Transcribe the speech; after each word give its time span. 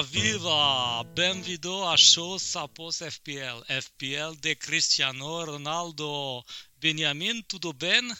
Viva! 0.00 1.04
Bem-vindo 1.14 1.84
a 1.84 1.96
show 1.96 2.38
Sapos 2.38 3.02
FPL. 3.02 3.62
FPL 3.68 4.40
de 4.40 4.54
Cristiano 4.54 5.44
Ronaldo. 5.44 6.42
Benjamin, 6.80 7.42
tudo 7.42 7.72
bem? 7.74 8.10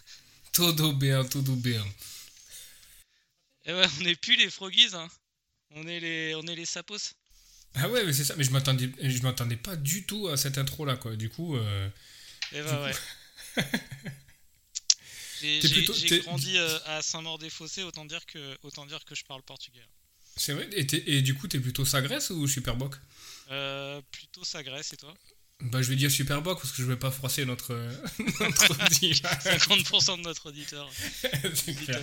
Tudo 0.53 0.93
bien, 0.93 1.25
tudo 1.25 1.55
bien. 1.57 1.85
Eh 3.65 3.73
ouais, 3.73 3.87
on 3.99 4.03
n'est 4.03 4.17
plus 4.17 4.37
les 4.37 4.51
Froggies, 4.51 4.95
hein. 4.95 5.09
On 5.71 5.87
est 5.87 6.01
les, 6.01 6.35
on 6.35 6.43
est 6.43 6.55
les 6.57 6.67
Sapos. 6.67 7.15
Ah 7.75 7.89
ouais, 7.89 8.05
mais 8.05 8.13
c'est 8.13 8.25
ça. 8.25 8.35
Mais 8.37 8.45
je 8.45 8.51
m'attendais, 8.51 8.91
je 9.01 9.23
m'attendais 9.23 9.57
pas 9.57 9.77
du 9.77 10.05
tout 10.05 10.29
à 10.29 10.37
cette 10.37 10.59
intro 10.59 10.85
là, 10.85 10.97
quoi. 10.97 11.17
Du 11.17 11.31
coup. 11.31 11.57
euh, 11.57 11.89
Eh 12.53 12.59
du 12.59 12.65
bah 12.65 12.83
ouais. 12.83 12.93
J'ai 15.41 16.21
grandi 16.21 16.57
euh, 16.57 16.79
à 16.87 17.03
Saint-Maur-des-Fossés, 17.03 17.83
autant 17.83 18.05
dire 18.05 18.25
que, 18.27 18.59
autant 18.63 18.87
dire 18.87 19.05
que 19.05 19.15
je 19.15 19.25
parle 19.25 19.43
portugais. 19.43 19.85
C'est 20.37 20.53
vrai. 20.55 20.69
Et, 20.73 21.23
du 21.23 21.35
coup, 21.35 21.47
t'es 21.49 21.61
plutôt 21.61 21.85
Sagresse 21.85 22.31
ou 22.31 22.47
Superboc 22.49 22.95
Euh, 23.51 24.01
plutôt 24.11 24.45
Sagresse 24.45 24.93
et 24.93 24.97
toi 24.97 25.15
Bah, 25.61 25.83
je 25.83 25.89
vais 25.89 25.97
dire 25.97 26.11
Superboc 26.11 26.59
parce 26.61 26.73
que 26.73 26.83
je 26.83 26.89
vais 26.89 26.97
pas 26.97 27.11
froisser 27.11 27.45
notre 27.45 27.73
notre 28.41 28.85
auditoire. 28.85 29.35
50% 29.43 30.17
de 30.19 30.23
notre 30.23 30.49
auditeur. 30.49 30.91
Clair. 31.85 32.03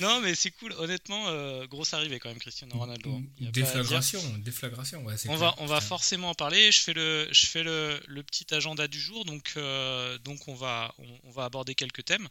Non, 0.00 0.20
mais 0.20 0.34
c'est 0.34 0.50
cool. 0.52 0.72
Honnêtement, 0.78 1.28
euh, 1.28 1.66
grosse 1.66 1.92
arrivée 1.92 2.18
quand 2.20 2.30
même, 2.30 2.38
Cristiano 2.38 2.74
Ronaldo. 2.78 3.10
hein. 3.16 3.22
Y 3.38 3.48
a. 3.48 3.50
Déflagration, 3.50 4.38
déflagration. 4.38 5.04
Ouais, 5.04 5.14
On 5.24 5.36
clair, 5.36 5.38
va, 5.38 5.54
on 5.58 5.66
va 5.66 5.80
forcément 5.82 6.30
en 6.30 6.34
parler. 6.34 6.72
Je 6.72 6.80
fais 6.80 6.94
le, 6.94 7.28
je 7.32 7.46
fais 7.46 7.62
le, 7.62 8.00
le 8.06 8.22
petit 8.22 8.46
agenda 8.54 8.88
du 8.88 8.98
jour, 9.00 9.24
donc, 9.26 9.52
euh, 9.56 10.16
donc 10.18 10.48
on, 10.48 10.54
va, 10.54 10.94
on, 10.98 11.06
on 11.24 11.30
va 11.32 11.44
aborder 11.44 11.74
quelques 11.74 12.04
thèmes. 12.04 12.28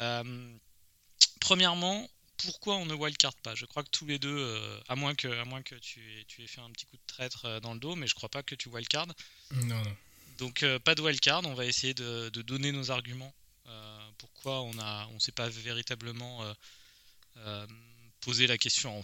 Euh, 0.00 0.52
premièrement, 1.40 2.08
pourquoi 2.38 2.76
on 2.76 2.86
ne 2.86 2.94
wildcard 2.94 3.34
pas? 3.36 3.54
Je 3.54 3.66
crois 3.66 3.82
que 3.82 3.90
tous 3.90 4.06
les 4.06 4.18
deux, 4.18 4.36
euh, 4.36 4.80
à 4.88 4.96
moins 4.96 5.14
que, 5.14 5.28
à 5.28 5.44
moins 5.44 5.62
que 5.62 5.74
tu, 5.76 6.00
aies, 6.00 6.24
tu 6.26 6.42
aies 6.42 6.46
fait 6.46 6.60
un 6.60 6.70
petit 6.70 6.86
coup 6.86 6.96
de 6.96 7.06
traître 7.06 7.44
euh, 7.44 7.60
dans 7.60 7.74
le 7.74 7.80
dos, 7.80 7.96
mais 7.96 8.06
je 8.06 8.14
crois 8.14 8.28
pas 8.28 8.42
que 8.42 8.54
tu 8.54 8.68
wildcard. 8.68 9.06
Non, 9.52 9.82
non. 9.82 9.96
Donc 10.38 10.62
euh, 10.62 10.78
pas 10.78 10.94
de 10.94 11.02
wildcard, 11.02 11.42
on 11.44 11.54
va 11.54 11.64
essayer 11.64 11.94
de, 11.94 12.28
de 12.30 12.42
donner 12.42 12.72
nos 12.72 12.90
arguments. 12.90 13.32
pourquoi 14.18 14.62
on 14.62 14.78
a, 14.78 15.06
on 15.12 15.20
s'est 15.20 15.32
pas 15.32 15.48
véritablement 15.48 16.44
posé 18.20 18.46
la 18.46 18.58
question. 18.58 18.98
On 18.98 19.02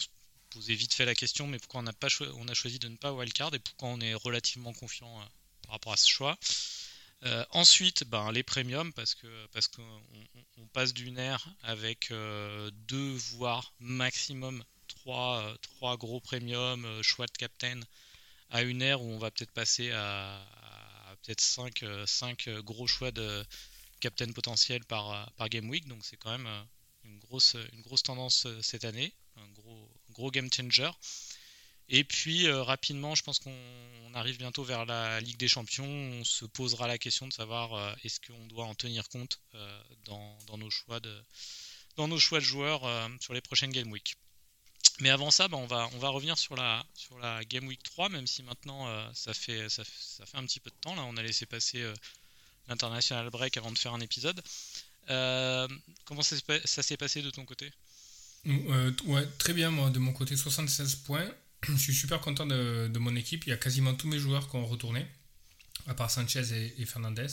posait 0.50 0.74
vite 0.74 0.94
fait 0.94 1.04
la 1.04 1.14
question, 1.14 1.46
mais 1.46 1.58
pourquoi 1.58 1.80
on 1.80 1.86
a 1.86 1.92
pas 1.92 2.08
on 2.34 2.48
a 2.48 2.54
choisi 2.54 2.78
de 2.78 2.88
ne 2.88 2.96
pas 2.96 3.12
wildcard 3.12 3.54
et 3.54 3.58
pourquoi 3.60 3.88
on 3.90 4.00
est 4.00 4.14
relativement 4.14 4.72
confiant 4.72 5.14
par 5.62 5.72
rapport 5.72 5.92
à 5.92 5.96
ce 5.96 6.08
choix? 6.08 6.36
Euh, 7.24 7.44
ensuite, 7.50 8.04
ben, 8.04 8.32
les 8.32 8.42
premiums 8.42 8.92
parce 8.94 9.14
parce 9.52 9.68
qu'on 9.68 9.82
on- 9.82 10.62
on 10.62 10.66
passe 10.68 10.94
d'une 10.94 11.18
ère 11.18 11.46
avec 11.62 12.10
euh, 12.10 12.70
deux 12.88 13.12
voire 13.32 13.74
maximum 13.78 14.64
trois, 14.88 15.42
euh, 15.42 15.56
trois 15.58 15.96
gros 15.98 16.20
premiums 16.20 17.02
choix 17.02 17.26
de 17.26 17.32
captain 17.32 17.78
à 18.50 18.62
une 18.62 18.82
ère 18.82 19.02
où 19.02 19.06
on 19.10 19.18
va 19.18 19.30
peut-être 19.32 19.52
passer 19.52 19.90
à, 19.92 20.46
peut-être 21.22 21.40
5, 21.42 21.84
gros 22.64 22.86
choix 22.88 23.10
de 23.12 23.44
captain 24.00 24.32
potentiel 24.32 24.84
par, 24.86 25.32
par 25.34 25.48
game 25.50 25.68
week. 25.70 25.88
Donc 25.88 26.04
c'est 26.04 26.16
quand 26.18 26.36
même 26.38 26.48
une 27.04 27.18
grosse, 27.20 27.56
une 27.74 27.82
grosse 27.82 28.02
tendance 28.04 28.46
cette 28.62 28.84
année, 28.84 29.14
un 29.36 29.48
gros, 29.50 29.90
gros 30.12 30.30
game 30.32 30.50
changer. 30.52 30.90
Et 31.92 32.04
puis 32.04 32.46
euh, 32.46 32.62
rapidement, 32.62 33.16
je 33.16 33.24
pense 33.24 33.40
qu'on 33.40 33.54
on 34.06 34.14
arrive 34.14 34.38
bientôt 34.38 34.62
vers 34.62 34.86
la 34.86 35.20
Ligue 35.20 35.36
des 35.36 35.48
Champions. 35.48 35.84
On 35.84 36.24
se 36.24 36.44
posera 36.44 36.86
la 36.86 36.98
question 36.98 37.26
de 37.26 37.32
savoir 37.32 37.74
euh, 37.74 37.92
est-ce 38.04 38.20
qu'on 38.20 38.46
doit 38.46 38.64
en 38.64 38.74
tenir 38.76 39.08
compte 39.08 39.40
euh, 39.54 39.82
dans, 40.04 40.56
nos 40.56 40.70
choix 40.70 41.00
de, 41.00 41.22
dans 41.96 42.06
nos 42.06 42.18
choix 42.18 42.38
de 42.38 42.44
joueurs 42.44 42.82
sur 43.20 43.34
les 43.34 43.40
prochaines 43.40 43.72
game 43.72 43.90
week. 43.90 44.14
Mais 45.00 45.10
avant 45.10 45.30
ça, 45.32 45.48
bah, 45.48 45.56
on, 45.56 45.66
va, 45.66 45.88
on 45.94 45.98
va 45.98 46.10
revenir 46.10 46.38
sur 46.38 46.54
la, 46.54 46.84
sur 46.94 47.18
la 47.18 47.44
Game 47.44 47.66
Week 47.66 47.82
3, 47.82 48.08
même 48.08 48.26
si 48.26 48.42
maintenant 48.42 48.86
ça, 49.14 49.32
fait, 49.32 49.68
ça, 49.68 49.82
fait- 49.84 50.36
un 50.36 50.44
petit 50.44 50.60
peu 50.60 50.70
de 50.70 50.76
temps. 50.80 50.94
Là, 50.94 51.02
on 51.06 51.16
a 51.16 51.22
laissé 51.22 51.46
passer 51.46 51.82
l'international 52.68 53.30
break 53.30 53.56
avant 53.56 53.72
de 53.72 53.78
faire 53.78 53.94
un 53.94 54.00
épisode. 54.00 54.42
Comment 56.04 56.22
ça 56.22 56.82
s'est 56.82 56.96
passé 56.98 57.22
de 57.22 57.30
ton 57.30 57.46
côté? 57.46 57.72
Ouais, 58.44 59.26
très 59.38 59.54
bien, 59.54 59.70
moi, 59.70 59.88
de 59.90 59.98
mon 59.98 60.12
côté, 60.12 60.36
76 60.36 60.96
points. 60.96 61.30
Je 61.68 61.76
suis 61.76 61.94
super 61.94 62.20
content 62.20 62.46
de, 62.46 62.88
de 62.88 62.98
mon 62.98 63.14
équipe. 63.16 63.44
Il 63.46 63.50
y 63.50 63.52
a 63.52 63.56
quasiment 63.56 63.94
tous 63.94 64.08
mes 64.08 64.18
joueurs 64.18 64.48
qui 64.48 64.56
ont 64.56 64.66
retourné, 64.66 65.06
à 65.86 65.94
part 65.94 66.10
Sanchez 66.10 66.52
et, 66.52 66.82
et 66.82 66.86
Fernandez. 66.86 67.26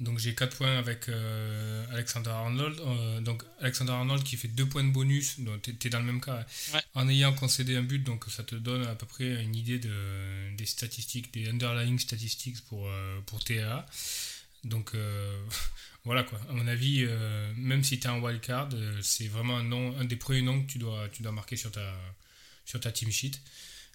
Donc 0.00 0.18
j'ai 0.18 0.34
4 0.34 0.56
points 0.56 0.76
avec 0.76 1.08
euh, 1.08 1.86
Alexander 1.92 2.30
Arnold. 2.30 2.80
Euh, 2.80 3.20
donc 3.20 3.44
Alexander 3.60 3.92
Arnold 3.92 4.24
qui 4.24 4.36
fait 4.36 4.48
2 4.48 4.66
points 4.66 4.82
de 4.82 4.90
bonus. 4.90 5.38
Donc 5.38 5.62
tu 5.62 5.86
es, 5.86 5.90
dans 5.90 6.00
le 6.00 6.04
même 6.04 6.20
cas. 6.20 6.44
Ouais. 6.72 6.80
En 6.94 7.08
ayant 7.08 7.32
concédé 7.32 7.76
un 7.76 7.82
but, 7.82 8.00
donc 8.00 8.24
ça 8.28 8.42
te 8.42 8.56
donne 8.56 8.84
à 8.86 8.94
peu 8.96 9.06
près 9.06 9.42
une 9.42 9.54
idée 9.54 9.78
de, 9.78 10.56
des 10.56 10.66
statistiques, 10.66 11.32
des 11.32 11.48
underlying 11.48 11.98
statistiques 11.98 12.60
pour, 12.64 12.88
euh, 12.88 13.20
pour 13.26 13.42
TAA. 13.44 13.86
Donc 14.64 14.94
euh, 14.94 15.40
voilà 16.04 16.24
quoi. 16.24 16.40
À 16.50 16.52
mon 16.54 16.66
avis, 16.66 17.06
même 17.56 17.84
si 17.84 18.00
tu 18.00 18.08
es 18.08 18.10
en 18.10 18.20
wildcard, 18.20 18.70
c'est 19.00 19.28
vraiment 19.28 19.58
un, 19.58 19.62
nom, 19.62 19.96
un 19.96 20.04
des 20.04 20.16
premiers 20.16 20.42
noms 20.42 20.60
que 20.60 20.72
tu 20.72 20.78
dois, 20.78 21.08
tu 21.10 21.22
dois 21.22 21.32
marquer 21.32 21.56
sur 21.56 21.70
ta, 21.70 21.94
sur 22.64 22.80
ta 22.80 22.92
team 22.92 23.10
sheet. 23.10 23.40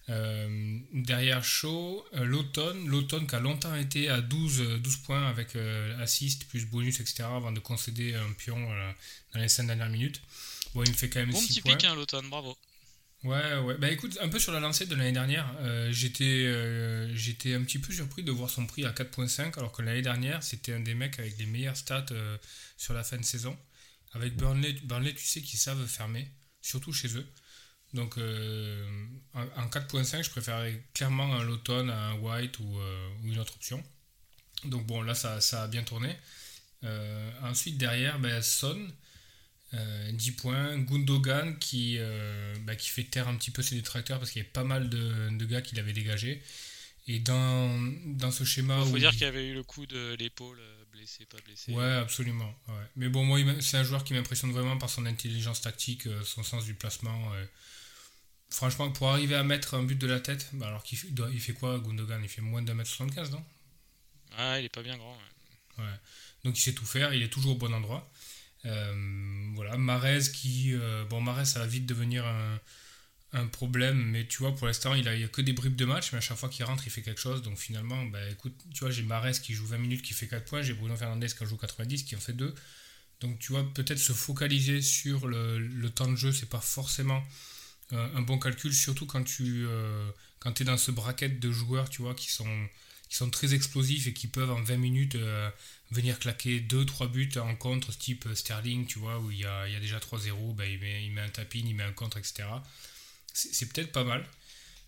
Euh, 0.08 0.78
derrière 0.92 1.44
Shaw, 1.44 2.04
euh, 2.14 2.24
l'automne, 2.24 2.86
l'automne 2.88 3.26
qui 3.26 3.34
a 3.36 3.40
longtemps 3.40 3.74
été 3.76 4.08
à 4.08 4.20
12, 4.20 4.60
euh, 4.60 4.78
12 4.78 4.96
points 4.98 5.28
avec 5.28 5.54
euh, 5.54 5.96
assist 6.02 6.44
plus 6.48 6.66
bonus, 6.66 6.98
etc. 7.00 7.24
avant 7.24 7.52
de 7.52 7.60
concéder 7.60 8.14
un 8.14 8.32
pion 8.32 8.56
euh, 8.72 8.92
dans 9.34 9.40
les 9.40 9.48
5 9.48 9.66
dernières 9.66 9.88
minutes. 9.90 10.20
Bon, 10.74 10.82
il 10.84 10.90
me 10.90 10.96
fait 10.96 11.08
quand 11.10 11.20
même 11.20 11.30
Bon 11.30 11.40
6 11.40 11.46
petit 11.46 11.60
points. 11.60 11.76
pic, 11.76 11.84
hein, 11.84 11.94
l'automne, 11.94 12.28
bravo. 12.28 12.56
Ouais, 13.22 13.58
ouais. 13.58 13.76
Bah 13.76 13.90
écoute, 13.90 14.16
un 14.22 14.28
peu 14.30 14.38
sur 14.38 14.50
la 14.52 14.60
lancée 14.60 14.86
de 14.86 14.94
l'année 14.94 15.12
dernière, 15.12 15.54
euh, 15.58 15.92
j'étais 15.92 16.24
euh, 16.24 17.14
j'étais 17.14 17.54
un 17.54 17.62
petit 17.64 17.78
peu 17.78 17.92
surpris 17.92 18.22
de 18.22 18.32
voir 18.32 18.48
son 18.48 18.66
prix 18.66 18.86
à 18.86 18.92
4.5, 18.92 19.58
alors 19.58 19.72
que 19.72 19.82
l'année 19.82 20.00
dernière, 20.00 20.42
c'était 20.42 20.72
un 20.72 20.80
des 20.80 20.94
mecs 20.94 21.18
avec 21.18 21.36
les 21.36 21.44
meilleures 21.44 21.76
stats 21.76 22.06
euh, 22.12 22.38
sur 22.78 22.94
la 22.94 23.04
fin 23.04 23.18
de 23.18 23.24
saison. 23.24 23.56
Avec 24.12 24.36
Burnley, 24.36 24.72
Burnley 24.84 25.12
tu 25.14 25.24
sais 25.26 25.42
qu'ils 25.42 25.58
savent 25.58 25.86
fermer, 25.86 26.30
surtout 26.62 26.94
chez 26.94 27.14
eux. 27.16 27.26
Donc 27.94 28.18
euh, 28.18 28.84
en, 29.34 29.42
en 29.62 29.68
4.5, 29.68 30.22
je 30.22 30.30
préférais 30.30 30.82
clairement 30.94 31.34
un 31.34 31.44
Lawton, 31.44 31.88
un 31.90 32.14
White 32.14 32.58
ou, 32.60 32.78
euh, 32.78 33.08
ou 33.22 33.28
une 33.28 33.38
autre 33.38 33.54
option. 33.56 33.82
Donc 34.64 34.86
bon, 34.86 35.02
là, 35.02 35.14
ça, 35.14 35.40
ça 35.40 35.64
a 35.64 35.68
bien 35.68 35.82
tourné. 35.82 36.16
Euh, 36.84 37.30
ensuite, 37.42 37.78
derrière, 37.78 38.18
ben, 38.18 38.42
Son. 38.42 38.78
Euh, 39.74 40.12
10 40.12 40.32
points. 40.32 40.78
Gundogan 40.78 41.56
qui, 41.58 41.96
euh, 41.98 42.54
bah, 42.62 42.74
qui 42.76 42.88
fait 42.88 43.04
taire 43.04 43.28
un 43.28 43.36
petit 43.36 43.52
peu 43.52 43.62
ses 43.62 43.76
détracteurs 43.76 44.18
parce 44.18 44.32
qu'il 44.32 44.40
y 44.42 44.44
avait 44.44 44.50
pas 44.52 44.64
mal 44.64 44.88
de, 44.90 45.28
de 45.36 45.44
gars 45.46 45.62
qui 45.62 45.76
l'avaient 45.76 45.92
dégagé. 45.92 46.42
Et 47.06 47.20
dans, 47.20 47.80
dans 48.06 48.30
ce 48.32 48.44
schéma. 48.44 48.78
Il 48.80 48.88
faut 48.88 48.94
où 48.96 48.98
dire 48.98 49.10
il- 49.10 49.12
qu'il 49.12 49.22
y 49.22 49.26
avait 49.26 49.46
eu 49.48 49.54
le 49.54 49.62
coup 49.62 49.86
de 49.86 50.14
l'épaule, 50.18 50.58
euh, 50.60 50.84
blessé, 50.92 51.24
pas 51.26 51.38
blessé. 51.44 51.72
Ouais, 51.72 51.84
absolument. 51.84 52.52
ouais. 52.68 52.74
Mais 52.96 53.08
bon, 53.08 53.24
moi, 53.24 53.38
c'est 53.60 53.76
un 53.78 53.84
joueur 53.84 54.04
qui 54.04 54.12
m'impressionne 54.14 54.52
vraiment 54.52 54.76
par 54.76 54.90
son 54.90 55.06
intelligence 55.06 55.60
tactique, 55.60 56.06
euh, 56.06 56.22
son 56.24 56.42
sens 56.42 56.64
du 56.64 56.74
placement. 56.74 57.32
euh. 57.34 57.44
Franchement, 58.50 58.90
pour 58.92 59.08
arriver 59.10 59.34
à 59.34 59.42
mettre 59.44 59.74
un 59.74 59.82
but 59.84 59.96
de 59.98 60.06
la 60.06 60.20
tête, 60.20 60.50
bah, 60.54 60.68
alors 60.68 60.82
qu'il 60.84 60.98
fait, 60.98 61.08
il 61.32 61.40
fait 61.40 61.52
quoi, 61.54 61.78
Gundogan? 61.80 62.20
Il 62.22 62.28
fait 62.28 62.42
moins 62.42 62.62
d'un 62.62 62.74
mètre 62.74 62.90
75, 62.90 63.30
non? 63.30 63.44
Ah, 64.36 64.58
il 64.58 64.64
est 64.64 64.68
pas 64.68 64.82
bien 64.82 64.96
grand. 64.96 65.12
ouais. 65.16 65.22
Ouais. 65.78 65.84
Donc 66.44 66.58
il 66.58 66.60
sait 66.62 66.72
tout 66.74 66.86
faire, 66.86 67.14
il 67.14 67.22
est 67.22 67.28
toujours 67.32 67.52
au 67.52 67.58
bon 67.58 67.72
endroit. 67.74 68.10
Euh, 68.66 69.52
voilà, 69.54 69.76
Marez 69.78 70.20
qui. 70.34 70.74
euh, 70.74 71.04
bon, 71.06 71.20
Marez, 71.20 71.46
ça 71.46 71.60
va 71.60 71.66
vite 71.66 71.86
devenir 71.86 72.26
un, 72.26 72.60
un 73.34 73.46
problème, 73.48 73.98
mais 74.10 74.26
tu 74.26 74.38
vois, 74.38 74.54
pour 74.56 74.66
l'instant, 74.68 74.94
il 74.94 75.08
a, 75.08 75.14
il 75.16 75.22
y 75.22 75.24
a 75.24 75.28
que 75.28 75.42
des 75.42 75.52
bribes 75.54 75.76
de 75.76 75.84
match, 75.86 76.12
mais 76.12 76.18
à 76.18 76.20
chaque 76.22 76.38
fois 76.38 76.48
qu'il 76.48 76.64
rentre, 76.64 76.84
il 76.86 76.90
fait 76.90 77.02
quelque 77.02 77.20
chose. 77.20 77.42
Donc 77.42 77.58
finalement, 77.58 78.04
bah, 78.06 78.20
écoute, 78.30 78.54
tu 78.74 78.80
vois, 78.80 78.90
j'ai 78.92 79.02
Marez 79.04 79.32
qui 79.42 79.54
joue 79.54 79.66
20 79.66 79.78
minutes, 79.78 80.02
qui 80.02 80.14
fait 80.14 80.28
4 80.28 80.46
points, 80.46 80.62
j'ai 80.62 80.74
Bruno 80.74 80.96
Fernandez 80.96 81.28
qui 81.28 81.42
en 81.44 81.46
joue 81.46 81.56
90, 81.58 82.04
qui 82.04 82.16
en 82.16 82.20
fait 82.20 82.34
2. 82.34 82.54
Donc 83.20 83.38
tu 83.40 83.52
vois, 83.52 83.64
peut-être 83.74 83.98
se 83.98 84.12
focaliser 84.14 84.82
sur 84.82 85.28
le, 85.28 85.58
le 85.60 85.90
temps 85.90 86.08
de 86.10 86.16
jeu, 86.16 86.32
c'est 86.32 86.48
pas 86.50 86.60
forcément 86.60 87.22
un 87.92 88.22
bon 88.22 88.38
calcul, 88.38 88.72
surtout 88.72 89.06
quand 89.06 89.24
tu 89.24 89.66
euh, 89.66 90.10
quand 90.38 90.60
es 90.60 90.64
dans 90.64 90.78
ce 90.78 90.90
bracket 90.90 91.40
de 91.40 91.50
joueurs, 91.50 91.90
tu 91.90 92.02
vois, 92.02 92.14
qui 92.14 92.30
sont, 92.30 92.68
qui 93.08 93.16
sont 93.16 93.30
très 93.30 93.54
explosifs 93.54 94.06
et 94.06 94.12
qui 94.12 94.28
peuvent 94.28 94.50
en 94.50 94.62
20 94.62 94.76
minutes 94.76 95.14
euh, 95.16 95.50
venir 95.90 96.18
claquer 96.18 96.60
2-3 96.60 97.10
buts 97.10 97.30
en 97.36 97.54
contre, 97.56 97.96
type 97.96 98.26
Sterling, 98.34 98.86
tu 98.86 98.98
vois, 98.98 99.18
où 99.18 99.30
il 99.30 99.40
y 99.40 99.44
a, 99.44 99.66
il 99.66 99.72
y 99.72 99.76
a 99.76 99.80
déjà 99.80 99.98
3-0, 99.98 100.54
ben, 100.54 100.70
il, 100.70 100.78
met, 100.78 101.04
il 101.04 101.12
met 101.12 101.20
un 101.20 101.28
tapin, 101.28 101.60
il 101.64 101.74
met 101.74 101.82
un 101.82 101.92
contre, 101.92 102.18
etc. 102.18 102.44
C'est 103.32 103.54
c'est 103.54 103.66
peut-être 103.72 103.92
pas 103.92 104.04
mal. 104.04 104.26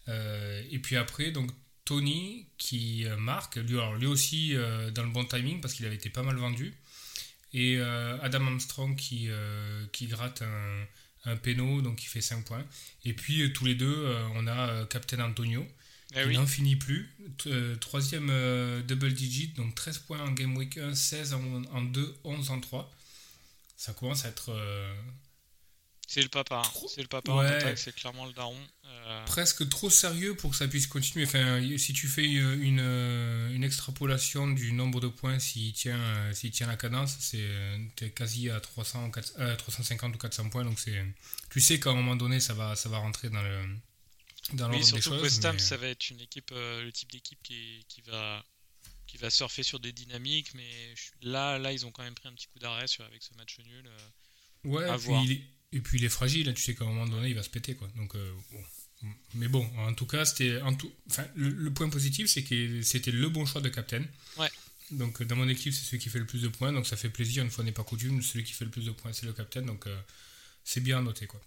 et 0.08 0.78
puis 0.78 0.96
après, 0.96 1.30
donc 1.32 1.50
Tony 1.84 2.46
qui 2.58 3.04
marque, 3.18 3.56
lui, 3.56 3.74
alors, 3.74 3.94
lui 3.96 4.06
aussi 4.06 4.54
dans 4.94 5.04
le 5.04 5.10
bon 5.10 5.24
timing 5.24 5.60
parce 5.60 5.74
qu'il 5.74 5.86
avait 5.86 5.96
été 5.96 6.10
pas 6.10 6.22
mal 6.22 6.36
vendu. 6.36 6.74
Et 7.52 7.78
Adam 7.80 8.46
Armstrong 8.46 8.96
qui, 8.96 9.28
qui 9.92 10.06
gratte 10.06 10.42
un, 10.42 10.86
un 11.24 11.36
péno, 11.36 11.82
donc 11.82 12.02
il 12.02 12.06
fait 12.06 12.20
5 12.20 12.44
points. 12.44 12.64
Et 13.04 13.12
puis 13.12 13.52
tous 13.52 13.64
les 13.64 13.74
deux, 13.74 14.06
on 14.34 14.46
a 14.46 14.86
Captain 14.86 15.20
Antonio 15.20 15.66
eh 16.14 16.24
il 16.30 16.38
n'en 16.38 16.46
finit 16.46 16.76
plus. 16.76 17.10
Euh, 17.46 17.76
troisième 17.76 18.28
euh, 18.30 18.82
double 18.82 19.12
digit, 19.12 19.48
donc 19.48 19.74
13 19.74 19.98
points 19.98 20.20
en 20.20 20.32
Game 20.32 20.56
Week 20.56 20.76
1, 20.76 20.94
16 20.94 21.34
en, 21.72 21.82
2, 21.82 22.14
11 22.24 22.50
en 22.50 22.60
3. 22.60 22.92
Ça 23.76 23.92
commence 23.94 24.24
à 24.24 24.28
être. 24.28 24.54
Euh, 26.02 26.08
c'est 26.08 26.22
le 26.22 26.28
papa. 26.28 26.62
Hein. 26.64 26.86
C'est 26.88 27.02
le 27.02 27.08
papa 27.08 27.32
ouais. 27.32 27.76
c'est 27.76 27.94
clairement 27.94 28.26
le 28.26 28.32
daron. 28.32 28.56
Presque 29.26 29.68
trop 29.68 29.90
sérieux 29.90 30.36
pour 30.36 30.50
que 30.50 30.56
ça 30.56 30.68
puisse 30.68 30.86
continuer. 30.86 31.24
Enfin, 31.24 31.60
si 31.78 31.92
tu 31.92 32.06
fais 32.06 32.24
une, 32.24 32.80
une 32.80 33.64
extrapolation 33.64 34.48
du 34.48 34.72
nombre 34.72 35.00
de 35.00 35.08
points 35.08 35.38
s'il 35.38 35.72
tient, 35.72 36.30
tient 36.32 36.66
la 36.66 36.76
cadence, 36.76 37.16
c'est 37.18 37.48
es 38.02 38.10
quasi 38.10 38.50
à 38.50 38.60
300, 38.60 39.10
350 39.58 40.14
ou 40.14 40.18
400 40.18 40.50
points. 40.50 40.64
Donc 40.64 40.78
tu 41.50 41.60
sais 41.60 41.80
qu'à 41.80 41.90
un 41.90 41.94
moment 41.94 42.16
donné, 42.16 42.40
ça 42.40 42.54
va, 42.54 42.76
ça 42.76 42.88
va 42.88 42.98
rentrer 42.98 43.30
dans 43.30 43.42
le 43.42 43.62
dans 44.54 44.70
oui, 44.70 44.84
surtout 44.84 45.10
que 45.10 45.22
West 45.22 45.44
Ham, 45.44 45.58
ça 45.58 45.76
va 45.76 45.88
être 45.88 46.10
une 46.10 46.20
équipe, 46.20 46.50
euh, 46.52 46.82
le 46.82 46.92
type 46.92 47.10
d'équipe 47.12 47.38
qui, 47.42 47.84
qui, 47.88 48.02
va, 48.02 48.44
qui 49.06 49.16
va 49.16 49.30
surfer 49.30 49.62
sur 49.62 49.80
des 49.80 49.92
dynamiques, 49.92 50.52
mais 50.54 50.94
là, 51.22 51.58
là, 51.58 51.72
ils 51.72 51.86
ont 51.86 51.90
quand 51.90 52.02
même 52.02 52.14
pris 52.14 52.28
un 52.28 52.34
petit 52.34 52.48
coup 52.48 52.58
d'arrêt 52.58 52.84
avec 53.00 53.22
ce 53.22 53.34
match 53.34 53.58
nul. 53.60 53.86
Euh, 53.86 54.68
ouais, 54.68 55.24
il 55.24 55.32
est, 55.32 55.42
et 55.72 55.80
puis, 55.80 55.98
il 55.98 56.04
est 56.04 56.10
fragile, 56.10 56.48
hein, 56.48 56.52
tu 56.54 56.62
sais 56.62 56.74
qu'à 56.74 56.84
un 56.84 56.88
moment 56.88 57.06
donné, 57.06 57.28
il 57.28 57.34
va 57.34 57.42
se 57.42 57.50
péter. 57.50 57.74
Quoi. 57.74 57.88
Donc, 57.96 58.14
euh, 58.14 58.32
Mais 59.34 59.48
bon, 59.48 59.68
en 59.78 59.94
tout 59.94 60.06
cas, 60.06 60.24
c'était 60.24 60.60
tout... 60.78 60.92
enfin, 61.10 61.24
le, 61.34 61.70
point 61.72 61.88
positif, 61.88 62.28
c'est 62.28 62.42
que 62.42 62.82
c'était 62.82 63.10
le 63.10 63.28
bon 63.28 63.46
choix 63.46 63.60
de 63.60 63.68
captain. 63.68 64.04
Ouais. 64.38 64.50
Donc, 64.90 65.22
dans 65.22 65.36
mon 65.36 65.48
équipe, 65.48 65.72
c'est 65.72 65.84
celui 65.84 65.98
qui 65.98 66.10
fait 66.10 66.18
le 66.18 66.26
plus 66.26 66.42
de 66.42 66.48
points, 66.48 66.72
donc 66.72 66.86
ça 66.86 66.96
fait 66.96 67.08
plaisir, 67.08 67.42
une 67.42 67.50
fois 67.50 67.64
n'est 67.64 67.72
pas 67.72 67.84
coutume, 67.84 68.22
celui 68.22 68.44
qui 68.44 68.52
fait 68.52 68.64
le 68.64 68.70
plus 68.70 68.84
de 68.84 68.90
points, 68.90 69.12
c'est 69.12 69.26
le 69.26 69.32
captain, 69.32 69.62
donc 69.62 69.86
c'est 70.64 70.80
bien 70.80 70.98
à 70.98 71.02
noter. 71.02 71.26
Quoi. 71.26 71.40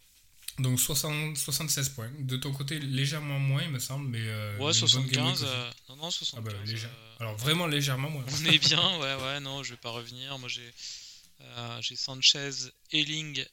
Donc 0.59 0.79
60, 0.79 1.35
76 1.35 1.89
points. 1.89 2.09
De 2.19 2.37
ton 2.37 2.53
côté, 2.53 2.79
légèrement 2.79 3.39
moins, 3.39 3.63
il 3.63 3.71
me 3.71 3.79
semble. 3.79 4.07
Mais, 4.07 4.21
euh, 4.21 4.57
ouais, 4.57 4.71
75. 4.71 5.43
Euh, 5.43 5.71
non, 5.89 5.95
non, 5.97 6.11
75. 6.11 6.37
Ah 6.37 6.41
bah, 6.41 6.51
euh, 6.65 6.87
Alors 7.19 7.35
vraiment 7.35 7.67
légèrement 7.67 8.09
moins. 8.09 8.23
On 8.25 8.45
est 8.45 8.57
bien, 8.57 8.99
ouais, 8.99 9.15
ouais, 9.15 9.39
non, 9.41 9.63
je 9.63 9.71
vais 9.71 9.79
pas 9.79 9.89
revenir. 9.89 10.37
Moi, 10.39 10.47
j'ai 10.47 10.73
j'ai 11.81 11.95
Sanchez, 11.95 12.51
Elling 12.91 13.45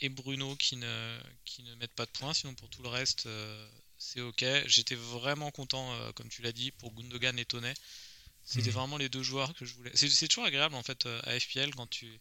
et 0.00 0.08
Bruno 0.08 0.54
qui 0.56 0.76
ne, 0.76 1.18
qui 1.44 1.62
ne 1.62 1.74
mettent 1.76 1.94
pas 1.94 2.06
de 2.06 2.10
points. 2.10 2.34
Sinon, 2.34 2.54
pour 2.54 2.68
tout 2.68 2.82
le 2.82 2.88
reste, 2.88 3.28
c'est 3.98 4.20
ok. 4.20 4.44
J'étais 4.66 4.94
vraiment 4.94 5.50
content, 5.50 5.92
comme 6.14 6.28
tu 6.28 6.42
l'as 6.42 6.52
dit, 6.52 6.70
pour 6.72 6.92
Gundogan 6.94 7.38
et 7.38 7.44
Tonnet. 7.44 7.74
C'était 8.44 8.70
hmm. 8.70 8.72
vraiment 8.72 8.96
les 8.96 9.08
deux 9.08 9.22
joueurs 9.22 9.54
que 9.54 9.64
je 9.64 9.74
voulais. 9.74 9.90
C'est 9.94 10.28
toujours 10.28 10.44
agréable 10.46 10.74
en 10.74 10.82
fait 10.82 11.06
à 11.24 11.38
FPL 11.38 11.74
quand 11.74 11.88
tu 11.88 12.18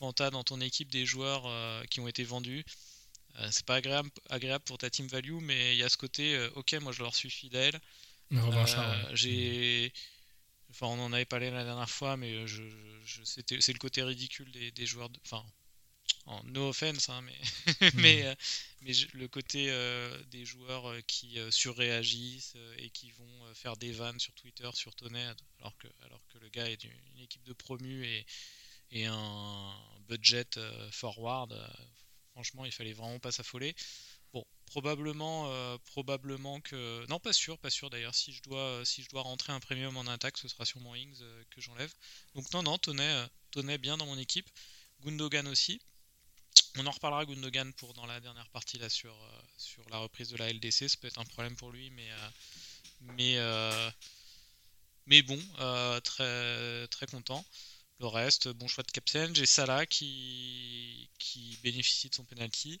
quand 0.00 0.20
as 0.22 0.30
dans 0.30 0.42
ton 0.42 0.60
équipe 0.60 0.90
des 0.90 1.04
joueurs 1.04 1.44
euh, 1.46 1.84
qui 1.90 2.00
ont 2.00 2.08
été 2.08 2.24
vendus. 2.24 2.64
Euh, 3.38 3.48
c'est 3.52 3.66
pas 3.66 3.76
agréable, 3.76 4.10
agréable 4.30 4.64
pour 4.64 4.78
ta 4.78 4.90
team 4.90 5.06
value, 5.06 5.38
mais 5.42 5.74
il 5.74 5.78
y 5.78 5.84
a 5.84 5.88
ce 5.88 5.98
côté, 5.98 6.34
euh, 6.34 6.50
ok, 6.56 6.72
moi 6.80 6.90
je 6.90 7.02
leur 7.02 7.14
suis 7.14 7.30
fidèle. 7.30 7.78
J'ai. 9.12 9.92
Enfin, 10.70 10.86
on 10.86 11.00
en 11.00 11.12
avait 11.12 11.24
parlé 11.24 11.50
la 11.50 11.64
dernière 11.64 11.90
fois, 11.90 12.16
mais 12.16 12.46
je, 12.46 12.62
c'est 13.24 13.72
le 13.72 13.78
côté 13.78 14.02
ridicule 14.02 14.50
des, 14.50 14.86
joueurs. 14.86 15.10
De... 15.10 15.18
Enfin, 15.24 15.44
no 16.44 16.68
offense, 16.68 17.08
hein, 17.08 17.22
mais, 17.22 17.38
mais, 17.94 18.36
mais 18.82 18.92
le 19.14 19.26
côté 19.26 19.66
des 20.30 20.44
joueurs 20.44 20.94
qui 21.06 21.38
surréagissent 21.50 22.56
et 22.78 22.90
qui 22.90 23.10
vont 23.12 23.54
faire 23.54 23.76
des 23.76 23.92
vannes 23.92 24.20
sur 24.20 24.32
Twitter, 24.34 24.70
sur 24.74 24.94
Tonnet, 24.94 25.34
alors 25.58 25.76
que, 25.76 25.88
alors 26.04 26.24
que 26.28 26.38
le 26.38 26.48
gars 26.48 26.70
est 26.70 26.84
une 26.84 27.18
équipe 27.18 27.44
de 27.44 27.52
promu 27.52 28.04
et, 28.06 28.26
et 28.92 29.06
un 29.06 29.72
budget 30.08 30.46
euh, 30.56 30.90
forward. 30.90 31.52
Euh, 31.52 31.68
franchement, 32.32 32.64
il 32.64 32.72
fallait 32.72 32.92
vraiment 32.92 33.18
pas 33.18 33.32
s'affoler. 33.32 33.74
Probablement, 34.70 35.50
euh, 35.50 35.76
probablement 35.86 36.60
que 36.60 37.04
non, 37.08 37.18
pas 37.18 37.32
sûr, 37.32 37.58
pas 37.58 37.70
sûr 37.70 37.90
d'ailleurs. 37.90 38.14
Si 38.14 38.32
je 38.32 38.40
dois, 38.42 38.84
si 38.84 39.02
je 39.02 39.08
dois 39.08 39.22
rentrer 39.22 39.52
un 39.52 39.58
premium 39.58 39.96
en 39.96 40.06
attaque, 40.06 40.38
ce 40.38 40.46
sera 40.46 40.64
sûrement 40.64 40.94
Ings 40.94 41.18
que 41.50 41.60
j'enlève. 41.60 41.92
Donc 42.36 42.52
non, 42.52 42.62
non, 42.62 42.78
Tonnet 42.78 43.78
bien 43.78 43.96
dans 43.96 44.06
mon 44.06 44.16
équipe. 44.16 44.48
Gundogan 45.04 45.48
aussi. 45.48 45.80
On 46.76 46.86
en 46.86 46.90
reparlera 46.92 47.24
Gundogan 47.24 47.72
pour 47.74 47.94
dans 47.94 48.06
la 48.06 48.20
dernière 48.20 48.48
partie 48.50 48.78
là 48.78 48.88
sur, 48.88 49.16
sur 49.58 49.88
la 49.90 49.98
reprise 49.98 50.28
de 50.28 50.36
la 50.36 50.52
LDC. 50.52 50.88
Ça 50.88 50.96
peut 51.00 51.08
être 51.08 51.18
un 51.18 51.24
problème 51.24 51.56
pour 51.56 51.72
lui, 51.72 51.90
mais 51.90 52.08
mais 53.00 53.38
mais 55.06 55.22
bon, 55.22 55.40
très 56.04 56.86
très 56.88 57.06
content. 57.06 57.44
Le 57.98 58.06
reste, 58.06 58.48
bon 58.48 58.68
choix 58.68 58.84
de 58.84 58.90
captain. 58.92 59.34
J'ai 59.34 59.46
Salah 59.46 59.84
qui, 59.84 61.10
qui 61.18 61.58
bénéficie 61.62 62.08
de 62.08 62.14
son 62.14 62.24
penalty. 62.24 62.80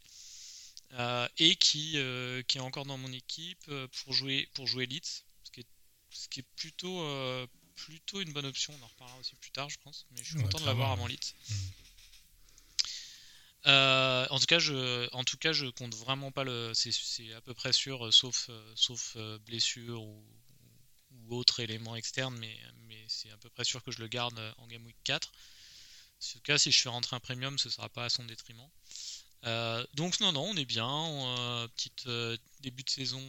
Euh, 0.94 1.28
et 1.38 1.54
qui, 1.54 1.92
euh, 1.96 2.42
qui 2.42 2.58
est 2.58 2.60
encore 2.60 2.84
dans 2.84 2.98
mon 2.98 3.12
équipe 3.12 3.64
euh, 3.68 3.86
pour 4.02 4.12
jouer 4.12 4.48
pour 4.54 4.66
jouer 4.66 4.86
Leeds, 4.86 5.24
ce 5.44 5.50
qui 5.52 5.60
est, 5.60 5.66
ce 6.10 6.28
qui 6.28 6.40
est 6.40 6.46
plutôt, 6.56 7.06
plutôt 7.76 8.20
une 8.20 8.32
bonne 8.32 8.46
option. 8.46 8.76
On 8.80 8.84
en 8.84 8.88
reparlera 8.88 9.18
aussi 9.18 9.36
plus 9.36 9.52
tard, 9.52 9.70
je 9.70 9.78
pense. 9.84 10.06
Mais 10.10 10.24
je 10.24 10.30
suis 10.30 10.42
content 10.42 10.58
de 10.58 10.66
l'avoir 10.66 10.90
avant 10.90 11.06
Leeds. 11.06 11.34
Mm. 13.66 14.26
en 14.30 14.38
tout 14.40 14.46
cas, 14.46 14.58
je, 14.58 15.08
en 15.14 15.22
tout 15.22 15.36
cas, 15.36 15.52
je 15.52 15.66
compte 15.66 15.94
vraiment 15.94 16.32
pas 16.32 16.42
le. 16.42 16.72
C'est 16.74 17.32
à 17.34 17.40
peu 17.40 17.54
près 17.54 17.72
sûr, 17.72 18.12
sauf, 18.12 18.50
sauf 18.74 19.16
blessure 19.46 20.02
ou, 20.02 20.24
ou 21.12 21.36
autre 21.36 21.60
élément 21.60 21.94
externe, 21.94 22.36
mais, 22.38 22.58
mais 22.88 23.04
c'est 23.06 23.30
à 23.30 23.36
peu 23.36 23.48
près 23.50 23.62
sûr 23.62 23.84
que 23.84 23.92
je 23.92 24.00
le 24.00 24.08
garde 24.08 24.40
en 24.58 24.66
Game 24.66 24.84
Week 24.84 24.98
4. 25.04 25.28
En 25.28 26.32
tout 26.32 26.40
cas, 26.40 26.58
si 26.58 26.72
je 26.72 26.80
fais 26.80 26.88
rentrer 26.88 27.14
un 27.14 27.20
premium, 27.20 27.58
ce 27.58 27.70
sera 27.70 27.88
pas 27.88 28.06
à 28.06 28.10
son 28.10 28.24
détriment. 28.24 28.68
Euh, 29.46 29.84
donc 29.94 30.20
non, 30.20 30.32
non, 30.32 30.42
on 30.42 30.56
est 30.56 30.64
bien. 30.64 30.88
Euh, 30.88 31.68
petite 31.68 32.06
euh, 32.06 32.36
début 32.60 32.82
de 32.82 32.90
saison, 32.90 33.22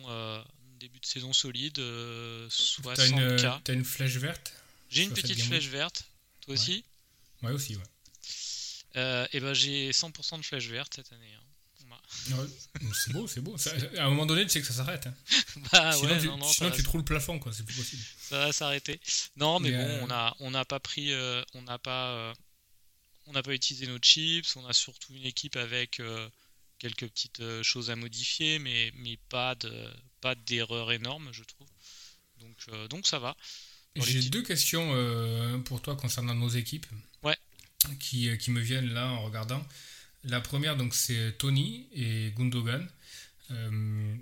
début 0.79 0.99
de 0.99 1.05
saison 1.05 1.33
solide, 1.33 1.79
60K. 1.79 3.61
T'as 3.63 3.73
une, 3.73 3.85
flèche 3.85 4.17
verte? 4.17 4.53
J'ai 4.89 5.03
une 5.03 5.13
petite 5.13 5.41
flèche 5.41 5.67
verte. 5.67 6.05
Toi 6.41 6.53
aussi? 6.53 6.83
Ouais, 7.43 7.51
aussi, 7.51 7.75
ouais. 7.75 9.27
et 9.31 9.39
ben 9.39 9.53
j'ai 9.53 9.91
100% 9.91 10.37
de 10.37 10.45
flèche 10.45 10.67
verte 10.67 10.93
cette 10.95 11.11
année. 11.13 11.33
Hein 11.33 11.51
c'est 12.93 13.13
beau, 13.13 13.27
c'est 13.27 13.41
beau. 13.41 13.55
à 13.97 14.05
un 14.05 14.09
moment 14.09 14.25
donné, 14.25 14.43
tu 14.43 14.49
sais 14.49 14.61
que 14.61 14.67
ça 14.67 14.73
s'arrête. 14.73 15.07
Hein. 15.07 15.13
Bah, 15.71 15.91
sinon, 15.91 16.09
ouais, 16.09 16.19
tu, 16.19 16.27
non, 16.27 16.37
non, 16.37 16.47
sinon 16.47 16.71
tu 16.71 16.83
trouves 16.83 17.01
le 17.01 17.05
plafond, 17.05 17.39
quoi. 17.39 17.51
C'est 17.53 17.63
plus 17.65 17.75
possible. 17.75 18.03
Ça 18.21 18.39
va 18.39 18.51
s'arrêter. 18.51 18.99
Non, 19.37 19.59
mais, 19.59 19.71
bon, 19.71 19.77
euh, 19.77 19.99
on 20.03 20.11
a, 20.11 20.35
on 20.39 20.51
n'a 20.51 20.65
pas 20.65 20.79
pris, 20.79 21.13
euh, 21.13 21.43
on 21.53 21.61
n'a 21.61 21.77
pas, 21.77 22.09
euh, 22.11 22.33
on 23.31 23.33
n'a 23.33 23.43
pas 23.43 23.53
utilisé 23.53 23.87
nos 23.87 23.97
chips. 23.97 24.55
On 24.55 24.65
a 24.67 24.73
surtout 24.73 25.13
une 25.15 25.25
équipe 25.25 25.55
avec 25.55 26.01
quelques 26.77 27.07
petites 27.07 27.41
choses 27.63 27.89
à 27.89 27.95
modifier, 27.95 28.59
mais, 28.59 28.91
mais 28.97 29.17
pas 29.29 29.55
de, 29.55 29.71
pas 30.19 30.35
d'erreur 30.35 30.91
énorme, 30.91 31.29
je 31.31 31.43
trouve. 31.43 31.67
Donc, 32.39 32.89
donc 32.89 33.07
ça 33.07 33.19
va. 33.19 33.35
J'ai 33.95 34.29
deux 34.29 34.43
questions 34.43 34.93
pour 35.65 35.81
toi 35.81 35.95
concernant 35.95 36.35
nos 36.35 36.49
équipes. 36.49 36.85
Ouais. 37.23 37.37
Qui, 37.99 38.37
qui 38.37 38.51
me 38.51 38.59
viennent 38.59 38.93
là 38.93 39.07
en 39.07 39.23
regardant. 39.23 39.65
La 40.23 40.39
première, 40.39 40.77
donc, 40.77 40.93
c'est 40.93 41.35
Tony 41.37 41.87
et 41.93 42.31
Gundogan. 42.37 42.87
Euh, 43.51 44.15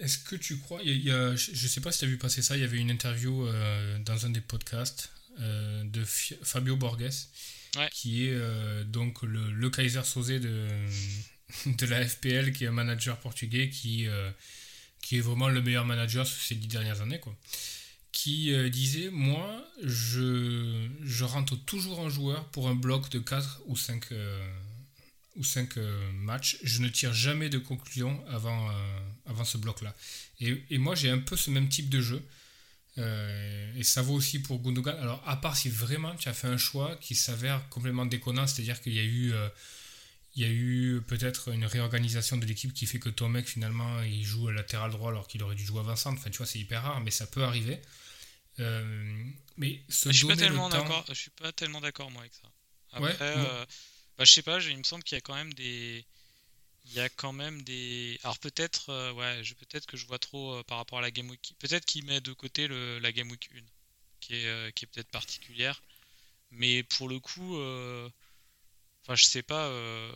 est-ce 0.00 0.18
que 0.18 0.36
tu 0.36 0.58
crois, 0.58 0.80
il 0.82 1.02
y 1.02 1.10
a, 1.10 1.34
je 1.34 1.50
ne 1.50 1.68
sais 1.68 1.80
pas 1.80 1.92
si 1.92 2.00
tu 2.00 2.04
as 2.04 2.08
vu 2.08 2.18
passer 2.18 2.42
ça, 2.42 2.56
il 2.56 2.60
y 2.60 2.64
avait 2.64 2.78
une 2.78 2.90
interview 2.90 3.46
euh, 3.46 3.98
dans 4.00 4.26
un 4.26 4.30
des 4.30 4.40
podcasts 4.40 5.10
euh, 5.40 5.84
de 5.84 6.04
Fabio 6.04 6.76
Borges, 6.76 7.28
qui 7.90 8.26
est 8.26 8.84
donc 8.84 9.22
le, 9.22 9.70
Kaiser 9.70 10.04
Sosé 10.04 10.40
de, 10.40 10.68
de 11.66 11.86
la 11.86 12.06
FPL, 12.06 12.52
qui 12.52 12.64
est 12.64 12.68
un 12.68 12.72
manager 12.72 13.18
portugais 13.18 13.68
qui, 13.68 14.06
qui 15.00 15.16
est 15.16 15.20
vraiment 15.20 15.48
le 15.48 15.62
meilleur 15.62 15.84
manager 15.84 16.26
ces 16.26 16.54
dix 16.54 16.68
dernières 16.68 17.00
années. 17.00 17.20
Quoi. 17.20 17.36
Qui 18.12 18.52
disait 18.70 19.10
Moi, 19.10 19.64
je, 19.82 20.88
je 21.02 21.24
rentre 21.24 21.56
toujours 21.64 22.00
un 22.00 22.08
joueur 22.08 22.48
pour 22.50 22.68
un 22.68 22.74
bloc 22.74 23.10
de 23.10 23.18
4 23.18 23.62
ou 23.66 23.76
5 23.76 24.12
ou 25.36 25.44
5 25.44 25.76
euh, 25.76 26.12
matchs, 26.12 26.58
je 26.62 26.80
ne 26.80 26.88
tire 26.88 27.12
jamais 27.12 27.48
de 27.48 27.58
conclusion 27.58 28.22
avant, 28.28 28.70
euh, 28.70 28.72
avant 29.26 29.44
ce 29.44 29.58
bloc-là. 29.58 29.94
Et, 30.40 30.64
et, 30.70 30.78
moi, 30.78 30.94
j'ai 30.94 31.10
un 31.10 31.18
peu 31.18 31.36
ce 31.36 31.50
même 31.50 31.68
type 31.68 31.88
de 31.88 32.00
jeu. 32.00 32.22
Euh, 32.98 33.72
et 33.76 33.84
ça 33.84 34.02
vaut 34.02 34.14
aussi 34.14 34.38
pour 34.38 34.60
Gundogan. 34.60 34.96
Alors, 34.98 35.22
à 35.26 35.36
part 35.36 35.56
si 35.56 35.68
vraiment 35.68 36.14
tu 36.16 36.28
as 36.28 36.32
fait 36.32 36.48
un 36.48 36.56
choix 36.56 36.96
qui 36.96 37.14
s'avère 37.14 37.68
complètement 37.68 38.06
déconnant, 38.06 38.46
c'est-à-dire 38.46 38.80
qu'il 38.80 38.94
y 38.94 39.00
a 39.00 39.04
eu, 39.04 39.32
il 40.34 40.42
y 40.42 40.46
a 40.46 40.50
eu 40.50 41.02
peut-être 41.06 41.52
une 41.52 41.66
réorganisation 41.66 42.36
de 42.36 42.46
l'équipe 42.46 42.72
qui 42.72 42.86
fait 42.86 42.98
que 42.98 43.10
ton 43.10 43.28
mec, 43.28 43.46
finalement, 43.46 44.02
il 44.02 44.24
joue 44.24 44.48
à 44.48 44.52
latéral 44.52 44.90
droit 44.90 45.10
alors 45.10 45.28
qu'il 45.28 45.42
aurait 45.42 45.54
dû 45.54 45.64
jouer 45.64 45.80
à 45.80 45.84
Vincent. 45.84 46.12
Enfin, 46.12 46.30
tu 46.30 46.38
vois, 46.38 46.46
c'est 46.46 46.58
hyper 46.58 46.82
rare, 46.82 47.00
mais 47.00 47.10
ça 47.10 47.26
peut 47.26 47.44
arriver. 47.44 47.80
mais 48.58 49.82
je 49.88 50.10
suis 50.10 50.26
pas 50.26 50.36
tellement 50.36 50.68
d'accord. 50.68 51.04
Je 51.08 51.14
suis 51.14 51.30
pas 51.30 51.52
tellement 51.52 51.80
d'accord 51.80 52.10
moi 52.10 52.22
avec 52.22 52.34
ça. 52.34 52.48
Après, 52.92 53.36
ouais, 53.36 53.66
bah, 54.16 54.24
je 54.24 54.32
sais 54.32 54.42
pas, 54.42 54.58
il 54.60 54.78
me 54.78 54.84
semble 54.84 55.02
qu'il 55.04 55.16
y 55.16 55.18
a 55.18 55.20
quand 55.20 55.34
même 55.34 55.52
des. 55.54 56.04
Il 56.88 56.94
y 56.94 57.00
a 57.00 57.08
quand 57.08 57.32
même 57.32 57.62
des. 57.62 58.18
Alors 58.22 58.38
peut-être, 58.38 58.90
euh, 58.90 59.12
ouais, 59.12 59.40
je 59.42 59.54
peut-être 59.54 59.86
que 59.86 59.96
je 59.96 60.06
vois 60.06 60.18
trop 60.18 60.54
euh, 60.54 60.62
par 60.62 60.78
rapport 60.78 60.98
à 60.98 61.02
la 61.02 61.10
Game 61.10 61.28
Week. 61.28 61.54
Peut-être 61.58 61.84
qu'il 61.84 62.04
met 62.04 62.20
de 62.20 62.32
côté 62.32 62.68
le, 62.68 62.98
la 62.98 63.12
Game 63.12 63.30
Week 63.30 63.48
1, 63.54 63.58
qui 64.20 64.34
est, 64.36 64.46
euh, 64.46 64.70
qui 64.70 64.84
est 64.84 64.88
peut-être 64.88 65.10
particulière. 65.10 65.82
Mais 66.52 66.82
pour 66.84 67.08
le 67.08 67.18
coup, 67.18 67.56
enfin, 69.02 69.14
je 69.14 69.24
sais 69.24 69.42
pas, 69.42 69.68
le 69.68 70.12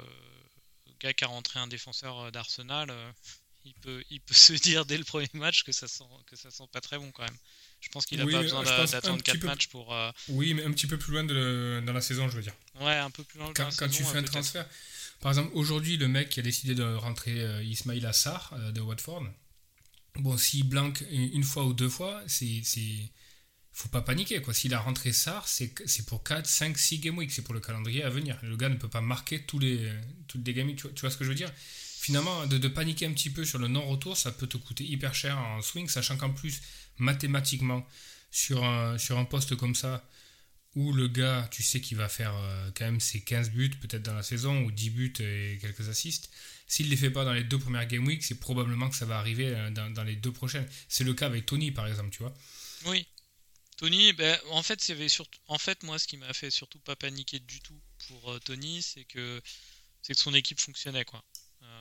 gars 1.01 1.13
qui 1.13 1.25
a 1.25 1.27
rentré 1.27 1.59
un 1.59 1.67
défenseur 1.67 2.31
d'Arsenal, 2.31 2.95
il 3.65 3.75
peut, 3.75 4.05
il 4.11 4.21
peut 4.21 4.35
se 4.35 4.53
dire 4.53 4.87
dès 4.87 4.97
le 4.97 5.05
premier 5.05 5.29
match 5.35 5.65
que 5.65 5.73
ça 5.73 5.89
sent, 5.89 6.05
que 6.27 6.37
ça 6.37 6.51
sent 6.51 6.69
pas 6.71 6.81
très 6.81 6.99
bon 6.99 7.11
quand 7.11 7.25
même. 7.25 7.37
Je 7.81 7.89
pense 7.89 8.07
qu'il 8.07 8.21
a 8.21 8.27
pas 8.27 8.43
besoin 8.43 8.63
d'attendre 8.63 9.23
4 9.23 9.43
matchs 9.43 9.67
pour. 9.67 9.95
Oui, 10.29 10.55
mais 10.55 10.65
un 10.65 10.73
petit 10.73 10.87
peu 10.87 10.99
plus 10.99 11.13
loin 11.13 11.25
de 11.25 11.83
dans 11.85 11.93
la 11.93 12.01
saison, 12.01 12.29
je 12.29 12.37
veux 12.37 12.43
dire. 12.43 12.55
Ouais, 12.77 12.95
un 12.95 13.11
peu 13.11 13.25
plus 13.25 13.39
loin. 13.39 13.53
Quand, 13.55 13.75
quand 13.77 13.89
tu 13.89 14.05
fais 14.05 14.19
un 14.19 14.23
transfert. 14.23 14.69
Par 15.21 15.33
exemple, 15.33 15.51
aujourd'hui, 15.55 15.99
le 15.99 16.09
mec 16.09 16.31
qui 16.31 16.41
a 16.41 16.43
décidé 16.43 16.75
de 16.75 16.83
rentrer 16.83 17.41
euh, 17.41 17.63
Ismail 17.63 18.05
Assar 18.07 18.53
euh, 18.55 18.73
de 18.73 18.81
Watford, 18.81 19.25
bon, 20.17 20.37
s'il 20.37 20.69
blanque 20.69 21.05
une 21.11 21.45
fois 21.45 21.65
ou 21.65 21.75
deux 21.75 21.89
fois, 21.89 22.23
c'est. 22.27 22.63
Faut 23.73 23.89
pas 23.89 24.03
paniquer, 24.03 24.43
quoi. 24.43 24.53
S'il 24.53 24.75
a 24.75 24.81
rentré 24.81 25.13
Sar, 25.13 25.47
c'est 25.47 25.73
pour 26.07 26.25
4, 26.25 26.45
5, 26.45 26.77
6 26.77 26.99
game 26.99 27.17
weeks, 27.17 27.31
c'est 27.31 27.43
pour 27.43 27.55
le 27.55 27.61
calendrier 27.61 28.03
à 28.03 28.11
venir. 28.11 28.37
Le 28.43 28.57
gars 28.57 28.69
ne 28.69 28.75
peut 28.75 28.89
pas 28.89 29.01
marquer 29.01 29.43
tous 29.43 29.61
les, 29.61 29.89
toutes 30.27 30.45
les 30.45 30.53
game 30.53 30.75
tu 30.75 30.89
vois, 31.01 31.11
ce 31.11 31.17
que 31.17 31.25
je 31.25 31.29
veux 31.29 31.37
dire? 31.37 31.53
Finalement, 31.57 32.47
de, 32.47 32.69
paniquer 32.69 33.07
un 33.07 33.13
petit 33.13 33.31
peu 33.31 33.45
sur 33.45 33.59
le 33.59 33.69
non-retour, 33.69 34.17
ça 34.17 34.33
peut 34.33 34.49
te 34.49 34.57
coûter 34.57 34.85
hyper 34.85 35.15
cher 35.15 35.39
en 35.39 35.63
swing, 35.63 35.89
sachant 35.89 36.17
qu'en 36.17 36.31
plus, 36.31 36.61
mathématiquement, 36.99 37.87
sur 38.33 38.65
un 38.65 39.25
poste 39.31 39.55
comme 39.55 39.77
ça, 39.77 40.05
où 40.77 40.93
le 40.93 41.09
gars, 41.09 41.49
tu 41.51 41.63
sais 41.63 41.81
qu'il 41.81 41.97
va 41.97 42.09
faire 42.09 42.35
euh, 42.35 42.71
quand 42.77 42.85
même 42.85 43.01
ses 43.01 43.21
15 43.21 43.51
buts 43.51 43.71
peut-être 43.71 44.03
dans 44.03 44.15
la 44.15 44.23
saison, 44.23 44.63
ou 44.63 44.71
10 44.71 44.91
buts 44.91 45.13
et 45.19 45.59
quelques 45.61 45.89
assists, 45.89 46.31
s'il 46.69 46.87
ne 46.87 46.91
les 46.91 46.97
fait 46.97 47.11
pas 47.11 47.25
dans 47.25 47.33
les 47.33 47.43
deux 47.43 47.59
premières 47.59 47.87
Game 47.87 48.07
Week, 48.07 48.23
c'est 48.23 48.39
probablement 48.39 48.89
que 48.89 48.97
ça 48.97 49.05
va 49.07 49.19
arriver 49.19 49.49
euh, 49.49 49.71
dans, 49.71 50.05
les 50.05 50.17
deux 50.17 50.33
prochaines. 50.33 50.69
C'est 50.89 51.05
le 51.05 51.15
cas 51.15 51.27
avec 51.27 51.47
Tony, 51.47 51.73
par 51.73 51.89
exemple, 51.89 52.11
tu 52.11 52.23
vois. 52.23 52.33
Oui. 52.87 53.07
Tony, 53.79 54.13
ben, 54.13 54.39
en, 54.51 54.63
fait, 54.63 54.81
surtout... 55.09 55.41
en 55.49 55.59
fait, 55.59 55.83
moi, 55.83 55.99
ce 55.99 56.07
qui 56.07 56.17
m'a 56.17 56.33
fait 56.33 56.51
surtout 56.51 56.79
pas 56.79 56.95
paniquer 56.95 57.41
du 57.41 57.61
tout 57.61 57.81
pour 58.07 58.33
euh, 58.33 58.39
Tony, 58.39 58.83
c'est 58.83 59.05
que, 59.05 59.43
c'est 60.03 60.15
que 60.15 60.21
son 60.21 60.35
équipe 60.35 60.61
fonctionnait, 60.61 61.05
quoi. 61.05 61.25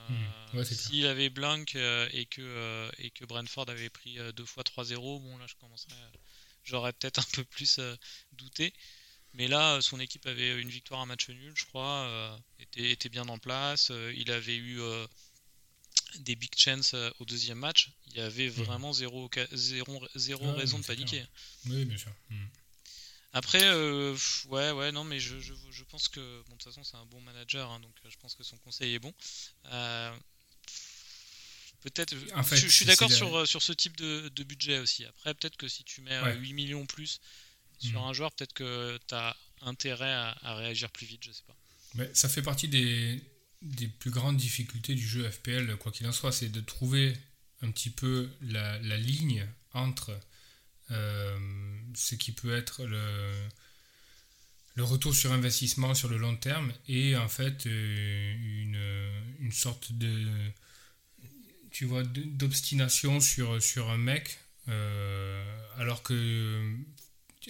Hmm. 0.08 0.64
S'il 0.64 1.06
avait 1.06 1.30
Blank 1.30 1.74
et, 1.76 2.26
que, 2.26 2.90
et 2.98 3.10
que 3.10 3.24
Brentford 3.24 3.70
avait 3.70 3.88
pris 3.88 4.18
deux 4.34 4.44
fois 4.44 4.62
3-0, 4.62 4.96
bon 4.98 5.38
là 5.38 5.46
je 5.46 5.54
commencerais 5.54 5.94
j'aurais 6.70 6.92
peut-être 6.92 7.18
un 7.18 7.26
peu 7.34 7.44
plus 7.44 7.78
euh, 7.78 7.96
douté. 8.32 8.72
Mais 9.34 9.46
là, 9.46 9.80
son 9.80 10.00
équipe 10.00 10.26
avait 10.26 10.60
une 10.60 10.70
victoire, 10.70 11.00
un 11.00 11.06
match 11.06 11.28
nul, 11.28 11.52
je 11.54 11.64
crois, 11.66 12.04
euh, 12.08 12.36
était, 12.58 12.90
était, 12.90 13.08
bien 13.08 13.28
en 13.28 13.38
place. 13.38 13.90
Euh, 13.90 14.12
il 14.16 14.30
avait 14.32 14.56
eu 14.56 14.80
des 16.16 16.34
big 16.34 16.52
chances 16.56 16.94
au 17.20 17.24
deuxième 17.24 17.58
match. 17.58 17.92
Il 18.08 18.16
y 18.16 18.20
avait 18.20 18.48
mhm. 18.48 18.64
vraiment 18.64 18.92
zéro, 18.92 19.30
zéro, 19.52 20.04
zéro 20.16 20.44
ah, 20.48 20.54
raison 20.54 20.80
de 20.80 20.84
paniquer. 20.84 21.24
Oui, 21.66 21.84
bien 21.84 21.96
sûr. 21.96 22.12
Mhm. 22.30 22.48
Après, 23.32 23.62
ouais, 24.48 24.72
ouais, 24.72 24.90
non, 24.90 25.04
mais 25.04 25.20
je, 25.20 25.38
je, 25.38 25.54
je, 25.70 25.84
pense 25.84 26.08
que, 26.08 26.20
bon, 26.48 26.56
de 26.56 26.58
toute 26.58 26.64
façon, 26.64 26.82
c'est 26.82 26.96
un 26.96 27.06
bon 27.06 27.20
manager, 27.20 27.70
hein, 27.70 27.78
donc 27.78 27.94
je 28.08 28.16
pense 28.16 28.34
que 28.34 28.42
son 28.42 28.58
conseil 28.58 28.94
est 28.94 28.98
bon. 28.98 29.14
Peut-être. 31.82 32.14
je, 32.52 32.68
suis 32.68 32.84
d'accord 32.84 33.10
sur, 33.10 33.34
euh, 33.34 33.46
sur 33.46 33.62
ce 33.62 33.72
type 33.72 33.96
de, 33.96 34.28
de, 34.28 34.44
budget 34.44 34.78
aussi. 34.78 35.04
Après, 35.06 35.32
peut-être 35.34 35.56
que 35.56 35.68
si 35.68 35.82
tu 35.82 36.02
mets 36.02 36.18
8 36.18 36.50
euh, 36.50 36.54
millions 36.54 36.86
plus 36.86 37.20
sur 37.78 38.02
mm. 38.02 38.08
un 38.08 38.12
joueur, 38.12 38.32
peut-être 38.32 38.52
que 38.52 38.98
tu 39.08 39.14
as 39.14 39.34
intérêt 39.62 40.12
à, 40.12 40.54
réagir 40.56 40.90
plus 40.90 41.06
vite, 41.06 41.24
je 41.24 41.32
sais 41.32 41.44
pas. 41.46 41.56
Mais 41.94 42.10
ça 42.12 42.28
fait 42.28 42.42
partie 42.42 42.68
des, 42.68 43.22
des 43.62 43.88
plus 43.88 44.10
grandes 44.10 44.36
difficultés 44.36 44.94
du 44.94 45.06
jeu 45.06 45.28
FPL, 45.28 45.76
quoi 45.76 45.90
qu'il 45.90 46.06
en 46.06 46.12
soit, 46.12 46.32
c'est 46.32 46.50
de 46.50 46.60
trouver 46.60 47.16
un 47.62 47.70
petit 47.70 47.90
peu 47.90 48.28
la, 48.42 48.78
la 48.80 48.96
ligne 48.96 49.46
entre 49.72 50.18
euh, 50.90 51.38
ce 51.94 52.14
qui 52.14 52.32
peut 52.32 52.54
être 52.54 52.84
le, 52.84 53.32
le 54.74 54.84
retour 54.84 55.14
sur 55.14 55.32
investissement 55.32 55.94
sur 55.94 56.08
le 56.08 56.18
long 56.18 56.36
terme 56.36 56.72
et 56.88 57.16
en 57.16 57.28
fait 57.28 57.64
une, 57.66 58.80
une 59.40 59.52
sorte 59.52 59.92
de 59.92 60.26
tu 61.80 61.86
vois, 61.86 62.02
d'obstination 62.02 63.20
sur, 63.20 63.62
sur 63.62 63.88
un 63.88 63.96
mec, 63.96 64.38
euh, 64.68 65.42
alors 65.78 66.02
que 66.02 66.76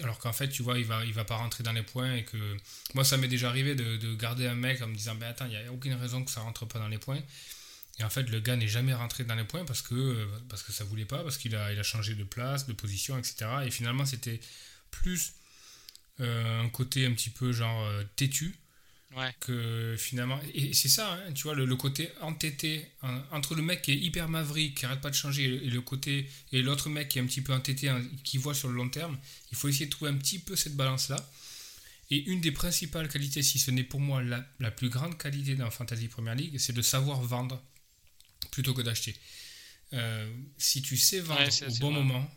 alors 0.03 0.21
qu'en 0.21 0.33
fait, 0.33 0.49
tu 0.49 0.63
vois, 0.63 0.79
il 0.79 0.85
va, 0.85 1.05
il 1.05 1.13
va 1.13 1.25
pas 1.25 1.35
rentrer 1.35 1.65
dans 1.65 1.73
les 1.73 1.83
points 1.83 2.15
et 2.15 2.23
que 2.23 2.57
moi, 2.95 3.03
ça 3.03 3.17
m'est 3.17 3.27
déjà 3.27 3.49
arrivé 3.49 3.75
de, 3.75 3.97
de, 3.97 4.15
garder 4.15 4.47
un 4.47 4.55
mec 4.55 4.83
en 4.83 4.87
me 4.87 4.95
disant, 4.95 5.17
ben 5.17 5.27
attends, 5.27 5.47
il 5.47 5.51
n'y 5.51 5.57
a 5.57 5.73
aucune 5.73 5.95
raison 5.95 6.25
que 6.25 6.31
ça 6.31 6.43
rentre 6.43 6.65
pas 6.65 6.79
dans 6.79 6.87
les 6.87 6.99
points. 6.99 7.21
Et 7.99 8.05
en 8.05 8.09
fait, 8.09 8.23
le 8.31 8.39
gars 8.39 8.55
n'est 8.55 8.69
jamais 8.69 8.95
rentré 8.95 9.25
dans 9.25 9.35
les 9.35 9.43
points 9.43 9.65
parce 9.65 9.83
que, 9.83 10.29
parce 10.49 10.63
que 10.63 10.71
ça 10.71 10.85
voulait 10.85 11.07
pas, 11.07 11.25
parce 11.25 11.37
qu'il 11.37 11.57
a, 11.57 11.73
il 11.73 11.79
a 11.81 11.83
changé 11.83 12.15
de 12.15 12.23
place, 12.23 12.69
de 12.69 12.73
position, 12.73 13.19
etc. 13.19 13.47
Et 13.67 13.73
finalement, 13.73 14.05
c'était 14.07 14.39
plus 14.93 15.33
euh, 16.21 16.63
un 16.63 16.69
côté 16.69 17.05
un 17.05 17.15
petit 17.15 17.31
peu 17.31 17.51
genre 17.51 17.85
euh, 17.85 18.05
que 19.41 19.97
finalement, 19.99 20.39
et 20.55 20.73
c'est 20.73 20.89
ça, 20.89 21.15
hein, 21.15 21.33
tu 21.33 21.43
vois, 21.45 21.55
le, 21.55 21.77
côté 21.77 22.11
entêté 22.21 22.87
entre 23.33 23.55
le 23.55 23.63
mec 23.63 23.83
qui 23.83 23.93
est 23.93 23.97
hyper 23.97 24.29
maverick, 24.29 24.79
qui 24.79 24.87
arrête 24.87 25.01
pas 25.01 25.11
de 25.11 25.15
changer, 25.15 25.45
et 25.45 25.71
le 25.71 25.81
côté 25.81 26.29
et 26.53 26.63
l'autre 26.63 26.89
mec 26.89 27.09
qui 27.09 27.19
est 27.19 27.23
un 27.23 27.27
petit 27.27 27.41
peu 27.41 27.53
entêté, 27.53 27.89
hein, 27.89 28.03
qui 28.23 28.39
voit 28.39 28.55
sur 28.55 28.69
le 28.69 28.75
long 28.75 28.89
terme. 28.89 29.19
Il 29.51 29.57
faut 29.57 29.69
essayer 29.69 29.87
de 29.87 29.91
trouver 29.91 30.11
un 30.13 30.17
petit 30.17 30.39
peu 30.39 30.55
cette 30.55 30.77
balance-là. 30.77 31.29
Et 32.13 32.25
une 32.25 32.41
des 32.41 32.51
principales 32.51 33.09
qualités, 33.09 33.43
si 33.43 33.59
ce 33.59 33.71
n'est 33.71 33.85
pour 33.85 34.01
moi 34.01 34.23
la, 34.23 34.45
la 34.59 34.71
plus 34.71 34.89
grande 34.89 35.17
qualité 35.17 35.55
dans 35.55 35.71
Fantasy 35.71 36.09
Premier 36.09 36.35
League, 36.35 36.59
c'est 36.59 36.73
de 36.73 36.83
savoir 36.83 37.21
vendre 37.23 37.63
plutôt 38.51 38.75
que 38.75 38.83
d'acheter. 38.83 39.15
Euh, 39.93 40.33
si 40.57 40.83
tu 40.83 40.97
sais 40.97 41.21
vendre 41.21 41.43
au 41.69 41.75
bon 41.81 41.91
moment, 41.91 42.31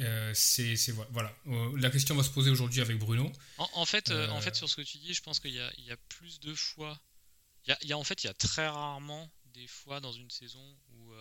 euh, 0.00 0.32
c'est 0.34 0.74
voilà. 1.10 1.34
Euh, 1.46 1.78
la 1.78 1.90
question 1.90 2.14
va 2.14 2.22
se 2.22 2.30
poser 2.30 2.50
aujourd'hui 2.50 2.80
avec 2.80 2.98
Bruno. 2.98 3.32
En, 3.58 3.86
fait, 3.86 4.10
euh, 4.10 4.28
en 4.28 4.40
fait, 4.40 4.54
sur 4.54 4.68
ce 4.68 4.76
que 4.76 4.82
tu 4.82 4.98
dis, 4.98 5.14
je 5.14 5.22
pense 5.22 5.40
qu'il 5.40 5.52
y, 5.52 5.82
y, 5.82 5.90
a 5.90 5.96
plus 6.08 6.38
de 6.40 6.54
fois. 6.54 7.00
Il 7.66 7.76
y, 7.82 7.92
a, 7.92 7.98
en 7.98 8.04
fait, 8.04 8.22
il 8.22 8.26
y 8.26 8.30
a 8.30 8.34
très 8.34 8.68
rarement 8.68 9.30
des 9.46 9.66
fois 9.66 10.00
dans 10.00 10.12
une 10.12 10.30
saison 10.30 10.76
où, 10.90 11.14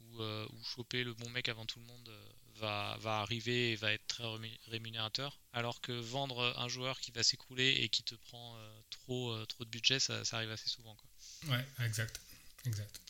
où, 0.00 0.22
où, 0.22 0.64
choper 0.64 1.04
le 1.04 1.14
bon 1.14 1.28
mec 1.30 1.48
avant 1.48 1.66
tout 1.66 1.78
le 1.78 1.86
monde 1.86 2.10
va, 2.56 2.96
va 3.00 3.20
arriver 3.20 3.72
et 3.72 3.76
va 3.76 3.92
être 3.92 4.06
très 4.06 4.24
rémunérateur. 4.68 5.38
Alors 5.52 5.80
que 5.80 5.92
vendre 5.92 6.54
un 6.56 6.68
joueur 6.68 7.00
qui 7.00 7.10
va 7.12 7.22
s'écrouler 7.22 7.68
et 7.82 7.88
qui 7.90 8.02
te 8.02 8.14
prend 8.14 8.56
trop, 8.88 9.44
trop 9.46 9.64
de 9.64 9.70
budget, 9.70 10.00
ça, 10.00 10.24
ça, 10.24 10.36
arrive 10.38 10.50
assez 10.50 10.68
souvent. 10.68 10.96
Quoi. 10.96 11.10
Ouais, 11.50 11.66
exact. 11.84 12.18
exact. 12.64 13.00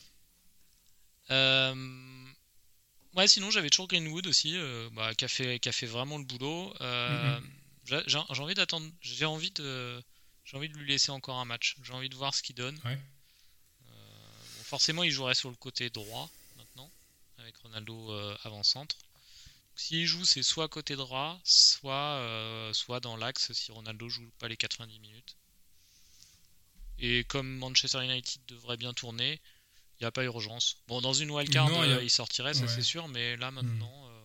Euh, 1.31 2.25
Ouais, 3.15 3.27
sinon 3.27 3.51
j'avais 3.51 3.69
toujours 3.69 3.87
Greenwood 3.87 4.25
aussi, 4.25 4.57
euh, 4.57 4.89
bah, 4.93 5.13
qui, 5.13 5.25
a 5.25 5.27
fait, 5.27 5.59
qui, 5.59 5.69
a 5.69 5.71
fait, 5.71 5.85
vraiment 5.85 6.17
le 6.17 6.23
boulot. 6.23 6.73
Euh, 6.81 7.39
mm-hmm. 7.85 8.03
J'ai 8.07 8.41
envie 8.41 8.55
d'attendre, 8.55 8.89
j'ai 9.01 9.25
envie 9.25 9.51
de, 9.51 10.03
j'ai 10.45 10.57
envie 10.57 10.69
de 10.69 10.77
lui 10.77 10.87
laisser 10.87 11.11
encore 11.11 11.37
un 11.37 11.45
match. 11.45 11.75
J'ai 11.83 11.93
envie 11.93 12.09
de 12.09 12.15
voir 12.15 12.33
ce 12.33 12.41
qu'il 12.41 12.55
donne. 12.55 12.79
Ouais. 12.85 12.97
Euh, 13.87 14.63
forcément, 14.63 15.03
il 15.03 15.11
jouerait 15.11 15.35
sur 15.35 15.49
le 15.49 15.55
côté 15.55 15.89
droit 15.91 16.29
maintenant, 16.57 16.89
avec 17.37 17.55
Ronaldo 17.57 18.11
avant-centre. 18.43 18.97
S'il 19.75 20.05
joue, 20.05 20.25
c'est 20.25 20.43
soit 20.43 20.67
côté 20.67 20.95
droit, 20.95 21.39
soit, 21.43 22.71
soit 22.73 22.99
dans 22.99 23.17
l'axe 23.17 23.51
si 23.53 23.71
Ronaldo 23.71 24.09
joue 24.09 24.29
pas 24.39 24.47
les 24.47 24.57
90 24.57 24.99
minutes. 24.99 25.35
Et 26.99 27.23
comme 27.25 27.57
Manchester 27.57 28.03
United 28.03 28.41
devrait 28.47 28.77
bien 28.77 28.93
tourner, 28.93 29.41
il 29.99 30.03
n'y 30.03 30.07
a 30.07 30.11
pas 30.11 30.23
urgence. 30.23 30.77
Bon, 30.87 31.01
dans 31.01 31.13
une 31.13 31.31
wildcard, 31.31 31.69
card 31.69 31.81
euh, 31.81 32.03
il 32.03 32.09
sortirait, 32.09 32.53
ça 32.53 32.67
c'est 32.67 32.81
sûr, 32.81 33.07
mais 33.07 33.37
là 33.37 33.51
hmm. 33.51 33.55
maintenant, 33.55 34.07
euh, 34.07 34.21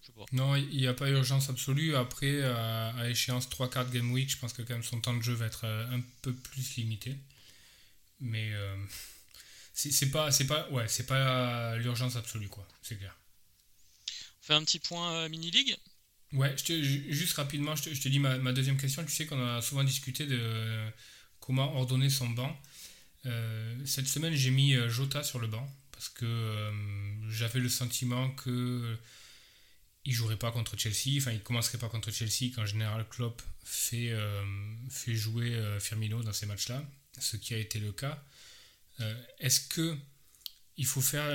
je 0.00 0.06
sais 0.06 0.12
pas. 0.12 0.24
Non, 0.32 0.56
il 0.56 0.76
n'y 0.76 0.86
a 0.86 0.94
pas 0.94 1.08
urgence 1.08 1.48
absolue. 1.48 1.96
Après, 1.96 2.42
à, 2.42 3.08
échéance 3.08 3.48
3 3.48 3.70
cartes 3.70 3.90
Game 3.90 4.10
Week, 4.10 4.30
je 4.30 4.38
pense 4.38 4.52
que 4.52 4.62
quand 4.62 4.74
même 4.74 4.82
son 4.82 5.00
temps 5.00 5.14
de 5.14 5.22
jeu 5.22 5.34
va 5.34 5.46
être 5.46 5.64
euh, 5.64 5.96
un 5.96 6.00
peu 6.22 6.34
plus 6.34 6.76
limité. 6.76 7.16
Mais 8.20 8.52
c'est 9.74 10.10
pas, 10.10 10.32
c'est 10.32 10.46
pas, 10.48 10.68
ouais, 10.70 10.88
c'est 10.88 11.06
pas 11.06 11.76
l'urgence 11.76 12.16
absolue, 12.16 12.48
quoi. 12.48 12.66
C'est 12.82 12.96
clair. 12.96 13.16
On 14.42 14.46
fait 14.48 14.54
un 14.54 14.64
petit 14.64 14.80
point 14.80 15.28
mini-league? 15.28 15.76
Ouais, 16.32 16.52
je 16.58 16.64
te, 16.64 16.82
juste 16.82 17.34
rapidement, 17.34 17.76
je 17.76 17.84
te, 17.84 17.94
je 17.94 18.00
te 18.00 18.08
dis 18.08 18.18
ma, 18.18 18.36
ma, 18.38 18.52
deuxième 18.52 18.76
question. 18.76 19.04
Tu 19.04 19.12
sais 19.12 19.24
qu'on 19.24 19.40
a 19.40 19.62
souvent 19.62 19.84
discuté 19.84 20.26
de 20.26 20.90
comment 21.38 21.76
ordonner 21.76 22.10
son 22.10 22.28
banc. 22.28 22.54
Euh, 23.28 23.74
cette 23.84 24.06
semaine, 24.06 24.34
j'ai 24.34 24.50
mis 24.50 24.74
euh, 24.74 24.88
Jota 24.88 25.22
sur 25.22 25.38
le 25.38 25.46
banc 25.46 25.68
parce 25.92 26.08
que 26.08 26.24
euh, 26.24 26.70
j'avais 27.30 27.60
le 27.60 27.68
sentiment 27.68 28.30
que 28.30 28.96
il 30.04 30.12
jouerait 30.12 30.36
pas 30.36 30.50
contre 30.50 30.78
Chelsea, 30.78 31.18
enfin 31.18 31.32
il 31.32 31.42
commencerait 31.42 31.76
pas 31.76 31.88
contre 31.88 32.10
Chelsea 32.10 32.50
quand 32.54 32.64
général 32.64 33.06
Klopp 33.10 33.42
fait, 33.62 34.14
jouer 35.08 35.60
Firmino 35.80 36.22
dans 36.22 36.32
ces 36.32 36.46
matchs-là, 36.46 36.82
ce 37.18 37.36
qui 37.36 37.52
a 37.52 37.58
été 37.58 37.78
le 37.78 37.92
cas. 37.92 38.24
Est-ce 39.38 39.60
que 39.68 39.98
il 40.78 40.86
faut 40.86 41.02
faire, 41.02 41.28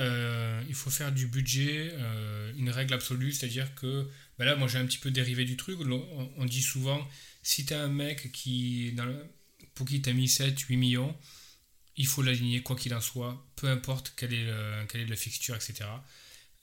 il 0.66 0.74
faut 0.74 0.90
faire 0.90 1.12
du 1.12 1.28
budget 1.28 1.94
une 2.56 2.70
règle 2.70 2.94
absolue, 2.94 3.30
c'est-à-dire 3.30 3.72
que 3.76 4.10
ben 4.38 4.44
là 4.44 4.56
moi 4.56 4.66
j'ai 4.66 4.78
un 4.78 4.86
petit 4.86 4.98
peu 4.98 5.12
dérivé 5.12 5.44
du 5.44 5.56
truc, 5.56 5.78
on, 5.80 6.44
dit 6.44 6.62
souvent 6.62 7.06
si 7.44 7.64
tu 7.64 7.74
as 7.74 7.80
un 7.80 7.88
mec 7.88 8.32
qui, 8.32 8.92
pour 9.76 9.86
qui 9.86 10.02
tu 10.02 10.10
as 10.10 10.14
mis 10.14 10.26
7, 10.26 10.58
8 10.58 10.76
millions, 10.76 11.16
il 11.96 12.06
faut 12.06 12.22
l'aligner 12.22 12.62
quoi 12.62 12.76
qu'il 12.76 12.94
en 12.94 13.00
soit, 13.00 13.44
peu 13.56 13.68
importe 13.68 14.12
quelle 14.16 14.34
est, 14.34 14.86
quelle 14.88 15.02
est 15.02 15.06
la 15.06 15.16
fixture, 15.16 15.54
etc. 15.54 15.84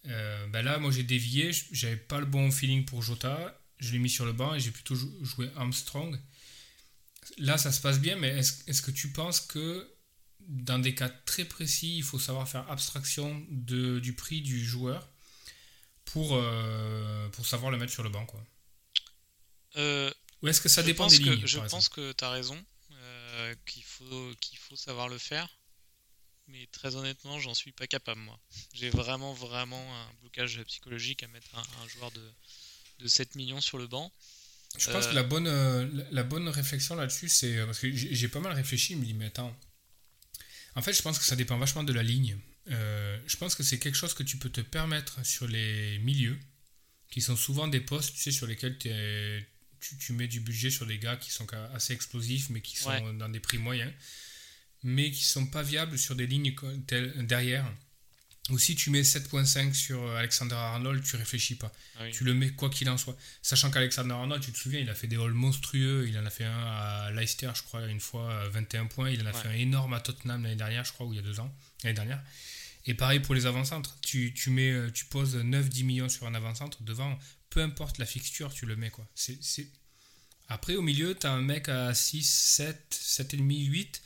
ben 0.04 0.62
là, 0.62 0.78
moi 0.78 0.92
j'ai 0.92 1.04
dévié, 1.04 1.52
j'avais 1.72 1.96
pas 1.96 2.20
le 2.20 2.26
bon 2.26 2.52
feeling 2.52 2.86
pour 2.86 3.02
Jota, 3.02 3.58
je 3.80 3.92
l'ai 3.92 4.00
mis 4.00 4.10
sur 4.10 4.26
le 4.26 4.34
banc 4.34 4.54
et 4.54 4.60
j'ai 4.60 4.72
plutôt 4.72 4.96
joué 4.96 5.50
Armstrong. 5.56 6.20
Là, 7.38 7.58
ça 7.58 7.72
se 7.72 7.82
passe 7.82 8.00
bien, 8.00 8.16
mais 8.16 8.30
est-ce 8.30 8.82
que 8.82 8.92
tu 8.92 9.12
penses 9.12 9.40
que 9.40 9.90
dans 10.48 10.80
des 10.80 10.96
cas 10.96 11.10
très 11.10 11.46
précis, 11.46 11.98
il 11.98 12.04
faut 12.04 12.20
savoir 12.20 12.48
faire 12.48 12.70
abstraction 12.70 13.46
de, 13.50 14.00
du 14.00 14.14
prix 14.14 14.42
du 14.42 14.64
joueur 14.64 15.08
pour, 16.06 16.36
euh, 16.36 17.30
pour 17.30 17.46
savoir 17.46 17.72
le 17.72 17.78
mettre 17.78 17.94
sur 17.94 18.04
le 18.04 18.10
banc 18.10 18.26
quoi? 18.26 18.44
Euh, 19.78 20.12
Ou 20.42 20.48
est-ce 20.48 20.62
que 20.62 20.70
ça 20.70 20.84
dépend 20.84 21.08
des 21.08 21.18
lignes 21.20 21.46
Je 21.46 21.60
pense 21.60 21.90
que 21.90 22.12
tu 22.12 22.24
as 22.24 22.30
raison, 22.30 22.62
euh, 23.52 23.56
qu'il 23.66 23.84
faut, 23.84 24.34
qu'il 24.40 24.58
faut 24.58 24.76
savoir 24.76 25.08
le 25.10 25.18
faire. 25.18 25.48
Mais 26.48 26.68
très 26.72 26.96
honnêtement, 26.96 27.40
j'en 27.40 27.54
suis 27.54 27.72
pas 27.72 27.88
capable 27.88 28.20
moi. 28.22 28.40
J'ai 28.74 28.90
vraiment, 28.90 29.34
vraiment 29.34 29.96
un 30.02 30.14
blocage 30.22 30.62
psychologique 30.64 31.24
à 31.24 31.28
mettre 31.28 31.56
un, 31.56 31.88
joueur 31.88 32.12
de, 32.12 32.32
de 33.00 33.08
7 33.08 33.36
millions 33.36 33.62
sur 33.62 33.78
le 33.78 33.88
banc. 33.88 34.12
Je 34.78 34.90
pense 34.90 35.08
que 35.08 35.16
la 35.16 35.24
bonne, 35.24 36.06
la 36.12 36.24
bonne 36.24 36.48
réflexion 36.50 36.96
là-dessus, 36.96 37.30
c'est. 37.30 37.64
Parce 37.66 37.80
que 37.80 37.92
j'ai 37.92 38.28
pas 38.28 38.40
mal 38.40 38.54
réfléchi, 38.54 38.94
je 38.94 39.00
me 39.00 39.06
dis, 39.06 39.14
mais 39.14 39.26
attends, 39.26 39.56
en 40.76 40.82
fait, 40.82 40.94
je 40.94 41.02
pense 41.02 41.20
que 41.20 41.26
ça 41.26 41.36
dépend 41.36 41.58
vachement 41.58 41.84
de 41.84 41.94
la 41.94 42.04
ligne. 42.04 42.38
Euh, 42.70 43.20
je 43.26 43.38
pense 43.38 43.56
que 43.56 43.64
c'est 43.64 43.80
quelque 43.80 43.96
chose 43.96 44.14
que 44.14 44.24
tu 44.24 44.38
peux 44.38 44.50
te 44.50 44.62
permettre 44.62 45.26
sur 45.26 45.48
les 45.48 46.00
milieux, 46.00 46.40
qui 47.10 47.22
sont 47.22 47.36
souvent 47.36 47.68
des 47.68 47.82
postes, 47.82 48.14
tu 48.14 48.22
sais, 48.22 48.32
sur 48.32 48.48
lesquels 48.48 48.78
tu, 48.78 48.90
mets 50.14 50.28
du 50.28 50.40
budget 50.40 50.70
sur 50.70 50.86
des 50.86 50.98
gars 50.98 51.18
qui 51.18 51.32
sont 51.32 51.48
assez 51.74 51.94
explosifs, 51.94 52.50
mais 52.50 52.62
qui 52.62 52.78
sont 52.78 53.14
dans 53.14 53.30
des 53.30 53.40
prix 53.40 53.58
moyens, 53.58 53.92
mais 54.84 55.12
qui 55.12 55.24
sont 55.24 55.46
pas 55.48 55.64
viables 55.64 55.98
sur 55.98 56.16
des 56.16 56.28
lignes 56.28 56.56
derrière. 57.20 57.66
Ou 58.50 58.58
si 58.58 58.76
tu 58.76 58.90
mets 58.90 59.02
7.5 59.04 59.74
sur 59.74 60.04
Alexander 60.16 60.56
Arnold, 60.56 61.04
tu 61.04 61.16
réfléchis 61.16 61.56
pas. 61.56 61.72
Ah 62.00 62.10
tu 62.12 62.24
le 62.24 62.34
mets 62.34 62.50
quoi 62.50 62.70
qu'il 62.70 62.90
en 62.90 62.98
soit. 62.98 63.16
Sachant 63.42 63.70
qu'Alexander 63.70 64.14
Arnold, 64.14 64.44
tu 64.44 64.52
te 64.52 64.58
souviens, 64.58 64.80
il 64.80 64.90
a 64.90 64.96
fait 64.96 65.08
des 65.08 65.16
halls 65.16 65.34
monstrueux. 65.34 66.08
Il 66.08 66.18
en 66.18 66.26
a 66.26 66.30
fait 66.32 66.46
un 66.46 66.66
à 66.66 67.12
Leicester, 67.12 67.52
je 67.54 67.62
crois, 67.62 67.86
une 67.86 68.00
fois, 68.00 68.50
21 68.50 68.88
points. 68.88 69.12
Il 69.12 69.22
en 69.22 69.28
a 69.28 69.34
fait 69.34 69.48
un 69.48 69.54
énorme 69.54 69.94
à 69.94 70.00
Tottenham 70.00 70.42
l'année 70.44 70.56
dernière, 70.56 70.84
je 70.84 70.92
crois, 70.92 71.06
ou 71.06 71.14
il 71.14 71.18
y 71.18 71.20
a 71.20 71.22
deux 71.22 71.40
ans, 71.40 71.56
l'année 71.84 71.94
dernière. 71.94 72.22
Et 72.86 72.94
pareil 72.94 73.20
pour 73.20 73.36
les 73.36 73.46
avant-centres. 73.46 73.98
Tu, 74.02 74.34
tu, 74.34 74.52
euh, 74.60 74.90
tu 74.92 75.06
poses 75.06 75.38
9-10 75.38 75.84
millions 75.84 76.10
sur 76.10 76.26
un 76.26 76.34
avant-centre 76.34 76.82
devant, 76.84 77.18
peu 77.50 77.62
importe 77.62 77.98
la 77.98 78.06
fixture, 78.06 78.54
tu 78.54 78.66
le 78.66 78.76
mets. 78.76 78.90
quoi. 78.90 79.08
C'est, 79.16 79.68
Après, 80.48 80.76
au 80.76 80.82
milieu, 80.82 81.16
tu 81.18 81.28
as 81.28 81.32
un 81.32 81.42
mec 81.42 81.70
à 81.70 81.94
6, 81.94 82.24
7, 82.24 83.00
7,5, 83.00 83.66
8 83.68 84.02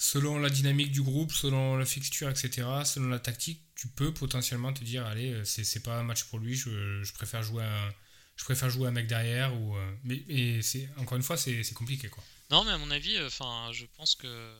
selon 0.00 0.38
la 0.38 0.48
dynamique 0.48 0.92
du 0.92 1.02
groupe, 1.02 1.32
selon 1.32 1.76
la 1.76 1.84
fixture, 1.84 2.30
etc., 2.30 2.66
selon 2.84 3.08
la 3.08 3.18
tactique, 3.18 3.60
tu 3.74 3.88
peux 3.88 4.14
potentiellement 4.14 4.72
te 4.72 4.84
dire 4.84 5.04
allez, 5.04 5.32
euh, 5.32 5.44
c'est 5.44 5.82
pas 5.82 5.98
un 5.98 6.04
match 6.04 6.24
pour 6.24 6.38
lui, 6.38 6.54
je, 6.54 7.12
préfère 7.14 7.42
jouer 7.42 7.64
un, 7.64 7.94
je 8.36 8.44
préfère 8.44 8.70
jouer 8.70 8.88
un 8.88 8.92
mec 8.92 9.08
derrière. 9.08 9.54
Ou, 9.60 9.76
euh, 9.76 9.96
mais, 10.04 10.62
c'est 10.62 10.88
encore 10.96 11.16
une 11.16 11.22
fois, 11.22 11.36
c'est 11.36 11.74
compliqué. 11.74 12.08
quoi. 12.08 12.22
Non, 12.50 12.64
mais 12.64 12.70
à 12.70 12.78
mon 12.78 12.90
avis, 12.90 13.20
enfin, 13.24 13.70
je 13.72 13.86
pense 13.96 14.14
que 14.14 14.54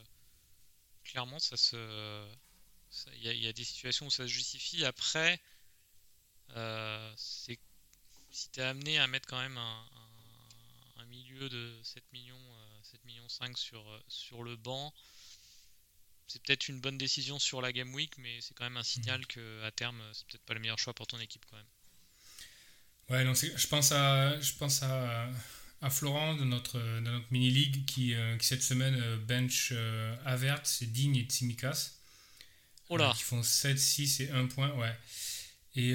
clairement, 1.04 1.38
ça 1.38 1.56
se. 1.56 1.76
Il 3.14 3.42
y, 3.42 3.46
a 3.48 3.52
des 3.52 3.64
situations 3.64 4.06
où 4.06 4.10
ça 4.10 4.24
se 4.24 4.32
justifie. 4.32 4.84
Après, 4.84 5.40
c'est 7.16 7.58
si 8.30 8.50
tu 8.50 8.60
es 8.60 8.62
amené 8.62 8.98
à 8.98 9.06
mettre 9.06 9.26
quand 9.26 9.40
même 9.40 9.56
un, 9.56 9.84
un, 10.96 11.04
milieu 11.06 11.48
de 11.48 11.74
7 11.82 12.04
millions, 12.12 12.36
7 12.82 13.04
millions 13.06 13.28
5 13.28 13.56
sur, 13.56 14.02
sur 14.06 14.42
le 14.42 14.56
banc, 14.56 14.92
c'est 16.26 16.42
peut-être 16.42 16.68
une 16.68 16.80
bonne 16.80 16.98
décision 16.98 17.38
sur 17.38 17.62
la 17.62 17.72
Game 17.72 17.92
Week, 17.94 18.12
mais 18.18 18.40
c'est 18.42 18.54
quand 18.54 18.64
même 18.64 18.76
un 18.76 18.82
signal 18.82 19.26
que 19.26 19.62
à 19.64 19.70
terme, 19.70 20.02
c'est 20.12 20.26
peut-être 20.26 20.44
pas 20.44 20.54
le 20.54 20.60
meilleur 20.60 20.78
choix 20.78 20.92
pour 20.92 21.06
ton 21.06 21.18
équipe 21.18 21.44
quand 21.50 21.56
même. 21.56 21.66
Ouais, 23.08 23.24
non, 23.24 23.32
je 23.34 23.66
pense 23.66 23.92
à, 23.92 24.38
je 24.38 24.52
pense 24.54 24.82
à, 24.82 25.30
à 25.80 25.90
Florent 25.90 26.34
de 26.34 26.44
notre, 26.44 26.78
notre 27.00 27.26
mini-league 27.30 27.86
qui, 27.86 28.14
euh, 28.14 28.36
qui, 28.36 28.46
cette 28.46 28.62
semaine 28.62 28.94
euh, 29.00 29.16
bench 29.16 29.70
euh, 29.72 30.14
Avert, 30.26 30.60
c'est 30.64 30.92
Digne 30.92 31.16
et 31.16 31.22
Tsimikas. 31.22 31.92
Oh 32.88 32.96
là. 32.96 33.12
qui 33.16 33.22
font 33.22 33.42
7, 33.42 33.78
6 33.78 34.20
et 34.20 34.30
1 34.30 34.46
point, 34.46 34.72
ouais. 34.74 34.96
Et 35.76 35.94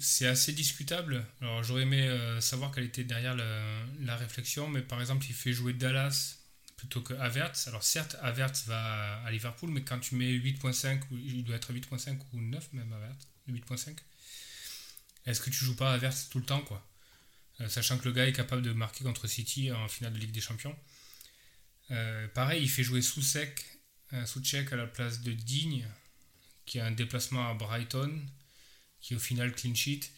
c'est 0.00 0.26
assez 0.26 0.52
discutable. 0.52 1.26
Alors 1.42 1.62
j'aurais 1.62 1.82
aimé 1.82 2.08
savoir 2.40 2.72
quelle 2.72 2.84
était 2.84 3.04
derrière 3.04 3.34
la, 3.34 4.16
réflexion, 4.16 4.68
mais 4.68 4.80
par 4.80 5.00
exemple, 5.00 5.26
il 5.28 5.34
fait 5.34 5.52
jouer 5.52 5.74
Dallas 5.74 6.38
plutôt 6.76 7.02
que 7.02 7.12
Havertz. 7.14 7.68
Alors 7.68 7.82
certes, 7.82 8.16
Havertz 8.22 8.64
va 8.66 9.22
à 9.22 9.30
Liverpool, 9.30 9.70
mais 9.70 9.82
quand 9.82 9.98
tu 9.98 10.14
mets 10.14 10.32
8.5, 10.32 11.00
il 11.10 11.44
doit 11.44 11.56
être 11.56 11.72
8.5 11.74 12.18
ou 12.32 12.40
9 12.40 12.72
même 12.72 12.92
Havertz, 12.92 13.28
8.5, 13.48 13.96
est-ce 15.26 15.40
que 15.40 15.50
tu 15.50 15.64
joues 15.64 15.76
pas 15.76 15.92
Havertz 15.92 16.28
tout 16.30 16.38
le 16.38 16.44
temps 16.44 16.60
quoi? 16.60 16.86
Euh, 17.60 17.68
Sachant 17.68 17.98
que 17.98 18.04
le 18.04 18.12
gars 18.12 18.26
est 18.26 18.32
capable 18.32 18.62
de 18.62 18.72
marquer 18.72 19.04
contre 19.04 19.26
City 19.26 19.72
en 19.72 19.88
finale 19.88 20.12
de 20.12 20.18
Ligue 20.18 20.32
des 20.32 20.40
Champions. 20.40 20.76
Euh, 21.90 22.28
pareil, 22.28 22.62
il 22.62 22.70
fait 22.70 22.82
jouer 22.82 23.02
Soucek, 23.02 23.64
Soucek 24.24 24.72
à 24.72 24.76
la 24.76 24.86
place 24.86 25.20
de 25.22 25.32
Digne, 25.32 25.86
qui 26.64 26.78
a 26.78 26.86
un 26.86 26.90
déplacement 26.90 27.48
à 27.48 27.54
Brighton, 27.54 28.20
qui 29.00 29.14
au 29.14 29.18
final 29.18 29.52
clean 29.54 29.74
sheet 29.74 30.10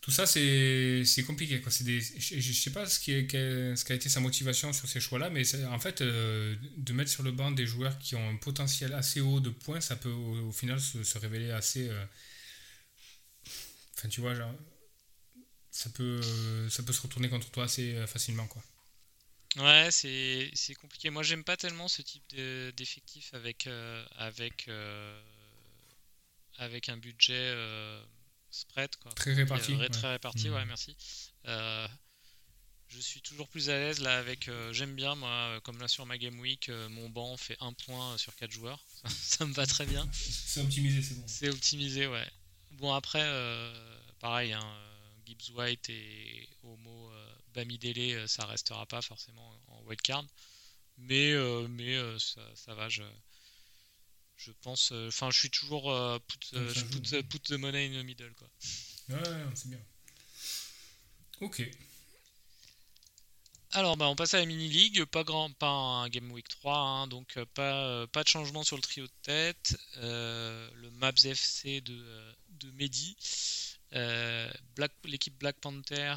tout 0.00 0.10
ça, 0.10 0.26
c'est 0.26 1.24
compliqué. 1.26 1.62
Je 1.62 2.34
ne 2.36 2.40
sais 2.40 2.70
pas 2.70 2.86
ce 2.86 2.98
ce 2.98 3.84
qui 3.84 3.92
a 3.92 3.94
été 3.94 4.08
sa 4.08 4.20
motivation 4.20 4.72
sur 4.72 4.88
ces 4.88 4.98
choix-là, 4.98 5.28
mais 5.28 5.42
en 5.66 5.78
fait, 5.78 6.00
euh, 6.00 6.56
de 6.78 6.92
mettre 6.94 7.10
sur 7.10 7.22
le 7.22 7.32
banc 7.32 7.50
des 7.50 7.66
joueurs 7.66 7.98
qui 7.98 8.16
ont 8.16 8.30
un 8.30 8.36
potentiel 8.36 8.94
assez 8.94 9.20
haut 9.20 9.40
de 9.40 9.50
points, 9.50 9.82
ça 9.82 9.96
peut 9.96 10.10
au, 10.10 10.52
final 10.52 10.80
se, 10.80 11.18
révéler 11.18 11.50
assez. 11.50 11.88
Euh, 11.90 12.04
enfin, 13.98 14.08
tu 14.08 14.22
vois, 14.22 14.34
ça 15.70 15.90
peut, 15.90 16.20
ça 16.70 16.82
peut 16.82 16.94
se 16.94 17.02
retourner 17.02 17.28
contre 17.28 17.50
toi 17.50 17.64
assez 17.64 17.94
euh, 17.94 18.06
facilement. 18.06 18.46
Quoi. 18.46 18.62
Ouais, 19.56 19.88
c'est 19.90 20.74
compliqué. 20.80 21.10
Moi, 21.10 21.22
j'aime 21.22 21.44
pas 21.44 21.56
tellement 21.56 21.88
ce 21.88 22.02
type 22.02 22.22
d'effectif 22.76 23.34
avec, 23.34 23.68
avec, 24.16 24.68
avec 26.58 26.88
un 26.88 26.96
budget 26.96 27.54
spread. 28.50 28.94
Quoi. 28.96 29.12
Très 29.12 29.34
réparti. 29.34 29.76
Très 29.92 30.12
réparti, 30.12 30.50
ouais, 30.50 30.64
mmh. 30.64 30.68
merci. 30.68 30.96
Euh, 31.46 31.88
je 32.88 33.00
suis 33.00 33.20
toujours 33.22 33.48
plus 33.48 33.70
à 33.70 33.78
l'aise 33.78 34.00
là 34.00 34.18
avec. 34.18 34.48
Euh, 34.48 34.72
j'aime 34.72 34.94
bien, 34.94 35.14
moi, 35.14 35.30
euh, 35.30 35.60
comme 35.60 35.78
là 35.78 35.88
sur 35.88 36.06
ma 36.06 36.18
Game 36.18 36.38
Week, 36.40 36.70
mon 36.90 37.08
banc 37.08 37.36
fait 37.36 37.56
un 37.60 37.72
point 37.72 38.18
sur 38.18 38.34
4 38.36 38.50
joueurs. 38.50 38.84
ça 39.08 39.46
me 39.46 39.54
va 39.54 39.66
très 39.66 39.86
bien. 39.86 40.08
C'est 40.12 40.60
optimisé, 40.60 41.02
c'est 41.02 41.14
bon. 41.14 41.24
C'est 41.26 41.48
optimisé, 41.48 42.06
ouais. 42.06 42.28
Bon, 42.72 42.92
après, 42.92 43.24
pareil, 44.18 44.52
hein, 44.52 44.76
Gibbs 45.26 45.54
White 45.54 45.90
et 45.90 46.48
Homo 46.62 47.10
Bamidele, 47.54 48.28
ça 48.28 48.46
restera 48.46 48.86
pas 48.86 49.02
forcément 49.02 49.52
en 49.68 49.82
wildcard. 49.84 50.24
Mais, 50.98 51.34
mais 51.68 51.96
ça, 52.18 52.42
ça 52.54 52.74
va, 52.74 52.88
je, 52.88 53.02
je 54.40 54.52
pense. 54.62 54.92
Euh, 54.92 55.08
enfin, 55.08 55.30
je 55.30 55.38
suis 55.38 55.50
toujours 55.50 55.90
euh, 55.90 56.18
put, 56.18 56.38
euh, 56.54 56.72
je 56.74 56.84
put, 56.84 57.22
put, 57.24 57.40
the 57.40 57.52
money 57.52 57.86
in 57.86 58.00
the 58.00 58.04
middle, 58.04 58.32
quoi. 58.34 58.48
Ouais, 59.10 59.44
c'est 59.54 59.68
bien. 59.68 59.80
Ok. 61.40 61.62
Alors, 63.72 63.96
bah, 63.96 64.08
on 64.08 64.16
passe 64.16 64.34
à 64.34 64.38
la 64.38 64.46
mini 64.46 64.68
league. 64.68 65.04
Pas 65.04 65.24
grand, 65.24 65.52
pas 65.52 65.68
un 65.68 66.08
game 66.08 66.30
week 66.32 66.48
3, 66.48 66.76
hein, 66.76 67.06
donc 67.06 67.38
pas, 67.54 68.06
pas 68.08 68.24
de 68.24 68.28
changement 68.28 68.64
sur 68.64 68.76
le 68.76 68.82
trio 68.82 69.06
de 69.06 69.12
tête. 69.22 69.78
le 69.96 70.90
Maps 70.92 71.12
FC 71.24 71.80
de, 71.82 72.34
de 72.50 72.70
Mehdi. 72.72 73.16
L'équipe 73.92 75.38
Black 75.38 75.56
Panther 75.60 76.16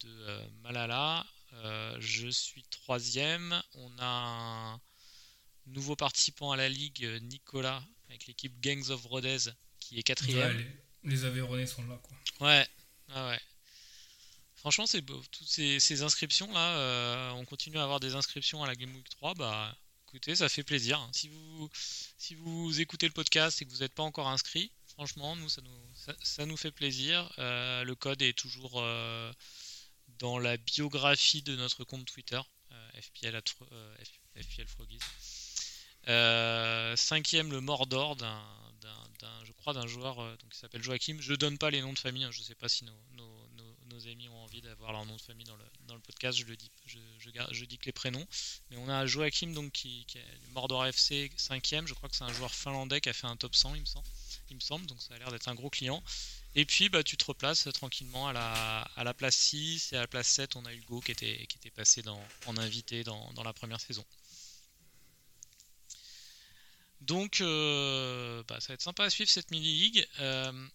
de 0.00 0.40
Malala. 0.62 1.24
je 1.98 2.28
suis 2.28 2.62
troisième. 2.70 3.60
On 3.74 3.90
a 3.98 4.04
un 4.04 4.80
Nouveau 5.66 5.94
participant 5.94 6.50
à 6.50 6.56
la 6.56 6.68
ligue, 6.68 7.04
euh, 7.04 7.20
Nicolas, 7.20 7.82
avec 8.08 8.26
l'équipe 8.26 8.52
Gangs 8.60 8.90
of 8.90 9.06
Rodez, 9.06 9.38
qui 9.78 9.98
est 9.98 10.02
quatrième. 10.02 10.58
les, 11.04 11.16
les 11.16 11.66
sont 11.66 11.84
là, 11.86 12.00
quoi. 12.02 12.16
Ouais, 12.40 12.66
ah 13.10 13.28
ouais. 13.28 13.40
Franchement, 14.56 14.86
c'est 14.86 15.00
beau. 15.00 15.22
Toutes 15.30 15.46
ces, 15.46 16.02
inscriptions-là, 16.02 16.76
euh, 16.76 17.30
on 17.32 17.44
continue 17.44 17.78
à 17.78 17.84
avoir 17.84 18.00
des 18.00 18.14
inscriptions 18.14 18.62
à 18.62 18.66
la 18.66 18.74
Game 18.74 18.94
Week 18.94 19.08
3, 19.08 19.34
bah 19.34 19.76
écoutez, 20.08 20.34
ça 20.34 20.48
fait 20.48 20.64
plaisir. 20.64 21.08
Si 21.12 21.28
vous, 21.28 21.70
si 22.18 22.34
vous 22.34 22.80
écoutez 22.80 23.06
le 23.06 23.12
podcast 23.12 23.62
et 23.62 23.64
que 23.64 23.70
vous 23.70 23.78
n'êtes 23.78 23.94
pas 23.94 24.02
encore 24.02 24.28
inscrit, 24.28 24.72
franchement, 24.94 25.36
nous, 25.36 25.48
ça 25.48 25.62
nous, 25.62 26.16
ça, 26.22 26.46
nous 26.46 26.56
fait 26.56 26.70
plaisir. 26.70 27.32
Euh, 27.38 27.84
le 27.84 27.94
code 27.94 28.22
est 28.22 28.36
toujours 28.36 28.82
dans 30.18 30.38
la 30.38 30.56
biographie 30.56 31.42
de 31.42 31.56
notre 31.56 31.84
compte 31.84 32.06
Twitter, 32.06 32.40
FPL, 33.00 33.40
FPL. 34.36 34.66
Euh, 36.08 36.96
cinquième, 36.96 37.52
le 37.52 37.60
Mordor, 37.60 38.16
d'un, 38.16 38.42
je 39.44 39.52
crois, 39.52 39.72
d'un 39.72 39.86
joueur 39.86 40.20
euh, 40.20 40.36
qui 40.50 40.58
s'appelle 40.58 40.82
Joachim. 40.82 41.16
Je 41.20 41.34
donne 41.34 41.58
pas 41.58 41.70
les 41.70 41.80
noms 41.80 41.92
de 41.92 41.98
famille, 41.98 42.24
hein, 42.24 42.30
je 42.32 42.42
sais 42.42 42.54
pas 42.54 42.68
si 42.68 42.84
nos 42.84 43.41
amis 44.06 44.28
ont 44.28 44.44
envie 44.44 44.60
d'avoir 44.60 44.92
leur 44.92 45.04
nom 45.06 45.16
de 45.16 45.20
famille 45.20 45.46
dans 45.46 45.56
le, 45.56 45.64
dans 45.86 45.94
le 45.94 46.00
podcast, 46.00 46.38
je 46.38 46.44
le 46.44 46.56
dis, 46.56 46.70
je, 46.86 46.98
je, 47.50 47.64
dis 47.64 47.78
que 47.78 47.86
les 47.86 47.92
prénoms. 47.92 48.26
Mais 48.70 48.76
on 48.78 48.88
a 48.88 49.06
Joachim 49.06 49.52
donc 49.52 49.72
qui, 49.72 50.04
qui 50.06 50.18
est 50.18 50.26
Mordor 50.50 50.86
FC 50.86 51.30
5ème, 51.36 51.86
je 51.86 51.94
crois 51.94 52.08
que 52.08 52.16
c'est 52.16 52.24
un 52.24 52.32
joueur 52.32 52.54
finlandais 52.54 53.00
qui 53.00 53.08
a 53.08 53.12
fait 53.12 53.26
un 53.26 53.36
top 53.36 53.54
100 53.54 53.74
il 53.74 53.80
me 53.80 53.86
semble, 53.86 54.06
il 54.50 54.56
me 54.56 54.60
semble 54.60 54.86
donc 54.86 55.00
ça 55.00 55.14
a 55.14 55.18
l'air 55.18 55.30
d'être 55.30 55.48
un 55.48 55.54
gros 55.54 55.70
client. 55.70 56.02
Et 56.54 56.66
puis 56.66 56.88
bah, 56.88 57.02
tu 57.02 57.16
te 57.16 57.24
replaces 57.24 57.68
tranquillement 57.72 58.28
à 58.28 58.32
la, 58.32 58.80
à 58.96 59.04
la 59.04 59.14
place 59.14 59.36
6 59.36 59.92
et 59.92 59.96
à 59.96 60.00
la 60.00 60.06
place 60.06 60.28
7 60.28 60.56
on 60.56 60.64
a 60.66 60.72
Hugo 60.72 61.00
qui 61.00 61.12
était, 61.12 61.46
qui 61.46 61.56
était 61.56 61.70
passé 61.70 62.02
dans, 62.02 62.22
en 62.46 62.56
invité 62.56 63.04
dans, 63.04 63.32
la 63.42 63.52
première 63.52 63.80
saison. 63.80 64.04
Donc, 67.00 67.40
euh, 67.40 68.44
bah, 68.46 68.60
ça 68.60 68.68
va 68.68 68.74
être 68.74 68.82
sympa 68.82 69.04
à 69.04 69.10
suivre 69.10 69.28
cette 69.28 69.50
mini-league. 69.50 70.06
Euh, 70.20 70.68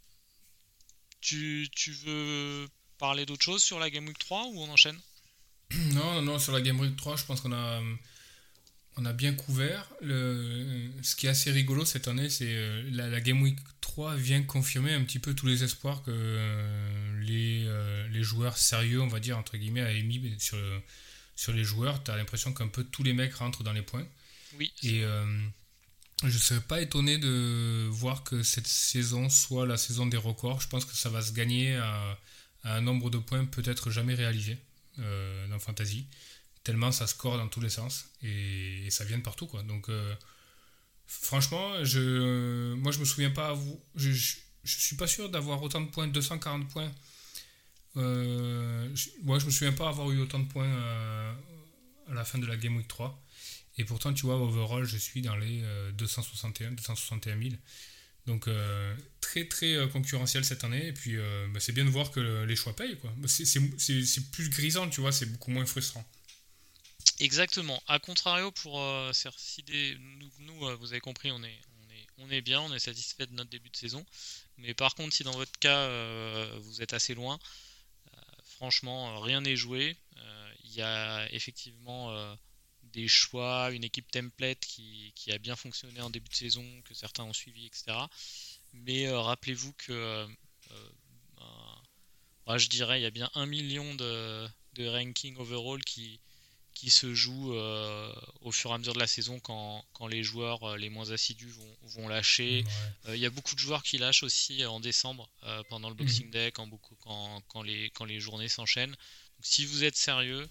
tu, 1.22 1.92
veux 2.04 2.68
parler 2.98 3.26
d'autre 3.26 3.44
chose 3.44 3.64
sur 3.64 3.80
la 3.80 3.90
Game 3.90 4.08
Week 4.08 4.18
3 4.18 4.48
ou 4.48 4.62
on 4.62 4.70
enchaîne 4.70 4.98
Non, 5.94 6.22
non, 6.22 6.40
sur 6.40 6.54
la 6.54 6.62
Game 6.62 6.80
Week 6.80 6.96
3, 6.96 7.18
je 7.18 7.26
pense 7.26 7.42
qu'on 7.42 7.54
a, 7.54 7.82
on 8.98 9.06
a 9.06 9.14
bien 9.14 9.34
couvert. 9.34 9.88
Le, 10.02 10.90
ce 11.02 11.16
qui 11.16 11.28
est 11.28 11.30
assez 11.30 11.52
rigolo 11.52 11.86
cette 11.86 12.08
année, 12.08 12.30
c'est 12.30 12.46
euh, 12.48 12.90
la, 12.92 13.08
la, 13.10 13.22
Game 13.22 13.42
Week 13.42 13.58
3 13.82 14.16
vient 14.16 14.42
confirmer 14.44 14.94
un 14.94 15.04
petit 15.04 15.20
peu 15.20 15.34
tous 15.34 15.48
les 15.48 15.64
espoirs 15.64 16.04
que 16.04 17.20
les, 17.22 17.68
les, 18.12 18.24
joueurs 18.24 18.58
sérieux, 18.58 19.02
on 19.02 19.08
va 19.08 19.20
dire, 19.20 19.38
entre 19.38 19.58
guillemets, 19.58 19.82
a 19.82 19.92
émis 19.92 20.36
sur, 20.40 20.58
sur 21.36 21.54
les 21.54 21.64
joueurs. 21.64 22.04
Tu 22.04 22.12
as 22.12 22.18
l'impression 22.18 22.54
qu'un 22.54 22.68
peu 22.68 22.84
tous 22.84 23.04
les 23.04 23.14
mecs 23.14 23.34
rentrent 23.36 23.64
dans 23.64 23.74
les 23.74 23.82
points. 23.82 24.08
Oui. 24.58 24.72
Et 24.84 25.04
je 26.24 26.34
ne 26.34 26.40
serais 26.40 26.62
pas 26.62 26.82
étonné 26.82 27.20
de 27.20 27.88
voir 27.90 28.24
que 28.24 28.42
cette 28.42 28.68
saison 28.68 29.30
soit 29.30 29.68
la 29.68 29.78
saison 29.78 30.08
des 30.08 30.18
records. 30.18 30.62
Je 30.62 30.68
pense 30.68 30.84
que 30.84 30.96
ça 30.96 31.10
va 31.10 31.22
se 31.22 31.32
gagner 31.32 31.76
à, 31.76 32.18
un 32.76 32.82
nombre 32.82 33.10
de 33.10 33.18
points 33.18 33.46
peut-être 33.46 33.90
jamais 33.90 34.14
réalisé 34.14 34.58
euh, 35.00 35.48
dans 35.48 35.60
Fantasy. 35.60 36.08
Tellement 36.64 36.92
ça 36.92 37.08
score 37.08 37.38
dans 37.38 37.48
tous 37.48 37.62
les 37.62 37.70
sens 37.70 38.10
et, 38.24 38.90
ça 38.90 39.06
vient 39.06 39.18
de 39.18 39.24
partout. 39.24 39.48
Quoi. 39.48 39.64
Donc, 39.64 39.90
euh, 39.90 40.14
franchement, 41.06 41.84
je, 41.84 42.74
moi 42.74 42.92
je 42.92 43.00
me 43.00 43.06
souviens 43.06 43.32
pas. 43.32 43.58
Je, 43.96 44.12
je, 44.12 44.36
je 44.64 44.80
suis 44.80 44.96
pas 44.96 45.08
sûr 45.08 45.30
d'avoir 45.30 45.62
autant 45.64 45.82
de 45.82 45.90
points, 45.90 46.08
240 46.08 46.68
points. 46.70 46.92
Euh, 47.96 48.90
je, 48.94 49.10
moi 49.24 49.40
je 49.40 49.46
me 49.46 49.52
souviens 49.52 49.74
pas 49.74 49.90
avoir 49.90 50.12
eu 50.12 50.20
autant 50.20 50.40
de 50.40 50.48
points 50.48 50.72
à 52.10 52.14
la 52.14 52.26
fin 52.26 52.38
de 52.38 52.46
la 52.46 52.58
Game 52.58 52.76
Week 52.76 52.88
3. 52.88 53.24
Et 53.80 53.86
pourtant, 53.86 54.12
tu 54.12 54.26
vois, 54.26 54.38
overall, 54.38 54.86
je 54.86 54.98
suis 54.98 55.22
dans 55.22 55.36
les 55.36 55.64
261, 55.94 56.72
261 56.72 57.40
000. 57.40 57.56
Donc 58.28 58.50
euh, 58.50 58.94
très 59.22 59.46
très 59.48 59.74
euh, 59.74 59.88
concurrentiel 59.88 60.44
cette 60.44 60.64
année. 60.66 60.88
Et 60.88 60.94
puis 60.94 61.18
euh, 61.18 61.48
bah, 61.48 61.60
c'est 61.60 61.72
bien 61.72 61.86
de 61.86 61.90
voir 61.90 62.12
que 62.12 62.44
les 62.44 62.56
choix 62.56 62.76
payent. 62.76 62.98
Quoi. 62.98 63.12
Bah, 63.18 63.28
c'est 63.28 64.32
plus 64.32 64.50
grisant, 64.50 64.90
tu 64.90 65.02
vois, 65.02 65.12
c'est 65.12 65.26
beaucoup 65.26 65.50
moins 65.50 65.66
frustrant. 65.66 66.06
Exactement. 67.20 67.82
A 67.88 67.98
contrario, 67.98 68.52
pour 68.52 68.80
nous, 68.80 70.32
nous, 70.40 70.78
vous 70.78 70.92
avez 70.92 71.00
compris, 71.00 71.32
on 71.32 71.42
est, 71.42 71.60
on, 71.80 71.90
est, 71.90 72.08
on 72.20 72.30
est 72.30 72.42
bien, 72.42 72.62
on 72.62 72.72
est 72.74 72.80
satisfait 72.80 73.26
de 73.26 73.34
notre 73.34 73.50
début 73.50 73.70
de 73.70 73.76
saison. 73.76 74.06
Mais 74.58 74.76
par 74.76 74.94
contre, 74.94 75.16
si 75.16 75.24
dans 75.24 75.32
votre 75.32 75.58
cas, 75.60 75.90
vous 76.60 76.84
êtes 76.84 76.94
assez 76.94 77.16
loin, 77.16 77.40
franchement, 78.44 79.20
rien 79.22 79.42
n'est 79.42 79.56
joué. 79.56 79.98
Il 80.64 80.74
y 80.74 80.82
a 80.84 81.28
effectivement 81.34 82.38
des 82.98 83.08
choix, 83.08 83.70
une 83.72 83.84
équipe 83.84 84.10
template 84.10 84.60
qui, 84.60 85.32
a 85.32 85.38
bien 85.38 85.56
fonctionné 85.56 86.02
en 86.02 86.10
début 86.10 86.30
de 86.30 86.36
saison, 86.36 86.66
que 86.84 86.96
certains 86.96 87.24
ont 87.24 87.34
suivi, 87.34 87.68
etc. 87.68 87.96
Mais 88.74 89.06
euh, 89.06 89.20
rappelez-vous 89.20 89.72
que, 89.74 89.92
euh, 89.92 90.28
euh, 90.72 90.90
ben, 92.48 92.58
je 92.58 92.68
dirais, 92.70 93.00
il 93.00 93.04
y 93.04 93.06
a 93.06 93.12
bien 93.12 93.30
un 93.36 93.46
million 93.46 93.94
de, 93.94 94.50
ranking 94.80 95.36
overall 95.38 95.84
qui, 95.84 96.20
qui 96.74 96.90
se 96.90 97.14
joue 97.14 97.54
au 98.42 98.52
fur 98.52 98.72
et 98.72 98.74
à 98.74 98.78
mesure 98.80 98.94
de 98.94 99.00
la 99.00 99.08
saison 99.08 99.40
quand, 99.40 100.08
les 100.10 100.24
joueurs 100.24 100.78
les 100.78 100.90
moins 100.90 101.12
assidus 101.12 101.54
vont, 101.84 102.08
lâcher. 102.08 102.64
Il 103.10 103.18
y 103.18 103.28
a 103.28 103.30
beaucoup 103.30 103.54
de 103.54 103.60
joueurs 103.60 103.84
qui 103.84 104.00
lâchent 104.00 104.24
aussi 104.24 104.66
en 104.66 104.80
décembre 104.80 105.30
pendant 105.70 105.90
le 105.90 105.96
Boxing 105.96 106.28
mhm. 106.28 106.32
Day 106.32 106.52
quand, 106.52 106.66
beaucoup, 106.66 106.96
quand, 106.96 107.42
quand, 107.48 107.62
les, 107.62 107.92
quand 107.92 108.06
les 108.06 108.20
journées 108.20 108.50
s'enchaînent. 108.50 108.96
si 109.42 109.66
vous 109.66 109.84
êtes 109.84 109.98
sérieux, 109.98 110.48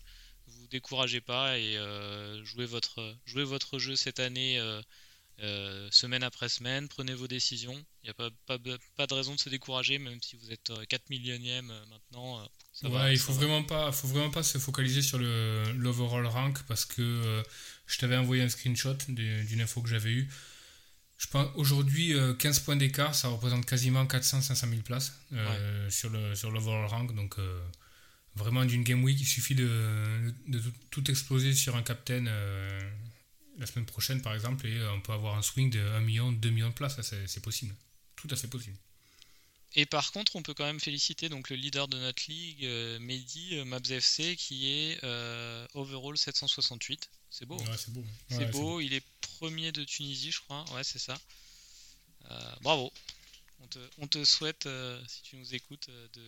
vous 0.48 0.66
découragez 0.68 1.20
pas 1.20 1.58
et 1.58 1.76
euh, 1.76 2.44
jouez, 2.44 2.66
votre, 2.66 3.16
jouez 3.24 3.44
votre 3.44 3.78
jeu 3.78 3.96
cette 3.96 4.20
année 4.20 4.58
euh, 4.58 4.80
euh, 5.40 5.88
semaine 5.90 6.22
après 6.22 6.48
semaine, 6.48 6.88
prenez 6.88 7.14
vos 7.14 7.26
décisions. 7.26 7.76
Il 8.02 8.06
n'y 8.06 8.10
a 8.10 8.14
pas, 8.14 8.30
pas, 8.46 8.58
pas, 8.96 9.06
de 9.06 9.14
raison 9.14 9.34
de 9.34 9.40
se 9.40 9.48
décourager, 9.48 9.98
même 9.98 10.20
si 10.22 10.36
vous 10.36 10.52
êtes 10.52 10.72
4 10.88 11.10
millionième 11.10 11.72
maintenant. 11.90 12.48
ouais, 12.84 13.12
il 13.12 13.18
faut 13.18 13.32
vraiment 13.32 13.62
pas, 13.62 13.92
faut 13.92 14.08
vraiment 14.08 14.30
pas 14.30 14.42
se 14.42 14.58
focaliser 14.58 15.02
sur 15.02 15.18
le 15.18 15.72
l'overall 15.72 16.26
rank 16.26 16.62
parce 16.64 16.84
que 16.84 17.42
je 17.86 17.98
t'avais 17.98 18.16
envoyé 18.16 18.42
un 18.42 18.48
screenshot 18.48 18.96
d'une 19.08 19.60
info 19.60 19.82
que 19.82 19.88
j'avais 19.88 20.10
eue. 20.10 20.30
Je 21.18 21.26
pense 21.28 21.48
aujourd'hui 21.56 22.14
15 22.38 22.60
points 22.60 22.76
d'écart, 22.76 23.14
ça 23.14 23.28
représente 23.28 23.66
quasiment 23.66 24.04
400-500 24.04 24.68
000 24.68 24.82
places 24.82 25.12
sur 25.90 26.10
le 26.10 26.34
sur 26.34 26.50
l'overall 26.50 26.86
rank, 26.86 27.14
donc 27.14 27.36
vraiment 28.36 28.64
d'une 28.64 28.84
game 28.84 29.02
week, 29.02 29.18
il 29.20 29.26
suffit 29.26 29.54
de, 29.54 30.34
tout 30.90 31.10
exploser 31.10 31.54
sur 31.54 31.74
un 31.74 31.82
captain 31.82 32.26
euh, 32.26 32.90
la 33.58 33.66
semaine 33.66 33.86
prochaine 33.86 34.20
par 34.22 34.34
exemple 34.34 34.66
et 34.66 34.76
euh, 34.76 34.92
on 34.92 35.00
peut 35.00 35.12
avoir 35.12 35.36
un 35.36 35.42
swing 35.42 35.70
de 35.70 35.80
1 35.80 36.00
million, 36.00 36.32
2 36.32 36.50
millions 36.50 36.68
de 36.68 36.74
places, 36.74 37.00
c'est 37.26 37.42
possible. 37.42 37.74
Tout 38.14 38.28
à 38.30 38.36
fait 38.36 38.48
possible. 38.48 38.76
Et 39.74 39.84
par 39.84 40.10
contre, 40.12 40.36
on 40.36 40.42
peut 40.42 40.54
quand 40.54 40.64
même 40.64 40.80
féliciter 40.80 41.28
donc 41.28 41.50
le 41.50 41.56
leader 41.56 41.86
de 41.88 41.98
notre 41.98 42.22
ligue, 42.28 42.64
euh, 42.64 42.98
Mehdi 42.98 43.62
Mabs 43.64 43.90
FC, 43.90 44.36
qui 44.36 44.70
est 44.70 45.04
overall 45.74 46.16
768. 46.16 47.10
C'est 47.28 47.44
beau. 47.44 47.58
Ouais, 47.58 47.76
c'est 47.76 47.92
beau. 47.92 48.04
c'est 48.30 48.50
beau. 48.50 48.80
Il 48.80 48.94
est 48.94 49.04
premier 49.20 49.72
de 49.72 49.84
Tunisie, 49.84 50.30
je 50.30 50.40
crois. 50.40 50.64
Ouais, 50.74 50.84
c'est 50.84 50.98
ça. 50.98 51.18
bravo. 52.60 52.92
On 53.60 53.66
te, 53.66 53.78
on 53.98 54.06
te 54.06 54.24
souhaite, 54.24 54.68
si 55.08 55.22
tu 55.22 55.36
nous 55.36 55.54
écoutes, 55.54 55.88
de, 55.88 56.22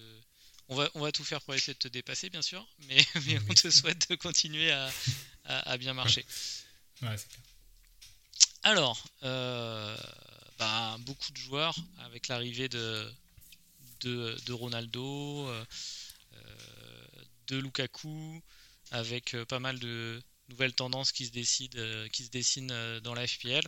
on 0.69 0.75
va, 0.77 0.91
on 0.95 1.01
va 1.01 1.13
tout 1.13 1.25
faire 1.25 1.41
pour 1.41 1.55
essayer 1.55 1.75
de 1.75 1.79
te 1.79 1.89
dépasser, 1.89 2.31
bien 2.31 2.43
sûr, 2.43 2.67
mais, 2.89 2.99
mais 3.27 3.39
on 3.49 3.55
te 3.55 3.71
souhaite 3.71 4.11
de 4.11 4.15
continuer 4.17 4.71
à, 5.45 5.79
bien 5.79 5.95
marcher. 5.95 6.25
Ouais, 7.03 7.17
c'est 7.17 7.29
clair. 7.29 7.43
Alors, 8.65 9.03
euh, 9.23 9.97
bah, 10.59 10.97
beaucoup 11.01 11.33
de 11.33 11.37
joueurs 11.39 11.77
avec 12.01 12.29
l'arrivée 12.29 12.69
de, 12.69 13.11
de, 14.01 14.53
Ronaldo, 14.53 15.49
euh, 15.49 15.65
de 17.47 17.57
Lukaku, 17.57 18.43
avec 18.91 19.35
euh, 19.35 19.47
pas 19.47 19.61
mal 19.61 19.79
de 19.79 20.23
nouvelles 20.49 20.75
tendances 20.75 21.13
qui 21.13 21.27
se, 21.27 21.31
décident, 21.31 22.09
qui 22.13 22.25
se 22.25 22.31
dessinent 22.31 23.01
dans 23.01 23.15
la 23.15 23.27
FPL, 23.27 23.63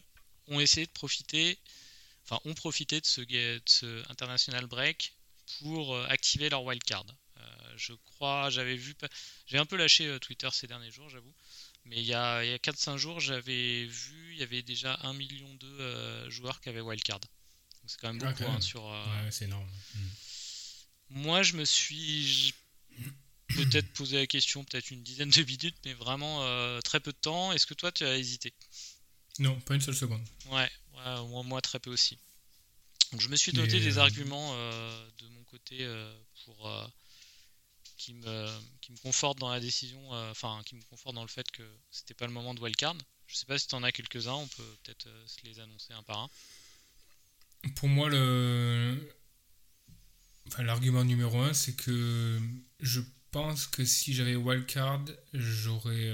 ont 0.49 0.61
essayé 0.61 0.87
de 0.87 0.93
profiter, 0.93 1.59
enfin, 2.25 2.41
ont 2.45 2.55
profité 2.55 3.01
de 3.01 3.07
ce, 3.07 3.21
de 3.23 3.63
ce 3.65 4.11
international 4.11 4.67
break 4.67 5.15
pour 5.59 5.95
euh, 5.95 6.07
activer 6.09 6.49
leur 6.49 6.65
wildcard. 6.65 7.05
Euh, 7.37 7.43
je 7.77 7.93
crois, 7.93 8.51
j'avais 8.51 8.77
vu, 8.77 8.95
j'ai 9.47 9.59
un 9.59 9.67
peu 9.67 9.77
lâché 9.77 10.07
euh, 10.07 10.19
Twitter 10.19 10.49
ces 10.53 10.67
derniers 10.67 10.91
jours, 10.91 11.09
j'avoue. 11.09 11.35
Mais 11.85 11.97
il 11.97 12.05
y 12.05 12.15
a, 12.15 12.37
a 12.37 12.57
4-5 12.57 12.97
jours, 12.97 13.21
j'avais 13.21 13.87
vu, 13.87 14.33
il 14.35 14.39
y 14.39 14.43
avait 14.43 14.63
déjà 14.63 14.99
1 15.03 15.15
million 15.15 15.53
de 15.55 16.29
joueurs 16.29 16.61
qui 16.61 16.69
avaient 16.69 16.81
wildcard. 16.81 17.21
C'est 17.87 17.99
quand 17.99 18.13
même 18.13 18.23
ah, 18.23 18.33
beaucoup 18.33 18.51
hein, 18.51 18.61
sur. 18.61 18.85
Ouais, 18.85 19.31
c'est 19.31 19.47
énorme. 19.47 19.69
Mm. 19.95 20.09
Moi, 21.11 21.43
je 21.43 21.55
me 21.55 21.65
suis 21.65 22.55
peut-être 23.49 23.91
posé 23.95 24.19
la 24.19 24.27
question, 24.27 24.63
peut-être 24.65 24.91
une 24.91 25.03
dizaine 25.03 25.31
de 25.31 25.43
minutes, 25.43 25.77
mais 25.87 25.95
vraiment 25.95 26.81
très 26.83 27.01
peu 27.01 27.13
de 27.13 27.19
temps. 27.19 27.53
Est-ce 27.53 27.67
que 27.67 27.75
toi, 27.75 27.91
tu 27.91 28.05
as 28.05 28.17
hésité? 28.17 28.53
Non, 29.39 29.59
pas 29.61 29.75
une 29.75 29.81
seule 29.81 29.97
seconde. 29.97 30.23
Ouais, 30.51 30.71
moi, 31.29 31.43
moi, 31.43 31.63
très 31.63 31.81
peu 31.81 31.91
aussi. 31.91 32.19
Donc, 33.11 33.23
je 33.23 33.29
me 33.29 33.37
suis 33.37 33.53
doté 33.53 33.81
des 33.81 33.99
arguments 33.99 34.53
de 34.55 35.27
mon 35.29 35.40
côté 35.51 35.79
euh, 35.81 36.13
pour 36.45 36.69
euh, 36.69 36.87
qui 37.97 38.15
me, 38.15 38.49
qui 38.81 38.93
me 38.93 38.97
conforte 38.99 39.39
dans 39.39 39.51
la 39.51 39.61
décision, 39.61 40.15
euh, 40.15 40.31
enfin 40.31 40.63
qui 40.65 40.75
me 40.75 40.83
conforte 40.83 41.15
dans 41.15 41.23
le 41.23 41.29
fait 41.29 41.51
que 41.51 41.63
c'était 41.91 42.15
pas 42.15 42.27
le 42.27 42.33
moment 42.33 42.55
de 42.55 42.61
wildcard. 42.61 42.97
Je 43.27 43.37
sais 43.37 43.47
pas 43.47 43.59
si 43.59 43.67
tu 43.69 43.75
en 43.75 43.83
as 43.83 43.93
quelques-uns, 43.93 44.35
on 44.35 44.49
peut 44.49 44.77
peut-être 44.83 45.09
se 45.27 45.45
les 45.45 45.61
annoncer 45.61 45.93
un 45.93 46.03
par 46.03 46.19
un. 46.19 46.31
Pour 47.77 47.89
moi, 47.89 48.09
le, 48.09 49.15
enfin, 50.49 50.63
l'argument 50.63 51.05
numéro 51.05 51.41
un, 51.41 51.53
c'est 51.53 51.75
que 51.75 52.41
je 52.81 53.01
pense 53.31 53.67
que 53.67 53.85
si 53.85 54.15
j'avais 54.15 54.35
wildcard, 54.35 55.05
j'aurais 55.33 56.11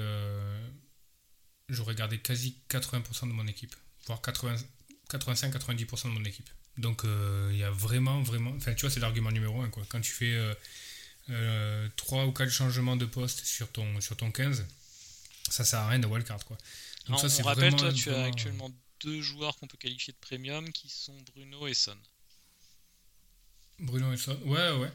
j'aurais 1.68 1.94
gardé 1.94 2.18
quasi 2.18 2.60
80% 2.68 3.28
de 3.28 3.32
mon 3.32 3.46
équipe, 3.46 3.74
voire 4.06 4.20
85-90% 4.20 6.04
de 6.04 6.08
mon 6.10 6.24
équipe. 6.24 6.50
Donc 6.78 7.04
euh, 7.04 7.50
il 7.52 7.58
y 7.58 7.64
a 7.64 7.70
vraiment, 7.70 8.22
vraiment. 8.22 8.52
Enfin, 8.56 8.74
tu 8.74 8.82
vois, 8.82 8.90
c'est 8.90 9.00
l'argument 9.00 9.30
numéro 9.30 9.60
un. 9.62 9.70
Quoi. 9.70 9.84
Quand 9.88 10.00
tu 10.00 10.12
fais 10.12 10.34
euh, 10.34 10.54
euh, 11.30 11.88
3 11.96 12.26
ou 12.26 12.32
4 12.32 12.50
changements 12.50 12.96
de 12.96 13.06
poste 13.06 13.44
sur 13.44 13.70
ton, 13.70 14.00
sur 14.00 14.16
ton 14.16 14.30
15, 14.30 14.66
ça 15.50 15.64
sert 15.64 15.80
à 15.80 15.88
rien 15.88 15.98
de 15.98 16.06
wildcard. 16.06 16.44
Quoi. 16.44 16.58
Donc, 17.08 17.20
ça, 17.20 17.28
on 17.40 17.42
rappelle, 17.44 17.74
toi, 17.76 17.92
tu 17.92 18.10
as 18.10 18.24
actuellement 18.24 18.70
deux 19.00 19.22
joueurs 19.22 19.56
qu'on 19.56 19.66
peut 19.66 19.78
qualifier 19.78 20.12
de 20.12 20.18
premium 20.18 20.70
qui 20.72 20.88
sont 20.88 21.16
Bruno 21.34 21.66
et 21.66 21.74
Son. 21.74 21.96
Bruno 23.78 24.12
et 24.12 24.16
Son, 24.16 24.36
ouais, 24.44 24.72
ouais. 24.72 24.92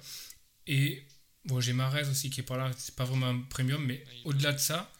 Et 0.67 1.05
Bon, 1.45 1.59
j'ai 1.59 1.73
Marez 1.73 2.07
aussi 2.07 2.29
qui 2.29 2.41
est 2.41 2.43
pas 2.43 2.57
là, 2.57 2.71
c'est 2.77 2.95
pas 2.95 3.05
vraiment 3.05 3.27
un 3.27 3.39
premium, 3.41 3.83
mais 3.83 4.03
Oui, 4.07 4.21
au-delà 4.25 4.53
de 4.53 4.59
ça, 4.59 4.91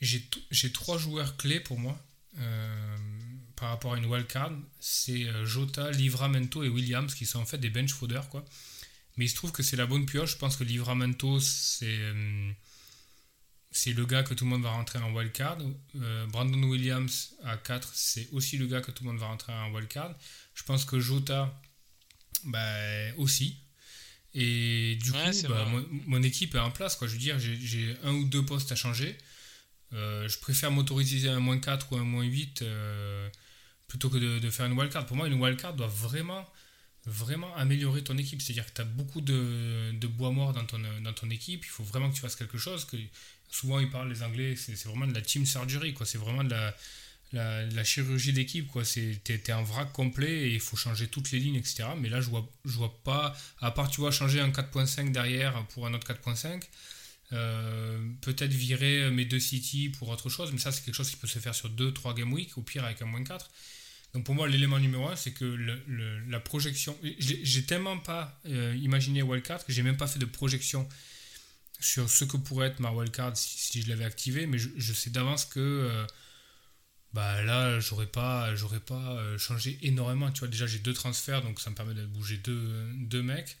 j'ai 0.00 0.24
j'ai 0.50 0.70
trois 0.70 0.96
joueurs 0.96 1.36
clés 1.36 1.60
pour 1.60 1.78
moi 1.78 2.00
euh, 2.38 2.96
par 3.62 3.70
rapport 3.70 3.94
à 3.94 3.96
une 3.96 4.06
wildcard. 4.06 4.50
C'est 4.80 5.24
euh, 5.28 5.46
Jota, 5.46 5.92
Livramento 5.92 6.64
et 6.64 6.68
Williams 6.68 7.14
qui 7.14 7.26
sont 7.26 7.38
en 7.38 7.46
fait 7.46 7.58
des 7.58 7.70
bench 7.70 7.92
fooders, 7.92 8.28
quoi. 8.28 8.44
Mais 9.16 9.26
il 9.26 9.28
se 9.28 9.36
trouve 9.36 9.52
que 9.52 9.62
c'est 9.62 9.76
la 9.76 9.86
bonne 9.86 10.04
pioche. 10.04 10.32
Je 10.32 10.36
pense 10.36 10.56
que 10.56 10.64
Livramento, 10.64 11.38
c'est 11.38 11.86
euh, 11.86 12.50
c'est 13.70 13.92
le 13.92 14.04
gars 14.04 14.24
que 14.24 14.34
tout 14.34 14.42
le 14.44 14.50
monde 14.50 14.64
va 14.64 14.70
rentrer 14.70 14.98
en 14.98 15.12
wildcard. 15.14 15.58
Euh, 15.94 16.26
Brandon 16.26 16.60
Williams 16.64 17.34
à 17.44 17.56
4, 17.56 17.92
c'est 17.94 18.28
aussi 18.32 18.58
le 18.58 18.66
gars 18.66 18.80
que 18.80 18.90
tout 18.90 19.04
le 19.04 19.10
monde 19.10 19.20
va 19.20 19.26
rentrer 19.26 19.52
en 19.52 19.70
wildcard. 19.72 20.12
Je 20.54 20.64
pense 20.64 20.84
que 20.84 20.98
Jota, 20.98 21.56
bah, 22.44 23.14
aussi. 23.16 23.58
Et 24.34 24.98
du 25.00 25.12
Ouais, 25.12 25.30
coup, 25.30 25.48
bah, 25.48 25.66
mon, 25.66 25.86
mon 26.06 26.22
équipe 26.24 26.56
est 26.56 26.58
en 26.58 26.72
place. 26.72 26.96
Quoi. 26.96 27.06
Je 27.06 27.12
veux 27.12 27.18
dire, 27.20 27.38
j'ai- 27.38 27.60
j'ai 27.60 27.94
un 28.02 28.12
ou 28.12 28.24
deux 28.24 28.44
postes 28.44 28.72
à 28.72 28.74
changer. 28.76 29.16
Euh, 29.92 30.26
je 30.28 30.38
préfère 30.38 30.70
m'autoriser 30.72 31.28
un 31.28 31.38
moins 31.38 31.58
4 31.58 31.92
ou 31.92 31.96
un 31.96 32.04
moins 32.04 32.24
8 32.24 32.62
euh, 32.62 33.28
plutôt 33.92 34.08
que 34.08 34.16
de, 34.16 34.50
faire 34.50 34.64
une 34.64 34.72
wildcard. 34.72 35.04
Pour 35.04 35.18
moi, 35.18 35.26
une 35.26 35.38
wildcard 35.38 35.74
doit 35.74 35.86
vraiment, 35.86 36.48
vraiment 37.04 37.54
améliorer 37.56 38.02
ton 38.02 38.16
équipe. 38.16 38.40
C'est-à-dire 38.40 38.64
que 38.64 38.72
tu 38.72 38.80
as 38.80 38.86
beaucoup 38.86 39.20
de, 39.20 40.06
bois 40.06 40.30
mort 40.30 40.54
dans 40.54 40.64
ton, 40.64 40.80
dans 41.04 41.12
ton 41.12 41.28
équipe. 41.28 41.62
Il 41.62 41.68
faut 41.68 41.84
vraiment 41.84 42.08
que 42.08 42.14
tu 42.14 42.22
fasses 42.22 42.34
quelque 42.34 42.56
chose. 42.56 42.86
Que, 42.86 42.96
souvent, 43.50 43.80
ils 43.80 43.90
parlent, 43.90 44.08
les 44.08 44.22
Anglais, 44.22 44.56
c'est 44.56 44.82
vraiment 44.86 45.06
de 45.06 45.12
la 45.12 45.20
team 45.20 45.44
surgery. 45.44 45.94
C'est 46.06 46.16
vraiment 46.16 46.42
de 46.42 46.54
la, 47.32 47.66
la, 47.66 47.84
chirurgie 47.84 48.32
d'équipe. 48.32 48.66
C'est- 48.82 49.20
T'es 49.24 49.36
t'es 49.36 49.52
un 49.52 49.62
vrac 49.62 49.92
complet 49.92 50.48
et 50.48 50.54
il 50.54 50.60
faut 50.60 50.78
changer 50.78 51.08
toutes 51.08 51.30
les 51.30 51.38
lignes, 51.38 51.56
etc. 51.56 51.84
Mais 52.00 52.08
là, 52.08 52.22
je 52.22 52.30
vois, 52.30 52.48
je 52.64 52.78
vois 52.78 52.98
pas, 53.04 53.36
à 53.60 53.72
part, 53.72 53.90
tu 53.90 54.00
vois, 54.00 54.10
changer 54.10 54.40
un 54.40 54.48
4.5 54.52 55.12
derrière 55.12 55.66
pour 55.74 55.86
un 55.86 55.92
autre 55.92 56.06
4.5. 56.06 56.62
Euh, 57.34 57.98
peut-être 58.22 58.52
virer 58.52 59.10
mes 59.10 59.26
deux 59.26 59.40
City 59.40 59.90
pour 59.90 60.08
autre 60.08 60.30
chose, 60.30 60.50
mais 60.50 60.58
ça 60.58 60.72
c'est 60.72 60.82
quelque 60.82 60.94
chose 60.94 61.10
qui 61.10 61.16
peut 61.16 61.26
se 61.26 61.38
faire 61.38 61.54
sur 61.54 61.68
2-3 61.68 62.14
game 62.14 62.32
week, 62.32 62.56
au 62.56 62.62
pire 62.62 62.84
avec 62.84 63.02
un 63.02 63.06
moins 63.06 63.24
4. 63.24 63.50
Donc 64.14 64.24
pour 64.24 64.34
moi 64.34 64.46
l'élément 64.48 64.78
numéro 64.78 65.06
1 65.08 65.16
c'est 65.16 65.32
que 65.32 65.44
le- 65.44 65.82
le- 65.86 66.20
la 66.28 66.38
projection, 66.40 66.96
j'ai 67.18 67.64
tellement 67.64 67.98
pas 67.98 68.38
euh, 68.46 68.76
imaginé 68.80 69.22
wildcard 69.22 69.64
que 69.64 69.72
j'ai 69.72 69.82
même 69.82 69.96
pas 69.96 70.06
fait 70.06 70.18
de 70.18 70.26
projection 70.26 70.86
sur 71.80 72.08
ce 72.10 72.24
que 72.24 72.36
pourrait 72.36 72.68
être 72.68 72.78
ma 72.80 72.90
wildcard 72.92 73.36
si, 73.36 73.58
si 73.58 73.82
je 73.82 73.88
l'avais 73.88 74.04
activé, 74.04 74.46
mais 74.46 74.58
je, 74.58 74.68
je 74.76 74.92
sais 74.92 75.10
d'avance 75.10 75.44
que 75.46 75.58
euh, 75.60 76.06
bah 77.14 77.42
là 77.42 77.80
j'aurais 77.80 78.06
pas, 78.06 78.54
j'aurais 78.54 78.80
pas 78.80 79.14
euh, 79.16 79.38
changé 79.38 79.78
énormément. 79.82 80.30
Tu 80.30 80.40
vois 80.40 80.48
déjà 80.48 80.66
j'ai 80.66 80.78
deux 80.78 80.94
transferts 80.94 81.42
donc 81.42 81.60
ça 81.60 81.70
me 81.70 81.74
permet 81.74 81.94
de 81.94 82.04
bouger 82.06 82.36
deux, 82.36 82.86
deux 82.96 83.22
mecs. 83.22 83.56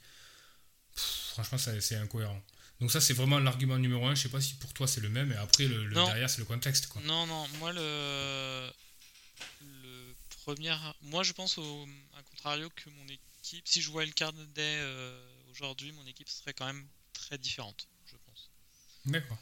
Pff, 0.94 1.30
franchement 1.32 1.58
c'est 1.58 1.96
incohérent. 1.96 2.42
Donc 2.80 2.92
ça 2.92 3.00
c'est 3.00 3.14
vraiment 3.14 3.38
l'argument 3.38 3.78
numéro 3.78 4.06
un. 4.06 4.14
Je 4.14 4.22
sais 4.22 4.28
pas 4.28 4.40
si 4.40 4.54
pour 4.54 4.72
toi 4.74 4.86
c'est 4.86 5.00
le 5.00 5.08
même. 5.08 5.32
Et 5.32 5.36
après 5.36 5.64
le, 5.66 5.86
le 5.86 5.94
derrière 6.06 6.28
c'est 6.30 6.38
le 6.40 6.44
contexte 6.44 6.86
quoi. 6.88 7.00
Non, 7.06 7.26
non, 7.26 7.46
moi 7.58 7.72
le, 7.72 8.70
le 10.46 10.54
premier. 10.54 10.76
Moi 11.02 11.22
je 11.22 11.32
pense 11.32 11.58
au 11.58 11.88
à 12.16 12.22
contrario 12.22 12.68
que 12.70 12.90
mon 12.90 13.08
équipe, 13.08 13.66
si 13.66 13.82
je 13.82 13.90
wildcardais 13.90 14.78
euh, 14.80 15.42
aujourd'hui, 15.50 15.92
mon 15.92 16.06
équipe 16.06 16.28
serait 16.28 16.54
quand 16.54 16.66
même 16.66 16.86
très 17.12 17.38
différente, 17.38 17.88
je 18.06 18.16
pense. 18.16 18.50
D'accord. 19.06 19.38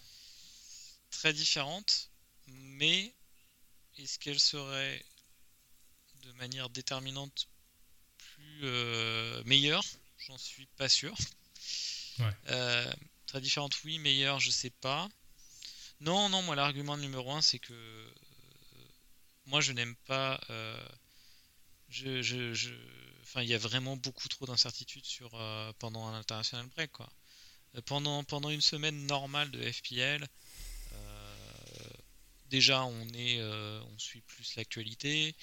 Très 1.10 1.32
différente, 1.32 2.10
mais 2.46 3.14
est-ce 3.98 4.18
qu'elle 4.18 4.40
serait 4.40 5.04
de 6.22 6.32
manière 6.32 6.70
déterminante 6.70 7.48
plus 8.18 8.60
euh, 8.64 9.42
meilleure? 9.44 9.84
J'en 10.18 10.38
suis 10.38 10.66
pas 10.76 10.88
sûr. 10.88 11.14
Ouais. 12.18 12.32
Euh, 12.48 12.92
très 13.26 13.40
différente, 13.40 13.74
oui, 13.84 13.98
meilleure, 13.98 14.40
je 14.40 14.50
sais 14.50 14.70
pas. 14.70 15.08
Non, 16.00 16.28
non, 16.28 16.42
moi 16.42 16.56
l'argument 16.56 16.96
numéro 16.96 17.32
un, 17.32 17.42
c'est 17.42 17.58
que 17.58 18.14
moi 19.50 19.60
je 19.60 19.72
n'aime 19.72 19.96
pas. 20.06 20.40
euh, 20.50 20.88
Enfin, 23.22 23.42
il 23.42 23.48
y 23.48 23.54
a 23.54 23.58
vraiment 23.58 23.96
beaucoup 23.96 24.28
trop 24.28 24.46
d'incertitudes 24.46 25.04
sur 25.04 25.30
euh, 25.34 25.72
pendant 25.78 26.06
un 26.06 26.14
international 26.14 26.66
break. 26.68 26.92
Euh, 27.00 27.80
Pendant, 27.86 28.24
pendant 28.24 28.50
une 28.50 28.60
semaine 28.60 29.06
normale 29.06 29.50
de 29.50 29.60
FPL, 29.60 30.26
déjà 32.48 32.84
on 32.84 33.08
est, 33.14 33.40
on 33.42 33.98
suit 33.98 34.22
plus 34.22 34.56
l'actualité, 34.56 35.36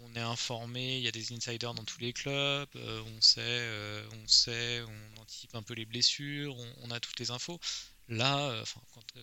on, 0.00 0.14
est 0.16 0.20
informé, 0.20 0.96
il 0.98 1.02
y 1.02 1.08
a 1.08 1.10
des 1.10 1.32
insiders 1.32 1.74
dans 1.74 1.84
tous 1.84 2.00
les 2.00 2.12
clubs, 2.14 2.68
on 2.74 3.20
sait, 3.20 3.68
on 4.12 4.28
sait, 4.28 4.82
on 4.82 5.20
anticipe 5.20 5.54
un 5.54 5.62
peu 5.62 5.74
les 5.74 5.84
blessures, 5.84 6.56
on, 6.82 6.90
a 6.90 7.00
toutes 7.00 7.20
les 7.20 7.30
infos. 7.30 7.60
Là, 8.08 8.64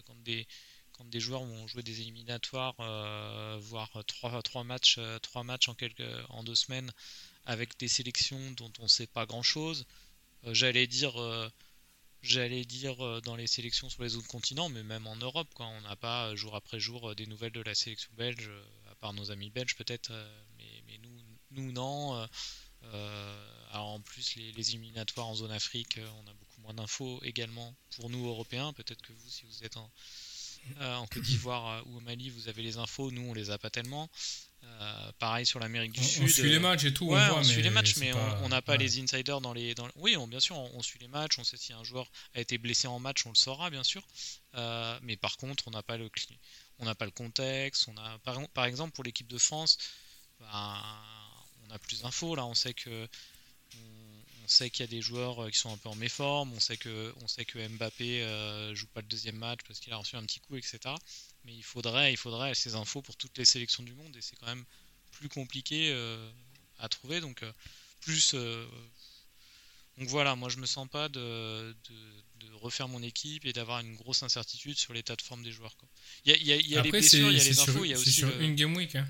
quand 0.05 0.21
des 0.23 0.47
des 1.05 1.19
joueurs 1.19 1.43
vont 1.43 1.67
jouer 1.67 1.83
des 1.83 2.01
éliminatoires, 2.01 2.75
euh, 2.79 3.57
voire 3.61 3.91
trois, 4.07 4.41
trois 4.43 4.63
matchs, 4.63 4.95
euh, 4.99 5.19
trois 5.19 5.43
matchs 5.43 5.69
en 5.69 5.73
quelques, 5.75 6.03
en 6.29 6.43
deux 6.43 6.55
semaines, 6.55 6.91
avec 7.45 7.77
des 7.79 7.87
sélections 7.87 8.51
dont 8.51 8.71
on 8.79 8.83
ne 8.83 8.87
sait 8.87 9.07
pas 9.07 9.25
grand 9.25 9.43
chose. 9.43 9.85
j'allais 10.45 10.87
dire, 10.87 11.19
euh, 11.21 11.49
j'allais 12.21 12.65
dire 12.65 13.03
euh, 13.05 13.21
dans 13.21 13.35
les 13.35 13.47
sélections 13.47 13.89
sur 13.89 14.03
les 14.03 14.15
autres 14.15 14.27
continents, 14.27 14.69
mais 14.69 14.83
même 14.83 15.07
en 15.07 15.15
Europe, 15.15 15.49
quoi. 15.53 15.67
On 15.67 15.81
n'a 15.81 15.95
pas 15.95 16.27
euh, 16.29 16.35
jour 16.35 16.55
après 16.55 16.79
jour 16.79 17.11
euh, 17.11 17.15
des 17.15 17.25
nouvelles 17.27 17.51
de 17.53 17.61
la 17.61 17.75
sélection 17.75 18.11
belge, 18.17 18.47
euh, 18.49 18.63
à 18.91 18.95
part 18.95 19.13
nos 19.13 19.31
amis 19.31 19.49
belges 19.49 19.75
peut-être, 19.75 20.11
euh, 20.11 20.43
mais, 20.57 20.83
mais 20.87 20.97
nous, 20.99 21.17
nous 21.51 21.71
non. 21.71 22.15
euh, 22.15 22.27
euh, 22.83 23.67
alors 23.71 23.87
en 23.89 24.01
plus 24.01 24.35
les, 24.35 24.51
les 24.53 24.69
éliminatoires 24.71 25.27
en 25.27 25.35
zone 25.35 25.51
Afrique, 25.51 25.97
euh, 25.97 26.09
on 26.23 26.27
a 26.29 26.33
beaucoup 26.33 26.61
moins 26.61 26.73
d'infos 26.73 27.19
également 27.23 27.75
pour 27.95 28.09
nous 28.09 28.25
Européens. 28.27 28.73
Peut-être 28.73 29.01
que 29.01 29.13
vous, 29.13 29.29
si 29.29 29.45
vous 29.45 29.63
êtes 29.63 29.77
en, 29.77 29.89
euh, 30.79 30.95
en 30.95 31.07
Côte 31.07 31.23
d'Ivoire 31.23 31.67
euh, 31.67 31.81
ou 31.87 31.97
au 31.97 32.01
Mali, 32.01 32.29
vous 32.29 32.47
avez 32.47 32.61
les 32.61 32.77
infos. 32.77 33.11
Nous, 33.11 33.21
on 33.21 33.33
les 33.33 33.49
a 33.51 33.57
pas 33.57 33.69
tellement. 33.69 34.09
Euh, 34.63 35.11
pareil 35.17 35.43
sur 35.45 35.59
l'Amérique 35.59 35.91
du 35.93 35.99
On, 36.01 36.03
Sud. 36.03 36.23
on 36.23 36.27
suit 36.27 36.49
les 36.49 36.59
matchs 36.59 36.83
et 36.83 36.93
tout. 36.93 37.05
Ouais, 37.07 37.19
on, 37.23 37.27
voit, 37.29 37.39
on 37.39 37.43
suit 37.43 37.57
mais 37.57 37.63
les 37.63 37.69
matchs, 37.71 37.95
mais 37.97 38.11
pas- 38.11 38.39
on- 38.43 38.49
n'a 38.49 38.61
pas 38.61 38.73
ouais. 38.73 38.77
les 38.77 38.99
insiders 38.99 39.41
dans 39.41 39.53
les. 39.53 39.73
Dans... 39.73 39.87
Oui, 39.95 40.15
on- 40.17 40.27
bien 40.27 40.39
sûr, 40.39 40.55
on, 40.55 40.81
suit 40.83 40.99
les 40.99 41.07
matchs, 41.07 41.39
on 41.39 41.43
sait 41.43 41.57
si 41.57 41.73
un 41.73 41.83
joueur 41.83 42.09
a 42.35 42.41
été 42.41 42.59
blessé 42.59 42.87
en 42.87 42.99
match, 42.99 43.25
on 43.25 43.29
le 43.29 43.35
saura, 43.35 43.71
bien 43.71 43.83
sûr. 43.83 44.05
Euh, 44.55 44.99
mais 45.01 45.17
par 45.17 45.37
contre, 45.37 45.67
on 45.67 45.71
n'a 45.71 45.81
pas 45.81 45.97
le 45.97 46.09
cli- 46.09 46.37
on 46.77 46.85
n'a 46.85 46.93
pas 46.93 47.05
le 47.05 47.11
contexte. 47.11 47.87
On 47.87 47.97
a, 47.97 48.19
par, 48.19 48.37
par 48.49 48.65
exemple, 48.65 48.93
pour 48.93 49.03
l'équipe 49.03 49.27
de 49.27 49.39
France, 49.39 49.79
ben, 50.39 50.83
on 51.67 51.71
a 51.71 51.79
plus 51.79 52.01
d'infos. 52.01 52.35
Là, 52.35 52.45
on 52.45 52.53
sait 52.53 52.75
que 52.75 53.07
sait 54.51 54.69
qu'il 54.69 54.81
y 54.81 54.83
a 54.83 54.87
des 54.87 55.01
joueurs 55.01 55.43
euh, 55.43 55.49
qui 55.49 55.57
sont 55.57 55.71
un 55.73 55.77
peu 55.77 55.89
en 55.89 55.95
méforme. 55.95 56.51
On 56.53 56.59
sait 56.59 56.77
que, 56.77 57.13
on 57.21 57.27
sait 57.27 57.45
que 57.45 57.59
Mbappé 57.67 58.21
euh, 58.23 58.75
joue 58.75 58.87
pas 58.87 59.01
le 59.01 59.07
deuxième 59.07 59.35
match 59.37 59.59
parce 59.67 59.79
qu'il 59.79 59.91
a 59.93 59.97
reçu 59.97 60.15
un 60.15 60.23
petit 60.23 60.39
coup, 60.39 60.55
etc. 60.57 60.79
Mais 61.45 61.53
il 61.53 61.63
faudrait, 61.63 62.13
il 62.13 62.17
faudrait 62.17 62.53
ces 62.55 62.75
infos 62.75 63.01
pour 63.01 63.15
toutes 63.15 63.37
les 63.37 63.45
sélections 63.45 63.83
du 63.83 63.93
monde 63.93 64.15
et 64.15 64.21
c'est 64.21 64.35
quand 64.37 64.47
même 64.47 64.65
plus 65.11 65.29
compliqué 65.29 65.91
euh, 65.91 66.29
à 66.79 66.87
trouver. 66.89 67.19
Donc, 67.21 67.41
euh, 67.43 67.51
plus. 68.01 68.33
donc 69.97 70.07
voilà, 70.09 70.35
moi 70.35 70.49
je 70.49 70.57
me 70.57 70.65
sens 70.65 70.87
pas 70.89 71.09
de, 71.09 71.75
de, 71.89 72.47
de 72.47 72.53
refaire 72.55 72.87
mon 72.87 73.03
équipe 73.03 73.45
et 73.45 73.53
d'avoir 73.53 73.79
une 73.81 73.95
grosse 73.95 74.23
incertitude 74.23 74.77
sur 74.77 74.93
l'état 74.93 75.15
de 75.15 75.21
forme 75.21 75.43
des 75.43 75.51
joueurs. 75.51 75.75
Il 76.25 76.31
y 76.31 76.33
a, 76.33 76.37
il 76.37 76.45
y 76.47 76.51
a- 76.53 76.55
il 76.57 76.67
y 76.69 76.77
a 76.77 76.81
les 76.81 76.89
Après, 76.89 76.99
blessures, 76.99 77.31
il 77.31 77.37
y 77.37 77.41
a 77.41 77.43
les 77.43 77.59
infos, 77.59 77.85
il 77.85 77.89
y 77.89 77.93
a 77.93 77.97
c'est 77.97 78.01
aussi. 78.01 78.11
sur 78.13 78.29
le- 78.29 78.41
une 78.43 78.55
game 78.55 78.75
week. 78.75 78.95
hein. 78.95 79.07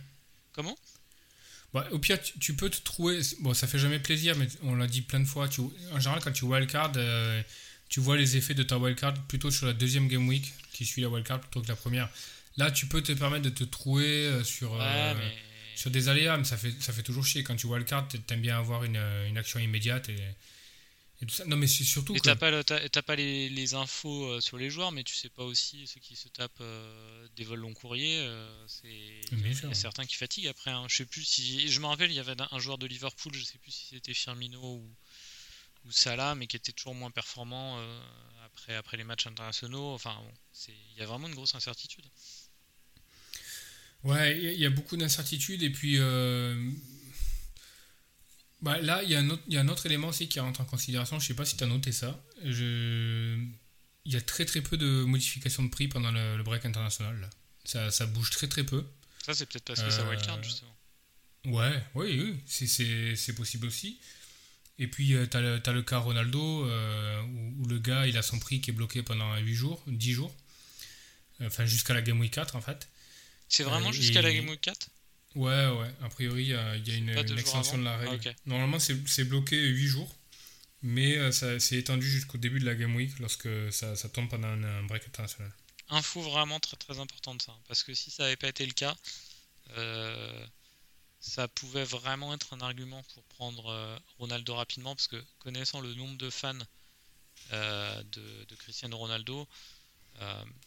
Comment? 0.53 0.77
Bah, 1.73 1.87
au 1.91 1.99
pire, 1.99 2.21
tu, 2.21 2.37
tu 2.39 2.53
peux 2.53 2.69
te 2.69 2.81
trouver. 2.81 3.19
Bon, 3.39 3.53
ça 3.53 3.65
fait 3.67 3.79
jamais 3.79 3.99
plaisir, 3.99 4.35
mais 4.37 4.47
on 4.63 4.75
l'a 4.75 4.87
dit 4.87 5.01
plein 5.01 5.19
de 5.21 5.25
fois. 5.25 5.47
Tu, 5.47 5.61
en 5.93 5.99
général, 5.99 6.21
quand 6.21 6.31
tu 6.33 6.43
wildcard, 6.45 6.91
euh, 6.97 7.41
tu 7.87 7.99
vois 8.01 8.17
les 8.17 8.35
effets 8.37 8.53
de 8.53 8.63
ta 8.63 8.77
wildcard 8.77 9.13
plutôt 9.27 9.51
sur 9.51 9.65
la 9.67 9.73
deuxième 9.73 10.07
game 10.07 10.27
week 10.27 10.53
qui 10.73 10.85
suit 10.85 11.01
la 11.01 11.09
wildcard 11.09 11.39
plutôt 11.39 11.61
que 11.61 11.67
la 11.67 11.75
première. 11.75 12.09
Là, 12.57 12.71
tu 12.71 12.87
peux 12.87 13.01
te 13.01 13.13
permettre 13.13 13.43
de 13.43 13.49
te 13.49 13.63
trouver 13.63 14.05
euh, 14.05 14.43
sur, 14.43 14.73
Ouais, 14.73 14.79
euh, 14.81 15.13
mais. 15.17 15.33
sur 15.75 15.89
des 15.91 16.09
aléas, 16.09 16.37
mais 16.37 16.43
ça 16.43 16.57
fait, 16.57 16.73
ça 16.81 16.91
fait 16.91 17.03
toujours 17.03 17.25
chier. 17.25 17.43
Quand 17.43 17.55
tu 17.55 17.67
wildcard, 17.67 18.07
t'aimes 18.27 18.41
bien 18.41 18.57
avoir 18.57 18.83
une, 18.83 18.99
une 19.29 19.37
action 19.37 19.59
immédiate 19.59 20.09
et, 20.09 20.17
et 21.21 21.25
tout 21.25 21.35
ça. 21.35 21.45
Non, 21.45 21.55
mais 21.57 21.67
c'est 21.67 21.83
surtout 21.83 22.15
Et 22.15 22.19
que. 22.19 22.23
t'as 22.23 22.35
pas, 22.35 22.49
le- 22.51 22.63
t'as- 22.63 23.01
pas 23.03 23.15
les, 23.15 23.49
les 23.49 23.73
infos 23.73 24.25
euh, 24.25 24.41
sur 24.41 24.57
les 24.57 24.69
joueurs, 24.69 24.91
mais 24.91 25.03
tu 25.03 25.15
sais 25.15 25.29
pas 25.29 25.43
aussi 25.43 25.85
ceux 25.87 25.99
qui 25.99 26.15
se 26.15 26.27
tapent 26.29 26.61
euh, 26.61 27.27
des 27.35 27.43
vols 27.43 27.59
long 27.59 27.73
courriers. 27.73 28.19
euh, 28.19 28.67
c'est 28.67 28.87
il 29.31 29.39
y, 29.39 29.65
a- 29.65 29.73
certains 29.73 30.05
qui 30.05 30.15
fatiguent 30.15 30.47
après. 30.47 30.71
hein. 30.71 30.85
Je 30.89 30.95
sais 30.97 31.05
plus 31.05 31.23
si, 31.23 31.69
je 31.71 31.79
me 31.79 31.85
rappelle, 31.85 32.11
il 32.11 32.15
y 32.15 32.19
avait 32.19 32.35
un, 32.51 32.59
joueur 32.59 32.77
de 32.77 32.87
Liverpool, 32.87 33.33
je 33.35 33.43
sais 33.43 33.57
plus 33.59 33.71
si 33.71 33.85
c'était 33.91 34.13
Firmino 34.13 34.59
ou, 34.61 34.95
ou 35.85 35.91
Salah, 35.91 36.35
mais 36.35 36.47
qui 36.47 36.55
était 36.57 36.71
toujours 36.71 36.95
moins 36.95 37.11
performant 37.11 37.77
euh, 37.79 38.01
après 38.45 38.75
après 38.75 38.97
les 38.97 39.03
matchs 39.03 39.27
internationaux. 39.27 39.93
Enfin, 39.93 40.15
bon, 40.23 40.31
c'est 40.51 40.73
il 40.93 40.97
y 40.99 41.01
a 41.01 41.05
vraiment 41.05 41.27
une 41.27 41.35
grosse 41.35 41.55
incertitude. 41.55 42.05
Ouais, 44.03 44.37
il 44.37 44.59
y 44.59 44.65
a- 44.65 44.69
beaucoup 44.71 44.97
d'incertitudes. 44.97 45.61
Et 45.61 45.69
puis, 45.69 45.97
bah, 48.61 48.79
là, 48.79 49.01
il 49.03 49.09
y, 49.09 49.15
a 49.15 49.19
un 49.19 49.29
autre- 49.29 49.43
il 49.47 49.53
y 49.53 49.57
a 49.57 49.61
un 49.61 49.67
autre 49.67 49.85
élément 49.85 50.09
aussi 50.09 50.27
qui 50.27 50.39
rentre 50.39 50.61
en 50.61 50.65
considération. 50.65 51.19
Je 51.19 51.27
sais 51.27 51.33
pas 51.33 51.45
si 51.45 51.57
tu 51.57 51.63
as 51.63 51.67
noté 51.67 51.91
ça. 51.91 52.19
Je... 52.43 53.37
Il 54.05 54.13
y 54.13 54.15
a 54.15 54.21
très 54.21 54.45
très 54.45 54.61
peu 54.61 54.77
de 54.77 55.03
modifications 55.03 55.63
de 55.63 55.69
prix 55.69 55.87
pendant 55.87 56.11
le, 56.11 56.37
le 56.37 56.43
break 56.43 56.65
international. 56.65 57.19
là. 57.21 57.29
Ça, 57.65 57.91
ça 57.91 58.05
bouge 58.07 58.31
très 58.31 58.47
très 58.47 58.63
peu. 58.63 58.85
Ça, 59.25 59.33
c'est 59.35 59.45
peut-être 59.45 59.65
parce 59.65 59.81
que 59.83 59.89
ça 59.91 60.01
Euh, 60.01 60.09
wildcard 60.09 60.41
justement. 60.43 60.75
Ouais, 61.45 61.83
oui, 61.95 62.19
oui, 62.21 62.39
c'est- 62.45 62.67
c'est 62.67 63.15
c'est 63.15 63.33
possible 63.33 63.67
aussi. 63.67 63.99
Et 64.79 64.87
puis, 64.87 65.15
tu 65.29 65.37
as, 65.37 65.71
le 65.71 65.81
cas 65.81 65.97
Ronaldo, 65.99 66.65
où, 66.65 67.67
le 67.67 67.77
gars, 67.79 68.07
il 68.07 68.17
a 68.17 68.23
son 68.23 68.39
prix 68.39 68.61
qui 68.61 68.71
est 68.71 68.73
bloqué 68.73 69.03
pendant 69.03 69.35
8 69.37 69.53
jours, 69.53 69.83
10 69.87 70.13
jours. 70.13 70.35
Enfin, 71.43 71.65
jusqu'à 71.65 71.93
la 71.93 72.01
Game 72.01 72.19
Week 72.19 72.31
4, 72.33 72.55
en 72.55 72.61
fait. 72.61 72.87
C'est 73.49 73.63
vraiment 73.63 73.91
jusqu'à 73.91 74.21
la 74.21 74.33
Game 74.33 74.47
Week 74.49 74.61
4 74.61 74.87
Ouais, 75.35 75.67
ouais. 75.67 75.91
A 76.01 76.09
priori, 76.09 76.43
il 76.43 76.49
y 76.49 76.53
a, 76.55 76.75
une, 76.75 77.09
extension 77.37 77.77
de 77.77 77.83
la 77.83 77.97
règle. 77.97 78.21
Ah, 78.25 78.33
Normalement, 78.45 78.79
c'est 78.79 79.23
bloqué 79.25 79.57
8 79.57 79.87
jours. 79.87 80.15
Mais 80.83 81.31
ça 81.31 81.59
c'est 81.59 81.77
étendu 81.77 82.09
jusqu'au 82.09 82.37
début 82.37 82.59
de 82.59 82.65
la 82.65 82.75
Game 82.75 82.95
Week 82.95 83.17
lorsque 83.19 83.49
ça, 83.71 83.95
ça 83.95 84.09
tombe 84.09 84.29
pendant 84.29 84.47
un, 84.47 84.83
break 84.83 85.05
international. 85.07 85.51
Info 85.89 86.21
vraiment 86.21 86.59
très 86.59 86.77
très 86.77 86.99
importante 86.99 87.41
ça. 87.41 87.55
Parce 87.67 87.83
que 87.83 87.93
si 87.93 88.09
ça 88.09 88.23
n'avait 88.23 88.35
pas 88.35 88.47
été 88.47 88.65
le 88.65 88.73
cas, 88.73 88.95
euh, 89.77 90.45
ça 91.19 91.47
pouvait 91.47 91.83
vraiment 91.83 92.33
être 92.33 92.53
un 92.53 92.61
argument 92.61 93.03
pour 93.13 93.23
prendre 93.25 93.67
euh, 93.67 93.97
Ronaldo 94.17 94.55
rapidement. 94.55 94.95
Parce 94.95 95.07
que 95.07 95.23
connaissant 95.39 95.81
le 95.81 95.93
nombre 95.93 96.17
de 96.17 96.31
fans 96.31 96.57
euh, 97.53 98.03
de, 98.11 98.55
Cristiano 98.55 98.97
Ronaldo, 98.97 99.47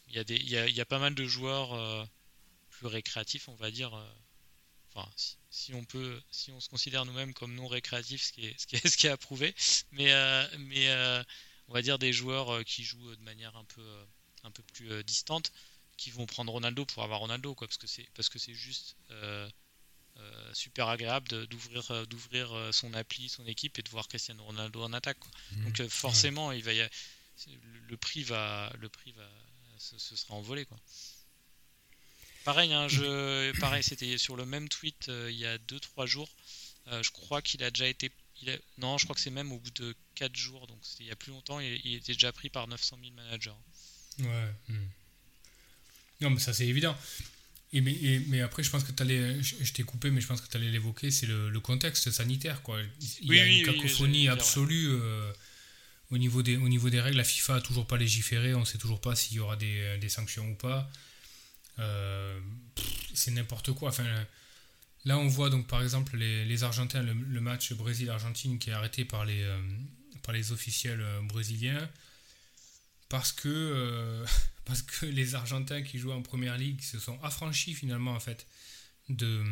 il 0.09 0.21
y, 0.29 0.33
y, 0.33 0.55
y, 0.55 0.81
a 0.81 0.85
pas 0.85 0.99
mal 0.99 1.13
de 1.13 1.25
joueurs 1.25 2.07
plus 2.69 2.87
récréatifs, 2.87 3.47
on 3.47 3.55
va 3.55 3.71
dire 3.71 3.91
si, 5.49 5.73
on 5.73 5.83
peut, 5.83 6.21
si 6.31 6.51
on 6.51 6.59
se 6.59 6.69
considère 6.69 7.05
nous-mêmes 7.05 7.33
comme 7.33 7.53
non 7.53 7.67
récréatifs, 7.67 8.23
ce 8.23 8.31
qui 8.31 8.45
est, 8.45 8.55
ce 8.59 8.67
qui 8.67 8.75
est, 8.75 8.87
ce 8.87 8.97
qui 8.97 9.07
est 9.07 9.11
approuvé, 9.11 9.55
mais, 9.91 10.11
euh, 10.11 10.47
mais 10.59 10.89
euh, 10.89 11.23
on 11.67 11.73
va 11.73 11.81
dire 11.81 11.99
des 11.99 12.13
joueurs 12.13 12.53
euh, 12.53 12.63
qui 12.63 12.83
jouent 12.83 13.15
de 13.15 13.23
manière 13.23 13.55
un 13.57 13.65
peu, 13.65 14.05
un 14.43 14.51
peu 14.51 14.63
plus 14.63 15.03
distante, 15.03 15.51
qui 15.97 16.11
vont 16.11 16.25
prendre 16.25 16.51
Ronaldo 16.51 16.85
pour 16.85 17.03
avoir 17.03 17.19
Ronaldo, 17.19 17.55
quoi, 17.55 17.67
parce 17.67 17.77
que 17.77 17.87
c'est, 17.87 18.07
parce 18.13 18.29
que 18.29 18.39
c'est 18.39 18.53
juste 18.53 18.97
super 20.53 20.87
agréable 20.87 21.27
d'ouvrir, 21.47 22.07
d'ouvrir 22.07 22.69
son 22.71 22.93
appli, 22.93 23.27
son 23.27 23.45
équipe 23.45 23.77
et 23.79 23.81
de 23.81 23.89
voir 23.89 24.07
Cristiano 24.07 24.43
Ronaldo 24.43 24.83
en 24.83 24.93
attaque. 24.93 25.17
Mmh. 25.51 25.63
Donc 25.65 25.87
forcément, 25.89 26.51
il 26.51 26.63
va 26.63 26.71
le, 26.73 27.97
prix 27.97 28.23
va, 28.23 28.71
le 28.79 28.89
prix 28.89 29.11
va, 29.13 29.29
ce, 29.77 29.97
ce 29.97 30.15
sera 30.15 30.33
envolé, 30.35 30.65
quoi. 30.65 30.77
Pareil, 32.45 32.71
hein, 32.73 32.87
je, 32.87 33.59
pareil, 33.59 33.81
c'était 33.81 34.19
sur 34.19 34.35
le 34.35 34.45
même 34.45 34.69
tweet 34.69 35.09
euh, 35.09 35.29
il 35.31 35.37
y 35.37 35.47
a 35.47 35.57
2-3 35.57 36.05
jours. 36.05 36.29
Euh, 36.87 37.01
je 37.01 37.09
crois 37.09 37.41
qu'il 37.41 37.63
a 37.63 37.71
déjà 37.71 37.87
été. 37.87 38.11
Il 38.41 38.59
non, 38.77 38.99
je 38.99 39.05
crois 39.05 39.15
que 39.15 39.21
c'est 39.21 39.31
même 39.31 39.51
au 39.51 39.57
bout 39.57 39.71
de 39.71 39.95
4 40.13 40.35
jours, 40.35 40.67
donc 40.67 40.77
il 40.99 41.07
y 41.07 41.11
a 41.11 41.15
plus 41.15 41.31
longtemps, 41.31 41.59
il, 41.59 41.81
il, 41.83 41.95
était 41.95 42.13
déjà 42.13 42.31
pris 42.31 42.49
par 42.49 42.67
900 42.67 42.99
000 43.01 43.15
managers. 43.15 43.49
Ouais. 44.19 44.53
Hmm. 44.67 44.87
Non, 46.21 46.29
mais 46.29 46.39
ça 46.39 46.53
c'est 46.53 46.67
évident. 46.67 46.95
Et 47.73 47.81
mais, 47.81 48.21
mais, 48.27 48.41
après, 48.41 48.61
je 48.61 48.69
pense 48.69 48.83
que 48.83 48.91
tu 48.91 49.01
allais. 49.01 49.41
Je, 49.41 49.73
t'ai 49.73 49.83
coupé, 49.83 50.11
mais 50.11 50.21
je 50.21 50.27
pense 50.27 50.39
que 50.39 50.47
tu 50.47 50.55
allais 50.55 50.69
l'évoquer, 50.69 51.09
c'est 51.09 51.25
le, 51.25 51.59
contexte 51.59 52.11
sanitaire. 52.11 52.61
Quoi. 52.61 52.79
Il 53.21 53.33
y 53.33 53.39
a 53.39 53.45
une 53.45 53.65
cacophonie 53.65 54.29
absolue. 54.29 54.89
Euh, 54.91 55.33
au 56.11 56.19
niveau, 56.19 56.43
des, 56.43 56.57
au 56.57 56.69
niveau 56.69 56.91
des 56.91 57.01
règles, 57.01 57.17
la 57.17 57.23
FIFA 57.23 57.55
a 57.55 57.61
toujours 57.61 57.87
pas 57.87 57.97
légiféré, 57.97 58.53
on 58.53 58.63
sait 58.63 58.77
toujours 58.77 59.01
pas 59.01 59.15
s'il 59.15 59.37
y 59.37 59.39
aura 59.39 59.55
des, 59.55 59.97
des 59.97 60.09
sanctions 60.09 60.47
ou 60.47 60.53
pas. 60.53 60.89
Euh, 61.79 62.39
c'est 63.13 63.31
n'importe 63.31 63.71
quoi. 63.73 63.89
Enfin, 63.89 64.05
là, 65.05 65.17
on 65.17 65.27
voit 65.27 65.49
donc 65.49 65.67
par 65.67 65.81
exemple 65.81 66.17
les, 66.17 66.45
les 66.45 66.63
Argentins, 66.63 67.01
le, 67.03 67.41
match 67.41 67.73
Brésil-Argentine 67.73 68.59
qui 68.59 68.69
est 68.69 68.73
arrêté 68.73 69.05
par 69.05 69.25
les, 69.25 69.41
euh, 69.41 69.59
par 70.23 70.33
les 70.33 70.51
officiels 70.51 71.01
euh, 71.01 71.21
brésiliens 71.21 71.89
parce 73.09 73.31
que, 73.31 74.23
parce 74.65 74.81
que 74.81 75.05
les 75.05 75.35
Argentins 75.35 75.81
qui 75.81 75.99
jouent 75.99 76.11
en 76.11 76.21
première 76.21 76.57
ligue 76.57 76.81
se 76.81 76.99
sont 76.99 77.19
affranchis 77.23 77.73
finalement 77.73 78.13
en 78.13 78.19
fait 78.19 78.47
de, 79.09 79.43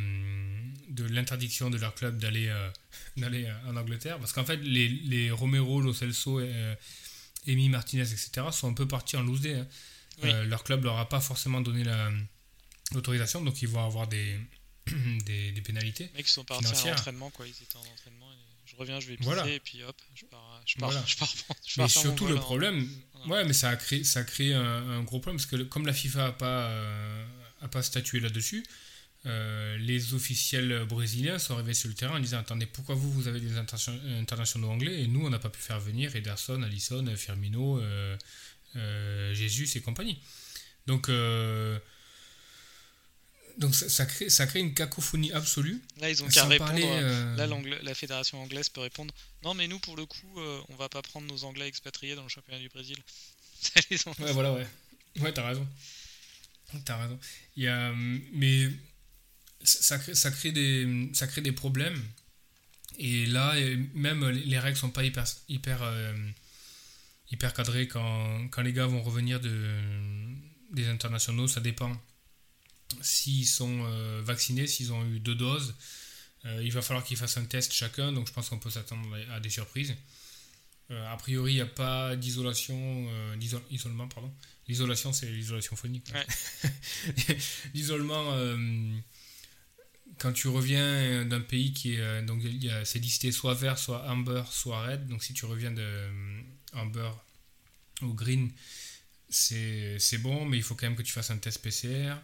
de 0.90 1.04
l'interdiction 1.04 1.70
de 1.70 1.78
leur 1.78 1.94
club 1.94 2.18
d'aller 2.18 2.52
en 3.68 3.76
Angleterre 3.76 4.18
parce 4.18 4.34
qu'en 4.34 4.46
fait 4.46 4.58
les, 4.58 4.90
les 4.90 5.30
Romero, 5.30 5.82
Lo 5.82 5.94
Celso, 5.94 6.42
Martinez 7.46 8.12
etc 8.12 8.48
sont 8.52 8.72
un 8.72 8.74
peu 8.74 8.88
partis 8.88 9.16
en 9.16 9.22
loose 9.22 9.42
day 9.42 9.60
hein. 9.60 9.68
Euh, 10.24 10.46
leur 10.46 10.64
club 10.64 10.84
leur 10.84 10.98
a 11.00 11.10
pas 11.10 11.22
forcément 11.22 11.62
donné 11.62 11.84
l'autorisation, 12.94 13.42
donc 13.42 13.62
ils 13.62 13.68
vont 13.68 13.86
avoir 13.86 14.08
des, 14.08 14.40
des, 15.26 15.52
des, 15.52 15.62
pénalités. 15.62 16.06
Les 16.14 16.18
mecs 16.18 16.28
sont 16.28 16.44
partis 16.44 16.66
en 16.68 16.92
entraînement, 16.92 17.30
quoi. 17.32 17.48
Ils 17.48 17.52
étaient 17.52 17.78
en 17.78 17.94
entraînement. 17.94 18.28
Je 18.66 18.76
reviens, 18.76 19.00
je 19.00 19.08
vais 19.08 19.18
pisser, 19.18 19.54
et 19.54 19.60
puis 19.60 19.84
hop, 19.84 19.96
je 20.16 20.26
pars. 20.26 20.62
Je 20.66 20.78
pars, 20.78 20.92
je 21.08 21.18
pars, 21.18 21.34
je 21.66 21.82
mais 21.82 21.88
surtout 21.88 22.28
le 22.28 22.36
problème, 22.36 22.88
ouais, 23.28 23.44
mais 23.46 23.54
ça 23.54 23.70
a 23.70 23.76
créé, 23.76 24.04
ça 24.04 24.22
a 24.22 24.24
créé 24.24 24.54
un, 24.54 25.04
gros 25.04 25.20
problème 25.20 25.38
parce 25.38 25.46
que 25.46 25.64
comme 25.64 25.86
la 25.86 25.94
FIFA 25.94 26.28
a 26.28 26.32
pas, 26.32 26.70
euh, 26.70 27.26
a 27.62 27.68
pas 27.68 27.84
statué 27.84 28.20
là-dessus, 28.20 28.64
euh, 29.26 29.78
les 29.78 30.14
officiels 30.14 30.86
brésiliens 30.86 31.40
sont 31.40 31.54
arrivés 31.54 31.74
sur 31.74 31.88
le 31.88 31.96
terrain 31.96 32.18
en 32.18 32.20
disant 32.20 32.40
attendez 32.40 32.66
pourquoi 32.66 32.94
vous 32.94 33.10
vous 33.10 33.30
avez 33.30 33.40
des 33.40 33.58
internationaux 33.58 34.70
anglais 34.70 35.02
et 35.02 35.08
nous 35.08 35.26
on 35.26 35.30
n'a 35.30 35.40
pas 35.40 35.50
pu 35.50 35.62
faire 35.62 35.80
venir 35.80 36.14
Ederson, 36.14 36.62
Allison, 36.62 37.06
Firmino, 37.16 37.80
euh, 37.80 38.18
Jésus 39.34 39.70
et 39.76 39.82
compagnie. 39.82 40.20
Donc, 40.88 41.10
euh, 41.10 41.80
donc 43.58 43.76
ça, 43.76 44.06
crée, 44.06 44.30
ça 44.30 44.48
crée 44.48 44.60
une 44.60 44.74
cacophonie 44.74 45.32
absolue. 45.32 45.82
Là, 46.00 46.10
ils 46.10 46.24
ont 46.24 46.28
qu'à 46.28 46.46
répondre. 46.46 46.72
Euh, 46.76 47.36
là, 47.36 47.48
la 47.82 47.96
fédération 47.96 48.42
anglaise 48.42 48.70
peut 48.70 48.82
répondre 48.82 49.14
Non, 49.44 49.54
mais 49.54 49.68
nous, 49.68 49.80
pour 49.80 49.96
le 49.96 50.06
coup, 50.06 50.40
on 50.70 50.76
va 50.76 50.90
pas 50.90 51.02
prendre 51.02 51.28
nos 51.28 51.44
Anglais 51.44 51.68
expatriés 51.68 52.16
dans 52.16 52.24
le 52.24 52.30
championnat 52.30 52.60
du 52.60 52.70
Brésil. 52.70 52.98
ouais, 53.76 54.32
voilà, 54.32 54.54
ouais. 54.54 54.68
Ouais, 55.20 55.32
t'as 55.32 55.48
raison. 55.48 55.68
T'as 56.86 56.98
raison. 56.98 57.20
Il 57.56 57.64
y 57.64 57.68
a, 57.68 57.94
mais 58.34 58.70
ça 59.64 60.00
crée, 60.00 60.16
ça, 60.16 60.32
crée 60.32 60.52
des, 60.52 61.10
ça 61.14 61.28
crée 61.28 61.42
des 61.42 61.52
problèmes. 61.52 62.02
Et 62.98 63.26
là, 63.28 63.56
même 63.94 64.28
les 64.30 64.60
règles 64.60 64.78
sont 64.78 64.90
pas 64.90 65.04
hyper, 65.04 65.26
hyper 65.48 65.84
hyper 67.34 67.54
cadré 67.54 67.88
quand, 67.88 68.48
quand, 68.50 68.62
les 68.62 68.74
gars 68.74 68.86
vont 68.86 69.02
revenir 69.02 69.40
de, 69.40 69.68
des 70.72 70.88
internationaux. 70.88 71.48
Ça 71.48 71.60
dépend 71.60 71.92
s'ils 73.02 73.48
sont 73.48 73.84
euh, 73.86 74.22
vaccinés, 74.24 74.68
s'ils 74.68 74.94
ont 74.94 75.04
eu 75.06 75.20
deux 75.20 75.36
doses. 75.36 75.76
Euh, 76.46 76.62
il 76.64 76.72
va 76.72 76.82
falloir 76.82 77.04
qu'ils 77.04 77.18
fassent 77.18 77.38
un 77.38 77.46
test 77.46 77.74
chacun, 77.74 78.12
donc 78.12 78.28
je 78.28 78.34
pense 78.34 78.50
qu'on 78.50 78.60
peut 78.60 78.70
s'attendre 78.70 79.08
à 79.32 79.40
des 79.40 79.50
surprises. 79.50 79.96
Euh, 80.92 81.12
a 81.12 81.18
priori, 81.18 81.54
il 81.54 81.56
n'y 81.56 81.62
a 81.62 81.66
pas 81.66 82.16
d'isolation, 82.16 83.08
d'isolement, 83.38 84.08
pardon. 84.08 84.32
L'isolation, 84.68 85.12
c'est 85.12 85.30
l'isolation 85.30 85.76
phonique. 85.76 86.14
L'isolement, 87.74 88.38
quand 90.20 90.34
tu 90.34 90.48
reviens 90.48 91.26
d'un 91.26 91.42
pays 91.42 91.74
qui 91.74 91.96
est, 91.96 92.22
donc 92.24 92.42
c'est 92.84 93.00
listé 93.00 93.32
soit 93.32 93.56
vert, 93.56 93.78
soit 93.78 94.08
amber, 94.10 94.44
soit 94.52 94.86
red. 94.86 95.08
Donc 95.08 95.24
si 95.24 95.34
tu 95.34 95.46
reviens 95.46 95.72
de 95.72 96.10
amber 96.74 97.12
ou 98.02 98.14
green, 98.14 98.52
c'est 99.30 100.18
bon, 100.20 100.46
mais 100.46 100.58
il 100.58 100.64
faut 100.64 100.76
quand 100.76 100.88
même 100.88 100.96
que 100.96 101.02
tu 101.02 101.14
fasses 101.14 101.32
un 101.32 101.38
test 101.38 101.62
PCR. 101.62 102.16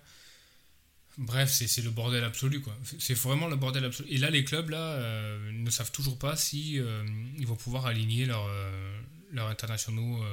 Bref, 1.17 1.51
c'est 1.51 1.81
le 1.81 1.89
bordel 1.89 2.23
absolu, 2.23 2.61
quoi. 2.61 2.77
C'est 2.99 3.13
vraiment 3.13 3.47
le 3.47 3.57
bordel 3.57 3.83
absolu. 3.83 4.09
Et 4.09 4.17
là, 4.17 4.29
les 4.29 4.45
clubs, 4.45 4.69
là, 4.69 4.93
euh, 4.93 5.51
ne 5.51 5.69
savent 5.69 5.91
toujours 5.91 6.17
pas 6.17 6.37
si 6.37 6.79
euh, 6.79 7.05
ils 7.37 7.45
vont 7.45 7.57
pouvoir 7.57 7.87
aligner 7.87 8.25
leurs 8.25 8.45
euh, 8.47 9.01
leurs 9.33 9.47
internationaux 9.47 10.23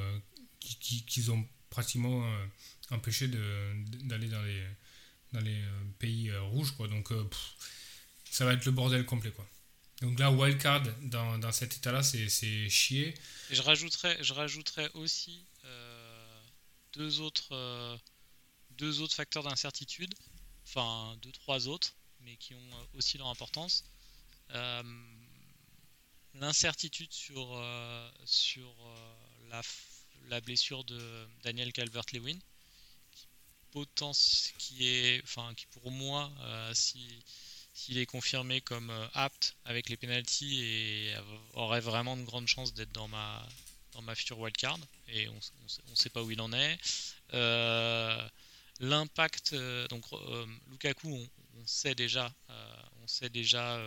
qu'ils 0.61 1.05
qui, 1.05 1.29
ont 1.31 1.45
pratiquement 1.71 2.25
empêché 2.91 3.29
d'aller 3.29 4.29
dans 4.29 4.43
les, 4.43 4.65
dans 5.33 5.41
les 5.41 5.61
pays 5.99 6.33
rouges, 6.37 6.71
quoi. 6.71 6.89
Donc, 6.89 7.13
ça 8.31 8.45
va 8.45 8.55
être 8.55 8.65
le 8.65 8.73
bordel 8.73 9.05
complet, 9.05 9.33
quoi. 9.33 9.47
Donc 10.03 10.19
là, 10.19 10.31
wildcard 10.31 10.83
dans, 11.03 11.39
dans 11.39 11.53
cet 11.53 11.77
état-là, 11.77 12.03
c'est 12.03 12.69
chier. 12.69 13.15
Et 13.51 13.55
je 13.55 13.63
rajouterais, 13.63 14.23
je 14.23 14.35
rajouterais 14.35 14.91
aussi 14.93 15.43
euh, 15.65 16.41
deux, 16.93 17.21
autres, 17.21 17.53
euh, 17.53 17.97
deux 18.73 19.01
autres 19.01 19.15
facteurs 19.15 19.43
d'incertitude, 19.43 20.13
enfin 20.67 21.17
deux, 21.23 21.33
trois 21.33 21.67
autres, 21.67 21.95
mais 22.21 22.37
qui 22.37 22.55
ont 22.55 22.73
euh, 22.73 22.99
aussi 22.99 23.17
leur 23.17 23.29
importance. 23.29 23.85
L'incertitude 26.35 27.13
sur, 27.13 27.59
sur 28.27 28.75
la, 29.49 29.63
la, 30.29 30.41
blessure 30.43 30.85
de 30.85 31.27
Daniel 31.43 31.73
Calvert-Lewin, 31.73 32.39
qui, 33.73 34.53
qui, 34.59 34.87
est, 34.87 35.23
enfin, 35.25 35.55
qui 35.55 35.65
pour 35.67 35.91
moi, 35.91 36.31
si 36.75 37.25
s'il 37.77 37.99
est 37.99 38.07
confirmé 38.07 38.63
comme 38.63 38.89
euh, 38.89 39.07
apte 39.13 39.55
avec 39.67 39.91
les 39.91 39.99
penalties 39.99 40.63
et 40.65 41.15
aurait 41.53 41.81
vraiment 41.81 42.17
de 42.17 42.23
grandes 42.23 42.49
chances 42.49 42.73
d'être 42.73 42.91
dans 42.93 43.07
ma, 43.07 43.47
future 44.15 44.39
wildcard. 44.39 44.79
Et 45.09 45.29
on 45.29 45.35
ne 45.91 45.95
sait 45.95 46.09
pas 46.09 46.23
où 46.23 46.31
il 46.31 46.41
en 46.41 46.53
est. 46.55 46.79
Euh, 47.35 48.29
l'impact, 48.81 49.53
euh, 49.53 49.87
donc 49.89 50.05
Lukaku, 50.71 51.09
on, 51.09 51.67
sait 51.67 51.95
déjà, 51.95 52.33
on 53.03 53.07
sait 53.07 53.29
déjà 53.29 53.79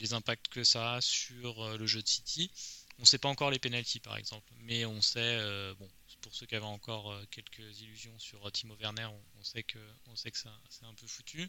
les 0.00 0.12
impacts 0.12 0.48
que 0.48 0.64
ça 0.64 0.94
a 0.94 1.00
sur 1.00 1.78
le 1.78 1.86
jeu 1.86 2.02
de 2.02 2.08
City. 2.08 2.50
On 2.98 3.02
ne 3.02 3.06
sait 3.06 3.18
pas 3.18 3.28
encore 3.28 3.50
les 3.52 3.60
penalties 3.60 4.00
par 4.00 4.16
exemple, 4.16 4.52
mais 4.62 4.84
on 4.84 5.00
sait, 5.00 5.38
bon, 5.78 5.88
pour 6.22 6.34
ceux 6.34 6.46
qui 6.46 6.54
avaient 6.54 6.64
encore 6.64 7.14
quelques 7.30 7.80
illusions 7.80 8.18
sur 8.18 8.50
Timo 8.52 8.74
Werner, 8.76 9.08
on, 9.38 9.44
sait 9.44 9.62
que, 9.62 9.78
on 10.06 10.16
c'est 10.16 10.38
un 10.38 10.94
peu 10.94 11.06
foutu. 11.06 11.48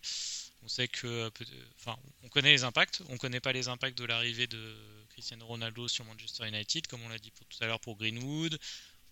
On 0.61 0.67
sait 0.67 0.87
que, 0.87 1.31
enfin, 1.79 1.97
on 2.23 2.29
connaît 2.29 2.51
les 2.51 2.63
impacts, 2.63 3.01
on 3.09 3.17
connaît 3.17 3.39
pas 3.39 3.53
les 3.53 3.67
impacts 3.67 3.97
de 3.97 4.05
l'arrivée 4.05 4.47
de 4.47 4.75
Cristiano 5.09 5.45
Ronaldo 5.45 5.87
sur 5.87 6.03
Manchester 6.05 6.47
United, 6.47 6.87
comme 6.87 7.01
on 7.03 7.09
l'a 7.09 7.19
dit 7.19 7.31
pour, 7.31 7.45
tout 7.47 7.63
à 7.63 7.67
l'heure 7.67 7.79
pour 7.79 7.95
Greenwood, 7.97 8.59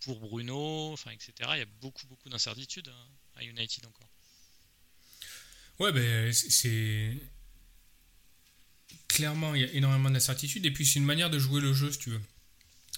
pour 0.02 0.20
Bruno, 0.20 0.92
enfin, 0.94 1.12
etc. 1.12 1.34
Il 1.54 1.60
y 1.60 1.62
a 1.62 1.66
beaucoup, 1.82 2.06
beaucoup 2.08 2.30
d'incertitudes 2.30 2.90
hein, 2.90 3.08
à 3.36 3.44
United 3.44 3.86
encore. 3.86 4.10
Ouais, 5.80 5.92
ben, 5.92 6.32
c'est. 6.34 7.18
Clairement, 9.08 9.56
il 9.56 9.62
y 9.62 9.64
a 9.66 9.72
énormément 9.74 10.10
d'incertitudes. 10.10 10.66
Et 10.66 10.72
puis, 10.72 10.86
c'est 10.86 11.00
une 11.00 11.06
manière 11.06 11.30
de 11.30 11.40
jouer 11.40 11.62
le 11.62 11.74
jeu, 11.74 11.92
si 11.92 12.00
tu 12.00 12.10
veux. 12.12 12.22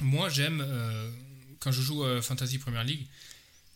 Moi, 0.02 0.30
j'aime, 0.30 0.62
euh, 0.62 1.12
quand 1.64 1.72
je 1.72 1.82
joue 1.82 2.04
à 2.04 2.22
Fantasy 2.22 2.58
Premier 2.58 2.84
League, 2.84 3.08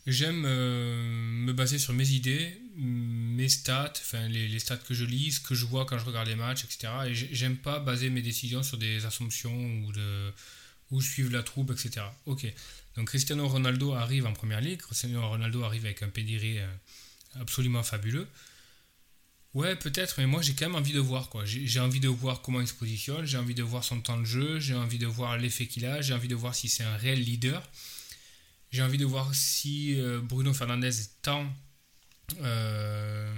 j'aime 0.05 0.43
euh, 0.45 1.01
me 1.45 1.53
baser 1.53 1.79
sur 1.79 1.93
mes 1.93 2.09
idées, 2.09 2.59
mes 2.75 3.47
stats, 3.47 3.93
enfin 4.01 4.27
les, 4.27 4.59
stats 4.59 4.77
que 4.77 4.93
je 4.93 5.05
lis, 5.05 5.39
que 5.39 5.55
je 5.55 5.65
vois 5.65 5.85
quand 5.85 5.97
je 5.97 6.03
regarde 6.03 6.27
les 6.27 6.35
matchs, 6.35 6.65
etc. 6.65 6.89
Et 7.07 7.13
j'aime 7.13 7.55
pas 7.55 7.79
baser 7.79 8.09
mes 8.09 8.21
décisions 8.21 8.61
sur 8.61 8.77
des 8.77 9.05
assumptions 9.05 9.55
ou, 9.85 9.93
de, 9.93 10.33
ou 10.91 11.01
suivre 11.01 11.31
la 11.31 11.43
troupe, 11.43 11.71
etc. 11.71 12.05
Ok. 12.25 12.45
Donc 12.97 13.07
Cristiano 13.07 13.47
Ronaldo 13.47 13.93
arrive 13.93 14.25
en 14.25 14.33
première 14.33 14.59
ligue. 14.59 14.81
Cristiano 14.81 15.25
Ronaldo 15.27 15.63
arrive 15.63 15.85
avec 15.85 16.03
un 16.03 16.09
pédigré 16.09 16.59
euh, 16.59 16.67
absolument 17.39 17.83
fabuleux. 17.83 18.27
Ouais, 19.53 19.75
peut-être, 19.75 20.19
mais 20.19 20.27
moi 20.27 20.41
j'ai 20.41 20.53
quand 20.53 20.67
même 20.67 20.75
envie 20.75 20.93
de 20.93 20.99
voir 20.99 21.29
quoi. 21.29 21.43
J'ai 21.45 21.79
envie 21.79 21.99
de 21.99 22.09
voir 22.09 22.41
comment 22.41 22.61
il 22.61 22.67
se 22.67 22.73
positionne, 22.73 23.25
j'ai 23.25 23.37
envie 23.37 23.55
de 23.55 23.63
voir 23.63 23.83
son 23.83 24.01
temps 24.01 24.19
de 24.19 24.25
jeu, 24.25 24.59
j'ai 24.59 24.75
envie 24.75 24.99
de 24.99 25.07
voir 25.07 25.37
l'effet 25.37 25.65
qu'il 25.67 25.85
a, 25.85 26.01
j'ai 26.01 26.13
envie 26.13 26.27
de 26.27 26.35
voir 26.35 26.53
si 26.53 26.69
c'est 26.69 26.83
un 26.83 26.97
réel 26.97 27.21
leader. 27.21 27.63
J'ai 28.71 28.83
envie 28.83 28.97
de 28.97 29.05
voir 29.05 29.33
si 29.33 29.99
euh, 29.99 30.19
Bruno 30.21 30.53
Fernandez 30.53 30.99
est 30.99 31.21
tant 31.21 31.47
euh, 32.41 33.33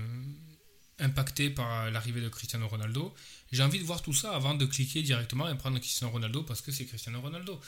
impacté 0.97 1.49
par 1.49 1.91
l'arrivée 1.91 2.21
de 2.21 2.29
Cristiano 2.29 2.67
Ronaldo. 2.67 3.13
J'ai 3.51 3.63
envie 3.63 3.79
de 3.79 3.83
voir 3.83 4.01
tout 4.01 4.13
ça 4.13 4.35
avant 4.35 4.55
de 4.55 4.65
cliquer 4.65 5.03
directement 5.03 5.47
et 5.49 5.55
prendre 5.55 5.77
Cristiano 5.79 6.11
Ronaldo 6.11 6.43
parce 6.43 6.61
que 6.61 6.71
c'est 6.71 6.85
Cristiano 6.85 7.21
Ronaldo. 7.21 7.61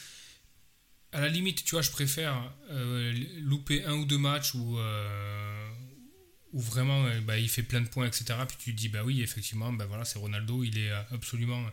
À 1.14 1.22
la 1.22 1.30
limite, 1.30 1.64
tu 1.64 1.72
vois, 1.72 1.82
je 1.82 1.92
préfère 1.92 2.52
euh, 2.72 3.14
louper 3.42 3.86
un 3.86 3.94
ou 3.94 4.06
deux 4.06 4.18
matchs 4.18 4.56
où, 4.56 4.78
où 6.54 6.60
vraiment 6.60 7.06
bah, 7.24 7.38
il 7.38 7.50
fait 7.50 7.64
plein 7.64 7.82
de 7.82 7.88
points, 7.88 8.08
etc. 8.08 8.26
Puis 8.48 8.58
tu 8.60 8.72
te 8.74 8.78
dis, 8.78 8.90
bah 8.90 9.04
oui, 9.04 9.22
effectivement, 9.22 9.72
bah 9.74 9.86
voilà, 9.86 10.06
c'est 10.06 10.20
Ronaldo, 10.20 10.64
il 10.64 10.78
est 10.78 10.92
absolument 11.12 11.64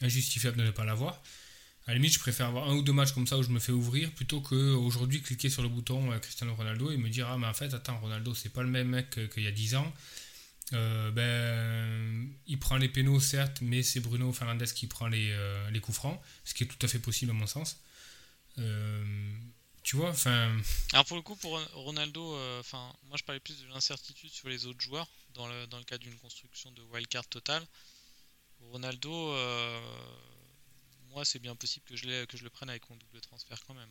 injustifiable 0.00 0.56
de 0.56 0.64
ne 0.64 0.70
pas 0.70 0.84
l'avoir. 0.84 1.22
À 1.86 1.90
la 1.90 1.94
limite, 1.96 2.14
je 2.14 2.20
préfère 2.20 2.46
avoir 2.46 2.70
un 2.70 2.74
ou 2.76 2.82
deux 2.82 2.92
matchs 2.92 3.12
comme 3.12 3.26
ça 3.26 3.36
où 3.38 3.42
je 3.42 3.48
me 3.48 3.58
fais 3.58 3.72
ouvrir 3.72 4.12
plutôt 4.12 4.40
qu'aujourd'hui 4.40 5.20
cliquer 5.20 5.50
sur 5.50 5.62
le 5.62 5.68
bouton 5.68 6.12
euh, 6.12 6.18
Cristiano 6.18 6.54
Ronaldo 6.54 6.92
et 6.92 6.96
me 6.96 7.08
dire 7.08 7.28
Ah, 7.28 7.38
mais 7.38 7.46
en 7.46 7.54
fait, 7.54 7.74
attends, 7.74 7.98
Ronaldo, 7.98 8.34
c'est 8.34 8.50
pas 8.50 8.62
le 8.62 8.68
même 8.68 8.88
mec 8.88 9.10
qu'il 9.30 9.42
y 9.42 9.48
a 9.48 9.52
10 9.52 9.74
ans. 9.74 9.92
Euh, 10.74 11.10
ben, 11.10 12.28
il 12.46 12.58
prend 12.58 12.76
les 12.76 12.88
pénaux, 12.88 13.18
certes, 13.18 13.58
mais 13.62 13.82
c'est 13.82 14.00
Bruno 14.00 14.32
Fernandez 14.32 14.66
qui 14.66 14.86
prend 14.86 15.10
euh, 15.12 15.70
les, 15.70 15.80
coups 15.80 15.96
francs, 15.96 16.20
ce 16.44 16.54
qui 16.54 16.62
est 16.64 16.66
tout 16.66 16.78
à 16.86 16.88
fait 16.88 17.00
possible 17.00 17.32
à 17.32 17.34
mon 17.34 17.48
sens. 17.48 17.80
Tu 19.82 19.96
vois, 19.96 20.10
enfin. 20.10 20.56
Alors 20.92 21.04
pour 21.04 21.16
le 21.16 21.22
coup, 21.22 21.36
pour 21.36 21.60
Ronaldo, 21.74 22.36
enfin, 22.60 22.92
moi 23.04 23.16
je 23.16 23.24
parlais 23.24 23.40
plus 23.40 23.60
de 23.62 23.66
l'incertitude 23.68 24.30
sur 24.30 24.48
les 24.48 24.66
autres 24.66 24.80
joueurs 24.80 25.08
dans 25.34 25.46
le, 25.46 25.66
dans 25.66 25.78
le 25.78 25.84
cadre 25.84 26.04
d'une 26.04 26.18
construction 26.18 26.70
de 26.72 26.82
wildcard 26.82 27.26
totale. 27.26 27.66
Ronaldo, 28.70 29.34
moi, 31.12 31.24
c'est 31.24 31.38
bien 31.38 31.54
possible 31.54 31.84
que 31.86 31.96
je, 31.96 32.24
que 32.24 32.36
je 32.36 32.44
le 32.44 32.50
prenne 32.50 32.70
avec 32.70 32.88
mon 32.88 32.96
double 32.96 33.20
transfert 33.20 33.62
quand 33.66 33.74
même. 33.74 33.90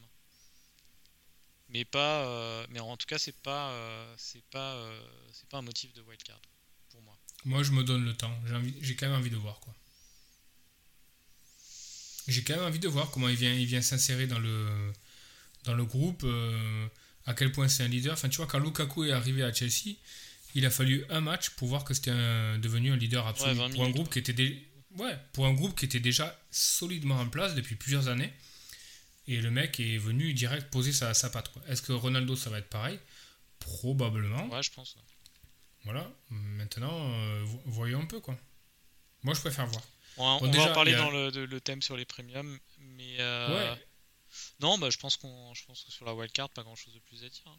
Mais 1.70 1.86
pas, 1.86 2.26
euh, 2.26 2.66
mais 2.70 2.80
en 2.80 2.98
tout 2.98 3.06
cas, 3.06 3.18
c'est 3.18 3.36
pas, 3.42 3.72
euh, 3.72 4.16
c'est 4.18 4.44
pas, 4.46 4.76
euh, 4.76 5.08
c'est 5.32 5.48
pas 5.48 5.60
un 5.60 5.62
motif 5.62 5.94
de 5.94 6.02
wildcard 6.02 6.42
pour 6.90 7.02
moi. 7.02 7.18
Moi, 7.46 7.64
je 7.64 7.72
me 7.72 7.84
donne 7.84 8.04
le 8.04 8.16
temps. 8.16 8.36
J'ai 8.82 8.96
quand 8.96 9.08
même 9.08 9.18
envie 9.18 9.30
de 9.30 9.38
voir 9.38 9.60
quoi. 9.60 9.74
J'ai 12.28 12.44
quand 12.44 12.56
même 12.56 12.66
envie 12.66 12.80
de 12.80 12.88
voir 12.88 13.10
comment 13.12 13.30
il 13.30 13.36
vient, 13.36 13.54
il 13.54 13.66
vient 13.66 13.82
s'insérer 13.82 14.28
dans 14.28 14.40
le, 14.40 14.94
dans 15.66 15.74
le 15.74 15.86
groupe, 15.86 16.26
à 17.26 17.34
quel 17.34 17.52
point 17.52 17.68
c'est 17.68 17.84
un 17.84 17.88
leader. 17.88 18.14
Enfin, 18.14 18.30
tu 18.30 18.38
vois, 18.38 18.48
quand 18.48 18.60
Lukaku 18.60 19.06
est 19.06 19.12
arrivé 19.12 19.44
à 19.44 19.54
Chelsea, 19.54 19.96
il 20.56 20.66
a 20.66 20.70
fallu 20.70 21.06
un 21.10 21.22
match 21.22 21.52
pour 21.52 21.68
voir 21.68 21.84
que 21.84 21.94
c'était 21.94 22.12
devenu 22.12 22.92
un 22.92 22.98
leader 22.98 23.28
absolu 23.28 23.58
pour 23.74 23.84
un 23.84 23.90
groupe 23.90 24.10
qui 24.10 24.20
était 24.20 24.34
Ouais, 24.98 25.18
pour 25.34 25.46
un 25.46 25.54
groupe 25.54 25.78
qui 25.78 25.86
était 25.86 26.00
déjà 26.00 26.38
solidement 26.52 27.16
en 27.16 27.28
place 27.28 27.56
depuis 27.56 27.76
plusieurs 27.76 28.08
années. 28.10 28.32
Et 29.28 29.40
le 29.40 29.52
mec 29.52 29.80
est 29.80 29.98
venu 29.98 30.34
direct 30.34 30.70
poser 30.70 30.92
sa, 30.92 31.14
sa 31.14 31.30
patte. 31.30 31.50
Est-ce 31.68 31.82
que 31.82 31.94
Ronaldo, 31.94 32.36
ça 32.36 32.50
va 32.50 32.60
être 32.60 32.70
pareil? 32.70 33.00
Probablement. 33.60 34.50
Ouais, 34.50 34.64
je 34.64 34.72
pense. 34.72 34.98
Voilà. 35.86 36.12
Maintenant, 36.30 37.14
euh, 37.14 37.46
voyons 37.66 38.02
un 38.02 38.06
peu, 38.06 38.20
quoi. 38.20 38.38
Moi, 39.24 39.34
je 39.34 39.40
préfère 39.40 39.68
voir. 39.68 39.84
on 40.18 40.40
va 40.40 40.72
en 40.72 40.74
parler 40.74 40.94
dans 40.96 41.12
le, 41.12 41.60
thème 41.60 41.82
sur 41.82 41.96
les 41.96 42.06
premiums. 42.06 42.58
Mais. 42.80 43.18
Euh, 43.20 43.74
ouais. 43.74 43.86
Non, 44.60 44.78
bah, 44.78 44.90
je, 44.90 44.98
pense 44.98 45.18
qu'on, 45.18 45.54
je 45.54 45.66
pense 45.66 45.84
que 45.84 45.92
sur 45.92 46.06
la 46.06 46.14
wildcard, 46.14 46.50
pas 46.50 46.64
grand-chose 46.64 46.94
de 46.94 47.00
plus 47.00 47.24
à 47.24 47.30
dire. 47.30 47.44
Hein. 47.48 47.58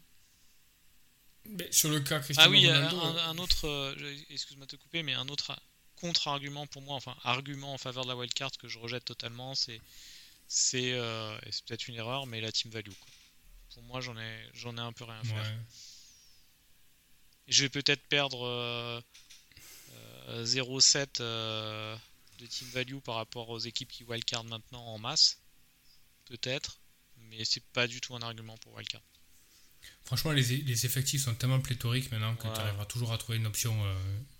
Mais 1.45 1.71
sur 1.71 1.89
le 1.89 1.99
cas 1.99 2.19
Cristiano 2.19 2.49
Ah 2.49 2.51
oui, 2.51 2.65
Ronaldo, 2.67 2.99
un, 3.01 3.17
un, 3.17 3.37
autre. 3.37 3.67
Euh, 3.67 4.15
excuse-moi 4.29 4.65
de 4.65 4.71
te 4.71 4.81
couper, 4.81 5.03
mais 5.03 5.13
un 5.13 5.27
autre 5.27 5.55
contre-argument 5.97 6.67
pour 6.67 6.81
moi, 6.81 6.95
enfin 6.95 7.15
argument 7.23 7.73
en 7.73 7.77
faveur 7.77 8.03
de 8.03 8.09
la 8.09 8.15
wildcard 8.15 8.51
que 8.57 8.67
je 8.67 8.79
rejette 8.79 9.05
totalement, 9.05 9.55
c'est 9.55 9.81
c'est 10.47 10.93
euh, 10.93 11.37
peut-être 11.65 11.87
une 11.87 11.95
erreur, 11.95 12.27
mais 12.27 12.41
la 12.41 12.51
team 12.51 12.71
value. 12.71 12.91
Pour 13.73 13.83
moi, 13.83 14.01
j'en 14.01 14.17
ai 14.17 14.49
j'en 14.53 14.77
ai 14.77 14.81
un 14.81 14.93
peu 14.93 15.03
rien 15.03 15.19
à 15.19 15.23
faire. 15.23 15.57
Je 17.47 17.63
vais 17.63 17.69
peut-être 17.69 18.07
perdre 18.07 18.45
euh, 18.45 19.01
0,7 20.45 21.19
euh, 21.19 21.23
euh, 21.23 21.97
de 22.39 22.45
team 22.45 22.67
value 22.69 22.99
par 22.99 23.15
rapport 23.15 23.49
aux 23.49 23.59
équipes 23.59 23.89
qui 23.89 24.03
wildcard 24.03 24.43
maintenant 24.45 24.85
en 24.85 24.97
masse, 24.97 25.39
peut-être, 26.25 26.79
mais 27.17 27.43
c'est 27.45 27.63
pas 27.73 27.87
du 27.87 28.01
tout 28.01 28.15
un 28.15 28.21
argument 28.21 28.57
pour 28.57 28.73
wildcard. 28.73 29.01
Franchement, 30.05 30.31
les, 30.31 30.43
les 30.43 30.85
effectifs 30.85 31.23
sont 31.23 31.35
tellement 31.35 31.59
pléthoriques 31.59 32.11
maintenant 32.11 32.35
que 32.35 32.43
tu 32.43 32.47
arriveras 32.47 32.85
toujours 32.85 33.11
à 33.11 33.17
trouver 33.17 33.37
une 33.37 33.47
option, 33.47 33.75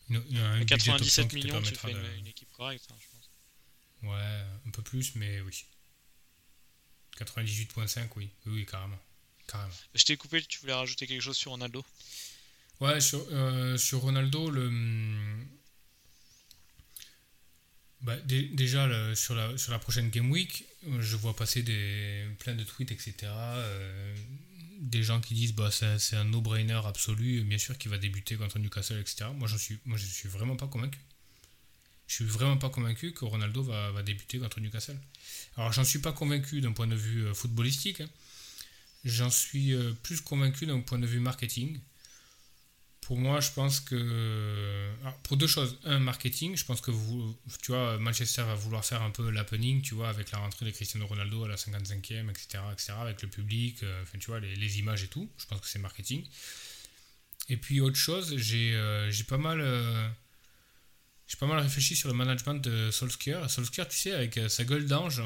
une, 0.09 0.65
97 0.65 1.33
millions, 1.33 1.61
tu 1.61 1.75
fais 1.75 1.91
une, 1.91 2.27
équipe 2.27 2.51
correcte, 2.51 2.85
hein, 2.91 2.95
je 2.99 3.07
pense. 3.07 4.11
Ouais, 4.11 4.45
un 4.65 4.69
peu 4.71 4.81
plus, 4.81 5.15
mais 5.15 5.41
oui. 5.41 5.65
98.5, 7.17 8.07
oui. 8.15 8.29
oui. 8.47 8.65
carrément. 8.65 8.99
carrément. 9.47 9.73
Je 9.93 10.03
t'ai 10.03 10.17
coupé, 10.17 10.41
tu 10.41 10.59
voulais 10.59 10.73
rajouter 10.73 11.07
quelque 11.07 11.21
chose 11.21 11.37
sur 11.37 11.51
Ronaldo? 11.51 11.85
Ouais, 12.79 12.99
sur, 12.99 13.25
euh, 13.31 13.77
sur 13.77 13.99
Ronaldo, 13.99 14.49
le. 14.49 14.71
Bah, 18.01 18.17
déjà, 18.17 19.15
sur, 19.15 19.35
la, 19.35 19.57
sur 19.57 19.71
la 19.71 19.79
prochaine 19.79 20.09
Game 20.09 20.29
Week, 20.29 20.65
je 20.99 21.15
vois 21.15 21.35
passer 21.35 21.63
des, 21.63 22.25
plein 22.39 22.55
de 22.55 22.63
tweets, 22.63 22.91
etc. 22.91 23.13
Euh, 23.23 24.15
des 24.79 25.03
gens 25.03 25.21
qui 25.21 25.33
disent 25.33 25.53
bah 25.53 25.69
c'est 25.71 26.15
un 26.15 26.25
no-brainer 26.25 26.81
absolu, 26.85 27.41
bien 27.43 27.57
sûr 27.57 27.77
qu'il 27.77 27.89
va 27.91 27.97
débuter 27.97 28.35
contre 28.35 28.59
Newcastle, 28.59 28.99
etc. 28.99 29.25
Moi 29.35 29.47
je 29.47 29.57
suis, 29.57 29.79
suis 29.97 30.29
vraiment 30.29 30.55
pas 30.55 30.67
convaincu. 30.67 30.99
Je 32.07 32.15
suis 32.15 32.25
vraiment 32.25 32.57
pas 32.57 32.69
convaincu 32.69 33.13
que 33.13 33.25
Ronaldo 33.25 33.63
va, 33.63 33.91
va 33.91 34.03
débuter 34.03 34.39
contre 34.39 34.59
Newcastle. 34.59 34.97
Alors 35.55 35.71
j'en 35.71 35.83
suis 35.83 35.99
pas 35.99 36.11
convaincu 36.11 36.61
d'un 36.61 36.73
point 36.73 36.87
de 36.87 36.95
vue 36.95 37.25
euh, 37.25 37.33
footballistique. 37.33 38.01
Hein. 38.01 38.09
J'en 39.05 39.29
suis 39.29 39.73
euh, 39.73 39.93
plus 40.03 40.21
convaincu 40.21 40.65
d'un 40.65 40.81
point 40.81 40.99
de 40.99 41.07
vue 41.07 41.19
marketing. 41.19 41.79
Pour 43.05 43.17
moi, 43.17 43.41
je 43.41 43.51
pense 43.51 43.81
que. 43.81 44.89
pour 45.23 45.35
deux 45.35 45.47
choses. 45.47 45.77
Un, 45.83 45.99
marketing. 45.99 46.55
Je 46.55 46.63
pense 46.63 46.79
que 46.79 46.91
vous, 46.91 47.35
tu 47.61 47.71
vois, 47.71 47.97
Manchester 47.97 48.43
va 48.43 48.55
vouloir 48.55 48.85
faire 48.85 49.01
un 49.01 49.09
peu 49.09 49.29
l'happening, 49.29 49.81
tu 49.81 49.93
vois, 49.93 50.09
avec 50.09 50.31
la 50.31 50.37
rentrée 50.37 50.65
de 50.65 50.71
Cristiano 50.71 51.05
Ronaldo 51.05 51.43
à 51.43 51.49
la 51.49 51.55
55e, 51.55 52.29
etc., 52.29 52.63
etc., 52.71 52.93
avec 53.01 53.21
le 53.21 53.27
public, 53.27 53.83
euh, 53.83 54.03
enfin, 54.03 54.17
tu 54.19 54.27
vois, 54.27 54.39
les, 54.39 54.79
images 54.79 55.03
et 55.03 55.07
tout. 55.07 55.29
Je 55.37 55.45
pense 55.45 55.59
que 55.59 55.67
c'est 55.67 55.79
marketing. 55.79 56.25
Et 57.49 57.57
puis, 57.57 57.81
autre 57.81 57.97
chose, 57.97 58.37
j'ai 58.37 58.73
euh, 58.73 59.11
pas 59.27 59.37
mal. 59.37 59.59
Euh, 59.59 60.07
j'ai 61.27 61.37
pas 61.37 61.47
mal 61.47 61.59
réfléchi 61.59 61.95
sur 61.95 62.07
le 62.07 62.15
management 62.15 62.55
de 62.55 62.89
Solskjaer. 62.91 63.49
Solskjaer, 63.49 63.87
tu 63.87 63.97
sais, 63.97 64.13
avec 64.13 64.39
sa 64.49 64.63
gueule 64.65 64.85
d'ange, 64.85 65.21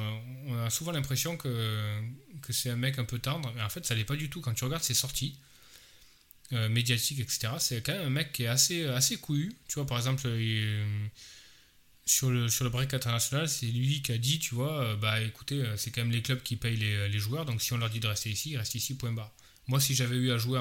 on 0.45 0.57
a 0.63 0.69
souvent 0.69 0.91
l'impression 0.91 1.37
que, 1.37 2.01
que 2.41 2.53
c'est 2.53 2.69
un 2.69 2.75
mec 2.75 2.97
un 2.97 3.03
peu 3.03 3.19
tendre. 3.19 3.51
Mais 3.55 3.61
en 3.61 3.69
fait, 3.69 3.85
ça 3.85 3.93
l'est 3.93 4.05
pas 4.05 4.15
du 4.15 4.29
tout. 4.29 4.39
Quand 4.39 4.53
tu 4.53 4.63
regardes 4.63 4.83
ses 4.83 4.93
sorties, 4.93 5.37
euh, 6.53 6.69
médiatique, 6.69 7.19
etc. 7.19 7.49
C'est 7.59 7.81
quand 7.81 7.91
même 7.91 8.05
un 8.05 8.09
mec 8.09 8.31
qui 8.31 8.43
est 8.43 8.47
assez, 8.47 8.85
assez 8.85 9.17
couillu. 9.17 9.53
Tu 9.67 9.75
vois, 9.75 9.85
par 9.85 9.97
exemple, 9.97 10.21
sur, 12.05 12.31
le, 12.31 12.47
sur 12.47 12.63
le 12.63 12.69
break 12.69 12.93
international, 12.93 13.49
c'est 13.49 13.65
lui 13.65 14.01
qui 14.01 14.13
a 14.13 14.17
dit, 14.17 14.39
tu 14.39 14.55
vois, 14.55 14.81
euh, 14.81 14.95
bah 14.95 15.19
écoutez, 15.19 15.55
euh, 15.55 15.75
c'est 15.75 15.91
quand 15.91 16.01
même 16.01 16.11
les 16.11 16.21
clubs 16.21 16.41
qui 16.41 16.55
payent 16.55 16.77
les, 16.77 17.09
les, 17.09 17.19
joueurs, 17.19 17.43
donc 17.43 17.61
si 17.61 17.73
on 17.73 17.77
leur 17.77 17.89
dit 17.89 17.99
de 17.99 18.07
rester 18.07 18.29
ici, 18.29 18.51
ils 18.51 18.57
restent 18.57 18.75
ici, 18.75 18.95
point 18.95 19.11
barre. 19.11 19.33
Moi, 19.67 19.81
si 19.81 19.93
j'avais 19.93 20.15
eu 20.15 20.31
à 20.31 20.37
jouer 20.37 20.57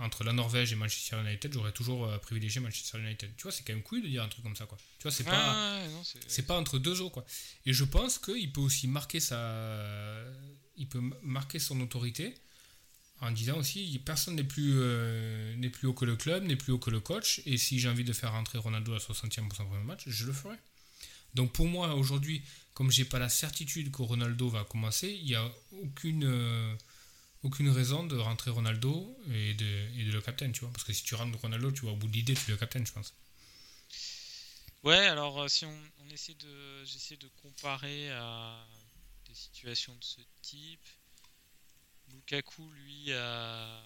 entre 0.00 0.24
la 0.24 0.32
Norvège 0.32 0.72
et 0.72 0.74
Manchester 0.74 1.20
United, 1.24 1.52
j'aurais 1.52 1.70
toujours 1.70 2.10
privilégié 2.18 2.60
Manchester 2.60 2.98
United. 2.98 3.30
Tu 3.36 3.44
vois, 3.44 3.52
c'est 3.52 3.62
quand 3.62 3.72
même 3.72 3.84
cool 3.84 4.02
de 4.02 4.08
dire 4.08 4.24
un 4.24 4.28
truc 4.28 4.42
comme 4.42 4.56
ça, 4.56 4.66
quoi. 4.66 4.76
Tu 4.98 5.04
vois, 5.04 5.12
c'est 5.12 5.22
pas, 5.22 5.78
c'est 6.26 6.44
pas 6.44 6.58
entre 6.58 6.80
deux 6.80 7.00
eaux, 7.02 7.10
quoi. 7.10 7.24
Et 7.66 7.72
je 7.72 7.84
pense 7.84 8.18
qu'il 8.18 8.50
peut 8.50 8.62
aussi 8.62 8.88
marquer 8.88 9.20
sa, 9.20 10.24
il 10.76 10.88
peut 10.88 11.00
marquer 11.22 11.60
son 11.60 11.80
autorité 11.80 12.34
en 13.20 13.30
disant 13.30 13.58
aussi 13.58 14.00
personne 14.04 14.36
n'est 14.36 14.44
plus, 14.44 14.72
euh, 14.76 15.54
n'est 15.56 15.68
plus 15.68 15.86
haut 15.86 15.92
que 15.92 16.04
le 16.04 16.16
club, 16.16 16.44
n'est 16.44 16.56
plus 16.56 16.72
haut 16.72 16.78
que 16.78 16.90
le 16.90 17.00
coach, 17.00 17.42
et 17.44 17.56
si 17.56 17.78
j'ai 17.78 17.88
envie 17.88 18.04
de 18.04 18.12
faire 18.12 18.32
rentrer 18.32 18.58
Ronaldo 18.58 18.94
à 18.94 18.98
60e 18.98 19.48
pour 19.48 19.56
son 19.56 19.66
premier 19.66 19.84
match, 19.84 20.04
je 20.06 20.26
le 20.26 20.32
ferai. 20.32 20.56
Donc 21.34 21.52
pour 21.52 21.66
moi, 21.66 21.94
aujourd'hui, 21.94 22.42
comme 22.72 22.90
j'ai 22.90 23.04
pas 23.04 23.18
la 23.18 23.28
certitude 23.28 23.90
que 23.92 24.02
Ronaldo 24.02 24.48
va 24.48 24.64
commencer, 24.64 25.10
il 25.10 25.26
n'y 25.26 25.34
a 25.34 25.52
aucune, 25.82 26.24
euh, 26.24 26.74
aucune 27.42 27.68
raison 27.68 28.04
de 28.04 28.16
rentrer 28.16 28.50
Ronaldo 28.50 29.16
et 29.32 29.54
de, 29.54 30.10
le 30.10 30.20
captain, 30.20 30.50
tu 30.50 30.60
vois. 30.60 30.70
Parce 30.72 30.84
que 30.84 30.92
si 30.92 31.04
tu 31.04 31.14
rentres 31.14 31.38
Ronaldo, 31.38 31.70
tu 31.72 31.82
vois, 31.82 31.92
au 31.92 31.96
bout 31.96 32.08
de 32.08 32.12
l'idée, 32.12 32.34
tu 32.34 32.50
le 32.50 32.56
captain, 32.56 32.84
je 32.84 32.92
pense. 32.92 33.14
Ouais, 34.82 35.06
alors 35.06 35.42
euh, 35.42 35.48
si 35.48 35.66
on, 35.66 35.82
on 35.98 36.08
essaie 36.08 36.34
de, 36.34 36.84
j'essaie 36.84 37.18
de 37.18 37.28
comparer 37.42 38.10
à 38.12 38.66
des 39.28 39.34
situations 39.34 39.94
de 39.94 40.04
ce 40.04 40.20
type. 40.40 40.80
Lukaku, 42.12 42.70
lui, 42.70 43.12
a. 43.12 43.82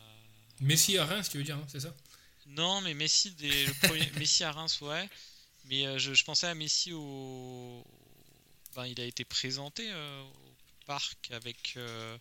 Messi 0.61 0.97
à 0.99 1.05
Reims, 1.05 1.29
tu 1.31 1.39
veux 1.39 1.45
dire, 1.45 1.57
hein, 1.57 1.66
c'est 1.68 1.81
ça? 1.81 1.95
Non, 2.47 2.81
mais 2.83 2.95
Messi, 2.95 3.31
des, 3.33 3.66
le 3.66 3.75
premier- 3.89 4.11
Messi 4.18 4.45
à 4.45 4.53
Reims, 4.53 4.81
ouais. 4.83 5.09
Mais 5.66 5.87
euh, 5.87 5.99
je, 5.99 6.12
je 6.14 6.25
pensais 6.25 6.47
à 6.47 6.55
Messi 6.55 6.93
au. 6.93 7.85
Ben, 8.77 8.87
il 8.87 9.01
a 9.01 9.05
été 9.05 9.25
présenté 9.25 9.91
euh, 9.91 10.22
au 10.22 10.85
parc 10.87 11.31
avec. 11.31 11.75
euh, 11.77 12.18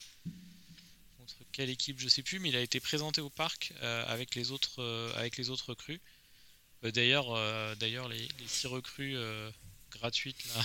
contre 1.18 1.36
quelle 1.52 1.70
équipe, 1.70 2.00
je 2.00 2.08
sais 2.08 2.24
plus, 2.24 2.40
mais 2.40 2.50
il 2.50 2.56
a 2.56 2.62
été 2.62 2.80
présenté 2.80 3.22
au 3.22 3.30
parc 3.30 3.74
avec 3.82 4.36
les 4.36 4.52
autres, 4.52 4.84
avec 5.16 5.38
les 5.38 5.50
autres 5.50 5.70
recrues. 5.70 6.02
D'ailleurs, 6.84 7.76
d'ailleurs, 7.78 8.10
les, 8.10 8.28
les 8.40 8.48
six 8.48 8.68
recrues 8.68 9.16
gratuites 9.92 10.44
là, 10.54 10.62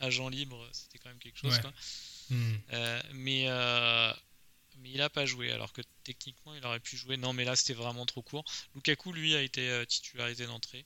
à 0.00 0.10
Jean 0.10 0.28
libre, 0.28 0.68
c'était 0.72 0.98
quand 0.98 1.08
même 1.08 1.18
quelque 1.18 1.38
chose. 1.38 1.54
Ouais. 1.54 1.60
quoi. 1.60 1.72
Hmm. 2.30 2.56
Mais, 3.14 3.46
mais 4.82 4.90
il 4.90 5.00
a 5.00 5.08
pas 5.10 5.26
joué, 5.26 5.50
alors 5.52 5.72
que 5.72 5.82
techniquement 6.04 6.54
il 6.54 6.64
aurait 6.64 6.80
pu 6.80 6.96
jouer. 6.96 7.16
Non, 7.16 7.32
mais 7.32 7.44
là 7.44 7.56
c'était 7.56 7.74
vraiment 7.74 8.06
trop 8.06 8.22
court. 8.22 8.44
Lukaku, 8.74 9.12
lui, 9.12 9.34
a 9.34 9.42
été 9.42 9.68
euh, 9.70 9.84
titularisé 9.84 10.46
d'entrée. 10.46 10.84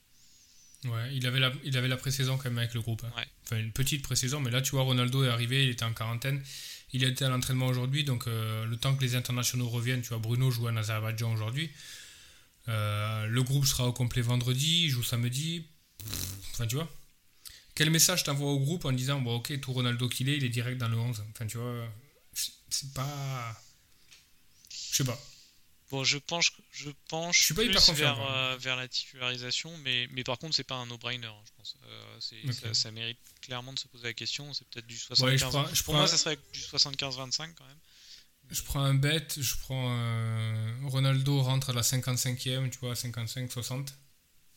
Ouais, 0.84 1.14
il 1.14 1.26
avait 1.26 1.40
la, 1.40 1.52
il 1.64 1.76
avait 1.76 1.88
la 1.88 1.98
pré-saison 1.98 2.38
quand 2.38 2.44
même 2.44 2.58
avec 2.58 2.72
le 2.72 2.80
groupe. 2.80 3.04
hein. 3.04 3.12
Ouais. 3.16 3.26
Enfin, 3.44 3.58
une 3.58 3.70
petite 3.72 4.02
pré-saison, 4.02 4.40
mais 4.40 4.50
là, 4.50 4.62
tu 4.62 4.70
vois, 4.70 4.82
Ronaldo 4.82 5.24
est 5.24 5.28
arrivé, 5.28 5.64
il 5.64 5.70
était 5.70 5.84
en 5.84 5.92
quarantaine. 5.92 6.42
Il 6.92 7.04
était 7.04 7.24
à 7.24 7.28
l'entraînement 7.28 7.66
aujourd'hui, 7.66 8.02
donc 8.02 8.26
euh, 8.26 8.64
le 8.64 8.76
temps 8.76 8.96
que 8.96 9.02
les 9.02 9.14
internationaux 9.14 9.68
reviennent, 9.68 10.00
tu 10.02 10.08
vois, 10.08 10.18
Bruno 10.18 10.50
joue 10.50 10.68
en 10.68 10.76
Azerbaïdjan 10.76 11.32
aujourd'hui. 11.32 11.70
Euh, 12.68 13.26
le 13.26 13.42
groupe 13.42 13.66
sera 13.66 13.86
au 13.86 13.92
complet 13.92 14.22
vendredi, 14.22 14.84
il 14.84 14.90
joue 14.90 15.02
samedi. 15.02 15.66
Pff, 15.98 16.28
Enfin, 16.52 16.66
tu 16.66 16.76
vois. 16.76 16.88
Quel 17.74 17.90
message 17.90 18.24
t'envoies 18.24 18.50
au 18.50 18.58
groupe 18.58 18.84
en 18.86 18.92
disant, 18.92 19.20
bon, 19.20 19.36
ok, 19.36 19.60
tout 19.60 19.72
Ronaldo 19.72 20.08
qu'il 20.08 20.28
est, 20.28 20.36
il 20.36 20.44
est 20.44 20.48
direct 20.50 20.78
dans 20.78 20.88
le 20.88 20.96
11. 20.98 21.24
Enfin, 21.30 21.46
tu 21.46 21.58
vois, 21.58 21.86
c'est 22.34 22.92
pas. 22.94 23.56
Je 24.90 24.96
sais 24.96 25.04
pas. 25.04 25.18
Bon, 25.90 26.04
je 26.04 26.18
penche, 26.18 26.52
je 26.70 26.90
penche 27.08 27.38
Je 27.40 27.44
suis 27.46 27.54
pas 27.54 27.62
plus 27.62 27.70
hyper 27.72 27.94
vers, 27.94 28.20
euh, 28.20 28.56
vers 28.58 28.76
la 28.76 28.86
titularisation, 28.86 29.76
mais, 29.78 30.06
mais 30.12 30.22
par 30.22 30.38
contre 30.38 30.54
c'est 30.54 30.62
pas 30.62 30.76
un 30.76 30.86
no-brainer, 30.86 31.26
hein, 31.26 31.42
je 31.46 31.50
pense. 31.56 31.76
Euh, 31.84 32.20
ça, 32.52 32.74
ça 32.74 32.90
mérite 32.92 33.18
clairement 33.40 33.72
de 33.72 33.78
se 33.78 33.88
poser 33.88 34.04
la 34.04 34.12
question. 34.14 34.52
C'est 34.54 34.68
peut-être 34.68 34.86
du 34.86 34.94
Ouais, 34.94 35.36
75. 35.36 35.38
je 35.38 35.44
prends, 35.48 35.74
je 35.74 35.82
Pour 35.82 35.92
prends- 35.94 36.00
moi, 36.02 36.06
ça 36.08 36.16
serait 36.16 36.38
du 36.52 36.60
75-25 36.60 37.54
quand 37.54 37.66
même. 37.66 37.78
Je 38.50 38.62
prends 38.62 38.80
un 38.82 38.94
bet, 38.94 39.26
je 39.36 39.54
prends 39.62 39.96
euh, 39.98 40.76
Ronaldo 40.84 41.42
rentre 41.42 41.70
à 41.70 41.72
la 41.72 41.82
55e, 41.82 42.70
tu 42.70 42.78
vois, 42.78 42.94
55-60. 42.94 43.88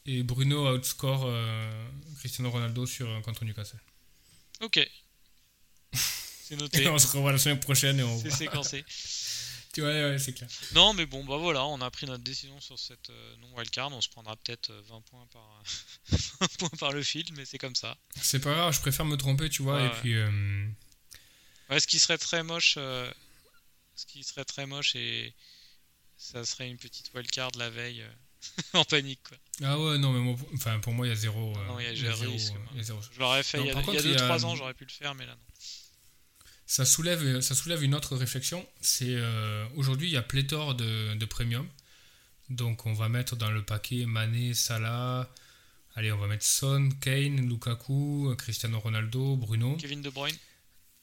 Et 0.06 0.22
Bruno 0.22 0.76
outscore 0.76 1.24
euh, 1.26 1.90
Cristiano 2.20 2.52
Ronaldo 2.52 2.86
sur, 2.86 3.22
contre 3.24 3.44
Newcastle. 3.46 3.80
Ok. 4.62 4.80
C'est 5.94 6.58
noté. 6.58 6.84
Et 6.84 6.88
on 6.90 7.00
se 7.00 7.08
revoit 7.08 7.32
la 7.32 7.38
semaine 7.38 7.60
prochaine 7.60 8.00
et 8.00 8.04
on 8.04 8.20
C'est 8.22 8.30
séquencé. 8.32 8.84
Tu 9.74 9.82
vois, 9.82 9.89
ouais, 9.89 10.19
c'est 10.19 10.34
clair. 10.34 10.47
Non, 10.74 10.93
mais 10.93 11.05
bon, 11.07 11.26
bah 11.26 11.38
voilà, 11.38 11.65
on 11.65 11.82
a 11.82 11.89
pris 11.89 12.05
notre 12.05 12.24
décision 12.24 12.59
sur 12.61 12.78
cette 12.78 13.09
euh, 13.09 13.36
non 13.38 13.47
wildcard. 13.57 13.91
On 13.91 14.01
se 14.01 14.09
prendra 14.09 14.36
peut-être 14.38 14.69
euh, 14.69 14.82
20 14.88 15.01
points 15.01 15.28
par 15.34 15.63
20 16.41 16.47
points 16.59 16.78
par 16.80 16.91
le 16.91 17.01
fil, 17.01 17.26
mais 17.36 17.43
c'est 17.45 17.57
comme 17.57 17.74
ça. 17.76 17.97
C'est 18.21 18.39
pas 18.39 18.53
grave, 18.53 18.74
je 18.74 18.80
préfère 18.82 19.05
me 19.05 19.17
tromper, 19.17 19.49
tu 19.49 19.63
vois. 19.63 19.78
Ouais, 19.78 19.86
et 19.86 19.89
ouais. 19.89 19.99
puis, 19.99 20.15
euh, 20.15 20.67
Ouais, 21.71 21.80
ce 21.80 21.88
qui 21.88 21.97
serait 21.97 22.19
très 22.19 22.43
moche, 22.43 22.76
euh, 22.78 23.11
ce 23.95 24.05
qui 24.05 24.24
serait 24.24 24.45
très 24.45 24.67
moche 24.67 24.95
et 24.95 25.34
ça 26.17 26.45
serait 26.45 26.69
une 26.69 26.78
petite 26.78 27.11
wildcard 27.15 27.49
la 27.57 27.69
veille 27.71 28.01
euh, 28.03 28.09
en 28.74 28.84
panique 28.86 29.21
quoi. 29.28 29.38
ah 29.63 29.80
ouais, 29.80 29.97
non, 29.97 30.11
mais 30.11 30.19
moi, 30.19 30.36
pour- 30.36 30.49
enfin, 30.53 30.80
pour 30.82 30.93
moi, 30.93 31.07
il 31.07 31.09
y 31.09 31.13
a 31.13 31.15
zéro. 31.15 31.57
euh, 31.57 31.65
non, 31.65 31.80
il 31.80 31.86
y 31.86 31.89
a 31.89 31.95
zéro 32.15 32.32
risque, 32.32 32.53
euh. 32.78 33.01
Je 33.11 33.19
l'aurais 33.19 33.41
fait 33.41 33.57
Non, 33.57 33.65
il 33.65 33.93
y 33.93 33.97
a- 33.97 34.01
2-3 34.01 34.45
ans, 34.45 34.55
j'aurais 34.55 34.76
pu 34.76 34.86
le 34.86 34.91
faire, 34.91 35.15
mais 35.15 35.26
là 35.26 35.34
non. 35.36 35.41
Ça 36.66 36.86
soulève, 36.86 37.41
ça 37.41 37.55
soulève 37.55 37.84
une 37.84 37.93
autre 37.93 38.16
réflexion. 38.16 38.68
C'est 38.82 39.16
euh, 39.16 39.68
aujourd'hui, 39.76 40.07
il 40.07 40.14
y 40.14 40.18
a 40.18 40.22
pléthore 40.22 40.76
de, 40.76 41.14
de 41.16 41.26
premium. 41.26 41.68
Donc, 42.49 42.86
on 42.86 42.93
va 42.93 43.09
mettre 43.09 43.36
dans 43.36 43.51
le 43.51 43.64
paquet 43.64 44.05
Mané, 44.05 44.53
Salah. 44.53 45.30
Allez, 45.95 46.11
on 46.11 46.18
va 46.18 46.28
mettre 46.28 46.45
Son, 46.45 46.89
Kane, 47.01 47.47
Lukaku, 47.47 48.34
Cristiano 48.38 48.80
Ronaldo, 48.80 49.36
Bruno, 49.36 49.76
Kevin 49.78 50.01
De 50.01 50.09
Bruyne, 50.09 50.36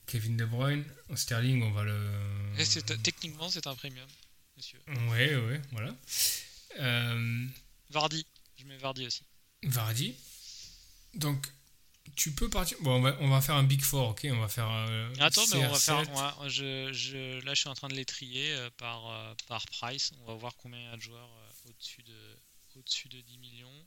Kevin 0.06 0.36
De 0.36 0.44
Bruyne, 0.44 0.84
Sterling. 1.14 1.62
On 1.62 1.70
va 1.70 1.84
le. 1.84 1.96
Et 2.58 2.64
techniquement 2.98 3.48
c'est 3.48 3.66
un 3.66 3.74
premium, 3.74 4.08
monsieur. 4.56 4.80
Ouais, 5.10 5.36
ouais, 5.36 5.62
voilà. 5.70 5.94
Euh, 6.80 7.46
Vardy, 7.90 8.26
je 8.56 8.64
mets 8.64 8.78
Vardy 8.78 9.06
aussi. 9.06 9.22
Vardy. 9.62 10.14
Donc, 11.14 11.46
tu 12.16 12.32
peux 12.32 12.48
partir. 12.50 12.76
Bon, 12.82 12.96
on 12.96 13.00
va, 13.00 13.16
on 13.20 13.28
va 13.28 13.40
faire 13.40 13.54
un 13.56 13.62
Big 13.64 13.82
Four, 13.82 14.08
ok 14.10 14.26
On 14.30 14.40
va 14.40 14.48
faire. 14.48 14.68
euh, 14.70 15.12
Attends, 15.20 15.46
mais 15.52 15.56
on 15.66 15.70
va 15.70 15.76
CR7. 15.78 15.80
faire. 16.04 16.10
on 16.10 16.14
va- 16.14 16.48
je, 16.48 16.92
je, 16.92 17.40
là, 17.44 17.54
je 17.54 17.60
suis 17.60 17.68
en 17.68 17.74
train 17.74 17.88
de 17.88 17.94
les 17.94 18.04
trier 18.04 18.52
euh, 18.52 18.70
par, 18.78 19.08
euh, 19.10 19.34
par 19.48 19.64
price. 19.66 20.12
On 20.20 20.24
va 20.26 20.34
voir 20.34 20.56
combien 20.56 20.78
il 20.80 20.84
y 20.84 20.88
a 20.88 20.96
de 20.96 21.02
joueurs 21.02 21.28
euh, 21.30 21.68
au-dessus 21.70 22.02
de, 22.02 22.38
au-dessus 22.76 23.08
de 23.08 23.20
10 23.20 23.38
millions. 23.38 23.86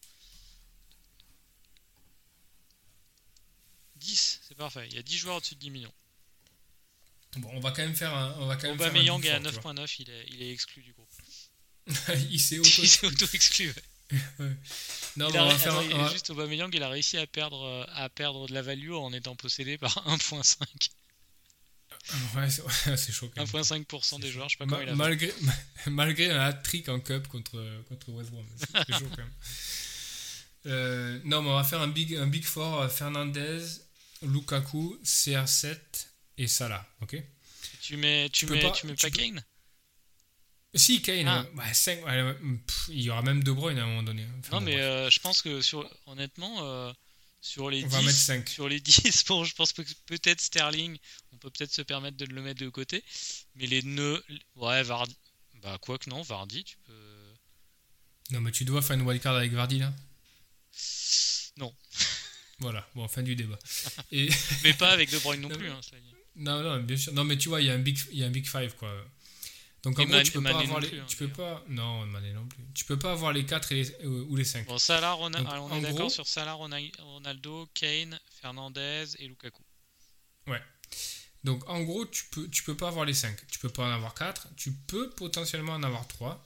10, 3.98 4.40
c'est 4.48 4.56
parfait. 4.56 4.88
Il 4.90 4.96
y 4.96 5.00
a 5.00 5.04
10 5.04 5.18
joueurs 5.18 5.38
au-dessus 5.38 5.56
de 5.56 5.60
10 5.60 5.70
millions. 5.70 5.94
Bon, 7.38 7.50
on 7.54 7.60
va 7.60 7.72
quand 7.72 7.82
même 7.84 7.96
faire 7.96 8.14
un. 8.14 8.32
On 8.40 8.46
va 8.48 8.56
quand 8.58 8.68
même 8.68 8.76
Aubameyang 8.76 9.24
est 9.26 9.30
à 9.32 9.40
Four, 9.42 9.52
tu 9.54 9.60
vois. 9.62 9.74
9.9, 9.74 9.96
il 10.00 10.10
est, 10.10 10.26
il 10.30 10.42
est 10.44 10.52
exclu 10.52 10.84
du 10.84 10.94
groupe. 10.94 11.10
il 12.30 12.40
s'est 12.40 12.56
il 12.58 12.60
auto. 12.62 12.86
s'est 12.86 13.06
auto-exclu. 13.08 13.68
ouais. 13.70 13.84
Non, 15.18 15.28
Il 15.30 15.34
mais 15.34 15.38
a- 15.40 15.44
on 15.44 15.48
va 15.48 15.54
attends, 15.54 15.58
faire. 15.60 15.84
il- 15.84 15.94
on 15.94 16.04
va- 16.04 16.12
Juste 16.12 16.30
Aubameyang, 16.32 16.70
il 16.74 16.82
a 16.84 16.90
réussi 16.90 17.18
à 17.18 17.28
perdre, 17.28 17.64
euh, 17.64 17.86
à 17.94 18.10
perdre 18.10 18.48
de 18.48 18.54
la 18.54 18.62
value 18.62 18.92
en 18.94 19.12
étant 19.14 19.36
possédé 19.36 19.78
par 19.78 19.92
1.5. 20.08 20.90
Ouais, 22.36 22.50
c'est 22.50 22.62
même. 23.38 23.46
1.5% 23.46 24.20
des 24.20 24.32
joueurs, 24.32 24.50
je 24.50 24.54
sais 24.54 24.58
pas 24.58 24.66
Ma- 24.66 24.72
comment 24.78 24.82
il 24.82 24.90
a 24.90 24.92
fait. 24.92 24.98
malgré, 24.98 25.34
malgré 25.88 26.32
un 26.32 26.42
hat-trick 26.42 26.90
en 26.90 27.00
cup 27.00 27.28
contre, 27.28 27.64
contre 27.88 28.10
West 28.10 28.32
Brom. 28.32 28.46
C'est 28.58 28.68
c'est 28.88 29.00
chaud 29.00 29.08
quand 29.12 29.18
même. 29.18 29.32
Euh, 30.66 31.20
non, 31.26 31.42
mais 31.42 31.50
on 31.50 31.56
va 31.56 31.64
faire 31.64 31.82
un 31.82 31.88
big, 31.90 32.16
un 32.16 32.28
big 32.28 32.44
four 32.46 32.82
euh, 32.82 32.88
Fernandez, 32.90 33.60
Lukaku, 34.22 34.98
CR7 35.04 35.78
et 36.38 36.48
Salah. 36.48 36.86
Ok? 37.02 37.22
Tu 37.82 37.98
mets, 37.98 38.30
tu 38.30 38.46
mets, 38.48 38.62
pas- 38.62 38.72
tu 38.72 38.88
mets 38.88 38.96
tu 38.96 39.02
pas 39.06 39.12
peux- 39.12 39.18
Kane? 39.18 39.44
Si, 40.76 41.02
Kane, 41.02 41.28
Ah. 41.28 41.46
pff, 42.68 42.86
il 42.90 43.02
y 43.02 43.10
aura 43.10 43.22
même 43.22 43.44
De 43.44 43.52
Bruyne 43.52 43.78
à 43.78 43.84
un 43.84 43.88
moment 43.88 44.04
donné. 44.04 44.26
Enfin, 44.40 44.58
Non, 44.60 44.62
mais 44.62 44.80
euh, 44.82 45.10
je 45.10 45.20
pense 45.20 45.42
que 45.42 45.62
sur, 45.62 45.88
honnêtement, 46.08 46.64
euh, 46.66 46.92
sur 47.42 47.70
les 47.70 47.84
On 47.84 47.88
10, 47.88 47.94
va 47.94 48.02
mettre 48.02 48.18
cinq. 48.18 48.50
sur 48.50 48.68
les 48.68 48.80
10, 48.82 49.24
bon, 49.28 49.44
je 49.44 49.54
pense 49.54 49.72
que 49.74 49.82
peut-être 50.08 50.42
Sterling, 50.42 50.98
on 51.32 51.38
peut 51.38 51.50
peut-être 51.52 51.72
se 51.74 51.82
permettre 51.84 52.18
de 52.18 52.26
le 52.26 52.42
mettre 52.42 52.60
de 52.62 52.70
côté, 52.70 53.04
mais 53.56 53.68
les 53.68 53.84
nœuds, 53.84 54.24
ouais, 54.56 54.82
Vardy, 54.84 55.16
bah 55.62 55.78
quoi 55.80 55.98
que 56.00 56.10
non, 56.10 56.22
Vardy, 56.24 56.64
tu 56.64 56.78
peux, 56.86 57.34
Non, 58.32 58.42
mais 58.42 58.52
tu 58.52 58.66
dois 58.66 58.82
faire 58.82 58.96
une 58.96 59.04
wildcard 59.04 59.36
avec 59.36 59.52
Vardy 59.52 59.80
là 59.80 59.94
non, 61.58 61.74
Voilà, 62.60 62.88
bon, 62.96 63.08
fin 63.08 63.22
du 63.24 63.36
débat. 63.36 63.60
Et. 64.12 64.30
mais 64.64 64.74
pas 64.74 64.90
avec 64.92 65.12
De 65.12 65.20
Bruyne 65.20 65.42
non 65.42 65.50
Non, 65.50 65.56
plus. 65.58 65.70
hein. 65.70 65.82
Non, 66.36 66.64
non, 66.64 66.82
bien 66.82 66.98
sûr. 66.98 67.14
Non, 67.14 67.24
mais 67.26 67.38
tu 67.38 67.50
vois, 67.50 67.62
il 67.62 67.68
y 67.68 67.70
a 67.70 67.74
un 67.74 67.80
big, 67.80 68.00
il 68.12 68.18
y 68.20 68.24
a 68.24 68.28
un 68.28 68.32
big 68.32 68.48
five, 68.48 68.74
quoi. 68.76 68.92
Donc, 69.84 70.00
en 70.00 70.04
Et 70.04 70.06
gros, 70.06 70.22
tu 70.22 70.32
peux 70.32 70.40
Mané 70.40 70.56
pas 70.56 70.62
avoir 70.64 70.80
les. 70.80 70.88
plus, 70.90 71.00
hein, 71.02 71.06
tu 71.10 71.18
peux 71.18 71.28
pas. 71.28 71.64
Non, 71.68 72.06
Mané 72.06 72.32
non 72.32 72.48
plus. 72.48 72.64
Tu 72.74 72.86
peux 72.86 72.98
pas 72.98 73.12
avoir 73.12 73.34
les 73.34 73.46
4 73.46 73.72
et 73.74 73.76
les, 73.84 73.92
euh, 74.06 74.26
ou 74.30 74.36
les 74.38 74.46
5. 74.46 74.66
Bon, 74.66 74.78
Salah, 74.78 75.12
Rona- 75.14 75.40
Donc, 75.40 75.50
alors, 75.52 75.66
on 75.66 75.72
en 75.72 75.78
est 75.78 75.82
d'accord 75.82 76.10
sur 76.10 76.26
Salah, 76.26 76.54
Rona- 76.54 76.80
Ronaldo, 77.00 77.68
Kane, 77.74 78.18
Fernandez 78.42 79.06
et 79.20 79.28
Lukaku. 79.28 79.62
Donc, 81.44 81.68
en 81.70 81.82
gros, 81.82 82.06
tu 82.06 82.24
peux, 82.32 82.48
tu 82.50 82.64
peux 82.64 82.78
pas 82.78 82.88
avoir 82.88 83.04
les 83.04 83.14
5. 83.14 83.36
Tu 83.48 83.60
peux 83.60 83.68
pas 83.68 83.84
en 83.86 83.92
avoir 83.92 84.14
4. 84.14 84.48
Tu 84.56 84.72
peux 84.72 85.10
potentiellement 85.10 85.74
en 85.74 85.84
avoir 85.84 86.08
3. 86.08 86.42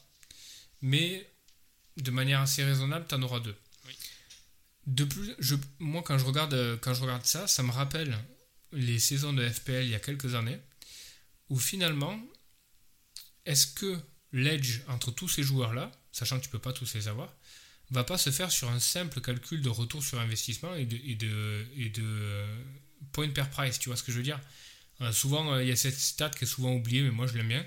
Mais 0.81 1.31
de 1.97 2.09
manière 2.09 2.41
assez 2.41 2.63
raisonnable, 2.63 3.05
tu 3.07 3.13
en 3.13 3.21
auras 3.21 3.39
2. 3.39 3.55
Oui. 3.85 3.93
De 4.87 5.03
plus, 5.03 5.35
je, 5.37 5.53
moi, 5.77 6.01
quand 6.01 6.17
je, 6.17 6.25
regarde, 6.25 6.55
euh, 6.55 6.77
quand 6.77 6.95
je 6.95 7.01
regarde 7.01 7.25
ça, 7.25 7.45
ça 7.45 7.61
me 7.61 7.71
rappelle 7.71 8.17
les 8.71 8.97
saisons 8.97 9.33
de 9.33 9.47
FPL 9.47 9.83
il 9.83 9.91
y 9.91 9.95
a 9.95 9.99
quelques 9.99 10.33
années, 10.33 10.59
où 11.49 11.59
finalement, 11.59 12.19
est-ce 13.47 13.65
que 13.65 13.97
l'edge 14.31 14.81
entre 14.87 15.09
tous 15.11 15.29
ces 15.29 15.41
joueurs-là, 15.41 15.91
sachant 16.11 16.37
que 16.37 16.43
tu 16.43 16.49
peux 16.49 16.59
pas 16.59 16.73
tous 16.73 16.93
les 16.93 17.07
avoir, 17.07 17.33
va 17.89 18.03
pas 18.03 18.17
se 18.17 18.29
faire 18.29 18.51
sur 18.51 18.69
un 18.69 18.79
simple 18.79 19.21
calcul 19.21 19.61
de 19.61 19.69
retour 19.69 20.03
sur 20.03 20.19
investissement 20.19 20.75
et 20.75 20.85
de, 20.85 20.97
et 20.97 21.15
de, 21.15 21.65
et 21.75 21.89
de 21.89 22.03
euh, 22.03 22.63
point 23.13 23.29
per 23.29 23.45
price, 23.49 23.79
tu 23.79 23.89
vois 23.89 23.95
ce 23.97 24.03
que 24.03 24.11
je 24.11 24.17
veux 24.17 24.23
dire? 24.23 24.39
Euh, 25.01 25.11
Souvent, 25.13 25.53
euh, 25.53 25.63
il 25.63 25.69
y 25.69 25.71
a 25.71 25.75
cette 25.75 25.97
stat 25.97 26.29
qui 26.31 26.43
est 26.43 26.47
souvent 26.47 26.73
oubliée, 26.73 27.01
mais 27.01 27.11
moi 27.11 27.25
je 27.27 27.37
l'aime 27.37 27.47
bien, 27.47 27.65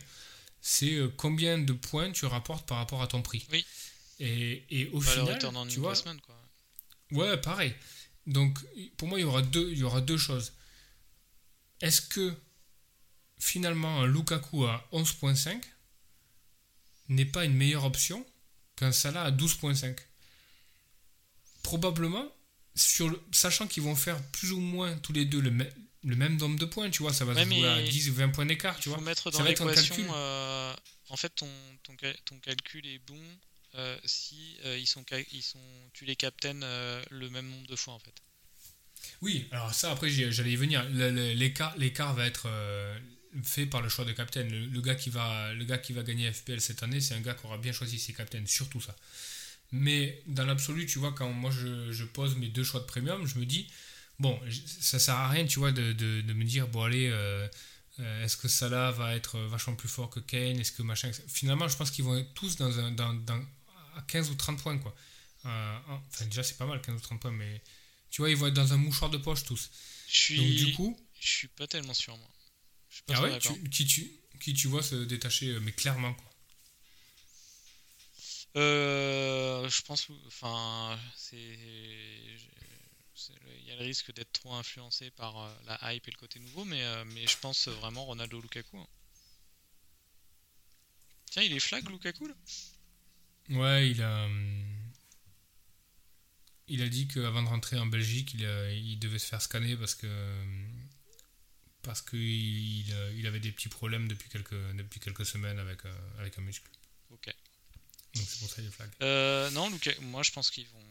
c'est 0.61 0.95
euh, 0.95 1.09
combien 1.17 1.59
de 1.59 1.73
points 1.73 2.13
tu 2.13 2.27
rapportes 2.27 2.69
par 2.69 2.77
rapport 2.79 3.03
à 3.03 3.07
ton 3.07 3.23
prix? 3.23 3.47
Oui. 3.51 3.65
Et, 4.19 4.65
et 4.69 4.89
au 4.93 5.01
Bah, 5.01 5.11
final, 5.11 5.39
tu 5.71 5.81
vois, 5.81 5.95
quoi. 5.95 6.37
Ouais, 7.13 7.37
pareil. 7.39 7.75
Donc, 8.27 8.59
pour 8.99 9.09
moi, 9.09 9.19
il 9.19 9.23
y 9.23 9.25
aura 9.25 9.41
deux, 9.41 9.71
il 9.73 9.79
y 9.79 9.83
aura 9.83 10.03
deux 10.03 10.19
choses. 10.19 10.53
Est-ce 11.81 12.03
que 12.03 12.35
finalement 13.41 14.01
un 14.03 14.07
Lukaku 14.07 14.65
à 14.67 14.87
11.5 14.93 15.61
n'est 17.09 17.25
pas 17.25 17.45
une 17.45 17.55
meilleure 17.55 17.85
option 17.85 18.25
qu'un 18.77 18.93
Salah 18.93 19.25
à 19.25 19.31
12.5 19.33 19.97
Probablement, 21.63 22.27
sur 22.75 23.09
le- 23.11 23.21
sachant 23.33 23.67
qu'ils 23.67 23.83
vont 23.83 23.97
faire 23.97 24.23
plus 24.33 24.53
ou 24.53 24.61
moins 24.61 24.97
tous 24.99 25.13
les 25.13 25.25
deux 25.25 25.41
le, 25.41 25.51
me- 25.51 25.69
le 26.05 26.17
même 26.17 26.37
nombre 26.37 26.59
de 26.59 26.65
points, 26.65 26.89
tu 26.91 27.03
vois, 27.03 27.13
ça 27.13 27.25
va 27.25 27.35
Ouais, 27.35 27.45
se 27.45 27.49
jouer 27.49 27.69
à 27.69 27.77
mais 27.83 27.89
10 27.89 28.09
ou 28.11 28.15
20 28.15 28.29
points 28.31 28.47
d'écart, 28.47 28.79
tu 28.79 28.89
faut 28.89 28.95
vois. 28.95 29.05
mettre 29.05 29.31
Ça 29.31 29.39
dans 29.39 29.45
va 29.45 29.51
être 29.51 29.63
un 29.63 29.69
l'équation. 29.69 29.95
calcul. 29.97 30.13
euh, 30.15 30.75
en 31.11 31.17
fait, 31.17 31.29
ton, 31.31 31.49
ton, 31.83 31.97
ton 32.25 32.39
calcul 32.41 32.87
est 32.87 32.99
bon 33.01 33.21
euh, 33.75 33.99
si 34.05 34.57
euh, 34.65 34.79
ils 34.79 34.87
sont, 34.87 35.05
ils 35.33 35.43
sont, 35.43 35.61
tu 35.93 36.05
les 36.07 36.17
captaines 36.17 36.61
le 37.11 37.29
même 37.31 37.49
nombre 37.49 37.67
de 37.67 37.77
fois 37.77 37.95
en 37.95 37.99
fait. 37.99 38.15
Oui, 39.23 39.47
alors 39.51 39.75
ça, 39.75 39.91
après, 39.93 40.09
j'allais 40.11 40.53
y 40.53 40.57
venir. 40.57 40.83
L'écart 40.91 41.77
l'écart 41.77 42.15
va 42.15 42.27
être 42.27 42.47
fait 43.45 43.67
par 43.67 43.81
le 43.83 43.89
choix 43.89 44.05
de 44.05 44.13
captain. 44.13 44.43
Le, 44.45 44.67
le 44.67 44.81
gars 44.81 44.95
qui 44.95 45.11
va, 45.11 45.53
le 45.55 45.65
gars 45.65 45.79
qui 45.79 45.93
va 45.93 46.03
gagner 46.03 46.33
FPL 46.33 46.61
cette 46.61 46.83
année, 46.83 47.01
c'est 47.01 47.15
un 47.15 47.21
gars 47.21 47.35
qui 47.35 47.47
aura 47.47 47.59
bien 47.59 47.73
choisi 47.73 47.99
ses 47.99 48.13
captains, 48.13 48.43
surtout 48.47 48.81
ça. 48.81 48.95
Mais 49.73 50.23
dans 50.27 50.45
l'absolu, 50.45 50.87
tu 50.87 50.99
vois, 50.99 51.13
quand 51.13 51.31
moi 51.33 51.51
je, 51.51 51.93
je 51.93 52.05
pose 52.05 52.37
mes 52.37 52.49
deux 52.49 52.65
choix 52.65 52.81
de 52.81 52.87
premium, 52.87 53.27
je 53.27 53.39
me 53.39 53.47
dis, 53.47 53.71
bon, 54.19 54.39
ça 54.81 54.99
sert 54.99 55.15
à 55.15 55.29
rien, 55.29 55.47
tu 55.47 55.59
vois, 55.61 55.73
de, 55.73 55.93
de- 55.93 56.23
de 56.23 56.33
me 56.33 56.45
dire, 56.45 56.67
bon, 56.69 56.83
allez, 56.83 57.09
euh, 57.09 57.47
euh, 58.01 58.25
est-ce 58.25 58.37
que 58.37 58.49
Salah 58.49 58.91
va 58.93 59.15
être 59.15 59.39
vachement 59.41 59.77
plus 59.77 59.89
fort 59.89 60.11
que 60.11 60.21
Kane? 60.21 60.59
Est-ce 60.59 60.73
que 60.73 60.83
machin. 60.83 61.11
Finalement, 61.29 61.69
je 61.69 61.77
pense 61.77 61.91
qu'ils 61.93 62.05
vont 62.05 62.17
être 62.19 62.35
tous 62.35 62.57
dans 62.57 62.79
un, 62.81 62.91
dans, 62.93 63.15
dans- 63.15 63.45
à 63.97 64.03
15 64.09 64.31
ou 64.31 64.35
30 64.35 64.61
points, 64.63 64.79
quoi. 64.79 64.95
Euh, 65.47 65.79
enfin, 65.89 66.25
déjà, 66.27 66.43
c'est 66.43 66.57
pas 66.59 66.67
mal, 66.67 66.81
15 66.83 66.97
ou 66.97 67.01
30 67.01 67.21
points, 67.21 67.31
mais 67.31 67.63
tu 68.11 68.23
vois, 68.23 68.31
ils 68.31 68.37
vont 68.37 68.49
être 68.49 68.55
dans 68.55 68.73
un 68.73 68.77
mouchoir 68.77 69.11
de 69.11 69.19
poche 69.19 69.45
tous. 69.45 69.71
Je 70.09 70.17
suis, 70.19 70.37
Donc, 70.37 70.47
du 70.71 70.73
coup, 70.75 70.99
je 71.21 71.29
suis 71.29 71.49
pas 71.49 71.67
tellement 71.69 71.95
sûr 71.95 72.17
moi. 72.17 72.29
Je 72.91 72.95
suis 72.97 73.03
pas 73.05 73.15
ah 73.15 73.23
ouais, 73.23 73.39
tu- 73.39 73.69
qui, 73.71 73.87
tu, 73.87 74.11
qui 74.41 74.53
tu 74.55 74.69
vois 74.69 74.83
se 74.83 74.95
détacher, 74.97 75.49
euh, 75.51 75.61
mais 75.61 75.73
clairement, 75.73 76.13
quoi. 76.15 76.25
Euh, 78.57 79.69
je 79.69 79.83
pense, 79.83 80.09
enfin, 80.27 80.99
c'est, 81.17 81.37
il 81.37 82.39
y 83.67 83.71
a 83.71 83.77
le 83.77 83.85
risque 83.85 84.13
d'être 84.13 84.33
trop 84.33 84.53
influencé 84.55 85.11
par 85.13 85.39
euh, 85.39 85.55
la 85.67 85.95
hype 85.95 86.09
et 86.09 86.11
le 86.11 86.17
côté 86.19 86.41
nouveau, 86.41 86.65
mais, 86.65 86.83
mais 87.07 87.27
je 87.27 87.39
pense 87.39 87.69
vraiment 87.69 88.05
Ronaldo 88.05 88.41
Lukaku. 88.41 88.79
hein. 88.79 88.87
Tiens, 91.31 91.43
il 91.45 91.53
est 91.55 91.61
flag 91.61 91.89
Lukaku 91.89 92.27
là? 92.29 92.35
Ouais, 93.51 93.91
il 93.91 94.03
a. 94.03 94.25
hum, 94.25 94.65
Il 96.69 96.81
a 96.83 96.89
dit 96.89 97.07
qu'avant 97.07 97.43
de 97.43 97.49
rentrer 97.49 97.79
en 97.79 97.85
Belgique, 97.87 98.33
il, 98.33 98.47
a- 98.47 98.73
il 98.73 98.99
devait 98.99 99.19
se 99.19 99.27
faire 99.27 99.43
scanner 99.43 99.77
parce 99.77 99.95
que. 99.95 100.07
Parce 101.83 102.03
qu'il 102.03 102.19
il, 102.21 102.93
a- 102.95 103.11
il 103.13 103.27
avait 103.27 103.41
des 103.41 103.53
petits 103.53 103.69
problèmes 103.71 104.07
depuis 104.09 104.29
quelques, 104.29 104.73
depuis 104.77 105.01
quelques 105.01 105.25
semaines 105.25 105.59
avec, 105.59 105.85
euh, 105.87 106.19
avec 106.19 106.37
un 106.39 106.43
muscle. 106.43 106.71
Ok. 107.11 107.27
Donc 108.15 108.27
c'est 108.29 108.39
pour 108.41 108.49
ça 108.49 108.57
qu'il 108.57 108.67
est 108.67 108.71
flag. 108.71 108.91
Euh, 109.03 109.51
non, 109.51 109.71
Luka, 109.71 109.93
moi 110.01 110.23
je 110.23 110.31
pense 110.33 110.51
qu'ils 110.51 110.67
vont. 110.69 110.85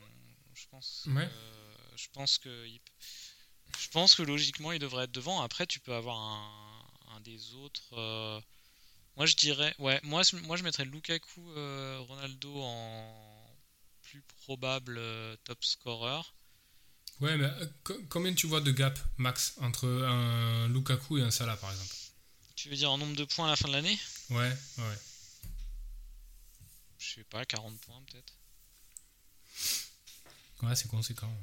Je 0.54 0.66
pense. 0.72 1.06
Ouais. 1.08 1.28
que- 1.28 1.98
je 1.98 2.08
pense 2.14 2.38
que. 2.38 2.68
Je 3.78 3.88
pense 3.90 4.16
que 4.16 4.24
logiquement 4.24 4.72
il 4.72 4.80
devrait 4.80 5.04
être 5.06 5.12
devant. 5.12 5.42
Après, 5.42 5.68
tu 5.68 5.80
peux 5.80 5.94
avoir 5.94 6.18
un, 6.18 7.16
un 7.16 7.20
des 7.22 7.54
autres. 7.54 7.94
euh, 7.94 8.42
Moi 9.16 9.26
je 9.28 9.36
dirais. 9.36 9.76
Ouais, 9.78 10.00
moi, 10.04 10.24
moi 10.44 10.58
je 10.58 10.64
mettrais 10.64 10.86
Lukaku, 10.86 11.52
euh, 11.52 12.00
Ronaldo 12.00 12.62
en 12.62 13.58
plus 14.02 14.22
probable 14.44 14.98
euh, 14.98 15.36
top 15.44 15.64
scorer. 15.64 16.22
Ouais, 17.22 17.36
mais 17.38 17.46
euh, 17.46 17.66
co- 17.84 18.02
combien 18.10 18.34
tu 18.34 18.48
vois 18.48 18.62
de 18.62 18.72
gap 18.72 18.98
max 19.18 19.56
entre 19.62 19.88
un 19.88 20.68
Lukaku 20.70 21.18
et 21.18 21.22
un 21.24 21.32
Salah 21.32 21.58
par 21.58 21.70
exemple? 21.72 21.94
Tu 22.56 22.70
veux 22.70 22.76
dire 22.76 22.92
en 22.92 22.98
nombre 22.98 23.16
de 23.16 23.26
points 23.26 23.48
à 23.48 23.50
la 23.52 23.56
fin 23.56 23.68
de 23.68 23.74
l'année? 23.74 23.98
Ouais, 24.30 24.58
ouais. 24.78 24.98
Je 26.98 27.14
sais 27.16 27.24
pas, 27.26 27.46
40 27.46 27.80
points 27.82 28.02
peut-être. 28.12 28.34
Ouais, 30.62 30.76
c'est 30.76 30.88
conséquent. 30.90 31.34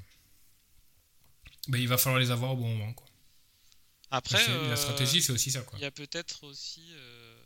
Ben, 1.68 1.78
il 1.80 1.88
va 1.88 1.98
falloir 1.98 2.20
les 2.20 2.30
avoir 2.30 2.52
au 2.52 2.56
bon 2.56 2.68
moment. 2.76 2.92
Quoi. 2.92 3.06
Après, 4.10 4.38
C'est- 4.38 4.50
euh, 4.50 4.68
La 4.70 4.76
stratégie, 4.76 5.22
c'est 5.22 5.32
aussi 5.32 5.50
ça. 5.50 5.62
Quoi. 5.62 5.78
Il 5.78 5.82
y 5.82 5.86
a 5.86 5.90
peut-être 5.90 6.44
aussi, 6.44 6.86
euh, 6.92 7.42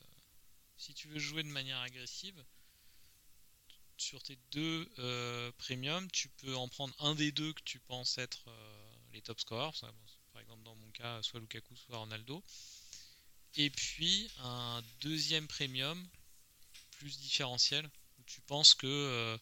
si 0.77 0.95
tu 0.95 1.09
veux 1.09 1.19
jouer 1.19 1.43
de 1.43 1.49
manière 1.49 1.79
agressive, 1.81 2.45
sur 4.01 4.23
tes 4.23 4.37
deux 4.53 4.89
euh, 4.99 5.53
premiums, 5.59 6.11
tu 6.11 6.29
peux 6.29 6.55
en 6.57 6.69
prendre 6.69 6.95
un 6.99 7.15
des 7.15 7.33
deux 7.33 7.53
que 7.53 7.63
tu 7.63 7.79
penses 7.81 8.19
être 8.19 8.45
euh, 8.49 8.95
les 9.13 9.23
top 9.23 9.41
scorers. 9.41 9.77
Ça, 9.77 9.87
bon, 9.93 9.99
Par 10.33 10.43
exemple, 10.43 10.63
dans 10.63 10.75
mon 10.75 10.91
cas, 10.91 11.23
soit 11.23 11.41
Lukaku, 11.41 11.77
soit 11.77 11.99
Ronaldo. 11.99 12.43
Et 13.57 13.71
puis 13.71 14.31
un 14.39 14.83
deuxième 15.01 15.47
premium 15.49 16.09
plus 16.93 17.19
différentiel 17.19 17.91
où 18.19 18.23
tu 18.25 18.41
penses 18.43 18.75
que 18.75 18.87
euh, 18.87 19.39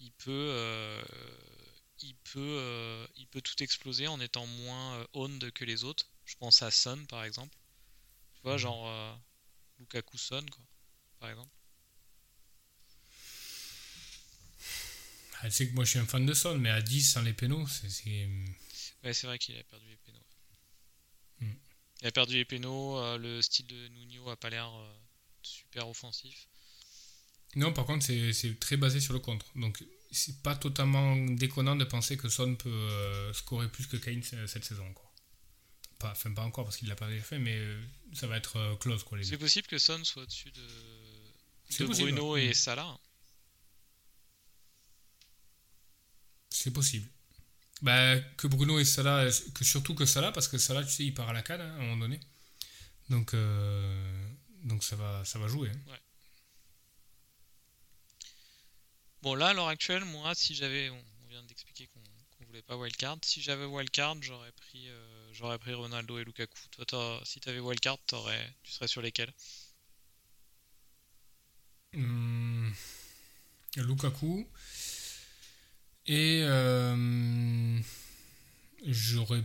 il 0.00 0.12
peut, 0.12 0.30
euh, 0.32 1.04
il 2.00 2.16
peut, 2.16 3.08
il 3.16 3.26
peut 3.28 3.40
tout 3.40 3.62
exploser 3.62 4.08
en 4.08 4.20
étant 4.20 4.46
moins 4.46 5.06
owned 5.12 5.50
que 5.52 5.64
les 5.64 5.84
autres. 5.84 6.10
Je 6.24 6.34
pense 6.36 6.62
à 6.62 6.70
Son 6.70 7.06
par 7.06 7.24
exemple. 7.24 7.56
Tu 8.34 8.42
vois, 8.42 8.58
genre 8.58 8.86
euh, 8.88 9.14
Lukaku 9.78 10.18
Son, 10.18 10.44
quoi, 10.50 10.64
par 11.18 11.30
exemple. 11.30 11.55
Elle 15.42 15.52
sait 15.52 15.68
que 15.68 15.74
moi 15.74 15.84
je 15.84 15.90
suis 15.90 15.98
un 15.98 16.06
fan 16.06 16.24
de 16.24 16.34
Son, 16.34 16.58
mais 16.58 16.70
à 16.70 16.80
10 16.80 17.02
sans 17.12 17.22
les 17.22 17.32
pénaux, 17.32 17.66
c'est. 17.66 18.28
Ouais, 19.04 19.12
c'est 19.12 19.26
vrai 19.26 19.38
qu'il 19.38 19.56
a 19.56 19.62
perdu 19.64 19.86
les 19.88 19.96
pénaux. 19.96 20.24
Hmm. 21.40 21.54
Il 22.00 22.06
a 22.06 22.12
perdu 22.12 22.34
les 22.34 22.44
pénaux, 22.44 22.98
euh, 22.98 23.18
le 23.18 23.42
style 23.42 23.66
de 23.66 23.88
Nuno 23.88 24.28
a 24.30 24.36
pas 24.36 24.50
l'air 24.50 24.68
euh, 24.74 24.94
super 25.42 25.88
offensif. 25.88 26.48
Non, 27.54 27.72
par 27.72 27.86
contre, 27.86 28.04
c'est 28.04 28.58
très 28.60 28.76
basé 28.76 29.00
sur 29.00 29.12
le 29.12 29.20
contre. 29.20 29.46
Donc, 29.56 29.82
c'est 30.10 30.42
pas 30.42 30.56
totalement 30.56 31.16
déconnant 31.16 31.76
de 31.76 31.84
penser 31.84 32.16
que 32.16 32.28
Son 32.28 32.54
peut 32.56 32.68
euh, 32.68 33.32
scorer 33.32 33.68
plus 33.68 33.86
que 33.86 33.96
Kane 33.96 34.22
cette 34.22 34.64
saison. 34.64 34.92
Quoi. 34.92 35.10
Pas, 35.98 36.10
enfin, 36.10 36.32
pas 36.32 36.42
encore 36.42 36.64
parce 36.64 36.76
qu'il 36.76 36.88
l'a 36.88 36.96
pas 36.96 37.08
déjà 37.08 37.22
fait, 37.22 37.38
mais 37.38 37.58
ça 38.12 38.26
va 38.26 38.36
être 38.36 38.76
close. 38.80 39.04
C'est 39.22 39.38
possible 39.38 39.66
que 39.68 39.78
Son 39.78 40.02
soit 40.04 40.24
au-dessus 40.24 40.50
de, 40.50 40.66
de 41.78 41.86
Bruno 41.86 42.36
et 42.36 42.50
Hmm. 42.50 42.54
Salah. 42.54 42.98
C'est 46.56 46.70
possible. 46.72 47.06
Bah, 47.82 48.18
que 48.38 48.46
Bruno 48.48 48.78
et 48.78 48.84
Salah, 48.84 49.28
que 49.54 49.64
surtout 49.64 49.94
que 49.94 50.06
Salah, 50.06 50.32
parce 50.32 50.48
que 50.48 50.58
Salah, 50.58 50.84
tu 50.84 50.90
sais, 50.90 51.04
il 51.04 51.14
part 51.14 51.28
à 51.28 51.32
la 51.34 51.42
canne 51.42 51.60
hein, 51.60 51.74
à 51.74 51.78
un 51.78 51.82
moment 51.82 51.96
donné. 51.98 52.20
Donc, 53.10 53.34
euh, 53.34 54.28
donc 54.64 54.84
ça, 54.84 54.96
va, 54.96 55.24
ça 55.24 55.38
va 55.38 55.48
jouer. 55.48 55.70
hein. 55.70 55.96
Bon, 59.22 59.34
là, 59.34 59.48
à 59.48 59.52
l'heure 59.54 59.68
actuelle, 59.68 60.04
moi, 60.06 60.34
si 60.34 60.54
j'avais. 60.54 60.88
On 60.90 61.04
on 61.24 61.28
vient 61.28 61.42
d'expliquer 61.42 61.86
qu'on 61.88 62.00
qu'on 62.38 62.44
voulait 62.46 62.62
pas 62.62 62.76
wildcard. 62.76 63.18
Si 63.22 63.42
j'avais 63.42 63.66
wildcard, 63.66 64.16
j'aurais 64.22 64.52
pris, 64.52 64.88
euh, 64.88 65.32
j'aurais 65.34 65.58
pris 65.58 65.74
Ronaldo 65.74 66.18
et 66.18 66.24
Lukaku. 66.24 66.56
Toi, 66.88 67.20
si 67.24 67.40
t'avais 67.40 67.60
wildcard, 67.60 67.98
t'aurais, 68.06 68.54
tu 68.62 68.72
serais 68.72 68.88
sur 68.88 69.02
lesquels? 69.02 69.32
Hum, 71.94 72.72
Lukaku. 73.76 74.46
Et 76.08 76.40
euh, 76.44 77.78
j'aurais. 78.86 79.42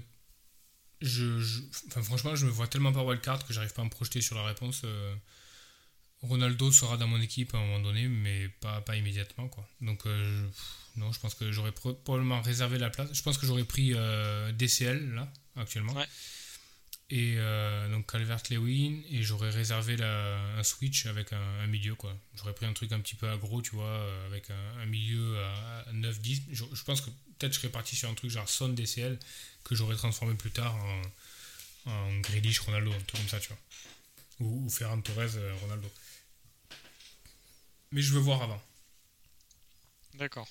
Je, 1.02 1.40
enfin, 1.88 2.04
franchement, 2.04 2.36
je 2.36 2.46
me 2.46 2.52
vois 2.52 2.68
tellement 2.68 2.94
pas 2.94 3.04
wildcard 3.04 3.46
que 3.48 3.54
j'arrive 3.54 3.74
pas 3.74 3.82
à 3.82 3.86
me 3.86 3.90
projeter 3.90 4.22
sur 4.22 4.36
la 4.36 4.44
réponse. 4.46 4.82
euh, 4.86 5.16
Ronaldo 6.22 6.72
sera 6.72 6.98
dans 6.98 7.08
mon 7.08 7.20
équipe 7.20 7.56
à 7.56 7.58
un 7.58 7.62
moment 7.66 7.80
donné, 7.80 8.08
mais 8.08 8.48
pas, 8.62 8.82
pas 8.82 8.96
immédiatement. 8.96 9.48
Quoi. 9.48 9.68
Donc, 9.82 10.06
euh, 10.06 10.48
non, 10.98 11.12
je 11.12 11.20
pense 11.20 11.34
que 11.34 11.52
j'aurais 11.52 11.72
pro- 11.72 11.96
probablement 11.96 12.42
réservé 12.42 12.78
la 12.78 12.92
place. 12.92 13.10
Je 13.12 13.24
pense 13.24 13.40
que 13.40 13.48
j'aurais 13.48 13.64
pris 13.64 13.96
DCL, 14.54 15.14
là, 15.16 15.32
actuellement. 15.56 15.94
Ouais. 15.94 16.06
Et 17.14 17.36
euh, 17.38 17.90
donc 17.90 18.10
Calvert-Lewin, 18.10 19.02
et 19.10 19.22
j'aurais 19.22 19.50
réservé 19.50 19.98
un 20.02 20.64
switch 20.64 21.08
avec 21.08 21.34
un, 21.34 21.68
milieu. 21.68 21.94
quoi. 21.94 22.16
J'aurais 22.36 22.54
pris 22.54 22.66
un 22.66 22.72
truc 22.72 22.94
un 22.94 23.02
petit 23.02 23.16
peu 23.16 23.30
aggro, 23.30 23.62
tu 23.62 23.76
vois, 23.76 23.84
euh, 23.84 24.28
avec 24.28 24.50
un, 24.50 24.86
milieu 24.86 25.38
à, 25.44 25.80
à 25.90 25.94
9-10. 25.94 26.44
Je, 26.54 26.84
pense 26.86 27.02
que 27.02 27.10
peut-être 27.38 27.52
je 27.52 27.60
serais 27.60 27.70
parti 27.70 27.98
sur 27.98 28.10
un 28.10 28.14
truc 28.14 28.32
genre 28.32 28.48
Son 28.48 28.70
DCL, 28.70 29.20
que 29.66 29.76
j'aurais 29.76 29.98
transformé 29.98 30.36
plus 30.36 30.52
tard 30.52 30.74
en, 31.86 31.92
en 31.92 32.20
Grealish 32.22 32.60
Ronaldo, 32.60 32.92
un 32.94 33.00
truc 33.02 33.20
comme 33.20 33.30
ça, 33.30 33.42
tu 33.42 33.50
vois. 33.50 33.58
Ou, 34.40 34.66
ou 34.66 34.70
Ferran 34.70 35.02
Torres 35.02 35.36
euh, 35.36 35.54
Ronaldo. 35.62 35.92
Mais 37.92 38.02
je 38.02 38.14
veux 38.14 38.22
voir 38.22 38.42
avant. 38.42 38.62
D'accord. 40.14 40.48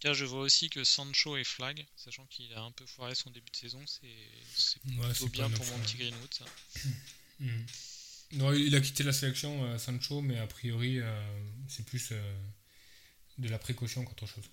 Car 0.00 0.14
je 0.14 0.24
vois 0.24 0.40
aussi 0.40 0.70
que 0.70 0.84
Sancho 0.84 1.36
est 1.36 1.44
flag, 1.44 1.84
sachant 1.96 2.24
qu'il 2.26 2.52
a 2.54 2.62
un 2.62 2.70
peu 2.70 2.86
foiré 2.86 3.14
son 3.14 3.30
début 3.30 3.50
de 3.50 3.56
saison. 3.56 3.84
C'est 3.86 4.06
Ouais, 4.84 5.08
plutôt 5.08 5.28
bien 5.28 5.50
pour 5.50 5.66
mon 5.66 5.78
petit 5.80 5.96
Greenwood, 5.96 6.34
ça. 6.34 6.44
Mhm. 7.40 7.66
Non, 8.32 8.52
il 8.52 8.74
a 8.76 8.80
quitté 8.80 9.04
la 9.04 9.12
sélection, 9.12 9.64
euh, 9.64 9.78
Sancho, 9.78 10.20
mais 10.20 10.38
a 10.38 10.46
priori, 10.46 10.98
euh, 10.98 11.50
c'est 11.66 11.84
plus 11.86 12.08
euh, 12.12 12.38
de 13.38 13.48
la 13.48 13.58
précaution 13.58 14.04
qu'autre 14.04 14.26
chose. 14.26 14.44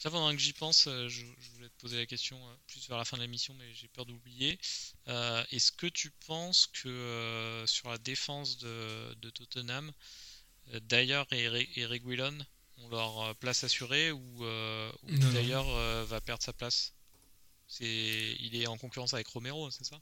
Ça, 0.00 0.10
pendant 0.10 0.32
que 0.32 0.42
j'y 0.42 0.52
pense, 0.52 0.88
je, 0.88 1.08
je, 1.08 1.50
voulais 1.52 1.68
te 1.68 1.80
poser 1.80 1.96
la 1.96 2.06
question 2.06 2.36
plus 2.66 2.88
vers 2.88 2.98
la 2.98 3.04
fin 3.04 3.16
de 3.16 3.22
l'émission, 3.22 3.54
mais 3.54 3.72
j'ai 3.72 3.86
peur 3.86 4.04
d'oublier. 4.04 4.58
Est-ce 5.06 5.70
que 5.70 5.86
tu 5.86 6.10
penses 6.26 6.66
que 6.72 7.62
sur 7.68 7.88
la 7.88 7.98
défense 7.98 8.58
de, 8.58 9.14
de 9.22 9.30
Tottenham, 9.30 9.92
d'ailleurs 10.88 11.32
et, 11.32 11.68
et 11.76 11.86
Reguilon 11.86 12.36
ont 12.84 12.88
leur 12.90 13.34
place 13.36 13.64
assurée 13.64 14.12
ou, 14.12 14.44
d'ailleurs 15.32 15.66
va 16.06 16.20
perdre 16.20 16.42
sa 16.42 16.52
place? 16.52 16.92
C'est, 17.66 18.36
il 18.40 18.54
est 18.54 18.66
en 18.66 18.76
concurrence 18.76 19.14
avec 19.14 19.26
Romero, 19.28 19.70
c'est 19.70 19.84
ça? 19.84 19.98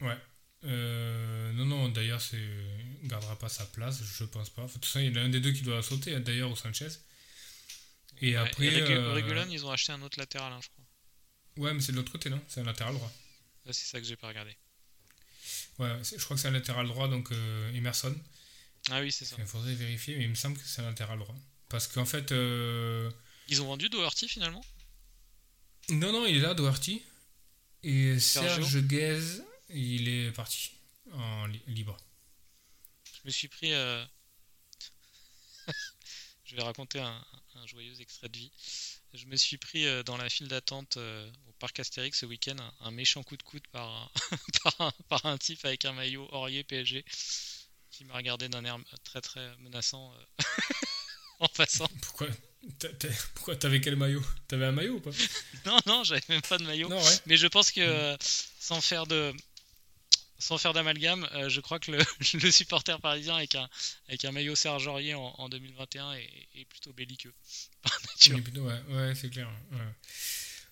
Ouais. 0.00 0.16
Euh, 0.64 1.52
non, 1.52 1.64
non, 1.66 1.88
d'ailleurs, 1.88 2.20
c'est 2.20 2.42
gardera 3.04 3.38
pas 3.38 3.48
sa 3.48 3.64
place, 3.66 4.02
je 4.02 4.24
pense 4.24 4.50
pas. 4.50 4.66
De 4.66 4.72
toute 4.72 4.84
façon, 4.84 5.00
il 5.00 5.06
y 5.06 5.18
en 5.18 5.22
a 5.22 5.24
un 5.24 5.28
des 5.28 5.40
deux 5.40 5.52
qui 5.52 5.62
doit 5.62 5.82
sauter, 5.82 6.18
d'ailleurs, 6.20 6.50
au 6.50 6.56
Sanchez. 6.56 6.88
Et 8.20 8.36
après. 8.36 8.66
Et 8.66 8.82
euh, 8.82 9.46
ils 9.50 9.64
ont 9.64 9.70
acheté 9.70 9.92
un 9.92 10.02
autre 10.02 10.18
latéral, 10.18 10.52
hein, 10.52 10.60
je 10.62 10.68
crois. 10.68 10.84
Ouais, 11.64 11.74
mais 11.74 11.80
c'est 11.80 11.92
de 11.92 11.96
l'autre 11.96 12.12
côté, 12.12 12.30
non? 12.30 12.40
C'est 12.48 12.60
un 12.60 12.64
latéral 12.64 12.94
droit. 12.94 13.12
c'est 13.66 13.74
ça 13.74 14.00
que 14.00 14.06
j'ai 14.06 14.16
pas 14.16 14.28
regardé. 14.28 14.56
Ouais, 15.78 15.92
je 16.02 16.24
crois 16.24 16.36
que 16.36 16.42
c'est 16.42 16.48
un 16.48 16.52
latéral 16.52 16.86
droit, 16.88 17.08
donc 17.08 17.30
euh, 17.30 17.72
Emerson. 17.74 18.14
Ah 18.90 19.00
oui, 19.00 19.12
c'est 19.12 19.24
ça. 19.24 19.36
Il 19.38 19.46
faudrait 19.46 19.74
vérifier, 19.74 20.16
mais 20.16 20.24
il 20.24 20.30
me 20.30 20.34
semble 20.34 20.56
que 20.56 20.64
c'est 20.64 20.82
un 20.82 20.86
latéral 20.86 21.18
droit. 21.18 21.36
Parce 21.68 21.86
qu'en 21.86 22.04
fait. 22.04 22.32
Ils 23.48 23.62
ont 23.62 23.66
vendu 23.66 23.88
Doherty 23.88 24.28
finalement? 24.28 24.64
Non, 25.90 26.12
non, 26.12 26.26
il 26.26 26.36
est 26.36 26.40
là, 26.40 26.54
Doherty. 26.54 27.02
Et 27.82 28.18
Serge 28.18 28.82
Guez, 28.82 29.42
il 29.70 30.08
est 30.08 30.32
parti 30.32 30.72
en 31.12 31.46
libre. 31.66 31.96
Je 33.14 33.20
me 33.24 33.30
suis 33.30 33.48
pris. 33.48 33.72
Euh, 33.72 34.04
je 36.44 36.56
vais 36.56 36.62
raconter 36.62 37.00
un, 37.00 37.24
joyeux 37.66 38.00
extrait 38.00 38.28
de 38.28 38.36
vie. 38.36 38.52
Je 39.14 39.26
me 39.26 39.36
suis 39.36 39.56
pris 39.56 39.86
euh, 39.86 40.02
dans 40.02 40.16
la 40.16 40.28
file 40.28 40.48
d'attente 40.48 40.96
euh, 40.96 41.30
au 41.48 41.52
parc 41.54 41.80
Astérix 41.80 42.20
ce 42.20 42.26
week-end 42.26 42.56
un, 42.80 42.90
méchant 42.90 43.22
coup 43.22 43.36
de 43.36 43.42
coude 43.42 43.66
par 43.72 44.12
un, 44.78 44.92
par, 45.08 45.26
un, 45.26 45.38
type 45.38 45.64
avec 45.64 45.84
un 45.84 45.92
maillot 45.92 46.28
Aurier 46.30 46.62
PSG 46.64 47.04
qui 47.90 48.04
m'a 48.04 48.14
regardé 48.14 48.48
d'un 48.48 48.64
air 48.64 48.78
très 49.04 49.20
très 49.20 49.56
menaçant 49.58 50.14
en 51.40 51.48
passant. 51.48 51.88
Pourquoi 52.02 52.28
pourquoi 53.34 53.56
t'avais 53.56 53.80
quel 53.80 53.96
maillot? 53.96 54.22
T'avais 54.46 54.66
un 54.66 54.72
maillot 54.72 54.96
ou 54.96 55.00
pas? 55.00 55.10
Non, 55.66 55.78
non, 55.86 56.04
j'avais 56.04 56.22
même 56.28 56.42
pas 56.42 56.58
de 56.58 56.64
maillot. 56.64 56.90
Mais 57.26 57.36
je 57.36 57.46
pense 57.46 57.70
que 57.70 57.80
euh, 57.80 58.16
sans 58.58 58.80
faire 58.80 59.06
de 59.06 59.32
sans 60.38 60.56
faire 60.56 60.72
d'amalgame, 60.72 61.28
euh, 61.34 61.48
je 61.48 61.60
crois 61.60 61.80
que 61.80 61.90
le, 61.90 61.98
le, 62.42 62.50
supporter 62.50 63.00
parisien 63.00 63.36
avec 63.36 63.56
un, 63.56 63.68
avec 64.08 64.24
un 64.24 64.30
maillot 64.30 64.54
Serge 64.54 64.86
Aurier 64.86 65.14
en, 65.14 65.48
2021 65.48 66.12
est, 66.12 66.64
plutôt 66.68 66.92
belliqueux. 66.92 67.34
ouais, 68.30 68.80
ouais 68.90 69.14
c'est 69.16 69.30
clair. 69.30 69.50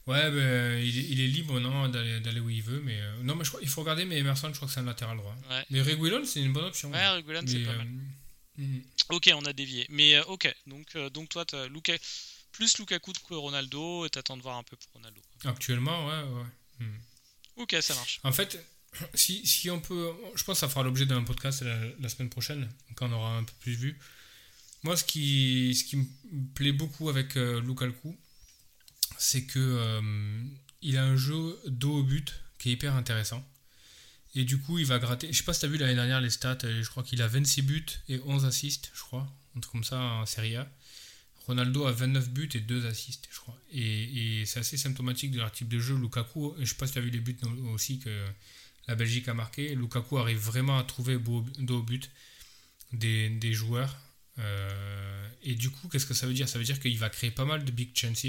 Ouais, 0.07 0.31
ben, 0.31 0.79
il, 0.79 1.21
est, 1.21 1.27
libre 1.27 1.59
non 1.59 1.89
d'aller 1.89 2.39
où 2.39 2.49
il 2.49 2.62
veut, 2.62 2.81
mais 2.81 3.01
euh, 3.01 3.23
non, 3.25 3.35
mais 3.35 3.45
je 3.45 3.51
crois, 3.51 3.61
il 3.61 3.69
faut 3.69 3.81
regarder. 3.81 4.05
Mais 4.05 4.19
Emerson, 4.19 4.51
je 4.51 4.57
crois 4.57 4.69
que 4.69 4.75
c'est 4.75 4.81
un 4.81 4.85
latéral 4.85 5.17
droit. 5.17 5.35
Mais 5.71 5.83
Reguilon, 5.83 6.25
c'est 6.25 6.41
une 6.41 6.53
bonne 6.53 6.67
option. 6.67 6.93
Ouais, 6.93 7.09
Reguilon, 7.09 7.43
c'est 7.45 7.64
pas 7.64 7.75
mal. 7.75 7.89
Mhm. 8.59 8.83
Ok, 9.11 9.31
on 9.35 9.45
a 9.45 9.53
dévié. 9.53 9.87
Mais 9.91 10.17
euh, 10.17 10.25
ok, 10.25 10.55
donc, 10.67 10.87
euh, 10.97 11.11
donc 11.11 11.29
toi, 11.29 11.45
as 11.53 11.67
Luka, 11.69 11.95
plus 12.53 12.79
Lukaku 12.79 13.13
que 13.29 13.35
Ronaldo, 13.35 14.07
et 14.07 14.11
t'attends 14.11 14.37
de 14.37 14.43
voir 14.43 14.57
un 14.57 14.63
peu 14.63 14.77
pour 14.77 14.93
Ronaldo. 14.95 15.21
Actuellement, 15.45 16.07
ouais, 16.07 16.23
ouais. 16.23 16.87
Mhm. 16.87 17.01
Ok, 17.57 17.77
ça 17.81 17.95
marche. 17.95 18.21
En 18.25 18.33
fait, 18.33 18.59
si, 19.15 19.47
si, 19.47 19.71
on 19.71 19.81
peut. 19.81 20.13
Je 20.35 20.45
pense 20.45 20.57
que 20.57 20.61
ça 20.61 20.69
fera 20.69 20.83
l'objet 20.83 21.07
d'un 21.07 21.23
podcast 21.23 21.63
la, 21.63 22.09
semaine 22.09 22.31
prochaine, 22.31 22.69
quand 22.95 23.09
on 23.09 23.13
aura 23.13 23.37
un 23.37 23.45
peu 23.45 23.55
plus 23.61 23.75
vu. 23.75 23.99
Moi, 24.83 24.97
ce 24.97 25.05
qui, 25.05 25.75
ce 25.75 25.85
qui 25.85 25.97
me 25.97 26.07
plaît 26.55 26.73
beaucoup 26.73 27.09
avec 27.09 27.37
euh, 27.37 27.61
Lukaku, 27.61 28.17
c'est 29.19 29.47
que 29.47 30.03
il 30.83 30.97
a 30.99 31.05
un 31.05 31.17
jeu 31.17 31.59
dos 31.67 31.99
au 31.99 32.03
but 32.03 32.35
qui 32.59 32.69
est 32.69 32.73
hyper 32.73 32.95
intéressant. 32.95 33.45
Et 34.37 34.45
du 34.45 34.59
coup, 34.59 34.78
il 34.78 34.84
va 34.84 34.99
gratter. 34.99 35.32
Je 35.32 35.39
sais 35.39 35.45
pas 35.45 35.55
si 35.55 35.61
tu 35.61 35.66
as 35.66 35.68
vu 35.70 35.78
l'année 35.78 35.95
dernière 35.95 36.20
les 36.20 36.28
stats. 36.28 36.59
Euh, 36.64 36.82
je 36.82 36.91
crois 36.91 37.03
qu'il 37.03 37.22
a 37.22 37.26
26 37.26 37.62
buts 37.62 37.87
et 38.11 38.20
11 38.26 38.45
assists, 38.45 38.91
je 38.95 39.01
crois. 39.01 39.26
Un 39.57 39.61
truc 39.61 39.72
comme 39.72 39.84
ça 39.84 39.99
en 39.99 40.26
Serie 40.26 40.57
A. 40.57 40.68
Ronaldo 41.47 41.87
a 41.87 41.93
29 41.93 42.28
buts 42.30 42.51
et 42.55 42.61
2 42.61 42.87
assists, 42.87 43.28
je 43.30 43.39
crois. 43.39 43.59
Et, 43.72 44.45
c'est 44.45 44.61
assez 44.61 44.76
symptomatique 44.76 45.30
de 45.30 45.39
leur 45.39 45.51
type 45.51 45.68
de 45.68 45.78
jeu. 45.78 45.97
Lukaku, 45.97 46.55
je 46.59 46.66
sais 46.66 46.74
pas 46.74 46.87
si 46.87 46.93
tu 46.93 46.99
as 46.99 47.03
vu 47.03 47.11
les 47.11 47.20
buts 47.20 47.39
aussi 47.72 47.99
que 47.99 48.11
la 48.89 48.95
Belgique 48.95 49.26
a 49.28 49.34
marqué. 49.34 49.74
Lukaku 49.74 50.18
arrive 50.18 50.39
vraiment 50.39 50.78
à 50.78 50.84
trouver 50.84 51.18
dos 51.18 51.78
au 51.78 51.82
but 51.82 52.11
des, 52.93 53.30
des 53.30 53.55
joueurs. 53.55 53.97
Euh, 54.39 55.28
et 55.45 55.55
du 55.55 55.70
coup, 55.70 55.89
qu'est-ce 55.89 56.07
que 56.07 56.14
ça 56.14 56.26
veut 56.26 56.34
dire? 56.34 56.49
Ça 56.49 56.59
veut 56.59 56.64
dire 56.64 56.78
qu'il 56.78 56.99
va 56.99 57.09
créer 57.09 57.30
pas 57.30 57.47
mal 57.47 57.64
de 57.64 57.70
big 57.70 57.97
chances. 57.97 58.26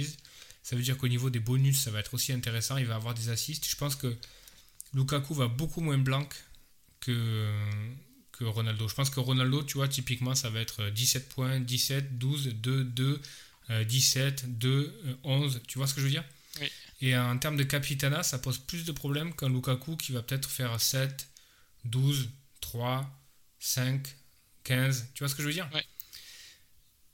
Ça 0.63 0.75
veut 0.75 0.83
dire 0.83 0.95
qu'au 0.97 1.07
niveau 1.09 1.29
des 1.29 1.39
bonus, 1.39 1.79
ça 1.79 1.91
va 1.91 1.99
être 1.99 2.13
aussi 2.13 2.31
intéressant. 2.31 2.77
Il 2.77 2.85
va 2.85 2.95
avoir 2.95 3.13
des 3.13 3.29
assists. 3.29 3.67
Je 3.67 3.75
pense 3.75 3.95
que 3.95 4.15
Lukaku 4.93 5.33
va 5.33 5.47
beaucoup 5.47 5.81
moins 5.81 5.97
blanc 5.97 6.27
que, 6.99 7.51
que 8.31 8.43
Ronaldo. 8.43 8.87
Je 8.87 8.95
pense 8.95 9.09
que 9.09 9.19
Ronaldo, 9.19 9.63
tu 9.63 9.75
vois, 9.75 9.87
typiquement, 9.87 10.35
ça 10.35 10.49
va 10.49 10.59
être 10.59 10.89
17 10.89 11.29
points, 11.29 11.59
17, 11.59 12.17
12, 12.17 12.55
2, 12.55 12.83
2, 12.83 13.21
17, 13.85 14.57
2, 14.57 15.17
11. 15.23 15.61
Tu 15.67 15.77
vois 15.77 15.87
ce 15.87 15.93
que 15.93 16.01
je 16.01 16.05
veux 16.05 16.11
dire? 16.11 16.23
Et 17.01 17.15
en 17.15 17.37
termes 17.37 17.57
de 17.57 17.63
capitana, 17.63 18.23
ça 18.23 18.39
pose 18.39 18.57
plus 18.57 18.85
de 18.85 18.91
problèmes 18.91 19.35
qu'un 19.35 19.49
Lukaku 19.49 19.97
qui 19.97 20.13
va 20.13 20.23
peut-être 20.23 20.49
faire 20.49 20.79
7, 20.79 21.27
12, 21.85 22.29
3, 22.61 23.07
5, 23.59 24.15
15. 24.63 25.09
Tu 25.13 25.23
vois 25.23 25.29
ce 25.29 25.35
que 25.35 25.43
je 25.43 25.47
veux 25.47 25.53
dire? 25.53 25.69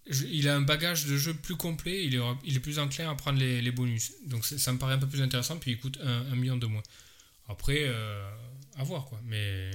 Il 0.07 0.47
a 0.47 0.55
un 0.55 0.61
bagage 0.61 1.05
de 1.05 1.17
jeu 1.17 1.33
plus 1.33 1.55
complet, 1.55 2.05
il 2.05 2.15
est, 2.15 2.21
il 2.43 2.55
est 2.55 2.59
plus 2.59 2.79
enclin 2.79 3.09
à 3.09 3.15
prendre 3.15 3.39
les, 3.39 3.71
bonus. 3.71 4.13
Donc 4.25 4.45
ça 4.45 4.71
me 4.71 4.77
paraît 4.77 4.93
un 4.93 4.99
peu 4.99 5.07
plus 5.07 5.21
intéressant, 5.21 5.57
puis 5.57 5.71
il 5.71 5.79
coûte 5.79 5.97
un 6.01 6.35
million 6.35 6.57
de 6.57 6.65
moins. 6.65 6.83
Après, 7.47 7.83
euh, 7.83 8.29
à 8.75 8.83
voir 8.83 9.05
quoi. 9.05 9.19
Mais 9.25 9.71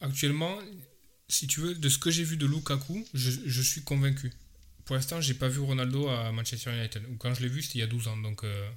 actuellement, 0.00 0.58
si 1.28 1.46
tu 1.46 1.60
veux, 1.60 1.74
de 1.74 1.88
ce 1.88 1.98
que 1.98 2.10
j'ai 2.10 2.24
vu 2.24 2.36
de 2.36 2.46
Lukaku, 2.46 3.06
je, 3.14 3.30
je 3.44 3.62
suis 3.62 3.82
convaincu. 3.82 4.32
Pour 4.84 4.96
l'instant, 4.96 5.20
j'ai 5.20 5.34
pas 5.34 5.48
vu 5.48 5.60
Ronaldo 5.60 6.08
à 6.08 6.32
Manchester 6.32 6.74
United. 6.74 7.04
Ou 7.10 7.16
quand 7.16 7.34
je 7.34 7.42
l'ai 7.42 7.48
vu, 7.48 7.62
c'était 7.62 7.78
il 7.78 7.80
y 7.80 7.84
a 7.84 7.88
12 7.88 8.08
ans. 8.08 8.16
Donc 8.16 8.44
euh, 8.44 8.70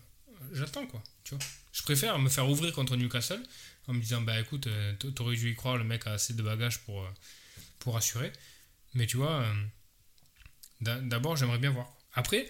j'attends 0.52 0.86
quoi. 0.88 1.02
Tu 1.24 1.36
vois. 1.36 1.44
Je 1.72 1.84
préfère 1.84 2.20
me 2.20 2.30
faire 2.30 2.50
ouvrir 2.50 2.74
contre 2.74 2.98
Newcastle 2.98 3.42
en 3.88 3.94
me 3.94 4.02
disant 4.02 4.22
bah 4.22 4.40
écoute, 4.40 4.68
euh, 4.68 4.94
t'aurais 5.16 5.36
dû 5.36 5.52
y 5.52 5.56
croire, 5.56 5.78
le 5.78 5.84
mec 5.84 6.06
a 6.08 6.14
assez 6.14 6.34
de 6.34 6.44
bagages 6.44 6.80
pour, 6.80 7.08
pour 7.80 7.96
assurer. 7.96 8.32
Mais 8.94 9.08
tu 9.08 9.18
vois, 9.18 9.46
d'abord 10.82 11.38
j'aimerais 11.38 11.60
bien 11.60 11.72
voir. 11.72 11.96
Après, 12.14 12.50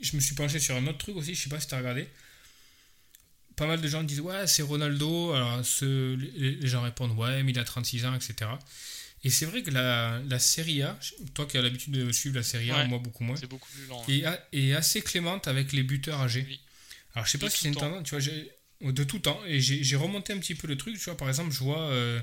je 0.00 0.14
me 0.14 0.20
suis 0.20 0.36
penché 0.36 0.60
sur 0.60 0.76
un 0.76 0.86
autre 0.86 0.98
truc 0.98 1.16
aussi, 1.16 1.34
je 1.34 1.42
sais 1.42 1.48
pas 1.48 1.58
si 1.58 1.66
tu 1.66 1.74
as 1.74 1.78
regardé 1.78 2.08
pas 3.60 3.66
mal 3.66 3.80
de 3.82 3.88
gens 3.88 4.02
disent 4.02 4.20
ouais 4.20 4.46
c'est 4.46 4.62
Ronaldo. 4.62 5.34
Alors 5.34 5.62
ce, 5.62 6.14
les, 6.14 6.66
gens 6.66 6.80
répondent 6.80 7.12
ouais 7.18 7.42
mais 7.42 7.52
il 7.52 7.58
a 7.58 7.64
36 7.64 8.06
ans 8.06 8.14
etc 8.14 8.50
et 9.22 9.28
c'est 9.28 9.44
vrai 9.44 9.62
que 9.62 9.70
la, 9.70 10.18
la 10.26 10.38
Serie 10.38 10.80
A 10.82 10.98
toi 11.34 11.44
qui 11.44 11.58
as 11.58 11.62
l'habitude 11.62 11.92
de 11.92 12.10
suivre 12.10 12.36
la 12.36 12.42
Serie 12.42 12.70
A 12.70 12.86
moi 12.86 12.98
beaucoup 12.98 13.22
moins 13.22 13.36
c'est 13.36 13.46
beaucoup 13.46 13.68
plus 13.70 13.86
lent 13.86 14.02
et, 14.08 14.68
est 14.70 14.72
assez 14.72 15.02
clémente 15.02 15.46
avec 15.46 15.72
les 15.74 15.82
buteurs 15.82 16.20
âgés. 16.20 16.58
Alors 17.14 17.26
je 17.26 17.32
sais 17.32 17.38
pas 17.38 17.50
si 17.50 17.58
c'est 17.58 17.68
une 17.68 17.74
tendance 17.74 18.02
tu 18.04 18.16
vois 18.16 18.92
de 18.92 19.04
tout 19.04 19.18
temps. 19.18 19.38
Et 19.46 19.60
j'ai 19.60 19.96
remonté 19.96 20.32
un 20.32 20.38
petit 20.38 20.54
peu 20.54 20.66
le 20.66 20.78
truc 20.78 20.96
tu 20.96 21.04
vois 21.04 21.18
par 21.18 21.28
exemple 21.28 21.52
je 21.52 21.58
vois 21.58 21.82
euh, 21.82 22.18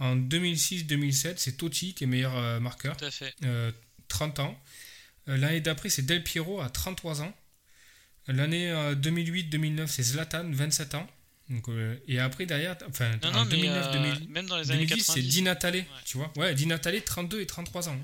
en 0.00 0.16
2006-2007 0.16 1.34
c'est 1.36 1.56
Totti 1.56 1.94
qui 1.94 2.02
est 2.02 2.08
meilleur 2.08 2.36
euh, 2.36 2.58
marqueur. 2.58 2.96
Tout 2.96 3.04
à 3.04 3.12
fait. 3.12 3.32
30 4.08 4.40
euh, 4.40 4.42
ans. 4.42 4.60
L'année 5.28 5.60
d'après 5.60 5.88
c'est 5.88 6.02
Del 6.02 6.24
Piero 6.24 6.60
à 6.60 6.68
33 6.68 7.22
ans 7.22 7.32
L'année 8.32 8.72
2008-2009, 8.94 9.80
euh, 9.80 9.86
c'est 9.86 10.02
Zlatan, 10.02 10.50
27 10.50 10.94
ans. 10.94 11.06
Donc, 11.50 11.68
euh, 11.68 11.96
et 12.06 12.20
après, 12.20 12.46
derrière, 12.46 12.76
enfin, 12.88 13.18
en 13.24 13.44
2009, 13.44 13.86
euh, 13.92 14.14
même 14.28 14.46
dans 14.46 14.56
les 14.56 14.70
années 14.70 14.86
2010, 14.86 15.12
c'est 15.14 15.20
Di 15.20 15.42
Natale, 15.42 15.84
tu 16.04 16.16
vois. 16.16 16.32
Ouais, 16.36 16.54
Di 16.54 16.66
Natale, 16.66 17.02
32 17.02 17.40
et 17.40 17.46
33 17.46 17.88
ans. 17.88 17.98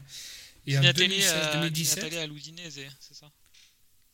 Et 0.66 0.72
Di 0.72 0.78
en 0.78 0.82
2016-2017. 0.82 1.70
Di 1.70 1.84
Natale 1.84 2.18
à 2.18 2.26
l'Udinese, 2.26 2.80
c'est 2.98 3.14
ça? 3.14 3.30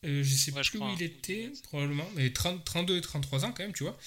euh, 0.05 0.23
Je 0.23 0.35
sais 0.35 0.53
plus 0.53 0.79
où 0.79 0.95
il 0.99 1.03
était, 1.03 1.51
probablement, 1.65 2.09
mais 2.15 2.31
30, 2.31 2.63
32 2.63 2.99
et 2.99 3.01
33 3.01 3.47
ans 3.47 3.53
quand 3.53 3.63
même, 3.63 3.73
tu 3.73 3.85
vois. 3.85 3.99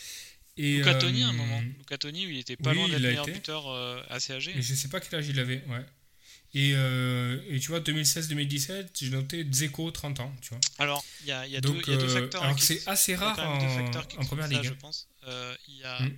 Et, 0.57 0.77
Luca 0.77 0.93
Toni 0.95 1.23
à 1.23 1.29
un 1.29 1.33
moment. 1.33 1.61
Luca 1.79 1.97
Toni, 1.97 2.23
il 2.23 2.37
était 2.37 2.55
pas 2.55 2.73
loin 2.73 2.87
d'être 2.87 3.01
meilleur 3.01 3.25
buteur 3.25 3.67
assez 4.09 4.31
âgé. 4.31 4.53
Mais 4.55 4.61
je 4.61 4.75
sais 4.75 4.89
pas 4.89 4.99
quel 4.99 5.19
âge 5.19 5.27
il 5.27 5.39
avait, 5.39 5.63
ouais. 5.67 5.85
Et, 6.55 6.71
euh, 6.73 7.41
et, 7.49 7.59
tu 7.59 7.67
vois, 7.67 7.81
2016-2017, 7.81 8.87
j'ai 8.93 9.09
noté 9.09 9.43
Dzeko 9.43 9.91
30 9.91 10.21
ans. 10.21 10.33
Tu 10.41 10.51
vois. 10.51 10.59
Alors, 10.79 11.03
il 11.21 11.27
y 11.27 11.31
a, 11.33 11.45
y, 11.45 11.57
a 11.57 11.61
Donc, 11.61 11.83
deux, 11.83 11.91
y 11.91 11.95
a 11.95 11.97
deux 11.97 12.09
euh, 12.09 12.21
facteurs. 12.21 12.43
alors 12.43 12.57
c'est 12.57 12.87
assez 12.87 13.13
rare 13.13 13.37
en, 13.37 13.59
en, 13.61 14.25
première 14.25 14.47
ligue. 14.47 14.63
je 14.63 14.73
pense. 14.73 15.09
Euh, 15.27 15.53
il 15.67 15.75
y 15.75 15.83
a. 15.83 15.99
Mm. 15.99 16.17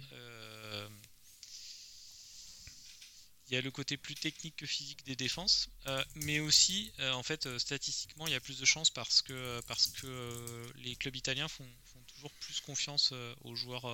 il 3.49 3.53
y 3.55 3.57
a 3.57 3.61
le 3.61 3.71
côté 3.71 3.97
plus 3.97 4.13
technique 4.13 4.57
que 4.57 4.67
physique 4.67 5.03
des 5.05 5.15
défenses, 5.15 5.69
mais 6.15 6.39
aussi, 6.39 6.91
en 6.99 7.23
fait, 7.23 7.57
statistiquement, 7.57 8.27
il 8.27 8.33
y 8.33 8.35
a 8.35 8.39
plus 8.39 8.59
de 8.59 8.65
chances 8.65 8.91
parce 8.91 9.23
que, 9.23 9.59
parce 9.67 9.87
que 9.87 10.71
les 10.83 10.95
clubs 10.95 11.15
italiens 11.15 11.47
font, 11.47 11.65
font 11.85 12.03
toujours 12.13 12.31
plus 12.33 12.59
confiance 12.59 13.11
aux 13.43 13.55
joueurs 13.55 13.85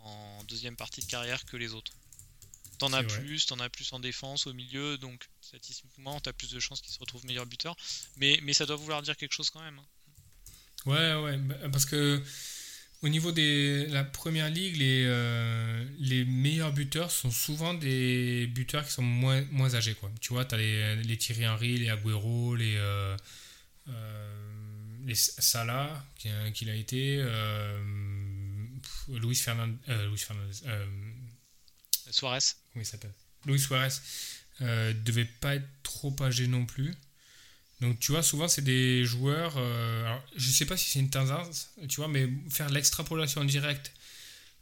en 0.00 0.44
deuxième 0.44 0.76
partie 0.76 1.00
de 1.00 1.06
carrière 1.06 1.46
que 1.46 1.56
les 1.56 1.72
autres. 1.72 1.92
T'en 2.80 2.94
as 2.94 3.04
plus, 3.04 3.44
t'en 3.44 3.60
as 3.60 3.68
plus 3.68 3.92
en 3.92 4.00
défense, 4.00 4.46
au 4.46 4.54
milieu, 4.54 4.96
donc 4.96 5.28
statistiquement, 5.42 6.18
t'as 6.18 6.32
plus 6.32 6.50
de 6.50 6.58
chances 6.58 6.80
qu'il 6.80 6.90
se 6.90 6.98
retrouve 6.98 7.26
meilleur 7.26 7.44
buteur. 7.44 7.76
Mais, 8.16 8.40
mais 8.42 8.54
ça 8.54 8.64
doit 8.64 8.76
vouloir 8.76 9.02
dire 9.02 9.18
quelque 9.18 9.34
chose 9.34 9.50
quand 9.50 9.60
même. 9.60 9.78
Hein. 9.78 9.86
Ouais, 10.86 11.14
ouais, 11.22 11.36
bah, 11.36 11.56
parce 11.70 11.84
que 11.84 12.22
au 13.02 13.10
niveau 13.10 13.32
de 13.32 13.86
la 13.90 14.02
première 14.02 14.48
ligue, 14.48 14.76
les, 14.76 15.04
euh, 15.06 15.84
les 15.98 16.24
meilleurs 16.24 16.72
buteurs 16.72 17.10
sont 17.10 17.30
souvent 17.30 17.74
des 17.74 18.46
buteurs 18.46 18.86
qui 18.86 18.92
sont 18.92 19.02
moins, 19.02 19.44
moins 19.50 19.74
âgés. 19.74 19.92
Quoi. 19.92 20.10
Tu 20.22 20.32
vois, 20.32 20.46
tu 20.46 20.54
as 20.54 20.58
les, 20.58 20.96
les 20.96 21.16
Thierry 21.18 21.46
Henry, 21.46 21.76
les 21.76 21.90
Agüero, 21.90 22.56
les, 22.56 22.76
euh, 22.76 23.14
euh, 23.88 24.50
les 25.04 25.14
Salah, 25.14 26.02
qu'il 26.54 26.70
a 26.70 26.74
été, 26.74 27.22
Luis 29.08 29.36
Fernandez. 29.36 29.76
Luis 30.08 30.18
Fernandez 30.18 30.60
Suarez. 32.12 32.40
Comment 32.72 32.82
il 32.82 32.86
s'appelle? 32.86 33.12
Luis 33.46 33.60
Suarez. 33.60 33.94
devait 34.60 35.24
pas 35.24 35.56
être 35.56 35.68
trop 35.82 36.14
âgé 36.20 36.46
non 36.46 36.66
plus. 36.66 36.94
Donc 37.80 37.98
tu 37.98 38.12
vois, 38.12 38.22
souvent 38.22 38.46
c'est 38.46 38.62
des 38.62 39.04
joueurs. 39.04 39.54
Euh, 39.56 40.04
alors, 40.04 40.22
je 40.36 40.50
sais 40.50 40.66
pas 40.66 40.76
si 40.76 40.90
c'est 40.90 40.98
une 40.98 41.10
tendance, 41.10 41.70
tu 41.88 41.96
vois, 41.96 42.08
mais 42.08 42.28
faire 42.50 42.68
l'extrapolation 42.68 43.42
directe, 43.44 43.92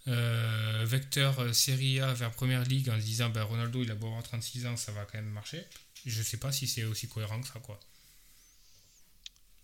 euh, 0.07 0.85
vecteur 0.87 1.39
euh, 1.41 1.53
Serie 1.53 2.01
A 2.01 2.15
vers 2.15 2.31
Première 2.31 2.63
Ligue 2.63 2.91
en 2.91 2.97
disant 2.97 3.29
ben, 3.29 3.43
Ronaldo 3.43 3.83
il 3.83 3.91
a 3.91 3.97
beau 3.97 4.07
avoir 4.07 4.23
36 4.23 4.67
ans, 4.67 4.77
ça 4.77 4.93
va 4.93 5.05
quand 5.05 5.19
même 5.19 5.31
marcher. 5.31 5.65
Je 6.07 6.23
sais 6.23 6.37
pas 6.37 6.53
si 6.53 6.69
c'est 6.69 6.85
aussi 6.85 7.09
cohérent 7.09 7.41
que 7.41 7.49
ça, 7.49 7.59
quoi. 7.59 7.81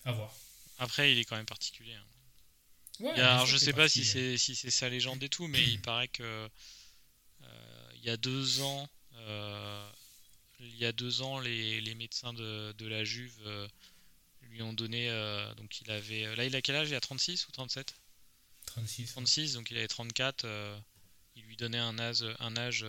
À 0.05 0.13
voir. 0.13 0.35
Après, 0.79 1.13
il 1.13 1.19
est 1.19 1.25
quand 1.25 1.37
même 1.37 1.47
particulier. 1.47 1.95
Hein. 1.95 2.05
Ouais, 3.01 3.21
alors 3.21 3.47
je 3.47 3.57
sais 3.57 3.73
pas 3.73 3.89
si 3.89 4.05
c'est 4.05 4.37
si 4.37 4.55
c'est 4.55 4.71
sa 4.71 4.89
légende 4.89 5.23
et 5.23 5.29
tout, 5.29 5.47
mais 5.49 5.63
il 5.63 5.81
paraît 5.81 6.09
que 6.09 6.49
il 8.05 8.09
y 8.09 8.11
a 8.11 8.17
deux 8.17 8.61
ans 8.61 8.89
il 10.61 10.77
y 10.77 10.85
a 10.85 10.93
deux 10.93 11.23
ans, 11.23 11.41
les, 11.41 11.95
médecins 11.95 12.33
de, 12.33 12.87
la 12.87 13.05
Juve 13.05 13.37
euh, 13.47 13.69
lui 14.43 14.63
ont 14.63 14.73
donné. 14.73 15.09
Euh, 15.11 15.53
donc 15.55 15.81
il 15.81 15.91
avait. 15.91 16.35
Là, 16.37 16.45
il 16.45 16.57
a 16.57 16.63
quel 16.63 16.77
âge? 16.77 16.91
Il 16.91 16.95
a 16.95 17.01
36 17.01 17.49
ou 17.49 17.53
37 17.53 17.95
36. 18.67 19.07
36, 19.13 19.53
donc 19.55 19.71
il 19.71 19.77
avait 19.77 19.89
34. 19.89 20.45
Euh, 20.45 20.79
il 21.37 21.43
lui 21.45 21.57
donnait 21.57 21.79
un 21.79 21.99
âge, 21.99 22.25
un 22.39 22.57
âge 22.57 22.87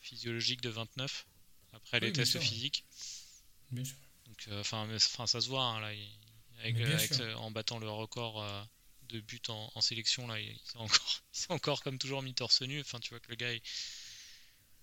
physiologique 0.00 0.60
de 0.60 0.68
29 0.68 1.26
après 1.72 2.00
les 2.00 2.12
tests 2.12 2.38
physiques. 2.38 2.84
Bien 3.70 3.84
sûr. 3.84 3.96
Donc, 4.26 4.48
enfin, 4.60 4.86
ça 5.26 5.40
se 5.40 5.48
voit 5.48 5.64
hein, 5.64 5.80
là. 5.80 7.36
en 7.36 7.50
battant 7.50 7.78
le 7.78 7.90
record 7.90 8.44
de 9.08 9.20
buts 9.20 9.42
en, 9.48 9.80
sélection, 9.80 10.28
là, 10.28 10.38
il 10.38 10.56
s'est 10.64 10.76
encore, 10.76 11.22
encore 11.48 11.82
comme 11.82 11.98
toujours 11.98 12.22
mis 12.22 12.34
torse 12.34 12.62
nu. 12.62 12.80
Enfin, 12.80 13.00
tu 13.00 13.10
vois 13.10 13.18
que 13.18 13.30
le 13.30 13.36
gars, 13.36 13.52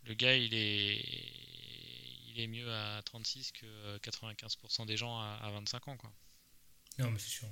le 0.06 0.14
gars, 0.14 0.36
il 0.36 0.54
est 0.54 1.46
il 2.36 2.42
est 2.42 2.48
mieux 2.48 2.70
à 2.72 3.02
36 3.04 3.54
que 3.54 3.98
95% 4.00 4.82
euh, 4.82 4.86
des 4.86 4.98
gens 4.98 5.18
à, 5.18 5.50
25 5.54 5.88
ans. 5.88 5.98
Quoi. 5.98 6.12
Non, 7.00 7.10
mais 7.12 7.20
c'est 7.20 7.30
sûr. 7.30 7.48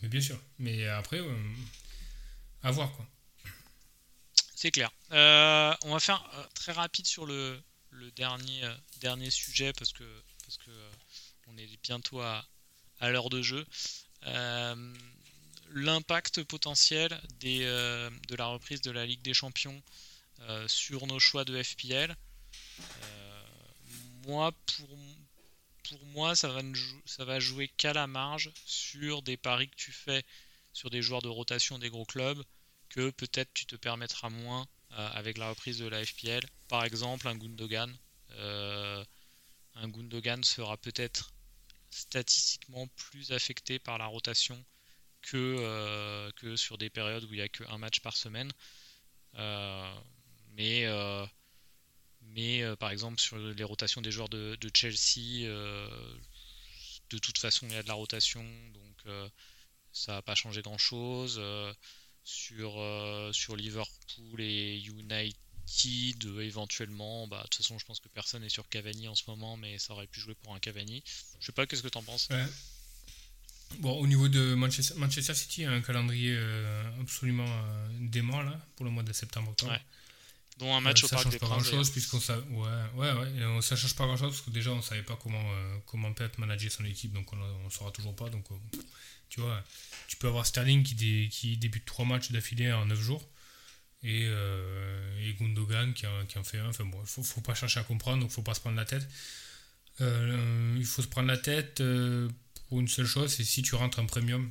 Mais 0.00 0.08
bien 0.08 0.20
sûr. 0.20 0.40
Mais 0.58 0.86
après, 0.88 1.18
euh, 1.18 1.54
à 2.62 2.70
voir. 2.70 2.90
quoi. 2.92 3.06
C'est 4.54 4.70
clair. 4.70 4.90
Euh, 5.12 5.74
on 5.82 5.92
va 5.92 6.00
faire 6.00 6.26
très 6.54 6.72
rapide 6.72 7.06
sur 7.06 7.26
le, 7.26 7.62
le 7.90 8.10
dernier, 8.12 8.62
dernier 9.00 9.30
sujet 9.30 9.72
parce 9.74 9.92
que, 9.92 10.22
parce 10.42 10.56
que 10.56 10.70
on 11.48 11.56
est 11.58 11.68
bientôt 11.82 12.20
à, 12.20 12.44
à 13.00 13.10
l'heure 13.10 13.28
de 13.28 13.42
jeu. 13.42 13.66
L'impact 15.70 16.44
potentiel 16.44 17.20
des, 17.40 17.60
de 17.60 18.34
la 18.36 18.46
reprise 18.46 18.80
de 18.80 18.90
la 18.90 19.04
Ligue 19.04 19.22
des 19.22 19.34
Champions 19.34 19.82
sur 20.66 21.06
nos 21.06 21.18
choix 21.18 21.44
de 21.44 21.62
FPL 21.62 22.16
moi, 24.28 24.52
pour, 24.52 24.88
pour 25.88 26.04
moi, 26.08 26.36
ça 26.36 26.48
va, 26.48 26.60
ça 27.06 27.24
va 27.24 27.40
jouer 27.40 27.68
qu'à 27.68 27.94
la 27.94 28.06
marge 28.06 28.50
sur 28.66 29.22
des 29.22 29.38
paris 29.38 29.70
que 29.70 29.76
tu 29.76 29.90
fais 29.90 30.22
sur 30.72 30.90
des 30.90 31.00
joueurs 31.02 31.22
de 31.22 31.28
rotation 31.28 31.78
des 31.78 31.88
gros 31.88 32.04
clubs 32.04 32.44
que 32.90 33.10
peut-être 33.10 33.52
tu 33.54 33.66
te 33.66 33.74
permettras 33.76 34.28
moins 34.28 34.66
euh, 34.92 35.08
avec 35.12 35.38
la 35.38 35.48
reprise 35.48 35.78
de 35.78 35.86
la 35.86 36.04
FPL. 36.04 36.44
Par 36.68 36.84
exemple, 36.84 37.26
un 37.26 37.36
Gundogan. 37.36 37.90
Euh, 38.32 39.02
un 39.74 39.88
Gundogan 39.88 40.44
sera 40.44 40.76
peut-être 40.76 41.32
statistiquement 41.90 42.86
plus 42.88 43.32
affecté 43.32 43.78
par 43.78 43.96
la 43.96 44.06
rotation 44.06 44.62
que, 45.22 45.56
euh, 45.58 46.30
que 46.32 46.56
sur 46.56 46.76
des 46.76 46.90
périodes 46.90 47.24
où 47.24 47.32
il 47.32 47.36
n'y 47.36 47.42
a 47.42 47.48
qu'un 47.48 47.78
match 47.78 48.00
par 48.00 48.16
semaine. 48.16 48.52
Mais 50.58 50.86
mais 52.34 52.62
euh, 52.62 52.76
par 52.76 52.90
exemple, 52.90 53.20
sur 53.20 53.38
les 53.38 53.64
rotations 53.64 54.00
des 54.00 54.10
joueurs 54.10 54.28
de, 54.28 54.56
Chelsea, 54.74 55.44
euh, 55.44 55.88
de 57.10 57.18
toute 57.18 57.38
façon, 57.38 57.66
il 57.68 57.74
y 57.74 57.76
a 57.76 57.82
de 57.82 57.88
la 57.88 57.94
rotation, 57.94 58.44
donc 58.72 58.96
euh, 59.06 59.28
ça 59.92 60.14
va 60.14 60.22
pas 60.22 60.34
changer 60.34 60.62
grand-chose. 60.62 61.40
sur, 62.24 62.72
sur 63.32 63.56
Liverpool 63.56 64.40
et 64.40 64.78
United, 64.80 66.38
éventuellement, 66.40 67.26
bah, 67.26 67.38
de 67.38 67.48
toute 67.48 67.62
façon, 67.62 67.78
je 67.78 67.86
pense 67.86 68.00
que 68.00 68.08
personne 68.08 68.42
n'est 68.42 68.50
sur 68.50 68.68
Cavani 68.68 69.08
en 69.08 69.14
ce 69.14 69.24
moment, 69.28 69.56
mais 69.56 69.78
ça 69.78 69.94
aurait 69.94 70.06
pu 70.06 70.20
jouer 70.20 70.34
pour 70.34 70.54
un 70.54 70.58
Cavani. 70.58 71.02
Je 71.40 71.46
sais 71.46 71.52
pas, 71.52 71.66
qu'est-ce 71.66 71.82
que 71.82 71.88
tu 71.88 71.98
en 71.98 72.02
penses 72.02 72.28
Bon, 73.80 73.92
au 73.98 74.06
niveau 74.06 74.28
de 74.28 74.54
Manchester, 74.54 74.94
Manchester 74.96 75.34
City, 75.34 75.64
un 75.64 75.80
calendrier 75.80 76.38
absolument 77.00 77.48
dément 77.98 78.42
là, 78.42 78.60
pour 78.76 78.84
le 78.84 78.90
mois 78.90 79.02
de 79.02 79.12
septembre-octobre. 79.12 79.78
Dont 80.58 80.74
un 80.74 80.80
match 80.80 81.04
au 81.04 81.08
Parc 81.08 81.28
des 81.28 81.38
Princes. 81.38 81.70
Chose, 81.70 81.90
puisqu'on 81.90 82.20
ça, 82.20 82.36
ouais, 82.50 82.68
ouais, 82.96 83.12
ouais, 83.12 83.62
ça 83.62 83.76
change 83.76 83.94
pas 83.94 84.06
grand 84.06 84.16
chose 84.16 84.32
parce 84.32 84.42
que 84.42 84.50
déjà 84.50 84.70
on 84.70 84.82
savait 84.82 85.02
pas 85.02 85.16
comment 85.22 85.40
euh, 85.40 85.76
comment 85.86 86.12
Pep 86.12 86.36
manager 86.38 86.72
son 86.72 86.84
équipe, 86.84 87.12
donc 87.12 87.32
on, 87.32 87.36
ne 87.36 87.70
saura 87.70 87.92
toujours 87.92 88.16
pas. 88.16 88.28
Donc 88.28 88.44
euh, 88.50 88.78
tu 89.28 89.40
vois, 89.40 89.62
tu 90.08 90.16
peux 90.16 90.26
avoir 90.26 90.46
Sterling 90.46 90.82
qui, 90.82 91.28
qui 91.28 91.56
débute 91.56 91.84
trois 91.84 92.04
matchs 92.04 92.32
d'affilée 92.32 92.72
en 92.72 92.86
9 92.86 92.98
jours 92.98 93.22
et, 94.02 94.24
euh, 94.24 95.28
et 95.28 95.32
Gundogan 95.34 95.94
qui, 95.94 96.06
qui, 96.28 96.38
en 96.38 96.44
fait 96.44 96.58
un. 96.58 96.68
Enfin 96.68 96.84
bon, 96.84 97.04
faut, 97.04 97.22
faut 97.22 97.40
pas 97.40 97.54
chercher 97.54 97.78
à 97.78 97.84
comprendre, 97.84 98.22
donc 98.22 98.30
faut 98.32 98.42
pas 98.42 98.54
se 98.54 98.60
prendre 98.60 98.76
la 98.76 98.84
tête. 98.84 99.06
il 100.00 100.86
faut 100.86 101.02
se 101.02 101.08
prendre 101.08 101.28
la 101.28 101.38
tête 101.38 101.82
pour 102.68 102.80
une 102.80 102.88
seule 102.88 103.06
chose, 103.06 103.32
c'est 103.32 103.44
si 103.44 103.62
tu 103.62 103.76
rentres 103.76 104.00
en 104.00 104.06
premium 104.06 104.50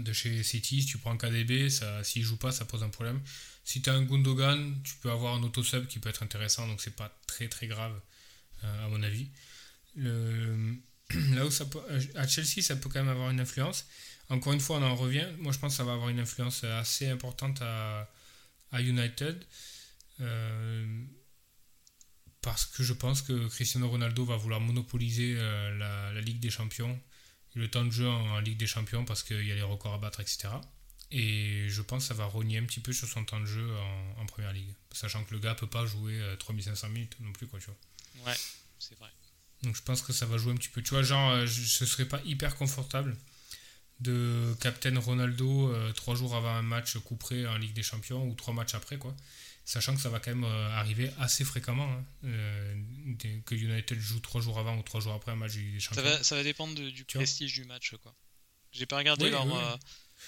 de 0.00 0.12
chez 0.12 0.42
City, 0.42 0.82
si 0.82 0.86
tu 0.88 0.98
prends 0.98 1.16
KDB, 1.16 1.68
s'il 2.02 2.22
joue 2.22 2.36
pas, 2.36 2.52
ça 2.52 2.64
pose 2.64 2.82
un 2.82 2.88
problème. 2.88 3.20
Si 3.64 3.80
tu 3.80 3.90
as 3.90 3.94
un 3.94 4.02
Gundogan, 4.02 4.80
tu 4.82 4.94
peux 4.96 5.10
avoir 5.10 5.34
un 5.34 5.42
auto-sub 5.42 5.86
qui 5.86 5.98
peut 5.98 6.08
être 6.08 6.22
intéressant, 6.22 6.66
donc 6.66 6.80
c'est 6.80 6.96
pas 6.96 7.16
très 7.26 7.48
très 7.48 7.66
grave, 7.66 7.98
euh, 8.64 8.86
à 8.86 8.88
mon 8.88 9.02
avis. 9.02 9.28
Là 9.96 11.46
où 11.46 11.50
ça 11.50 11.66
peut, 11.66 11.80
euh, 11.90 12.00
à 12.14 12.26
Chelsea, 12.26 12.62
ça 12.62 12.76
peut 12.76 12.88
quand 12.88 13.00
même 13.00 13.08
avoir 13.08 13.30
une 13.30 13.40
influence. 13.40 13.86
Encore 14.30 14.52
une 14.52 14.60
fois, 14.60 14.78
on 14.78 14.82
en 14.82 14.96
revient. 14.96 15.26
Moi, 15.38 15.52
je 15.52 15.58
pense 15.58 15.72
que 15.72 15.76
ça 15.76 15.84
va 15.84 15.92
avoir 15.92 16.08
une 16.08 16.20
influence 16.20 16.64
assez 16.64 17.08
importante 17.08 17.60
à, 17.60 18.08
United. 18.72 19.44
Euh, 20.20 21.04
parce 22.40 22.64
que 22.64 22.82
je 22.82 22.94
pense 22.94 23.20
que 23.22 23.48
Cristiano 23.48 23.88
Ronaldo 23.88 24.24
va 24.24 24.36
vouloir 24.36 24.60
monopoliser 24.60 25.34
la, 25.34 26.20
Ligue 26.22 26.40
des 26.40 26.50
Champions 26.50 26.98
le 27.54 27.68
temps 27.68 27.84
de 27.84 27.90
jeu 27.90 28.08
en 28.08 28.40
Ligue 28.40 28.58
des 28.58 28.66
Champions 28.66 29.04
parce 29.04 29.22
qu'il 29.22 29.46
y 29.46 29.52
a 29.52 29.54
les 29.54 29.62
records 29.62 29.94
à 29.94 29.98
battre, 29.98 30.20
etc. 30.20 30.48
Et 31.10 31.66
je 31.68 31.82
pense 31.82 32.04
que 32.04 32.08
ça 32.08 32.14
va 32.14 32.24
rogner 32.24 32.56
un 32.56 32.64
petit 32.64 32.80
peu 32.80 32.92
sur 32.92 33.06
son 33.06 33.24
temps 33.24 33.38
de 33.38 33.44
jeu 33.44 33.68
en, 34.18 34.24
première 34.26 34.52
ligue. 34.52 34.74
Sachant 34.92 35.22
que 35.24 35.34
le 35.34 35.40
gars 35.40 35.54
peut 35.54 35.66
pas 35.66 35.84
jouer 35.84 36.18
3500 36.38 36.86
euh, 36.86 36.90
minutes 36.90 37.16
non 37.20 37.32
plus, 37.32 37.46
quoi, 37.46 37.58
tu 37.58 37.66
vois. 37.66 38.30
Ouais, 38.30 38.38
c'est 38.78 38.98
vrai. 38.98 39.10
Donc 39.62 39.76
je 39.76 39.82
pense 39.82 40.00
que 40.00 40.14
ça 40.14 40.24
va 40.24 40.38
jouer 40.38 40.52
un 40.52 40.56
petit 40.56 40.70
peu. 40.70 40.82
Tu 40.82 40.90
vois, 40.90 41.02
genre, 41.02 41.32
euh, 41.32 41.46
ce 41.46 41.84
serait 41.84 42.06
pas 42.06 42.20
hyper 42.24 42.56
confortable 42.56 43.16
de 44.00 44.56
Captain 44.60 44.98
Ronaldo 44.98 45.70
euh, 45.70 45.92
trois 45.92 46.14
jours 46.14 46.34
avant 46.34 46.54
un 46.54 46.62
match 46.62 46.96
couperé 46.98 47.46
en 47.46 47.58
Ligue 47.58 47.74
des 47.74 47.82
Champions 47.82 48.26
ou 48.26 48.34
trois 48.34 48.54
matchs 48.54 48.74
après, 48.74 48.96
quoi. 48.96 49.14
Sachant 49.64 49.94
que 49.94 50.00
ça 50.00 50.08
va 50.08 50.18
quand 50.18 50.34
même 50.34 50.44
arriver 50.44 51.10
assez 51.20 51.44
fréquemment 51.44 51.88
hein, 51.88 52.04
que 53.46 53.54
United 53.54 53.98
joue 53.98 54.18
trois 54.18 54.40
jours 54.40 54.58
avant 54.58 54.76
ou 54.76 54.82
trois 54.82 55.00
jours 55.00 55.12
après 55.12 55.30
un 55.30 55.36
match 55.36 55.54
des 55.54 55.78
Champions. 55.78 56.02
Ça 56.02 56.10
va, 56.10 56.22
ça 56.22 56.34
va 56.34 56.42
dépendre 56.42 56.74
du 56.74 57.04
prestige 57.04 57.54
du 57.54 57.64
match, 57.64 57.94
quoi. 58.02 58.12
J'ai 58.72 58.86
pas 58.86 58.96
regardé 58.96 59.30
leur, 59.30 59.46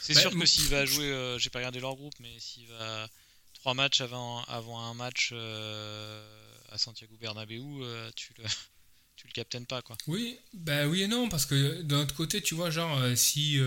c'est 0.01 0.15
bah, 0.15 0.21
sûr 0.21 0.39
que 0.39 0.47
s'il 0.47 0.69
va 0.69 0.85
jouer, 0.85 1.07
euh, 1.07 1.39
j'ai 1.39 1.51
pas 1.51 1.59
regardé 1.59 1.81
leur 1.81 1.95
groupe, 1.97 2.15
mais 2.21 2.39
s'il 2.39 2.67
va 2.69 3.09
trois 3.55 3.75
matchs 3.75 4.01
avant, 4.01 4.43
avant 4.45 4.81
un 4.81 4.95
match 4.95 5.31
euh, 5.33 6.23
à 6.71 6.79
Santiago 6.79 7.17
Bernabéu, 7.21 7.63
euh, 7.83 8.11
tu 8.15 8.35
le 8.39 8.45
tu 9.17 9.27
le 9.27 9.33
captaines 9.33 9.67
pas 9.67 9.81
quoi. 9.81 9.97
Oui, 10.07 10.39
bah 10.53 10.87
oui 10.87 11.03
et 11.03 11.09
non 11.09 11.29
parce 11.29 11.47
que 11.47 11.83
d'un 11.83 12.01
autre 12.01 12.15
côté, 12.15 12.43
tu 12.43 12.55
vois, 12.55 12.71
genre 12.71 13.01
si 13.17 13.59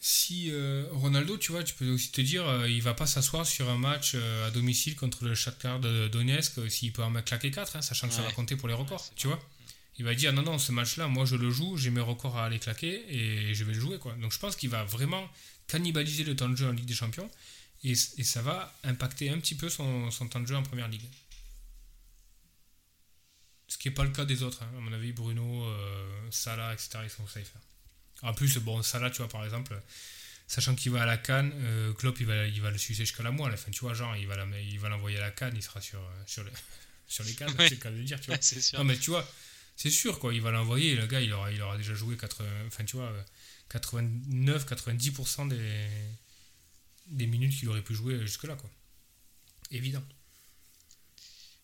si 0.00 0.52
Ronaldo, 0.92 1.36
tu 1.36 1.52
vois, 1.52 1.62
tu 1.62 1.74
peux 1.74 1.88
aussi 1.90 2.10
te 2.10 2.20
dire, 2.20 2.66
il 2.66 2.82
va 2.82 2.94
pas 2.94 3.06
s'asseoir 3.06 3.46
sur 3.46 3.68
un 3.68 3.76
match 3.76 4.14
à 4.46 4.50
domicile 4.50 4.96
contre 4.96 5.24
le 5.24 5.34
Shakhtar 5.34 5.78
de 5.78 6.08
Donetsk 6.08 6.70
s'il 6.70 6.92
peut 6.92 7.02
en 7.02 7.12
claquer 7.22 7.50
4, 7.50 7.76
hein, 7.76 7.82
sachant 7.82 8.08
que 8.08 8.14
ça 8.14 8.22
va 8.22 8.32
compter 8.32 8.56
pour 8.56 8.68
les 8.68 8.74
records, 8.74 9.10
tu 9.14 9.26
vois 9.26 9.38
il 10.00 10.04
va 10.04 10.14
dire 10.14 10.32
non, 10.32 10.40
non, 10.40 10.58
ce 10.58 10.72
match-là, 10.72 11.08
moi 11.08 11.26
je 11.26 11.36
le 11.36 11.50
joue, 11.50 11.76
j'ai 11.76 11.90
mes 11.90 12.00
records 12.00 12.38
à 12.38 12.46
aller 12.46 12.58
claquer 12.58 13.04
et 13.14 13.54
je 13.54 13.64
vais 13.64 13.74
le 13.74 13.80
jouer. 13.80 13.98
Quoi. 13.98 14.14
Donc 14.14 14.32
je 14.32 14.38
pense 14.38 14.56
qu'il 14.56 14.70
va 14.70 14.82
vraiment 14.82 15.28
cannibaliser 15.66 16.24
le 16.24 16.34
temps 16.34 16.48
de 16.48 16.56
jeu 16.56 16.66
en 16.66 16.72
Ligue 16.72 16.86
des 16.86 16.94
Champions 16.94 17.30
et, 17.84 17.94
ça 17.94 18.40
va 18.40 18.74
impacter 18.84 19.28
un 19.28 19.38
petit 19.38 19.54
peu 19.54 19.68
son, 19.68 20.08
temps 20.30 20.40
de 20.40 20.46
jeu 20.46 20.56
en 20.56 20.62
Première 20.62 20.88
Ligue. 20.88 21.04
Ce 23.68 23.76
qui 23.76 23.88
n'est 23.88 23.94
pas 23.94 24.04
le 24.04 24.10
cas 24.10 24.24
des 24.24 24.42
autres. 24.42 24.62
Hein. 24.62 24.70
À 24.74 24.80
mon 24.80 24.92
avis, 24.94 25.12
Bruno, 25.12 25.64
euh, 25.64 26.30
Salah, 26.30 26.72
etc., 26.72 27.00
ils 27.04 27.10
sont 27.10 27.26
safe. 27.26 27.52
En 28.22 28.34
plus, 28.34 28.58
bon, 28.58 28.82
ça 28.82 28.98
là, 28.98 29.10
tu 29.10 29.18
vois, 29.18 29.28
par 29.28 29.44
exemple, 29.44 29.80
sachant 30.46 30.74
qu'il 30.74 30.92
va 30.92 31.02
à 31.02 31.06
la 31.06 31.16
canne, 31.18 31.52
euh, 31.56 31.92
Klopp, 31.94 32.20
il 32.20 32.26
va, 32.26 32.46
il 32.46 32.60
va 32.60 32.70
le 32.70 32.78
sucer 32.78 33.04
jusqu'à 33.04 33.22
la 33.22 33.30
moelle. 33.32 33.54
Enfin, 33.54 33.70
tu 33.70 33.80
vois, 33.80 33.94
genre, 33.94 34.16
il 34.16 34.26
va, 34.26 34.36
la- 34.36 34.60
il 34.60 34.78
va 34.80 34.88
l'envoyer 34.90 35.18
à 35.18 35.22
la 35.22 35.30
canne, 35.30 35.54
il 35.56 35.62
sera 35.62 35.80
sur, 35.80 36.00
euh, 36.00 36.22
sur, 36.26 36.44
le- 36.44 36.52
sur 37.08 37.24
les 37.24 37.34
cannes, 37.34 37.54
Ouais. 37.58 37.68
c'est 37.68 37.76
le 37.76 37.80
cas 37.80 37.90
de 37.90 38.02
dire, 38.02 38.20
tu 38.20 38.26
vois. 38.28 38.36
Ouais, 38.36 38.42
c'est 38.42 38.60
sûr. 38.60 38.78
Non, 38.78 38.84
mais 38.84 38.98
tu 38.98 39.10
vois, 39.10 39.26
c'est 39.76 39.90
sûr, 39.90 40.18
quoi. 40.18 40.34
Il 40.34 40.42
va 40.42 40.50
l'envoyer. 40.50 40.96
Le 40.96 41.06
gars, 41.06 41.20
il 41.20 41.32
aura, 41.32 41.52
il 41.52 41.60
aura 41.62 41.76
déjà 41.78 41.94
joué 41.94 42.16
80, 42.16 42.66
enfin, 42.66 42.84
tu 42.84 42.96
vois, 42.96 43.12
89-90% 43.70 45.46
des, 45.48 45.58
des 47.06 47.26
minutes 47.26 47.58
qu'il 47.58 47.68
aurait 47.68 47.82
pu 47.82 47.94
jouer 47.94 48.18
jusque-là, 48.20 48.56
quoi. 48.56 48.70
Évident. 49.70 50.02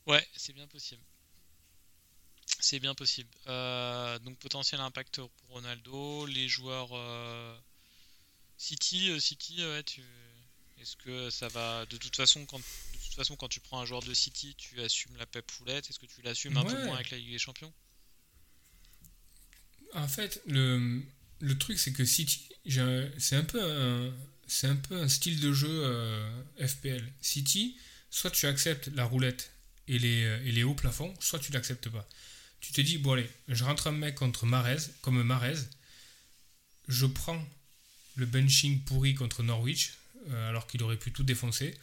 Ouais, 0.07 0.27
c'est 0.37 0.53
bien 0.55 0.67
possible. 0.67 1.03
C'est 2.61 2.81
bien 2.81 2.95
possible. 2.95 3.31
Euh, 3.47 4.19
donc 4.21 4.39
potentiel 4.39 4.81
impact 4.81 5.17
pour 5.17 5.49
Ronaldo, 5.51 6.27
les 6.27 6.49
joueurs 6.49 6.91
euh, 6.93 7.57
City, 8.57 9.11
euh, 9.11 9.21
City, 9.21 9.65
ouais, 9.65 9.83
tu 9.83 10.03
est-ce 10.81 10.97
que 10.97 11.31
ça 11.31 11.49
va 11.49 11.87
de 11.87 11.97
toute 11.97 12.17
façon 12.17 12.45
quand 12.45 12.59
de 12.59 12.99
toute 13.05 13.15
façon 13.15 13.37
quand 13.37 13.49
tu 13.49 13.61
prends 13.61 13.81
un 13.81 13.87
joueur 13.87 14.03
de 14.03 14.13
City, 14.13 14.55
tu 14.57 14.81
assumes 14.81 15.17
la 15.17 15.27
pep 15.27 15.51
foulette, 15.51 15.89
est-ce 15.89 15.99
que 15.99 16.07
tu 16.07 16.23
l'assumes 16.23 16.57
un 16.57 16.65
peu 16.65 16.85
moins 16.85 16.97
avec 16.97 17.11
la 17.11 17.19
Ligue 17.19 17.31
des 17.31 17.39
Champions? 17.39 17.73
En 19.95 20.09
fait, 20.09 20.43
le, 20.47 21.03
le 21.41 21.59
truc, 21.59 21.79
c'est 21.79 21.93
que 21.93 22.05
City, 22.05 22.49
c'est 23.19 23.37
un 23.37 23.45
peu 23.45 23.63
un, 23.63 24.13
c'est 24.47 24.67
un 24.67 24.77
peu 24.77 24.97
un 24.97 25.09
style 25.09 25.41
de 25.41 25.53
jeu 25.53 25.69
euh, 25.71 26.43
FPL. 26.67 27.11
City, 27.21 27.79
soit 28.11 28.31
tu 28.31 28.47
acceptes 28.47 28.89
la 28.89 29.05
roulette 29.05 29.51
et 29.89 29.99
les, 29.99 30.23
et 30.45 30.53
les 30.53 30.65
hauts 30.65 30.75
plafonds, 30.75 31.15
soit 31.21 31.39
tu 31.39 31.53
l'acceptes 31.53 31.89
pas. 31.89 32.07
Tu 32.61 32.73
te 32.73 32.81
dis, 32.81 32.99
bon 32.99 33.13
allez, 33.13 33.29
je 33.49 33.65
rentre 33.65 33.87
un 33.87 33.93
mec 33.93 34.15
contre 34.17 34.45
Marez, 34.47 34.79
comme 35.03 35.23
Marez, 35.23 35.55
je 36.89 37.07
prends 37.07 37.43
le 38.17 38.27
benching 38.27 38.81
pourri 38.85 39.15
contre 39.15 39.43
Norwich, 39.43 39.93
euh, 40.31 40.49
alors 40.49 40.67
qu'il 40.67 40.83
aurait 40.83 40.97
pu 40.97 41.13
tout 41.13 41.23
défoncer, 41.23 41.77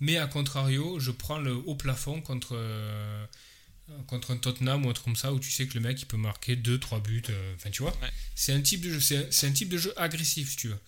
mais 0.00 0.16
à 0.18 0.26
contrario, 0.26 0.98
je 0.98 1.10
prends 1.10 1.38
le 1.38 1.54
haut 1.54 1.74
plafond 1.76 2.20
contre, 2.20 2.50
euh, 2.54 3.24
contre 4.08 4.32
un 4.32 4.36
Tottenham 4.36 4.84
ou 4.84 4.90
un 4.90 4.92
truc 4.92 5.04
comme 5.06 5.16
ça, 5.16 5.32
où 5.32 5.38
tu 5.40 5.50
sais 5.50 5.66
que 5.66 5.74
le 5.74 5.80
mec 5.80 6.00
il 6.02 6.06
peut 6.06 6.16
marquer 6.16 6.56
2-3 6.56 7.00
buts, 7.02 7.22
euh, 7.30 7.54
enfin 7.54 7.70
tu 7.70 7.82
vois, 7.82 7.96
Ouais. 8.02 8.10
c'est 8.34 8.52
un 8.52 8.60
type 8.60 8.80
de 8.82 8.90
jeu, 8.90 9.00
c'est 9.00 9.32
c'est 9.32 9.46
un 9.46 9.52
type 9.52 9.68
de 9.68 9.78
jeu 9.78 9.92
agressif 9.98 10.50
si 10.50 10.56
tu 10.56 10.68
veux. 10.68 10.78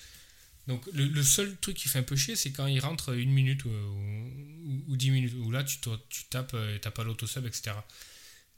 Donc 0.66 0.84
le, 0.92 1.06
le 1.06 1.22
seul 1.22 1.56
truc 1.62 1.76
qui 1.76 1.88
fait 1.88 2.00
un 2.00 2.02
peu 2.02 2.16
chier, 2.16 2.36
c'est 2.36 2.50
quand 2.50 2.66
il 2.66 2.80
rentre 2.80 3.14
une 3.16 3.30
minute 3.30 3.64
ou, 3.64 3.70
ou, 3.70 4.84
ou 4.88 4.96
10 4.96 5.10
minutes, 5.10 5.34
où 5.38 5.50
là 5.50 5.64
tu, 5.64 5.78
tu 6.10 6.24
tapes 6.24 6.54
et 6.54 6.78
t'as 6.80 6.90
pas 6.90 7.04
l'autosub, 7.04 7.46
etc. 7.46 7.70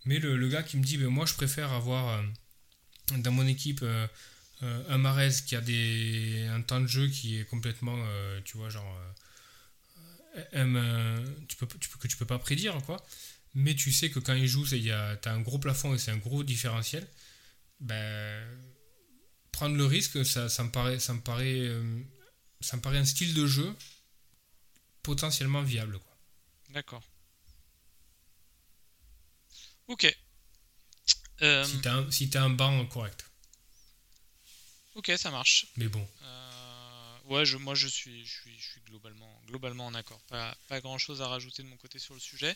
Mais 0.05 0.19
le, 0.19 0.49
gars 0.49 0.63
qui 0.63 0.77
me 0.77 0.85
dit, 0.85 0.97
ben, 0.97 1.09
moi 1.09 1.27
je 1.27 1.35
préfère 1.35 1.73
avoir 1.73 2.09
euh, 2.09 2.23
dans 3.19 3.33
mon 3.33 3.47
équipe 3.47 3.81
euh, 3.83 4.07
euh, 4.63 4.85
un 4.89 4.99
Marez 4.99 5.31
qui 5.47 5.57
a 5.57 5.61
des, 5.61 6.47
un 6.51 6.63
temps 6.63 6.81
de 6.81 6.87
jeu 6.87 7.09
qui 7.09 7.39
est 7.39 7.45
complètement, 7.45 7.99
tu 8.45 8.57
vois, 8.57 8.69
genre, 8.69 8.97
euh, 10.55 11.27
tu 11.49 11.57
peux, 11.57 11.67
peux, 11.67 11.79
que 11.79 12.09
tu 12.09 12.17
peux 12.17 12.27
pas 12.27 12.39
prédire, 12.39 12.77
quoi. 12.85 13.05
Mais 13.55 13.75
tu 13.75 13.91
sais 13.91 14.11
que 14.11 14.21
quand 14.21 14.35
il 14.35 14.47
joue, 14.47 14.67
tu 14.67 14.91
as 14.91 15.19
un 15.25 15.41
gros 15.41 15.59
plafond 15.59 15.95
et 15.95 15.99
c'est 15.99 16.11
un 16.11 16.19
gros 16.19 16.45
différentiel. 16.45 17.07
Ben, 17.81 18.47
prendre 19.51 19.77
le 19.77 19.85
risque, 19.87 20.25
ça, 20.25 20.47
me 20.63 20.71
paraît, 20.71 21.01
ça 21.01 21.15
me 21.15 21.21
paraît, 21.21 21.69
ça 22.61 22.77
me 22.77 22.83
paraît 22.83 22.99
un 22.99 23.05
style 23.05 23.35
de 23.35 23.47
jeu 23.47 23.75
potentiellement 25.03 25.63
viable. 25.63 25.99
Quoi. 25.99 26.17
D'accord. 26.71 27.03
Ok. 29.91 30.17
Euh, 31.43 31.65
Si 31.65 31.81
t'as 31.81 31.95
un, 31.95 32.11
si 32.13 32.31
un 32.35 32.51
banc 32.51 32.87
correct. 32.87 33.25
ok, 34.95 35.11
ça 35.19 35.31
marche. 35.33 35.67
Mais 35.77 35.89
bon, 35.89 36.07
Euh, 36.23 37.19
ouais, 37.25 37.45
je, 37.45 37.57
moi 37.57 37.75
je 37.75 37.89
suis, 37.89 38.25
je 38.25 38.33
suis, 38.41 38.57
je 38.61 38.71
suis 38.71 38.81
globalement, 38.83 39.43
globalement 39.47 39.87
en 39.87 39.95
accord. 39.95 40.21
Pas, 40.29 40.57
pas 40.69 40.81
grand 40.81 40.97
chose 40.99 41.23
à 41.23 41.27
rajouter 41.29 41.65
de 41.65 41.69
mon 41.69 41.77
côté 41.77 41.99
sur 41.99 42.15
le 42.15 42.21
sujet. 42.21 42.55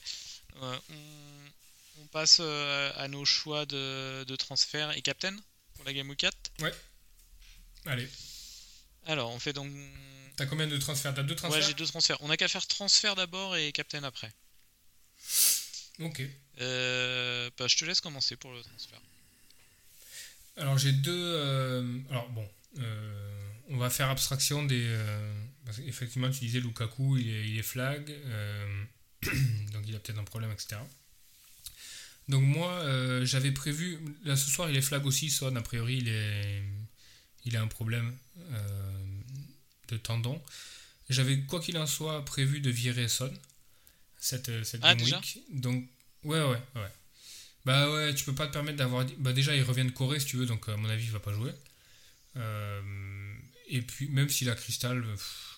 Euh, 0.63 0.79
on, 0.91 2.03
on 2.03 2.07
passe 2.07 2.39
à 2.39 3.09
nos 3.09 3.25
choix 3.25 3.67
de, 3.67 4.25
de 4.29 4.37
transfert 4.37 4.93
et 4.93 5.03
captain 5.03 5.37
pour 5.75 5.85
la 5.85 5.93
Game 5.93 6.09
Week 6.09 6.19
4. 6.21 6.37
allez. 7.87 8.09
Alors, 9.07 9.31
on 9.33 9.41
fait 9.41 9.53
donc. 9.53 9.73
T'as 10.37 10.47
combien 10.47 10.69
de 10.69 10.77
transferts? 10.79 11.15
T'as 11.15 11.25
deux 11.25 11.35
transferts? 11.35 11.61
Ouais, 11.61 11.67
j'ai 11.67 11.75
deux 11.75 11.87
transferts. 11.87 12.19
On 12.21 12.31
a 12.31 12.37
qu'à 12.37 12.49
faire 12.49 12.67
transfert 12.69 13.17
d'abord 13.17 13.57
et 13.57 13.73
captain 13.73 14.05
après. 14.05 14.33
Ok. 15.99 16.23
Euh, 16.61 17.51
bah, 17.59 17.67
je 17.67 17.77
te 17.77 17.85
laisse 17.85 18.01
commencer 18.01 18.37
pour 18.37 18.53
le 18.53 18.63
transfert. 18.63 19.01
Alors 20.57 20.79
j'ai 20.79 20.93
deux. 20.93 21.13
euh, 21.13 21.99
alors 22.11 22.29
bon, 22.31 22.49
euh, 22.79 23.49
on 23.71 23.77
va 23.77 23.91
faire 23.91 24.09
abstraction 24.09 24.65
des. 24.65 24.97
parce 25.65 25.79
qu'effectivement, 25.79 26.31
tu 26.31 26.41
disais 26.41 26.61
Lukaku, 26.61 27.17
il 27.19 27.29
est, 27.29 27.49
il 27.49 27.59
est 27.59 27.63
flag, 27.63 28.09
donc 29.73 29.85
il 29.87 29.97
a 29.97 29.99
peut-être 29.99 30.19
un 30.19 30.25
problème, 30.25 30.53
etc. 30.53 30.77
Donc 32.29 32.43
moi, 32.43 32.71
euh, 32.73 33.25
j'avais 33.25 33.53
prévu. 33.53 33.99
Là 34.25 34.37
ce 34.37 34.51
soir, 34.51 34.71
il 34.71 34.77
est 34.77 34.83
flag 34.83 35.05
aussi, 35.07 35.31
Son. 35.31 35.55
A 35.57 35.63
priori, 35.63 35.99
il 35.99 36.09
est, 36.09 36.63
il 37.45 37.57
a 37.57 37.63
un 37.63 37.67
problème 37.67 38.17
euh, 38.53 39.05
de 39.89 39.97
tendon. 39.97 40.41
J'avais 41.11 41.41
quoi 41.43 41.61
qu'il 41.61 41.77
en 41.77 41.87
soit 41.87 42.25
prévu 42.25 42.61
de 42.61 42.71
virer 42.71 43.09
Son 43.09 43.33
cette 44.19 44.65
cette 44.65 44.81
Ah, 44.83 44.95
déjà 44.95 45.19
week. 45.19 45.41
Donc 45.51 45.87
ouais, 46.25 46.41
ouais, 46.41 46.63
ouais. 46.77 46.93
Bah 47.65 47.91
ouais, 47.91 48.15
tu 48.15 48.25
peux 48.25 48.35
pas 48.35 48.47
te 48.47 48.53
permettre 48.53 48.79
d'avoir. 48.79 49.07
Bah 49.19 49.33
déjà, 49.33 49.55
il 49.57 49.63
revient 49.63 49.85
de 49.85 49.91
Corée 49.91 50.21
si 50.21 50.27
tu 50.27 50.37
veux, 50.37 50.47
donc 50.47 50.69
à 50.69 50.77
mon 50.77 50.89
avis, 50.89 51.05
il 51.05 51.11
va 51.11 51.21
pas 51.21 51.33
jouer. 51.33 51.53
Euh, 52.37 53.35
et 53.69 53.81
puis, 53.83 54.09
même 54.09 54.29
s'il 54.29 54.51
a 54.51 54.55
Crystal, 54.55 55.03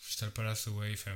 Crystal 0.02 0.30
Palace, 0.30 0.66
ouais, 0.68 0.92
enfin. 0.92 1.12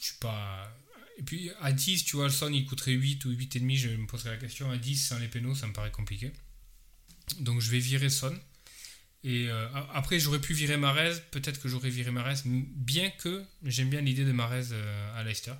Je 0.00 0.06
suis 0.06 0.16
pas. 0.18 0.74
Et 1.18 1.22
puis 1.22 1.50
à 1.60 1.72
10, 1.72 2.04
tu 2.04 2.16
vois, 2.16 2.24
le 2.24 2.32
son 2.32 2.50
il 2.52 2.64
coûterait 2.64 2.92
8 2.92 3.24
ou 3.26 3.32
8,5, 3.32 3.76
je 3.76 3.88
me 3.90 4.06
poserais 4.06 4.30
la 4.30 4.36
question. 4.38 4.70
À 4.70 4.78
10, 4.78 4.96
sans 4.96 5.18
les 5.18 5.28
pénaux, 5.28 5.54
ça 5.54 5.66
me 5.66 5.72
paraît 5.72 5.90
compliqué. 5.90 6.32
Donc 7.40 7.60
je 7.60 7.70
vais 7.70 7.78
virer 7.78 8.08
Son. 8.08 8.36
Et 9.24 9.48
euh, 9.48 9.68
après, 9.94 10.18
j'aurais 10.18 10.40
pu 10.40 10.52
virer 10.52 10.76
Marez, 10.76 11.14
peut-être 11.30 11.60
que 11.60 11.68
j'aurais 11.68 11.90
viré 11.90 12.10
Marez, 12.10 12.40
bien 12.44 13.08
que 13.10 13.44
j'aime 13.62 13.88
bien 13.88 14.00
l'idée 14.00 14.24
de 14.24 14.32
Marez 14.32 14.72
euh, 14.72 15.18
à 15.20 15.22
Leicester. 15.22 15.54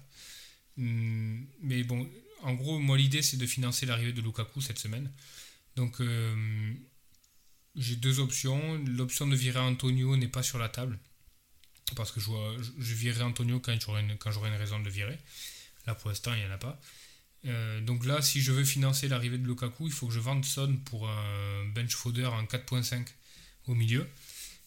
Hum, 0.78 1.46
Mais 1.62 1.84
bon, 1.84 2.08
en 2.42 2.54
gros, 2.54 2.78
moi 2.78 2.96
l'idée 2.96 3.22
c'est 3.22 3.36
de 3.36 3.46
financer 3.46 3.86
l'arrivée 3.86 4.12
de 4.12 4.20
Lukaku 4.20 4.60
cette 4.60 4.78
semaine. 4.78 5.10
Donc 5.76 6.00
euh, 6.00 6.74
j'ai 7.76 7.96
deux 7.96 8.20
options. 8.20 8.78
L'option 8.86 9.26
de 9.26 9.36
virer 9.36 9.60
Antonio 9.60 10.16
n'est 10.16 10.28
pas 10.28 10.42
sur 10.42 10.58
la 10.58 10.68
table. 10.68 10.98
Parce 11.96 12.10
que 12.10 12.20
je, 12.20 12.30
je, 12.78 12.94
virerai 12.94 13.22
Antonio 13.22 13.60
quand 13.60 13.78
j'aurai 13.78 14.00
une, 14.00 14.16
quand 14.16 14.30
une 14.30 14.54
raison 14.54 14.78
de 14.78 14.84
le 14.84 14.90
virer. 14.90 15.18
Là 15.86 15.94
pour 15.94 16.08
l'instant, 16.08 16.32
il 16.34 16.40
n'y 16.40 16.46
en 16.46 16.52
a 16.52 16.58
pas. 16.58 16.80
Euh, 17.44 17.80
donc 17.80 18.04
là, 18.06 18.22
si 18.22 18.40
je 18.40 18.52
veux 18.52 18.64
financer 18.64 19.08
l'arrivée 19.08 19.38
de 19.38 19.46
Lukaku, 19.46 19.86
il 19.86 19.92
faut 19.92 20.06
que 20.06 20.12
je 20.12 20.20
vende 20.20 20.44
Son 20.44 20.76
pour 20.84 21.08
un 21.08 21.64
bench 21.74 21.94
fodder 21.94 22.26
en 22.26 22.44
4.5 22.44 23.06
au 23.66 23.74
milieu. 23.74 24.08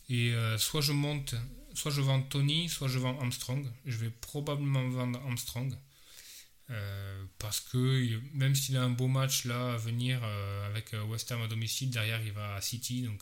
Et 0.10 0.34
euh, 0.34 0.58
soit 0.58 0.82
je 0.82 0.91
monte, 0.91 1.36
soit 1.74 1.91
je 1.91 2.01
vends 2.01 2.22
Tony, 2.22 2.70
soit 2.70 2.88
je 2.88 2.99
vends 2.99 3.20
Armstrong. 3.20 3.66
Je 3.86 3.97
vais 3.97 4.10
probablement 4.10 4.88
vendre 4.89 5.20
Armstrong. 5.26 5.76
Euh, 6.72 7.24
parce 7.38 7.59
que 7.59 8.20
même 8.34 8.55
s'il 8.55 8.76
a 8.76 8.82
un 8.84 8.89
beau 8.89 9.07
match 9.07 9.45
là 9.45 9.74
à 9.74 9.78
venir 9.78 10.20
euh, 10.24 10.66
avec 10.68 10.93
euh, 10.95 11.03
West 11.03 11.32
Ham 11.32 11.41
à 11.43 11.47
domicile, 11.47 11.91
derrière 11.91 12.20
il 12.26 12.32
va 12.32 12.55
à 12.55 12.61
City, 12.61 13.03
donc 13.03 13.22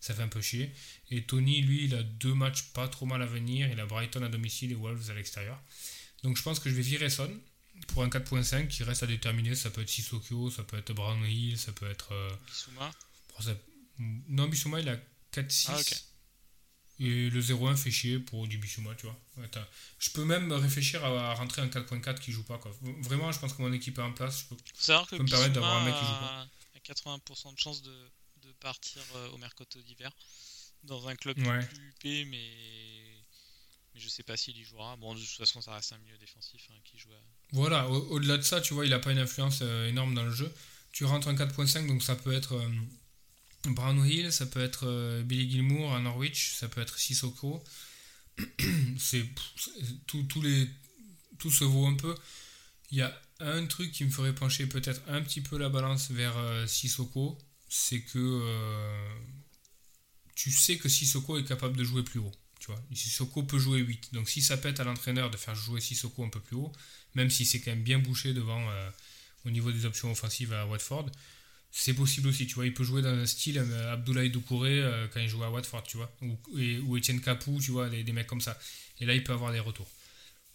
ça 0.00 0.14
fait 0.14 0.22
un 0.22 0.28
peu 0.28 0.40
chier. 0.40 0.72
Et 1.10 1.22
Tony, 1.22 1.62
lui, 1.62 1.84
il 1.84 1.94
a 1.94 2.02
deux 2.02 2.34
matchs 2.34 2.64
pas 2.72 2.88
trop 2.88 3.06
mal 3.06 3.22
à 3.22 3.26
venir. 3.26 3.68
Il 3.70 3.78
a 3.78 3.86
Brighton 3.86 4.22
à 4.22 4.28
domicile 4.28 4.72
et 4.72 4.74
Wolves 4.74 5.10
à 5.10 5.14
l'extérieur. 5.14 5.60
Donc 6.24 6.36
je 6.36 6.42
pense 6.42 6.58
que 6.58 6.68
je 6.70 6.74
vais 6.74 6.82
virer 6.82 7.10
Son 7.10 7.30
pour 7.88 8.02
un 8.02 8.08
4.5 8.08 8.66
qui 8.68 8.82
reste 8.82 9.02
à 9.02 9.06
déterminer. 9.06 9.54
Ça 9.54 9.70
peut 9.70 9.82
être 9.82 9.88
Sissoko, 9.88 10.50
ça 10.50 10.64
peut 10.64 10.78
être 10.78 10.92
Brownhill, 10.92 11.58
ça 11.58 11.72
peut 11.72 11.88
être. 11.88 12.12
euh, 12.12 12.30
Bissouma. 12.46 12.90
ça- 13.40 13.56
Non, 14.28 14.48
Bissouma 14.48 14.80
il 14.80 14.88
a 14.88 14.96
4-6. 15.32 15.68
Ah, 15.70 15.78
ok. 15.80 15.94
Et 17.02 17.30
le 17.30 17.40
0-1 17.40 17.76
fait 17.76 17.90
chier 17.90 18.18
pour 18.18 18.46
du 18.46 18.60
tu 18.60 18.80
vois. 19.06 19.18
Ouais, 19.38 19.48
je 19.98 20.10
peux 20.10 20.24
même 20.24 20.52
réfléchir 20.52 21.02
à, 21.04 21.30
à 21.30 21.34
rentrer 21.34 21.62
un 21.62 21.68
4.4 21.68 22.20
qui 22.20 22.30
joue 22.30 22.44
pas. 22.44 22.58
Quoi. 22.58 22.70
Vraiment, 23.02 23.32
je 23.32 23.38
pense 23.38 23.54
que 23.54 23.62
mon 23.62 23.72
équipe 23.72 23.98
est 23.98 24.02
en 24.02 24.12
place. 24.12 24.40
Je 24.40 24.44
peux- 24.54 24.56
Faut 24.56 24.80
savoir 24.82 25.08
que 25.08 25.16
peut 25.16 25.22
me 25.22 25.28
permettre 25.28 25.54
d'avoir 25.54 25.78
un 25.80 25.84
mec 25.86 25.94
qui 25.94 26.00
joue 26.04 26.20
pas. 26.20 26.40
a 26.40 26.48
a 26.76 26.78
80% 26.94 27.54
de 27.54 27.58
chances 27.58 27.80
de, 27.82 28.10
de 28.42 28.52
partir 28.60 29.00
euh, 29.16 29.30
au 29.30 29.38
mercato 29.38 29.80
d'hiver 29.82 30.10
dans 30.84 31.08
un 31.08 31.14
club 31.16 31.38
Ouais. 31.38 31.64
plus 31.66 31.88
huppé, 31.88 32.24
mais 32.26 32.50
mais 33.94 34.00
je 34.00 34.08
sais 34.08 34.22
pas 34.22 34.36
s'il 34.36 34.56
y 34.56 34.62
jouera. 34.64 34.96
Bon, 34.96 35.14
de 35.14 35.20
toute 35.20 35.28
façon, 35.30 35.60
ça 35.60 35.74
reste 35.74 35.92
un 35.92 35.98
milieu 35.98 36.16
défensif 36.18 36.68
hein, 36.70 36.76
qui 36.84 36.96
joue. 36.98 37.12
À... 37.12 37.20
Voilà, 37.52 37.88
au- 37.88 38.08
au-delà 38.10 38.36
de 38.36 38.42
ça, 38.42 38.60
tu 38.60 38.72
vois, 38.74 38.84
il 38.86 38.90
n'a 38.90 38.98
pas 39.00 39.10
une 39.12 39.18
influence 39.18 39.60
euh, 39.62 39.88
énorme 39.88 40.14
dans 40.14 40.22
le 40.24 40.30
jeu. 40.30 40.52
Tu 40.92 41.04
rentres 41.04 41.28
un 41.28 41.34
4.5, 41.34 41.86
donc 41.86 42.02
ça 42.02 42.14
peut 42.14 42.32
être 42.32 42.54
euh, 42.54 42.68
Brownhill, 43.64 44.32
ça 44.32 44.46
peut 44.46 44.60
être 44.60 44.86
euh, 44.86 45.22
Billy 45.22 45.50
Gilmour 45.50 45.94
à 45.94 46.00
Norwich, 46.00 46.54
ça 46.54 46.68
peut 46.68 46.80
être 46.80 46.98
Sissoko. 46.98 47.62
c'est 48.98 49.24
tout, 50.06 50.42
les, 50.42 50.68
tout 51.38 51.50
se 51.50 51.64
vaut 51.64 51.86
un 51.86 51.94
peu. 51.94 52.14
Il 52.90 52.98
y 52.98 53.02
a 53.02 53.22
un 53.40 53.66
truc 53.66 53.92
qui 53.92 54.04
me 54.04 54.10
ferait 54.10 54.34
pencher 54.34 54.66
peut-être 54.66 55.02
un 55.08 55.22
petit 55.22 55.40
peu 55.40 55.58
la 55.58 55.68
balance 55.68 56.10
vers 56.10 56.36
euh, 56.38 56.66
Sissoko, 56.66 57.38
c'est 57.68 58.00
que 58.00 58.18
euh, 58.18 59.14
tu 60.34 60.50
sais 60.50 60.78
que 60.78 60.88
Sissoko 60.88 61.38
est 61.38 61.44
capable 61.44 61.76
de 61.76 61.84
jouer 61.84 62.02
plus 62.02 62.18
haut. 62.18 62.32
Tu 62.60 62.66
vois, 62.66 62.82
Sissoko 62.92 63.42
peut 63.42 63.58
jouer 63.58 63.80
8. 63.80 64.14
Donc 64.14 64.28
si 64.28 64.42
ça 64.42 64.56
pète 64.56 64.80
à 64.80 64.84
l'entraîneur 64.84 65.30
de 65.30 65.36
faire 65.36 65.54
jouer 65.54 65.80
Sissoko 65.80 66.24
un 66.24 66.28
peu 66.28 66.40
plus 66.40 66.56
haut, 66.56 66.72
même 67.14 67.30
si 67.30 67.44
c'est 67.44 67.60
quand 67.60 67.70
même 67.70 67.82
bien 67.82 67.98
bouché 67.98 68.34
devant 68.34 68.62
au 69.46 69.50
niveau 69.50 69.72
des 69.72 69.86
options 69.86 70.10
offensives 70.10 70.52
à 70.52 70.66
Watford, 70.66 71.10
c'est 71.72 71.94
possible 71.94 72.28
aussi. 72.28 72.46
Tu 72.46 72.54
vois, 72.54 72.66
il 72.66 72.74
peut 72.74 72.84
jouer 72.84 73.02
dans 73.02 73.10
un 73.10 73.26
style 73.26 73.58
euh, 73.58 73.92
Abdoulaye 73.92 74.30
Doucouré 74.30 74.82
quand 75.12 75.20
il 75.20 75.28
joue 75.28 75.42
à 75.44 75.50
Watford, 75.50 75.84
tu 75.84 75.96
vois, 75.96 76.10
ou, 76.22 76.36
et, 76.58 76.78
ou 76.78 76.96
Etienne 76.96 77.20
Capou, 77.20 77.58
tu 77.60 77.70
vois, 77.70 77.88
des, 77.88 78.12
mecs 78.12 78.26
comme 78.26 78.40
ça. 78.40 78.58
Et 79.00 79.06
là, 79.06 79.14
il 79.14 79.24
peut 79.24 79.32
avoir 79.32 79.52
des 79.52 79.60
retours. 79.60 79.88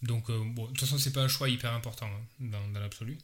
Donc, 0.02 0.30
bon, 0.30 0.64
de 0.66 0.68
toute 0.70 0.82
façon, 0.82 0.98
c'est 0.98 1.14
pas 1.14 1.24
un 1.24 1.28
choix 1.28 1.50
hyper 1.50 1.74
important 1.74 2.08
hein, 2.08 2.60
dans, 2.74 2.80
l'absolu. 2.80 3.18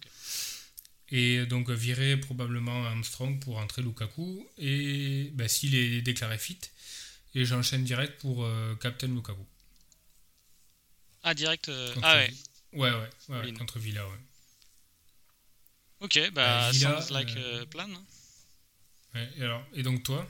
Et 1.13 1.45
donc 1.45 1.69
virer 1.69 2.15
probablement 2.15 2.85
Armstrong 2.85 3.37
pour 3.41 3.57
entrer 3.57 3.81
Lukaku. 3.81 4.47
Et 4.57 5.29
ben, 5.33 5.47
s'il 5.49 5.75
est 5.75 6.01
déclaré 6.01 6.37
fit, 6.37 6.57
et 7.33 7.45
j'enchaîne 7.45 7.83
direct 7.83 8.19
pour 8.19 8.43
euh, 8.43 8.75
Captain 8.75 9.07
Lukaku. 9.07 9.45
Ah, 11.23 11.33
direct. 11.33 11.69
Euh, 11.69 11.93
ah 12.01 12.17
ouais. 12.17 12.33
Ouais, 12.73 12.91
ouais, 12.91 13.39
ouais 13.39 13.53
contre 13.53 13.79
Villa, 13.79 14.05
ouais. 14.07 14.17
Ok, 16.01 16.19
bah, 16.31 16.67
euh, 16.67 16.71
Villa, 16.71 17.01
sounds 17.01 17.13
like 17.13 17.33
plan. 17.69 17.89
Hein. 17.89 18.03
Ouais, 19.15 19.29
et, 19.37 19.43
alors, 19.43 19.63
et 19.73 19.83
donc 19.83 20.03
toi? 20.03 20.27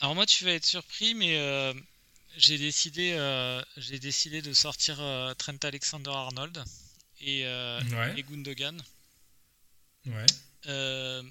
Alors 0.00 0.14
moi, 0.14 0.26
tu 0.26 0.44
vas 0.44 0.52
être 0.52 0.64
surpris, 0.66 1.14
mais 1.14 1.74
j'ai 2.36 2.58
décidé, 2.58 3.16
j'ai 3.76 3.98
décidé 3.98 4.42
de 4.42 4.52
sortir 4.52 4.96
Trent 5.38 5.58
Alexander-Arnold 5.62 6.62
et, 7.20 7.40
et 7.42 8.22
Gundogan. 8.22 8.82
Ouais. 10.06 10.26
Euh, 10.66 11.22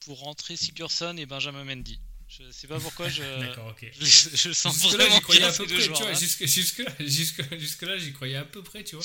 pour 0.00 0.20
rentrer 0.20 0.56
Sigurdsson 0.56 1.16
et 1.16 1.26
Benjamin 1.26 1.64
Mendy. 1.64 1.98
Je 2.28 2.50
sais 2.50 2.66
pas 2.66 2.78
pourquoi 2.78 3.08
je. 3.08 3.22
D'accord, 3.40 3.68
ok. 3.68 3.90
Je, 4.00 4.52
sens 4.52 4.78
vraiment 4.92 5.14
j'y 5.14 5.20
croyais 5.20 5.44
à 5.44 5.52
peu 5.52 5.66
près, 5.66 5.82
tu 5.82 5.88
vois. 5.90 6.12
Jusque, 6.14 6.44
jusque, 6.46 6.82
jusque, 7.00 7.58
jusque, 7.58 7.82
là, 7.82 7.98
j'y 7.98 8.12
croyais 8.12 8.36
à 8.36 8.44
peu 8.44 8.62
près, 8.62 8.82
tu 8.84 8.96
vois. 8.96 9.04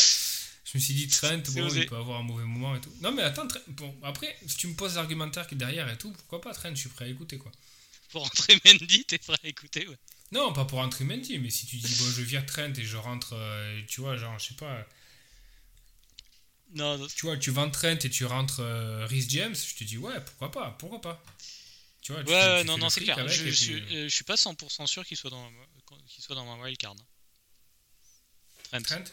Je 0.64 0.78
me 0.78 0.82
suis 0.82 0.94
dit, 0.94 1.08
Trent, 1.08 1.38
bon, 1.38 1.70
il 1.70 1.86
peut 1.88 1.96
avoir 1.96 2.20
un 2.20 2.24
mauvais 2.24 2.44
moment 2.44 2.76
et 2.76 2.82
tout. 2.82 2.94
Non, 3.02 3.12
mais 3.12 3.24
attends, 3.24 3.48
bon, 3.70 3.96
après, 4.04 4.38
si 4.46 4.58
tu 4.58 4.68
me 4.68 4.76
poses 4.76 4.96
l'argumentaire 4.96 5.48
qui 5.48 5.56
est 5.56 5.58
derrière 5.58 5.90
et 5.90 5.98
tout, 5.98 6.12
pourquoi 6.12 6.40
pas 6.40 6.54
Trent 6.54 6.70
Je 6.70 6.82
suis 6.82 6.90
prêt 6.90 7.06
à 7.06 7.08
écouter, 7.08 7.38
quoi. 7.38 7.52
Pour 8.10 8.24
rentrer 8.24 8.60
Mendy, 8.66 9.06
t'es 9.06 9.18
prêt 9.18 9.38
à 9.44 9.48
écouter, 9.48 9.88
ouais. 9.88 9.98
Non, 10.32 10.54
pas 10.54 10.66
pour 10.66 10.80
rentrer 10.80 11.04
Mendy, 11.04 11.40
mais 11.40 11.50
si 11.50 11.66
tu 11.66 11.78
dis, 11.78 11.96
bon, 11.96 12.10
je 12.12 12.22
vire 12.22 12.46
Trent 12.46 12.74
et 12.78 12.84
je 12.84 12.98
rentre, 12.98 13.34
euh, 13.34 13.82
tu 13.88 14.02
vois, 14.02 14.18
genre, 14.18 14.38
je 14.38 14.50
sais 14.50 14.54
pas 14.54 14.86
non, 16.74 17.06
Tu 17.08 17.26
vois, 17.26 17.38
tu 17.38 17.52
vends 17.52 17.70
Trent 17.70 17.98
et 18.04 18.10
tu 18.10 18.26
rentres 18.26 18.62
euh, 18.62 19.06
Rhys 19.06 19.26
James, 19.30 19.56
je 19.56 19.76
te 19.76 19.84
dis 19.84 19.98
ouais, 19.98 20.22
pourquoi 20.22 20.52
pas, 20.52 20.72
pourquoi 20.80 21.02
pas. 21.02 21.24
Tu 22.02 22.14
vois, 22.14 22.24
ouais, 22.24 22.64
non, 22.64 22.78
non, 22.78 22.90
c'est 22.90 23.02
clair. 23.02 23.28
Je, 23.28 23.50
je, 23.50 24.08
suis 24.08 24.24
pas 24.24 24.36
100% 24.36 24.88
sûr 24.88 25.06
qu'il 25.06 25.18
soit 25.18 25.30
dans, 25.30 25.52
qu'il 26.08 26.24
soit 26.24 26.36
dans 26.36 26.46
ma 26.46 26.64
wildcard. 26.64 26.96
Trent. 28.72 28.82
Trent? 28.84 29.04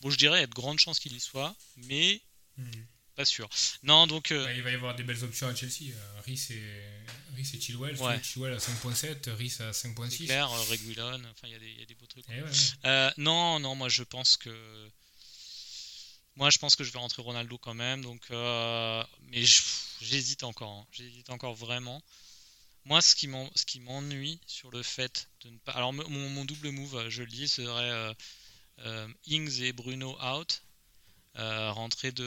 Bon, 0.00 0.10
je 0.10 0.16
dirais, 0.16 0.38
il 0.38 0.40
y 0.40 0.44
a 0.44 0.46
de 0.46 0.54
grandes 0.54 0.78
chances 0.78 0.98
qu'il 0.98 1.14
y 1.14 1.20
soit, 1.20 1.54
mais 1.76 2.20
hmm. 2.56 2.70
pas 3.16 3.24
sûr. 3.24 3.48
Non, 3.82 4.06
donc. 4.06 4.30
Euh, 4.30 4.44
bah, 4.44 4.52
il 4.52 4.62
va 4.62 4.70
y 4.70 4.74
avoir 4.74 4.94
des 4.94 5.02
belles 5.02 5.22
options 5.24 5.48
à 5.48 5.54
Chelsea. 5.54 5.92
Euh, 5.92 6.20
Rhys 6.24 6.48
et, 6.50 7.40
et 7.40 7.60
Chilwell. 7.60 7.96
Ouais. 7.96 8.22
Chilwell 8.22 8.54
à 8.54 8.58
5.7, 8.58 9.30
Rhys 9.30 9.56
à 9.60 9.70
5.6. 9.70 10.10
C'est 10.10 10.24
clair, 10.24 10.48
Reguilon, 10.50 11.20
enfin, 11.30 11.48
il 11.48 11.62
y, 11.62 11.80
y, 11.80 11.82
a 11.82 11.86
des 11.86 11.94
beaux 11.94 12.06
trucs. 12.06 12.24
Eh 12.28 13.08
non, 13.16 13.58
non, 13.60 13.74
moi 13.74 13.88
je 13.88 14.02
pense 14.02 14.36
que 14.36 14.90
moi, 16.38 16.50
je 16.50 16.58
pense 16.58 16.76
que 16.76 16.84
je 16.84 16.92
vais 16.92 17.00
rentrer 17.00 17.20
Ronaldo 17.20 17.58
quand 17.58 17.74
même. 17.74 18.00
Donc, 18.02 18.22
euh, 18.30 19.02
mais 19.22 19.42
j'hésite 20.00 20.44
encore. 20.44 20.70
Hein. 20.70 20.86
J'hésite 20.92 21.30
encore 21.30 21.54
vraiment. 21.54 22.00
Moi, 22.84 23.02
ce 23.02 23.16
qui 23.16 23.80
m'ennuie 23.80 24.40
sur 24.46 24.70
le 24.70 24.84
fait 24.84 25.28
de 25.40 25.50
ne 25.50 25.58
pas. 25.58 25.72
Alors, 25.72 25.92
mon, 25.92 26.44
double 26.44 26.70
move, 26.70 27.08
je 27.08 27.24
le 27.24 27.28
dis, 27.28 27.48
serait 27.48 27.90
euh, 27.90 28.10
euh, 28.10 28.14
Ings 29.26 29.62
et 29.62 29.72
Bruno 29.72 30.16
out. 30.22 30.62
rentrer 31.34 32.12
de 32.12 32.24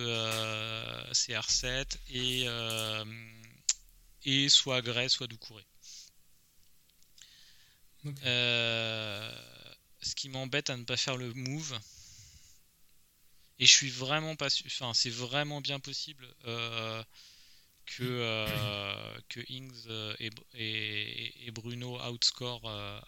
CR7 1.14 1.98
et, 2.10 2.46
et 4.24 4.50
soit 4.50 4.82
Gray, 4.82 5.10
soit 5.10 5.28
Doucouré. 5.28 5.66
ce 8.04 8.16
qui 10.16 10.30
m'embête 10.30 10.70
à 10.70 10.78
ne 10.78 10.84
pas 10.84 10.98
faire 10.98 11.18
le 11.18 11.34
move, 11.34 11.80
et 13.62 13.66
je 13.66 13.72
suis 13.72 13.90
vraiment 13.90 14.36
pas 14.36 14.50
sûr. 14.50 14.66
Enfin, 14.66 14.94
c'est 14.94 15.12
vraiment 15.12 15.62
bien 15.62 15.80
possible 15.80 16.28
euh, 16.46 17.04
que, 17.86 18.04
euh, 18.04 19.18
que 19.30 19.40
Ings 19.50 19.86
euh, 19.88 20.16
et, 20.20 21.46
et, 21.46 21.52
Bruno 21.52 22.02
outscore, 22.02 22.64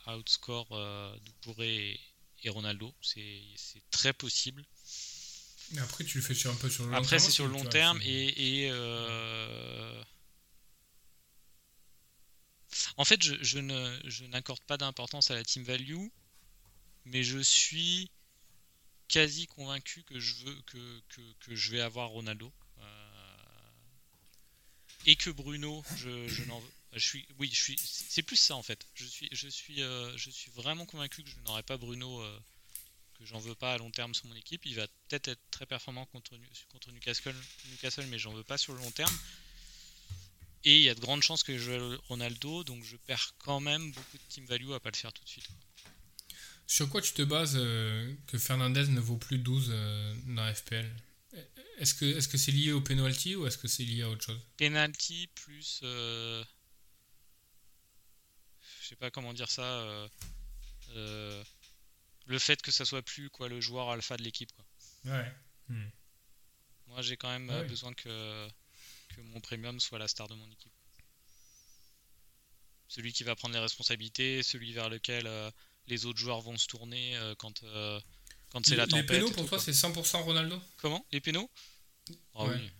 outscore 0.05 1.17
Ducouré 1.25 1.93
et, 1.93 1.99
Ronaldo. 2.49 2.93
C'est 3.01 3.83
très 3.91 4.13
possible. 4.13 4.63
Mais 5.71 5.81
après, 5.81 6.03
tu 6.03 6.17
le 6.17 6.23
fais 6.23 6.35
sur 6.35 6.51
un 6.51 6.55
peu 6.55 6.69
sur 6.69 6.83
le 6.83 6.89
long 6.89 6.95
terme. 6.95 7.03
Après, 7.03 7.19
c'est 7.19 7.31
sur 7.31 7.47
le 7.47 7.53
long 7.53 7.65
terme 7.65 7.99
et. 8.03 8.69
En 12.97 13.05
fait, 13.05 13.21
je, 13.23 13.35
je 13.41 14.25
n'accorde 14.25 14.61
pas 14.61 14.77
d'importance 14.77 15.31
à 15.31 15.35
la 15.35 15.43
team 15.43 15.63
value, 15.63 16.07
mais 17.05 17.23
je 17.23 17.39
suis 17.39 18.11
quasi 19.07 19.47
convaincu 19.47 20.03
que 20.03 20.19
je 20.19 20.35
veux 20.45 20.61
que, 20.65 21.01
que, 21.39 21.55
je 21.55 21.71
vais 21.71 21.81
avoir 21.81 22.09
Ronaldo 22.09 22.51
euh, 22.79 22.83
et 25.05 25.15
que 25.15 25.29
Bruno 25.29 25.83
je, 25.97 26.27
je 26.27 26.43
n'en 26.45 26.61
je 26.95 27.05
suis 27.05 27.27
oui 27.39 27.49
je 27.51 27.61
suis 27.61 27.77
c'est 27.77 28.23
plus 28.23 28.35
ça 28.35 28.55
en 28.55 28.63
fait. 28.63 28.85
Je 28.93 29.05
suis 29.05 29.29
je 29.31 29.47
suis 29.47 29.81
euh, 29.81 30.15
je 30.17 30.29
suis 30.29 30.51
vraiment 30.51 30.85
convaincu 30.85 31.23
que 31.23 31.29
je 31.29 31.39
n'aurai 31.41 31.63
pas 31.63 31.77
Bruno 31.77 32.21
euh, 32.21 32.39
que 33.17 33.25
j'en 33.25 33.39
veux 33.39 33.55
pas 33.55 33.73
à 33.73 33.77
long 33.77 33.91
terme 33.91 34.13
sur 34.13 34.25
mon 34.27 34.35
équipe. 34.35 34.65
Il 34.65 34.75
va 34.75 34.87
peut-être 35.07 35.29
être 35.29 35.41
très 35.51 35.65
performant 35.65 36.05
contre 36.07 36.37
contre 36.69 36.91
Newcastle 36.91 37.35
Newcastle 37.71 38.05
mais 38.07 38.19
j'en 38.19 38.33
veux 38.33 38.43
pas 38.43 38.57
sur 38.57 38.73
le 38.73 38.79
long 38.79 38.91
terme. 38.91 39.15
Et 40.65 40.77
il 40.77 40.83
y 40.83 40.89
a 40.89 40.95
de 40.95 41.01
grandes 41.01 41.23
chances 41.23 41.43
que 41.43 41.57
je 41.57 41.77
joue 41.77 41.97
Ronaldo 42.07 42.63
donc 42.63 42.83
je 42.83 42.95
perds 42.95 43.33
quand 43.37 43.59
même 43.59 43.91
beaucoup 43.91 44.17
de 44.17 44.23
team 44.29 44.45
value 44.45 44.71
à 44.71 44.79
pas 44.79 44.91
le 44.91 44.95
faire 44.95 45.11
tout 45.11 45.23
de 45.23 45.29
suite 45.29 45.49
sur 46.67 46.89
quoi 46.89 47.01
tu 47.01 47.13
te 47.13 47.21
bases 47.21 47.55
euh, 47.55 48.13
que 48.27 48.37
Fernandez 48.37 48.87
ne 48.87 48.99
vaut 48.99 49.17
plus 49.17 49.37
12 49.37 49.69
euh, 49.69 50.15
dans 50.27 50.53
FPL 50.53 50.89
Est-ce 51.77 51.93
que 51.93 52.19
c'est 52.19 52.35
-ce 52.35 52.37
c'est 52.37 52.51
lié 52.51 52.71
au 52.71 52.81
penalty 52.81 53.35
ou 53.35 53.45
est-ce 53.47 53.57
que 53.57 53.67
c'est 53.67 53.83
lié 53.83 54.03
à 54.03 54.09
autre 54.09 54.23
chose? 54.23 54.39
Penalty 54.57 55.27
plus. 55.35 55.81
Euh, 55.83 56.43
sais 58.93 58.99
pas 58.99 59.11
comment 59.11 59.33
dire 59.33 59.49
ça. 59.49 60.07
le 60.95 62.39
fait 62.39 62.61
que 62.61 62.71
ça 62.71 62.85
soit 62.85 63.01
plus 63.01 63.29
quoi, 63.29 63.49
le 63.49 63.59
joueur 63.59 63.89
alpha 63.89 64.17
de 64.17 64.23
l'équipe. 64.23 64.51
Ouais. 65.05 65.33
Hmm. 65.67 65.89
Moi 66.87 67.01
j'ai 67.01 67.17
quand 67.17 67.29
même 67.29 67.67
besoin 67.67 67.93
que, 67.93 68.47
que 69.15 69.21
mon 69.21 69.39
premium 69.41 69.79
soit 69.79 69.99
la 69.99 70.07
star 70.07 70.27
de 70.27 70.35
mon 70.35 70.49
équipe. 70.51 70.71
Celui 72.87 73.11
qui 73.11 73.23
va 73.23 73.35
prendre 73.35 73.55
les 73.55 73.61
responsabilités, 73.61 74.43
celui 74.43 74.71
vers 74.73 74.89
lequel 74.89 75.27
les 75.87 76.05
autres 76.05 76.19
joueurs 76.19 76.41
vont 76.41 76.57
se 76.57 76.67
tourner 76.67 77.17
euh, 77.17 77.35
quand, 77.35 77.63
euh, 77.63 77.99
quand 78.49 78.65
c'est 78.65 78.75
la 78.75 78.87
tempête. 78.87 79.09
Les 79.09 79.19
pénaux 79.19 79.31
pour 79.31 79.47
toi 79.47 79.59
c'est 79.59 79.71
100% 79.71 80.21
Ronaldo? 80.21 80.61
Comment? 80.77 81.05
Les 81.11 81.21
pénaux? 81.21 81.49
Ah 82.35 82.45
oui. 82.45 82.71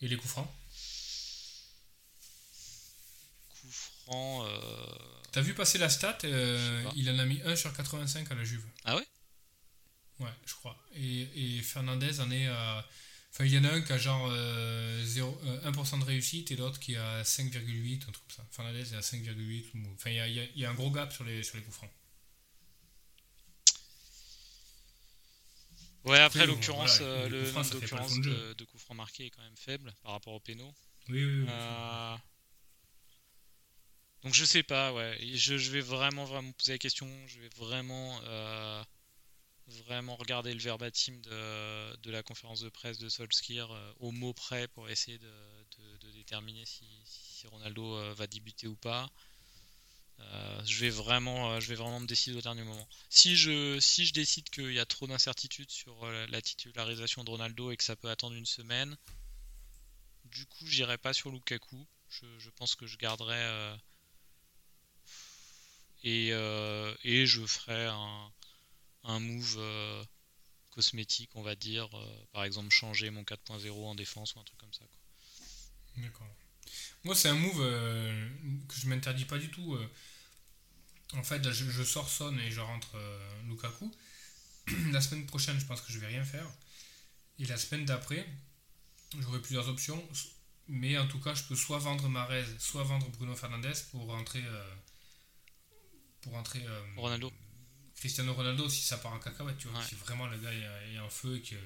Et 0.00 0.08
les 0.08 0.16
coups 0.16 0.30
francs? 0.30 0.50
Euh, 4.08 4.60
T'as 5.32 5.40
vu 5.40 5.54
passer 5.54 5.78
la 5.78 5.88
stat 5.88 6.18
Il 6.94 7.10
en 7.10 7.18
a 7.18 7.24
mis 7.24 7.40
1 7.44 7.56
sur 7.56 7.72
85 7.72 8.30
à 8.30 8.34
la 8.34 8.44
Juve. 8.44 8.64
Ah 8.84 8.96
ouais? 8.96 9.06
Ouais, 10.20 10.30
je 10.46 10.54
crois. 10.54 10.76
Et, 10.94 11.56
et 11.56 11.62
Fernandez 11.62 12.20
en 12.20 12.30
est 12.30 12.46
à. 12.46 12.86
Enfin, 13.32 13.46
il 13.46 13.54
y 13.54 13.58
en 13.58 13.64
a 13.64 13.70
un 13.70 13.80
qui 13.80 13.92
a 13.92 13.96
genre 13.96 14.28
0, 14.28 15.40
euh, 15.44 15.70
1% 15.70 15.94
euh, 15.94 15.98
de 16.00 16.04
réussite 16.04 16.50
et 16.50 16.56
l'autre 16.56 16.78
qui 16.78 16.96
a 16.96 17.22
5,8, 17.22 17.96
un 17.96 18.12
truc 18.12 18.16
comme 18.28 18.36
ça. 18.36 18.46
Fernandez 18.50 18.92
est 18.92 18.96
à 18.96 19.00
5,8. 19.00 19.64
Enfin, 19.94 20.10
il 20.10 20.16
y 20.16 20.20
a, 20.20 20.26
il 20.28 20.50
y 20.54 20.66
a, 20.66 20.70
un 20.70 20.74
gros 20.74 20.90
gap 20.90 21.10
sur 21.10 21.24
les, 21.24 21.42
sur 21.42 21.56
les 21.56 21.62
coups 21.62 21.76
francs. 21.76 21.90
Ouais, 26.04 26.18
après, 26.18 26.46
l'occurrence, 26.46 26.98
euh, 27.00 27.28
le 27.28 27.50
nombre 27.50 27.70
d'occurrences 27.70 28.20
de, 28.20 28.52
de, 28.52 28.64
coups 28.64 28.82
francs 28.82 28.96
marqués 28.96 29.26
est 29.26 29.30
quand 29.30 29.42
même 29.42 29.56
faible 29.56 29.94
par 30.02 30.12
rapport 30.12 30.34
aux 30.34 30.40
pénaux. 30.40 30.74
Oui, 31.08 31.24
oui, 31.24 31.42
oui. 31.42 31.48
Donc, 34.24 34.34
je 34.34 34.44
sais 34.44 34.62
pas, 34.62 34.92
ouais. 34.92 35.18
Je, 35.34 35.58
je, 35.58 35.70
vais 35.70 35.80
vraiment, 35.80 36.24
vraiment 36.24 36.52
poser 36.52 36.72
la 36.72 36.78
question. 36.78 37.08
Je 37.26 37.40
vais 37.40 37.50
vraiment 37.56 38.20
vraiment 39.66 40.16
regarder 40.16 40.52
le 40.52 40.60
verbatim 40.60 41.20
de, 41.22 42.10
la 42.10 42.22
conférence 42.22 42.60
de 42.60 42.68
presse 42.68 42.98
de 42.98 43.08
Solskjaer 43.08 43.70
euh, 43.70 43.92
au 44.00 44.10
mot 44.10 44.32
près 44.32 44.68
pour 44.68 44.88
essayer 44.88 45.18
de, 45.18 45.32
déterminer 46.14 46.64
si, 46.66 46.84
si, 47.04 47.46
Ronaldo 47.46 47.96
euh, 47.96 48.14
va 48.14 48.26
débuter 48.26 48.66
ou 48.66 48.76
pas. 48.76 49.10
Euh, 50.20 50.64
je 50.64 50.78
vais 50.80 50.90
vraiment, 50.90 51.58
je 51.58 51.68
vais 51.68 51.74
vraiment 51.74 51.98
me 51.98 52.06
décider 52.06 52.36
au 52.36 52.40
dernier 52.40 52.62
moment. 52.62 52.88
Si 53.08 53.36
je, 53.36 53.80
si 53.80 54.06
je 54.06 54.12
décide 54.12 54.48
qu'il 54.50 54.72
y 54.72 54.78
a 54.78 54.84
trop 54.84 55.06
d'incertitudes 55.06 55.70
sur 55.70 56.06
la 56.06 56.40
titularisation 56.42 57.24
de 57.24 57.30
Ronaldo 57.30 57.70
et 57.72 57.76
que 57.76 57.82
ça 57.82 57.96
peut 57.96 58.10
attendre 58.10 58.36
une 58.36 58.46
semaine, 58.46 58.96
du 60.26 60.46
coup, 60.46 60.66
j'irai 60.66 60.98
pas 60.98 61.12
sur 61.12 61.30
Lukaku. 61.30 61.86
Je, 62.08 62.50
pense 62.50 62.76
que 62.76 62.86
je 62.86 62.98
garderai. 62.98 63.74
Et, 66.02 66.28
et 67.04 67.26
je 67.26 67.44
ferai 67.46 67.86
un, 69.04 69.20
move 69.20 69.60
cosmétique, 70.70 71.30
on 71.34 71.42
va 71.42 71.54
dire. 71.54 71.88
par 72.32 72.44
exemple, 72.44 72.70
changer 72.70 73.10
mon 73.10 73.22
4.0 73.22 73.70
en 73.70 73.94
défense 73.94 74.34
ou 74.34 74.40
un 74.40 74.44
truc 74.44 74.58
comme 74.58 74.72
ça. 74.72 74.84
D'accord. 75.96 76.28
Moi, 77.04 77.14
c'est 77.14 77.28
un 77.28 77.34
move 77.34 77.58
que 78.68 78.74
je 78.76 78.86
m'interdis 78.86 79.24
pas 79.24 79.38
du 79.38 79.50
tout. 79.50 79.78
En 81.14 81.22
fait, 81.22 81.50
je, 81.50 81.82
sors 81.82 82.08
Son 82.08 82.36
et 82.38 82.50
je 82.50 82.60
rentre 82.60 82.96
Lukaku. 83.46 83.90
la 84.92 85.00
semaine 85.00 85.26
prochaine, 85.26 85.58
je 85.58 85.66
pense 85.66 85.80
que 85.80 85.92
je 85.92 85.98
vais 85.98 86.06
rien 86.06 86.24
faire. 86.24 86.46
Et 87.38 87.46
la 87.46 87.56
semaine 87.56 87.84
d'après, 87.84 88.26
j'aurai 89.20 89.40
plusieurs 89.40 89.68
options. 89.68 90.02
Mais 90.68 90.96
en 90.96 91.06
tout 91.08 91.20
cas, 91.20 91.34
je 91.34 91.42
peux 91.44 91.56
soit 91.56 91.78
vendre 91.78 92.08
Marez, 92.08 92.44
soit 92.58 92.84
vendre 92.84 93.08
Bruno 93.10 93.34
Fernandez 93.34 93.72
pour 93.90 94.06
rentrer. 94.06 94.42
Euh, 94.44 94.74
pour 96.22 96.32
rentrer. 96.32 96.64
Euh, 96.64 96.82
Ronaldo. 96.96 97.32
Cristiano 97.96 98.34
Ronaldo, 98.34 98.68
si 98.68 98.82
ça 98.82 98.98
part 98.98 99.12
en 99.12 99.18
cacahuète, 99.18 99.58
tu 99.58 99.68
vois. 99.68 99.82
Si 99.84 99.94
vraiment 99.96 100.26
le 100.26 100.38
gars 100.38 100.52
est 100.52 100.98
en 100.98 101.10
feu 101.10 101.36
et 101.36 101.42
que. 101.42 101.56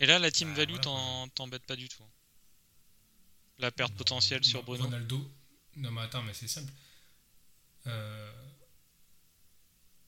Et 0.00 0.06
là, 0.06 0.18
la 0.18 0.30
team 0.30 0.48
bah, 0.54 0.64
value 0.64 0.78
t'embête 1.34 1.64
pas 1.64 1.76
du 1.76 1.88
tout. 1.88 2.02
Hein. 2.02 2.10
La 3.58 3.70
perte 3.70 3.94
potentielle 3.94 4.44
sur 4.44 4.62
Bruno. 4.62 4.84
Ronaldo. 4.84 5.30
Non, 5.76 5.90
mais 5.90 6.02
attends, 6.02 6.22
mais 6.22 6.34
c'est 6.34 6.48
simple. 6.48 6.72
Euh, 7.86 8.32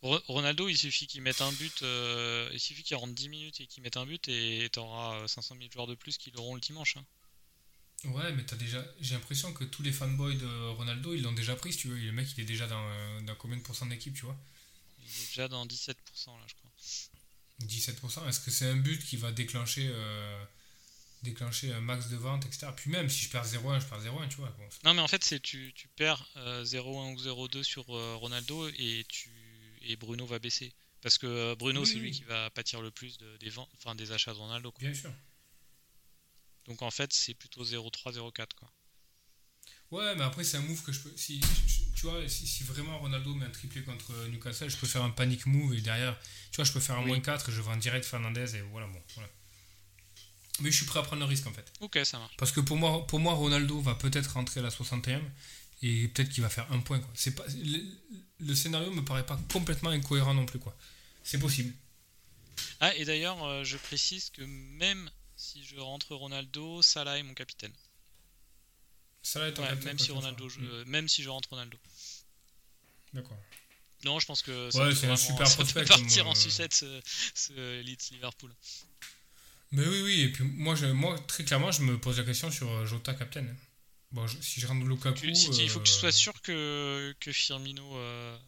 Ronaldo, 0.02 0.68
il 0.68 0.76
suffit 0.76 1.06
qu'il 1.06 1.22
mette 1.22 1.40
un 1.40 1.52
but, 1.52 1.82
euh, 1.82 2.48
il 2.52 2.60
suffit 2.60 2.82
qu'il 2.82 2.97
rentre 2.97 3.14
10 3.14 3.28
minutes 3.28 3.60
et 3.60 3.66
qu'il 3.66 3.82
mette 3.82 3.97
un 3.97 4.06
but 4.06 4.28
et 4.28 4.68
t'auras 4.70 5.26
500 5.26 5.56
000 5.59 5.70
joueurs 5.70 5.86
de 5.86 5.94
plus 5.94 6.18
qui 6.18 6.30
l'auront 6.30 6.55
le 6.55 6.60
dimanche. 6.60 6.97
Hein. 6.97 7.05
Ouais, 8.05 8.33
mais 8.33 8.45
t'as 8.45 8.57
déjà. 8.57 8.85
J'ai 9.01 9.15
l'impression 9.15 9.53
que 9.53 9.65
tous 9.65 9.83
les 9.83 9.93
fanboys 9.93 10.37
de 10.37 10.69
Ronaldo, 10.70 11.15
ils 11.15 11.23
l'ont 11.23 11.33
déjà 11.33 11.57
pris, 11.57 11.73
si 11.73 11.81
tu 11.81 11.89
veux. 11.89 11.97
Le 11.97 12.12
mec, 12.12 12.29
il 12.37 12.43
est 12.43 12.47
déjà 12.47 12.66
dans, 12.66 12.85
euh, 12.89 13.20
dans 13.23 13.35
combien 13.35 13.57
de 13.57 13.62
pourcents 13.62 13.87
d'équipe, 13.87 14.15
tu 14.15 14.25
vois? 14.25 14.37
Il 15.01 15.23
est 15.23 15.27
déjà 15.29 15.49
dans 15.49 15.66
17%, 15.66 15.95
là, 16.27 16.45
je 16.47 16.55
crois. 16.55 16.70
17% 17.62 18.29
Est-ce 18.29 18.41
que 18.41 18.53
c'est 18.53 18.66
un 18.66 18.77
but 18.77 19.05
qui 19.05 19.16
va 19.16 19.33
déclencher, 19.33 19.89
euh, 19.91 20.45
déclencher 21.25 21.73
un 21.73 21.81
max 21.81 22.09
de 22.09 22.16
vente, 22.16 22.47
etc. 22.47 22.69
Puis 22.77 22.91
même, 22.91 23.09
si 23.09 23.25
je 23.25 23.31
perds 23.31 23.47
0-1, 23.47 23.81
je 23.81 23.87
perds 23.87 24.03
0-1, 24.03 24.29
tu 24.29 24.37
vois. 24.37 24.55
non, 24.85 24.95
mais 24.95 25.03
en 25.03 25.09
fait, 25.09 25.25
c'est 25.25 25.41
tu, 25.41 25.73
tu 25.75 25.89
perds 25.89 26.25
0-1 26.37 27.15
ou 27.15 27.49
0-2 27.49 27.65
sur 27.65 27.87
Ronaldo 27.87 28.69
et 28.69 29.05
tu 29.09 29.31
et 29.83 29.97
Bruno 29.97 30.27
va 30.27 30.39
baisser. 30.39 30.73
Parce 31.01 31.19
que 31.19 31.27
euh, 31.27 31.55
Bruno, 31.57 31.85
c'est 31.85 31.95
lui 31.95 32.11
qui 32.11 32.25
va 32.25 32.51
pâtir 32.51 32.81
le 32.81 32.91
plus 32.91 33.19
des, 33.41 33.51
ventes, 33.51 33.69
enfin, 33.77 33.95
des 33.95 34.12
achats 34.12 34.33
de 34.33 34.39
Ronaldo. 34.39 34.73
Bien 34.79 34.95
sûr. 34.95 35.12
Donc 36.69 36.82
en 36.82 36.90
fait, 36.90 37.12
c'est 37.12 37.35
plutôt 37.35 37.65
0,3, 37.65 38.15
0,4. 38.15 38.47
Quoi. 38.55 38.70
Ouais, 39.90 40.15
mais 40.16 40.23
après, 40.23 40.45
c'est 40.45 40.59
un 40.59 40.62
move 40.62 40.82
que 40.82 40.93
je 40.93 41.01
peux. 41.01 41.12
Si, 41.16 41.40
tu 41.97 42.07
vois, 42.07 42.28
si, 42.28 42.62
vraiment 42.65 42.99
Ronaldo 42.99 43.35
met 43.35 43.47
un 43.47 43.51
triplé 43.51 43.82
contre 43.82 44.12
Newcastle, 44.28 44.69
je 44.69 44.77
peux 44.77 44.86
faire 44.86 45.03
un 45.03 45.11
panic 45.11 45.47
move 45.47 45.74
et 45.74 45.81
derrière, 45.81 46.16
tu 46.53 46.57
vois, 46.57 46.65
je 46.65 46.73
peux 46.73 46.81
faire 46.81 46.97
un 46.99 47.07
moins 47.07 47.20
4 47.20 47.49
et 47.49 47.53
je 47.53 47.61
vends 47.62 47.77
direct 47.77 48.05
Fernandez 48.05 48.55
et 48.55 48.61
voilà, 48.61 48.86
bon. 48.86 49.03
Voilà. 49.15 49.31
Mais 50.61 50.70
je 50.70 50.77
suis 50.77 50.86
prêt 50.86 50.99
à 50.99 51.03
prendre 51.03 51.20
le 51.20 51.27
risque 51.27 51.47
en 51.47 51.53
fait. 51.53 51.73
Ok, 51.81 51.99
ça 52.05 52.19
marche. 52.19 52.36
Parce 52.36 52.53
que 52.53 52.61
pour 52.61 52.77
moi, 52.77 53.07
pour 53.07 53.20
moi 53.20 53.32
Ronaldo 53.35 53.81
va 53.81 53.95
peut-être 53.95 54.32
rentrer 54.35 54.61
à 54.61 54.65
la 54.65 54.70
61 54.70 55.23
et 55.82 56.09
peut-être 56.09 56.28
qu'il 56.28 56.43
va 56.43 56.51
faire 56.51 56.70
un 56.73 56.81
point. 56.81 56.99
Quoi. 56.99 57.11
C'est 57.15 57.35
pas, 57.35 57.45
le, 58.40 58.55
scénario 58.55 58.90
me 58.90 59.05
paraît 59.05 59.24
pas 59.24 59.40
complètement 59.51 59.90
incohérent 59.90 60.35
non 60.35 60.47
plus. 60.47 60.59
quoi. 60.59 60.77
C'est 61.23 61.39
possible. 61.39 61.73
Ah, 62.81 62.95
et 62.97 63.05
d'ailleurs, 63.05 63.43
euh, 63.45 63.65
je 63.65 63.77
précise 63.77 64.31
que 64.31 64.43
même 64.43 65.11
si 65.39 65.65
je 65.65 65.77
rentre 65.77 66.15
Ronaldo, 66.15 66.82
Salah 66.82 67.16
est 67.19 67.23
mon 67.23 67.32
capitaine. 67.32 67.73
Salah 69.23 69.48
est 69.48 69.55
ton 69.55 69.62
capitaine. 69.62 69.85
Même 69.85 69.98
si, 69.98 70.10
Ronaldo, 70.10 70.48
je, 70.48 70.60
mm. 70.60 70.85
même 70.86 71.09
si 71.09 71.23
je 71.23 71.28
rentre 71.31 71.48
Ronaldo. 71.51 71.78
D'accord. 73.15 73.39
Non, 74.05 74.19
je 74.19 74.27
pense 74.27 74.43
que 74.43 74.70
ça, 74.70 74.85
ouais, 74.85 74.94
c'est 74.94 75.09
un 75.09 75.16
super 75.16 75.47
peut 75.74 75.85
partir 75.85 76.27
en 76.28 76.35
sucette 76.35 76.74
ce, 76.74 77.01
ce 77.35 77.81
Leeds 77.81 78.10
Liverpool. 78.10 78.55
Mais 79.70 79.86
oui, 79.86 80.02
oui, 80.02 80.20
et 80.23 80.28
puis 80.28 80.44
moi, 80.44 80.74
je, 80.74 80.86
moi, 80.86 81.19
très 81.20 81.44
clairement, 81.44 81.73
je 81.73 81.82
me 81.82 81.98
pose 81.98 82.19
la 82.19 82.24
question 82.24 82.51
sur 82.51 82.70
euh, 82.70 82.86
Jota 82.86 83.15
Captain. 83.15 83.47
Bon, 84.10 84.27
si 84.27 84.60
je 84.60 84.66
rentre 84.66 84.86
Lukaku. 84.86 85.27
Il 85.27 85.70
faut 85.70 85.81
que 85.81 85.86
tu 85.86 85.93
sois 85.93 86.09
euh, 86.09 86.12
sûr 86.12 86.40
que, 86.43 87.15
que 87.20 87.32
Firmino 87.32 87.97
euh, 87.97 88.39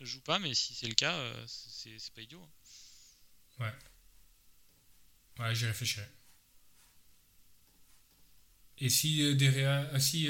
joue 0.00 0.20
pas, 0.20 0.38
mais 0.38 0.54
si 0.54 0.74
c'est 0.74 0.88
le 0.88 0.94
cas, 0.94 1.14
euh, 1.14 1.46
c'est 1.46 2.12
pas 2.14 2.22
idiot. 2.22 2.42
Hein. 2.42 3.64
Ouais. 3.64 5.44
Ouais, 5.44 5.54
j'y 5.54 5.66
réfléchirai. 5.66 6.06
Et 8.80 8.88
si 8.88 9.34
Derea, 9.36 9.98
si 10.00 10.28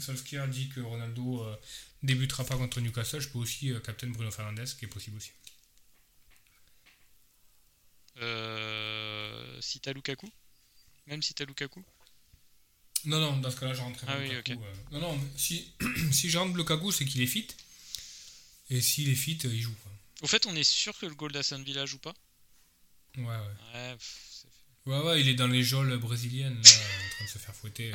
Solskjaer 0.00 0.48
dit 0.48 0.68
que 0.68 0.80
Ronaldo 0.80 1.46
débutera 2.02 2.44
pas 2.44 2.56
contre 2.56 2.80
Newcastle, 2.80 3.20
je 3.20 3.28
peux 3.28 3.38
aussi 3.38 3.72
captain 3.84 4.08
Bruno 4.08 4.30
Fernandes, 4.30 4.66
qui 4.78 4.84
est 4.84 4.88
possible 4.88 5.16
aussi. 5.16 5.30
si 9.60 9.80
t'as 9.80 9.92
Lukaku? 9.92 10.28
Même 11.06 11.22
si 11.22 11.34
t'as 11.34 11.44
Lukaku? 11.44 11.84
Non, 13.04 13.18
non, 13.18 13.36
dans 13.38 13.50
ce 13.50 13.56
cas-là, 13.58 13.74
je 13.74 13.80
rentrerai 13.80 14.12
ah, 14.12 14.18
oui, 14.20 14.36
okay. 14.36 14.52
Euh. 14.52 14.74
Non, 14.92 15.00
non, 15.00 15.20
si, 15.36 15.72
si 16.12 16.30
je 16.30 16.38
rentre 16.38 16.56
Lukaku, 16.56 16.92
c'est 16.92 17.04
qu'il 17.04 17.20
est 17.20 17.26
fit. 17.26 17.48
Et 18.70 18.80
s'il 18.80 19.08
est 19.08 19.16
fit, 19.16 19.38
euh, 19.44 19.52
il 19.52 19.60
joue. 19.60 19.74
Au 20.22 20.26
fait, 20.28 20.46
on 20.46 20.54
est 20.54 20.64
sûr 20.64 20.96
que 20.96 21.06
le 21.06 21.14
goal 21.14 21.32
d'Aston 21.32 21.62
Villa 21.62 21.84
joue 21.84 21.98
pas? 21.98 22.14
Ouais, 23.16 23.24
ouais. 23.24 23.34
Ouais, 23.74 23.96
ouais, 24.86 24.98
ouais, 25.00 25.20
il 25.20 25.28
est 25.28 25.34
dans 25.34 25.46
les 25.46 25.62
geôles 25.62 25.96
brésiliennes, 25.98 26.54
là, 26.54 26.70
en 26.70 27.14
train 27.14 27.24
de 27.24 27.30
se 27.30 27.38
faire 27.38 27.54
fouetter. 27.54 27.92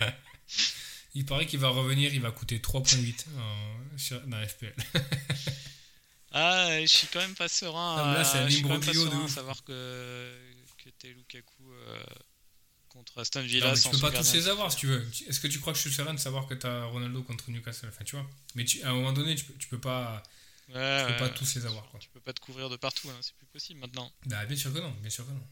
il 1.14 1.24
paraît 1.24 1.46
qu'il 1.46 1.60
va 1.60 1.68
revenir, 1.68 2.14
il 2.14 2.20
va 2.20 2.30
coûter 2.30 2.58
3.8 2.58 3.26
sur, 3.96 4.20
dans 4.22 4.46
FPL. 4.46 4.74
ah, 6.32 6.80
je 6.80 6.86
suis 6.86 7.06
quand 7.08 7.20
même 7.20 7.34
pas 7.34 7.48
serein. 7.48 7.96
Non, 7.96 8.12
là, 8.12 8.24
c'est 8.24 8.38
un 8.38 8.46
imbroglio 8.46 9.08
de 9.08 9.28
savoir 9.28 9.62
que, 9.64 10.36
que 10.84 10.90
t'es 10.90 11.08
Lukaku. 11.08 11.72
Euh 11.72 12.04
contre 12.98 13.18
Aston 13.18 13.42
Villa. 13.42 13.74
tu 13.74 13.88
peux 13.90 13.98
pas 13.98 14.10
tous 14.10 14.34
les 14.34 14.48
avoir 14.48 14.72
si 14.72 14.78
tu 14.78 14.86
veux. 14.86 15.06
Est-ce 15.28 15.40
que 15.40 15.46
tu 15.46 15.60
crois 15.60 15.72
que 15.72 15.78
je 15.78 15.82
suis 15.82 15.92
serein 15.92 16.14
de 16.14 16.18
savoir 16.18 16.46
que 16.46 16.54
tu 16.54 16.66
as 16.66 16.84
Ronaldo 16.86 17.22
contre 17.22 17.50
Newcastle? 17.50 17.88
Enfin, 17.88 18.04
tu 18.04 18.16
vois. 18.16 18.28
Mais 18.54 18.64
à 18.82 18.90
un 18.90 18.94
moment 18.94 19.12
donné, 19.12 19.34
tu 19.34 19.44
peux, 19.44 19.54
tu 19.54 19.68
peux 19.68 19.80
pas. 19.80 20.22
Tu 20.74 21.12
peux 21.12 21.18
pas 21.18 21.28
tous 21.30 21.54
les 21.54 21.66
avoir. 21.66 21.88
Quoi. 21.90 22.00
Tu 22.00 22.08
peux 22.10 22.20
pas 22.20 22.32
te 22.32 22.40
couvrir 22.40 22.68
de 22.68 22.76
partout, 22.76 23.08
hein, 23.10 23.18
c'est 23.20 23.34
plus 23.34 23.46
possible 23.46 23.80
maintenant. 23.80 24.12
Bah, 24.26 24.44
bien 24.46 24.56
sûr 24.56 24.72
que 24.72 24.78
non, 24.78 24.90
bien 25.00 25.10
sûr 25.10 25.26
que 25.26 25.32
non. 25.32 25.46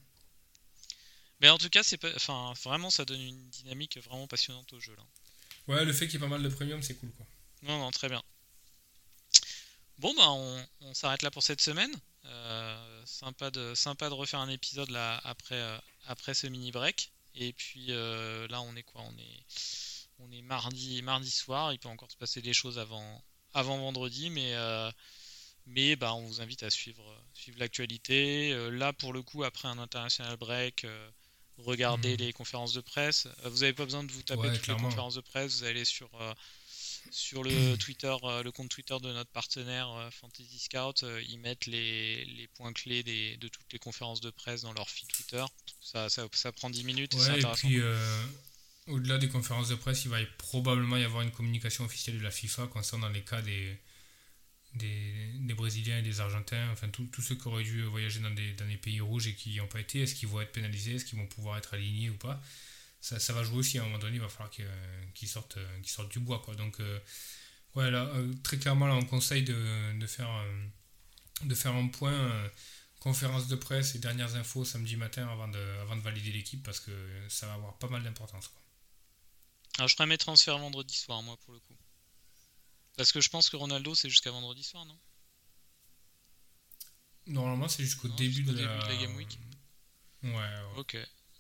Mais 1.41 1.49
en 1.51 1.59
tout 1.59 1.69
cas, 1.69 1.83
c'est 1.83 2.03
enfin, 2.17 2.55
vraiment, 2.65 2.91
ça 2.91 3.05
donne 3.05 3.21
une 3.21 3.49
dynamique 3.51 3.99
vraiment 3.99 4.27
passionnante 4.27 4.73
au 4.73 4.81
jeu 4.81 4.95
là. 4.97 5.05
Ouais, 5.69 5.85
le 5.85 5.93
fait 5.93 6.07
qu'il 6.07 6.15
y 6.15 6.17
ait 6.17 6.27
pas 6.27 6.31
mal 6.31 6.43
de 6.43 6.49
premium, 6.49 6.83
c'est 6.83 6.95
cool 6.95 7.11
quoi. 7.13 7.27
Non, 7.63 7.79
non, 7.79 7.91
très 7.91 8.09
bien. 8.09 8.23
Bon, 9.99 10.15
bah, 10.15 10.31
on, 10.31 10.67
on 10.83 10.95
s'arrête 10.95 11.23
là 11.23 11.31
pour 11.31 11.43
cette 11.43 11.61
semaine. 11.61 11.95
Euh, 12.27 13.03
sympa, 13.07 13.51
de, 13.51 13.75
sympa 13.75 14.09
de 14.09 14.15
refaire 14.15 14.41
un 14.41 14.49
épisode 14.49 14.91
là 14.91 15.21
après, 15.25 15.55
euh, 15.55 15.79
après 16.07 16.35
ce 16.35 16.47
mini 16.47 16.73
break. 16.73 17.13
Et 17.35 17.53
puis 17.53 17.87
euh, 17.91 18.49
là, 18.49 18.61
on 18.63 18.75
est 18.77 18.83
quoi? 18.83 19.03
On 19.03 19.19
est, 19.19 19.45
on 20.19 20.31
est 20.33 20.43
mardi, 20.43 21.03
mardi 21.03 21.31
soir. 21.31 21.73
Il 21.73 21.79
peut 21.79 21.89
encore 21.89 22.11
se 22.11 22.17
passer 22.17 22.43
des 22.43 22.53
choses 22.53 22.79
avant, 22.79 23.23
avant 23.57 23.79
vendredi, 23.79 24.31
mais, 24.31 24.55
euh, 24.55 24.91
mais 25.67 25.97
bah, 25.97 26.15
on 26.15 26.23
vous 26.23 26.41
invite 26.41 26.63
à 26.63 26.71
suivre, 26.71 27.05
suivre 27.35 27.59
l'actualité. 27.59 28.53
Euh, 28.53 28.71
là, 28.71 28.93
pour 28.93 29.13
le 29.13 29.23
coup, 29.23 29.45
après 29.45 29.67
un 29.69 29.79
international 29.79 30.37
break, 30.37 30.87
regardez 31.59 32.15
hmm. 32.15 32.21
les 32.21 32.33
conférences 32.33 32.75
de 32.75 32.81
presse. 32.81 33.27
vous 33.45 33.61
n'avez 33.61 33.73
pas 33.73 33.85
besoin 33.85 34.05
de 34.05 34.13
vous 34.13 34.23
taper 34.23 34.53
toutes 34.53 34.69
les 34.69 34.77
conférences 34.77 35.15
de 35.15 35.23
presse. 35.23 35.59
Vous 35.59 35.65
allez 35.65 35.85
sur 35.85 36.11
sur 37.11 37.43
le 37.43 37.77
Twitter, 37.79 38.15
le 38.23 38.51
compte 38.51 38.69
Twitter 38.69 38.97
de 39.01 39.13
notre 39.13 39.31
partenaire 39.31 40.09
Fantasy 40.13 40.59
Scout, 40.59 41.05
ils 41.29 41.39
mettent 41.39 41.67
les, 41.67 42.25
les 42.25 42.49
points 42.49 42.73
clés 42.73 43.03
des, 43.03 43.37
de 43.39 43.49
toutes 43.49 43.73
les 43.73 43.79
conférences 43.79 44.21
de 44.21 44.31
presse 44.31 44.63
dans 44.63 44.73
leur 44.73 44.91
feed 44.91 45.09
Twitter. 45.09 45.45
Ça, 45.81 46.09
ça, 46.09 46.53
prend 46.53 46.69
10 46.69 46.85
minutes. 46.85 47.15
et, 47.15 47.43
puis, 47.55 47.81
euh, 47.81 48.27
au-delà 48.89 49.19
des 49.19 49.29
conférences 49.29 49.69
de 49.69 49.75
presse, 49.75 50.05
il 50.05 50.11
va 50.11 50.19
probablement 50.39 50.97
y 50.97 51.05
avoir 51.05 51.23
une 51.23 51.33
communication 51.33 51.85
officielle 51.85 52.19
de 52.19 52.23
la 52.23 52.31
FIFA 52.31 52.69
concernant 52.69 53.09
les 53.09 53.23
cas 53.23 53.43
des, 53.43 53.79
Brésiliens 55.55 55.99
et 55.99 56.03
des 56.03 56.21
Argentins, 56.21 56.71
enfin 56.71 56.89
tous 56.89 57.23
ceux 57.23 57.35
qui 57.35 57.49
auraient 57.49 57.65
dû 57.65 57.83
voyager 57.85 58.21
dans 58.21 58.31
des, 58.31 58.77
pays 58.77 59.01
rouges 59.01 59.27
et 59.27 59.35
qui 59.35 59.51
n'y 59.51 59.61
ont 59.61 59.67
pas 59.67 59.81
été. 59.81 60.03
Est-ce 60.03 60.15
qu'ils 60.15 60.29
vont 60.29 60.41
être 60.41 60.53
pénalisés? 60.53 60.97
Est-ce 60.97 61.05
qu'ils 61.05 61.19
vont 61.19 61.27
pouvoir 61.27 61.59
être 61.59 61.75
alignés 61.75 62.11
ou 62.11 62.17
pas? 62.17 62.41
Ça, 63.01 63.33
va 63.33 63.45
jouer 63.45 63.59
aussi 63.59 63.79
à 63.79 63.83
un 63.83 63.85
moment 63.87 63.99
donné, 63.99 64.17
il 64.17 64.21
va 64.21 64.29
falloir 64.29 64.51
qu'ils 65.15 65.29
sortent, 65.29 65.59
du 66.11 66.19
bois. 66.19 66.43
Donc, 66.57 66.81
euh, 66.81 66.99
ouais, 67.77 67.85
euh, 67.85 68.33
très 68.43 68.59
clairement, 68.59 68.87
là, 68.87 68.95
on 68.95 69.05
conseille 69.05 69.45
de, 69.45 69.99
de 69.99 70.07
faire, 70.07 70.29
un 71.71 71.87
point 71.89 72.51
conférence 73.01 73.47
de 73.47 73.55
presse 73.55 73.95
et 73.95 73.99
dernières 73.99 74.35
infos 74.35 74.65
samedi 74.65 74.97
matin 74.97 75.29
avant 75.29 75.49
de 75.49 76.01
valider 76.03 76.33
l'équipe 76.33 76.63
parce 76.65 76.81
que 76.81 76.91
ça 77.29 77.47
va 77.47 77.55
avoir 77.55 77.79
pas 77.79 77.89
mal 77.89 78.03
d'importance. 78.03 78.51
Alors 79.79 79.89
je 79.89 79.95
ferai 79.95 80.07
mes 80.07 80.19
transferts 80.19 80.59
vendredi 80.59 80.95
soir, 80.95 81.23
moi, 81.23 81.37
pour 81.45 81.53
le 81.53 81.61
coup. 81.61 81.77
Parce 82.97 83.13
que 83.13 83.21
je 83.21 83.29
pense 83.29 83.51
que 83.51 83.57
Ronaldo, 83.57 83.95
c'est 83.95 84.09
jusqu'à 84.09 84.31
vendredi 84.31 84.63
soir, 84.65 84.85
non? 84.87 84.99
Normalement, 87.27 87.69
c'est 87.69 87.83
jusqu'au 87.85 88.09
début, 88.09 88.43
de, 88.43 88.53
la... 88.65 88.97
Game 88.97 89.17
Week. 89.17 89.39
Ouais, 90.23 90.31
ouais. 90.33 90.61
Ok. 90.77 90.97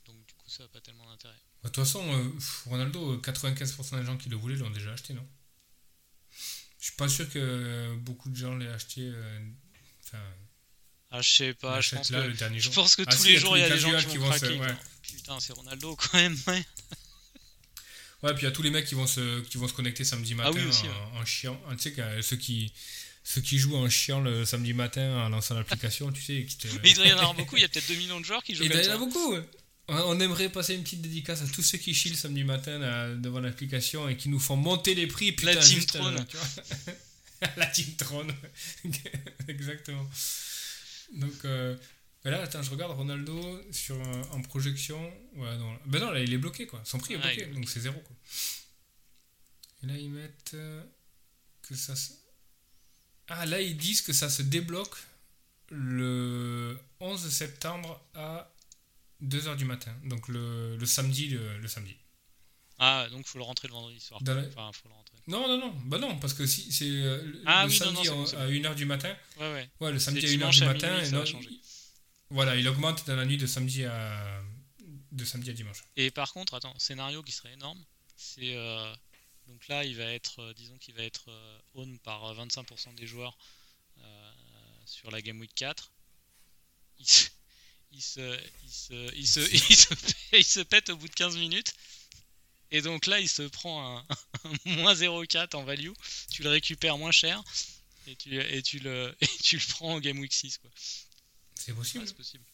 Donc 0.06 0.16
du 0.26 0.34
coup, 0.34 0.48
ça 0.50 0.64
n'a 0.64 0.68
pas 0.68 0.80
tellement 0.80 1.06
d'intérêt. 1.06 1.34
De 1.62 1.68
toute 1.68 1.76
façon, 1.84 2.02
euh, 2.12 2.30
Ronaldo, 2.66 3.18
95% 3.18 3.98
des 3.98 4.04
gens 4.04 4.16
qui 4.16 4.28
le 4.28 4.36
voulaient 4.36 4.56
l'ont 4.56 4.70
déjà 4.70 4.92
acheté, 4.92 5.14
non? 5.14 5.26
Je 6.78 6.84
suis 6.86 6.96
pas 6.96 7.08
sûr 7.08 7.28
que 7.30 7.96
beaucoup 7.96 8.28
de 8.28 8.36
gens 8.36 8.54
l'aient 8.56 8.68
acheté. 8.68 9.00
euh, 9.02 9.50
Enfin, 10.04 10.22
Ah, 11.10 11.20
je 11.22 11.30
sais 11.30 11.54
pas, 11.54 11.80
je 11.80 11.96
pense 11.96 12.10
là 12.10 12.22
que, 12.22 12.28
le 12.28 12.34
dernier 12.34 12.60
je 12.60 12.70
pense 12.70 12.94
que 12.94 13.02
Ah, 13.06 13.10
tous 13.12 13.22
si, 13.22 13.28
les 13.28 13.38
jours, 13.38 13.56
il 13.56 13.60
y 13.60 13.64
a 13.64 13.68
des 13.68 13.78
gens 13.78 13.96
qui 13.98 14.06
qui 14.06 14.18
vont 14.18 14.30
se- 14.32 14.38
craquer. 14.38 14.58
ouais. 14.60 14.76
Putain, 15.02 15.40
c'est 15.40 15.52
Ronaldo 15.52 15.96
quand 15.96 16.14
même, 16.14 16.36
ouais. 16.46 16.64
Ouais, 18.22 18.32
puis 18.34 18.42
il 18.42 18.44
y 18.44 18.48
a 18.48 18.50
tous 18.50 18.62
les 18.62 18.70
mecs 18.70 18.86
qui 18.86 18.94
vont 18.94 19.06
se, 19.06 19.40
qui 19.42 19.58
vont 19.58 19.68
se 19.68 19.72
connecter 19.74 20.04
samedi 20.04 20.34
matin 20.34 20.50
Ah 20.52 20.56
oui, 20.58 20.66
aussi, 20.68 20.84
en, 20.84 20.88
ouais. 21.16 21.20
en 21.20 21.24
chiant. 21.24 21.60
Ah, 21.68 21.74
Tu 21.76 21.82
sais, 21.82 21.92
que 21.92 22.22
ceux 22.22 22.36
qui, 22.36 22.72
ceux 23.24 23.40
qui 23.40 23.58
jouent 23.58 23.76
en 23.76 23.88
chiant 23.90 24.20
le 24.20 24.44
samedi 24.44 24.72
matin 24.72 25.24
en 25.24 25.28
lançant 25.28 25.54
l'application, 25.54 26.10
tu 26.12 26.22
sais, 26.22 26.44
qui 26.44 26.56
te... 26.56 26.68
Mais 26.82 26.90
il 26.90 26.94
doit 26.94 27.06
y 27.06 27.12
en 27.12 27.18
avoir 27.18 27.34
beaucoup, 27.34 27.56
il 27.56 27.62
y 27.62 27.64
a 27.64 27.68
peut-être 27.68 27.88
2 27.88 27.94
millions 27.96 28.20
de 28.20 28.24
joueurs 28.24 28.42
qui 28.42 28.54
jouent 28.54 28.64
Et 28.64 28.68
comme 28.68 28.78
il 28.80 28.84
y 28.84 28.86
en 28.86 28.90
ça. 28.90 28.94
a 28.94 28.98
beaucoup. 28.98 29.36
On 29.88 30.18
aimerait 30.18 30.48
passer 30.48 30.74
une 30.74 30.82
petite 30.82 31.00
dédicace 31.02 31.42
à 31.42 31.46
tous 31.46 31.62
ceux 31.62 31.78
qui 31.78 31.94
chillent 31.94 32.16
samedi 32.16 32.42
matin 32.42 32.78
là, 32.80 33.14
devant 33.14 33.38
l'application 33.38 34.08
et 34.08 34.16
qui 34.16 34.28
nous 34.28 34.40
font 34.40 34.56
monter 34.56 34.96
les 34.96 35.06
prix. 35.06 35.30
Putain, 35.30 35.52
La 35.52 35.60
Team 35.62 35.76
juste, 35.76 35.94
euh, 35.94 35.98
Throne. 36.00 36.26
tu 36.28 36.36
vois. 36.36 37.52
la 37.56 37.66
Team 37.66 37.94
Throne. 37.96 38.34
Exactement. 39.48 40.08
Donc 41.14 41.34
euh, 41.44 41.76
ben 42.26 42.32
là, 42.32 42.42
attends, 42.42 42.62
je 42.62 42.70
regarde 42.70 42.92
Ronaldo 42.92 43.62
sur, 43.72 43.96
en 44.32 44.42
projection. 44.42 45.00
Ouais, 45.36 45.56
non. 45.58 45.78
Ben 45.86 46.00
non, 46.00 46.10
là, 46.10 46.20
il 46.20 46.32
est 46.32 46.38
bloqué 46.38 46.66
quoi. 46.66 46.80
Son 46.84 46.98
prix 46.98 47.14
est 47.14 47.18
bloqué, 47.18 47.46
donc 47.46 47.68
c'est 47.68 47.80
zéro 47.80 47.98
quoi. 48.00 48.16
Et 49.82 49.86
là, 49.86 49.96
ils 49.96 50.10
mettent 50.10 50.52
euh, 50.54 50.82
que 51.62 51.74
ça 51.74 51.94
se... 51.94 52.12
Ah, 53.28 53.46
là, 53.46 53.60
ils 53.60 53.76
disent 53.76 54.02
que 54.02 54.12
ça 54.12 54.28
se 54.30 54.42
débloque 54.42 54.96
le 55.70 56.78
11 57.00 57.28
septembre 57.30 58.00
à 58.14 58.52
2h 59.22 59.56
du 59.56 59.64
matin. 59.64 59.94
Donc 60.04 60.28
le, 60.28 60.76
le 60.76 60.86
samedi. 60.86 61.28
Le, 61.28 61.58
le 61.58 61.68
samedi. 61.68 61.96
Ah, 62.78 63.06
donc 63.10 63.26
faut 63.26 63.38
le 63.38 63.44
rentrer 63.44 63.68
le 63.68 63.72
vendredi 63.74 64.00
soir. 64.00 64.20
Dans 64.22 64.34
la- 64.34 64.46
Enfin, 64.48 64.70
faut 64.72 64.88
le 64.88 64.94
rentrer. 64.94 65.16
Non, 65.28 65.48
non, 65.48 65.58
non. 65.58 65.74
Bah 65.86 65.98
non, 65.98 66.18
parce 66.18 66.34
que 66.34 66.46
si 66.46 66.70
c'est 66.72 66.84
euh, 66.84 67.22
le 67.22 67.42
Ah 67.46 67.64
le 67.66 67.70
oui, 67.70 67.78
non, 67.80 67.92
non, 67.92 68.04
samedi 68.04 68.08
bon, 68.34 68.38
à 68.38 68.48
1h 68.72 68.74
du 68.74 68.84
matin. 68.84 69.14
Ouais, 69.38 69.52
ouais. 69.52 69.68
Ouais, 69.80 69.92
le 69.92 69.98
samedi 69.98 70.24
à 70.24 70.28
C'est 70.28 70.34
1h 70.34 70.38
dimanche 70.38 70.56
du 70.58 70.64
matin. 70.66 70.88
minuit, 70.90 71.02
et 71.02 71.04
ça 71.06 71.10
va 71.12 71.18
non, 71.18 71.24
changer. 71.26 71.50
Il- 72.30 72.34
voilà, 72.34 72.56
il 72.56 72.66
augmente 72.68 73.06
dans 73.06 73.16
la 73.16 73.24
nuit 73.24 73.36
de 73.36 73.46
samedi 73.46 73.84
à, 73.84 74.42
de 75.12 75.24
samedi 75.24 75.50
à 75.50 75.52
dimanche. 75.52 75.84
Et 75.96 76.10
par 76.10 76.32
contre, 76.32 76.54
attends, 76.54 76.78
scénario 76.78 77.22
qui 77.22 77.32
serait 77.32 77.52
énorme, 77.52 77.82
c'est 78.16 78.54
euh, 78.56 78.94
donc 79.48 79.68
là, 79.68 79.84
il 79.84 79.96
va 79.96 80.04
être, 80.12 80.40
euh, 80.40 80.54
disons 80.54 80.76
qu'il 80.78 80.94
va 80.94 81.02
être 81.02 81.30
euh, 81.30 81.58
own 81.74 81.98
par 82.00 82.24
euh, 82.24 82.34
25% 82.34 82.94
des 82.94 83.06
joueurs 83.06 83.36
sur 84.84 85.10
la 85.10 85.20
Game 85.20 85.40
Week 85.40 85.52
4. 85.54 85.90
Il 86.98 87.06
se, 88.02 88.38
il 90.32 90.64
pète 90.66 90.90
au 90.90 90.96
bout 90.96 91.08
de 91.08 91.14
15 91.14 91.36
minutes. 91.36 91.74
Et 92.70 92.82
donc 92.82 93.06
là, 93.06 93.20
il 93.20 93.28
se 93.28 93.42
prend 93.42 93.98
un, 93.98 94.06
moins 94.66 94.94
0,4 94.94 95.56
en 95.56 95.64
value. 95.64 95.90
Tu 96.30 96.42
le 96.42 96.50
récupères 96.50 96.98
moins 96.98 97.10
cher. 97.10 97.42
Et 98.06 98.14
tu, 98.14 98.30
le, 98.80 99.16
prends 99.70 99.94
en 99.94 100.00
Game 100.00 100.18
Week 100.20 100.32
6. 100.32 100.58
Quoi. 100.58 100.70
C'est 101.56 101.74
possible. 101.74 102.02
Ouais, 102.04 102.06
c'est 102.06 102.16
possible. 102.16 102.44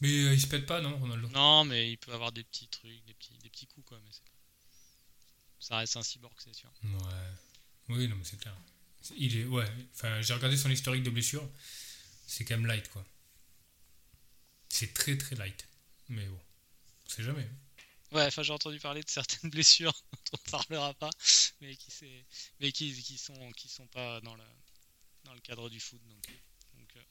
Mais 0.00 0.08
euh, 0.08 0.34
il 0.34 0.40
se 0.40 0.46
pète 0.46 0.66
pas, 0.66 0.80
non, 0.80 0.96
Ronaldo? 0.98 1.28
Non, 1.28 1.64
mais 1.64 1.90
il 1.90 1.98
peut 1.98 2.12
avoir 2.12 2.30
des 2.30 2.44
petits 2.44 2.68
trucs, 2.68 3.04
des 3.06 3.14
petits, 3.14 3.36
des 3.38 3.50
petits 3.50 3.66
coups, 3.66 3.86
quoi. 3.86 3.98
Mais 4.04 4.10
ça 5.58 5.78
reste 5.78 5.96
un 5.96 6.02
cyborg, 6.02 6.34
c'est 6.38 6.54
sûr. 6.54 6.70
Ouais. 6.84 6.90
Oui, 7.88 8.06
non, 8.06 8.16
mais 8.16 8.24
c'est 8.24 8.38
clair. 8.38 8.56
Il 9.16 9.36
est, 9.36 9.44
ouais. 9.44 9.66
Enfin, 9.94 10.20
j'ai 10.20 10.34
regardé 10.34 10.56
son 10.56 10.70
historique 10.70 11.02
de 11.02 11.10
blessures. 11.10 11.48
C'est 12.26 12.44
quand 12.44 12.56
même 12.56 12.66
light, 12.66 12.88
quoi. 12.90 13.04
C'est 14.68 14.92
très, 14.92 15.16
très 15.16 15.34
light. 15.34 15.66
Mais 16.08 16.26
bon, 16.26 16.38
on 17.06 17.08
sait 17.08 17.22
jamais. 17.22 17.48
Ouais, 18.12 18.24
enfin, 18.26 18.42
j'ai 18.42 18.52
entendu 18.52 18.78
parler 18.78 19.02
de 19.02 19.08
certaines 19.08 19.50
blessures 19.50 19.92
dont 20.12 20.38
on 20.46 20.50
parlera 20.50 20.94
pas, 20.94 21.10
mais 21.60 21.74
qui, 21.76 21.90
mais 22.60 22.72
qui, 22.72 23.02
qui 23.02 23.18
sont, 23.18 23.52
qui 23.52 23.68
sont 23.68 23.86
pas 23.88 24.20
dans 24.20 24.34
le, 24.34 24.44
dans 25.24 25.34
le 25.34 25.40
cadre 25.40 25.68
du 25.68 25.80
foot. 25.80 26.00
Donc, 26.06 26.26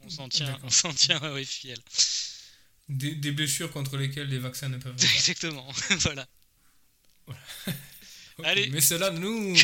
on 0.01 0.09
s'en 0.09 0.29
tient, 0.29 0.57
on 0.63 0.69
s'en 0.69 0.93
tient 0.93 1.21
au 1.31 1.43
FPL. 1.43 1.77
Des, 2.89 3.15
des 3.15 3.31
blessures 3.31 3.71
contre 3.71 3.97
lesquelles 3.97 4.29
les 4.29 4.39
vaccins 4.39 4.69
ne 4.69 4.77
peuvent 4.77 4.95
pas. 4.97 5.03
Exactement. 5.03 5.67
voilà. 5.99 6.27
Allez. 8.43 8.69
Mais 8.69 8.81
cela 8.81 9.09
ne 9.11 9.19
nous 9.19 9.55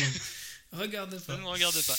regarde 0.72 1.18
pas. 1.24 1.36
me 1.36 1.46
regarde 1.46 1.80
pas. 1.82 1.96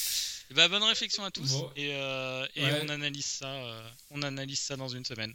Et 0.52 0.54
bah, 0.54 0.68
bonne 0.68 0.84
réflexion 0.84 1.24
à 1.24 1.32
tous. 1.32 1.50
Bon. 1.52 1.72
Et, 1.76 1.94
euh, 1.96 2.46
et 2.56 2.64
Ouais. 2.64 2.82
on 2.84 2.90
analyse 2.90 3.26
ça. 3.26 3.48
euh, 3.48 3.90
on 4.12 4.22
analyse 4.22 4.60
ça 4.60 4.76
dans 4.76 4.90
une 4.90 5.06
semaine. 5.06 5.34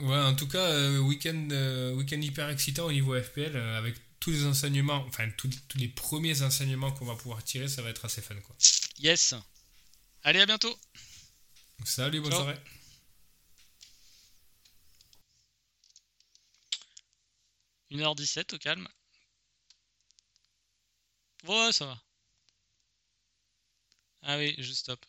Ouais, 0.00 0.16
en 0.16 0.34
tout 0.36 0.46
cas, 0.46 0.58
euh, 0.70 0.98
week-end 0.98 1.48
week-end 1.96 2.20
hyper 2.20 2.48
excitant 2.50 2.84
au 2.86 2.92
niveau 2.92 3.20
FPL 3.20 3.56
avec 3.56 3.96
tous 4.20 4.30
les 4.30 4.44
enseignements, 4.44 5.04
enfin 5.08 5.28
tous, 5.36 5.48
tous 5.68 5.78
les 5.78 5.88
premiers 5.88 6.42
enseignements 6.42 6.92
qu'on 6.92 7.04
va 7.06 7.14
pouvoir 7.16 7.42
tirer, 7.42 7.66
ça 7.68 7.82
va 7.82 7.90
être 7.90 8.04
assez 8.04 8.20
fun 8.22 8.34
quoi. 8.46 8.54
Yes. 9.00 9.34
Allez, 10.22 10.40
à 10.40 10.46
bientôt. 10.46 10.76
Salut, 11.84 12.20
bonne 12.20 12.30
Ciao. 12.30 12.42
soirée. 12.42 12.58
1h17 17.90 18.54
au 18.54 18.58
calme. 18.58 18.88
Ouais, 21.48 21.72
ça 21.72 21.86
va. 21.86 21.98
Ah 24.22 24.36
oui, 24.38 24.54
je 24.58 24.72
stoppe. 24.72 25.04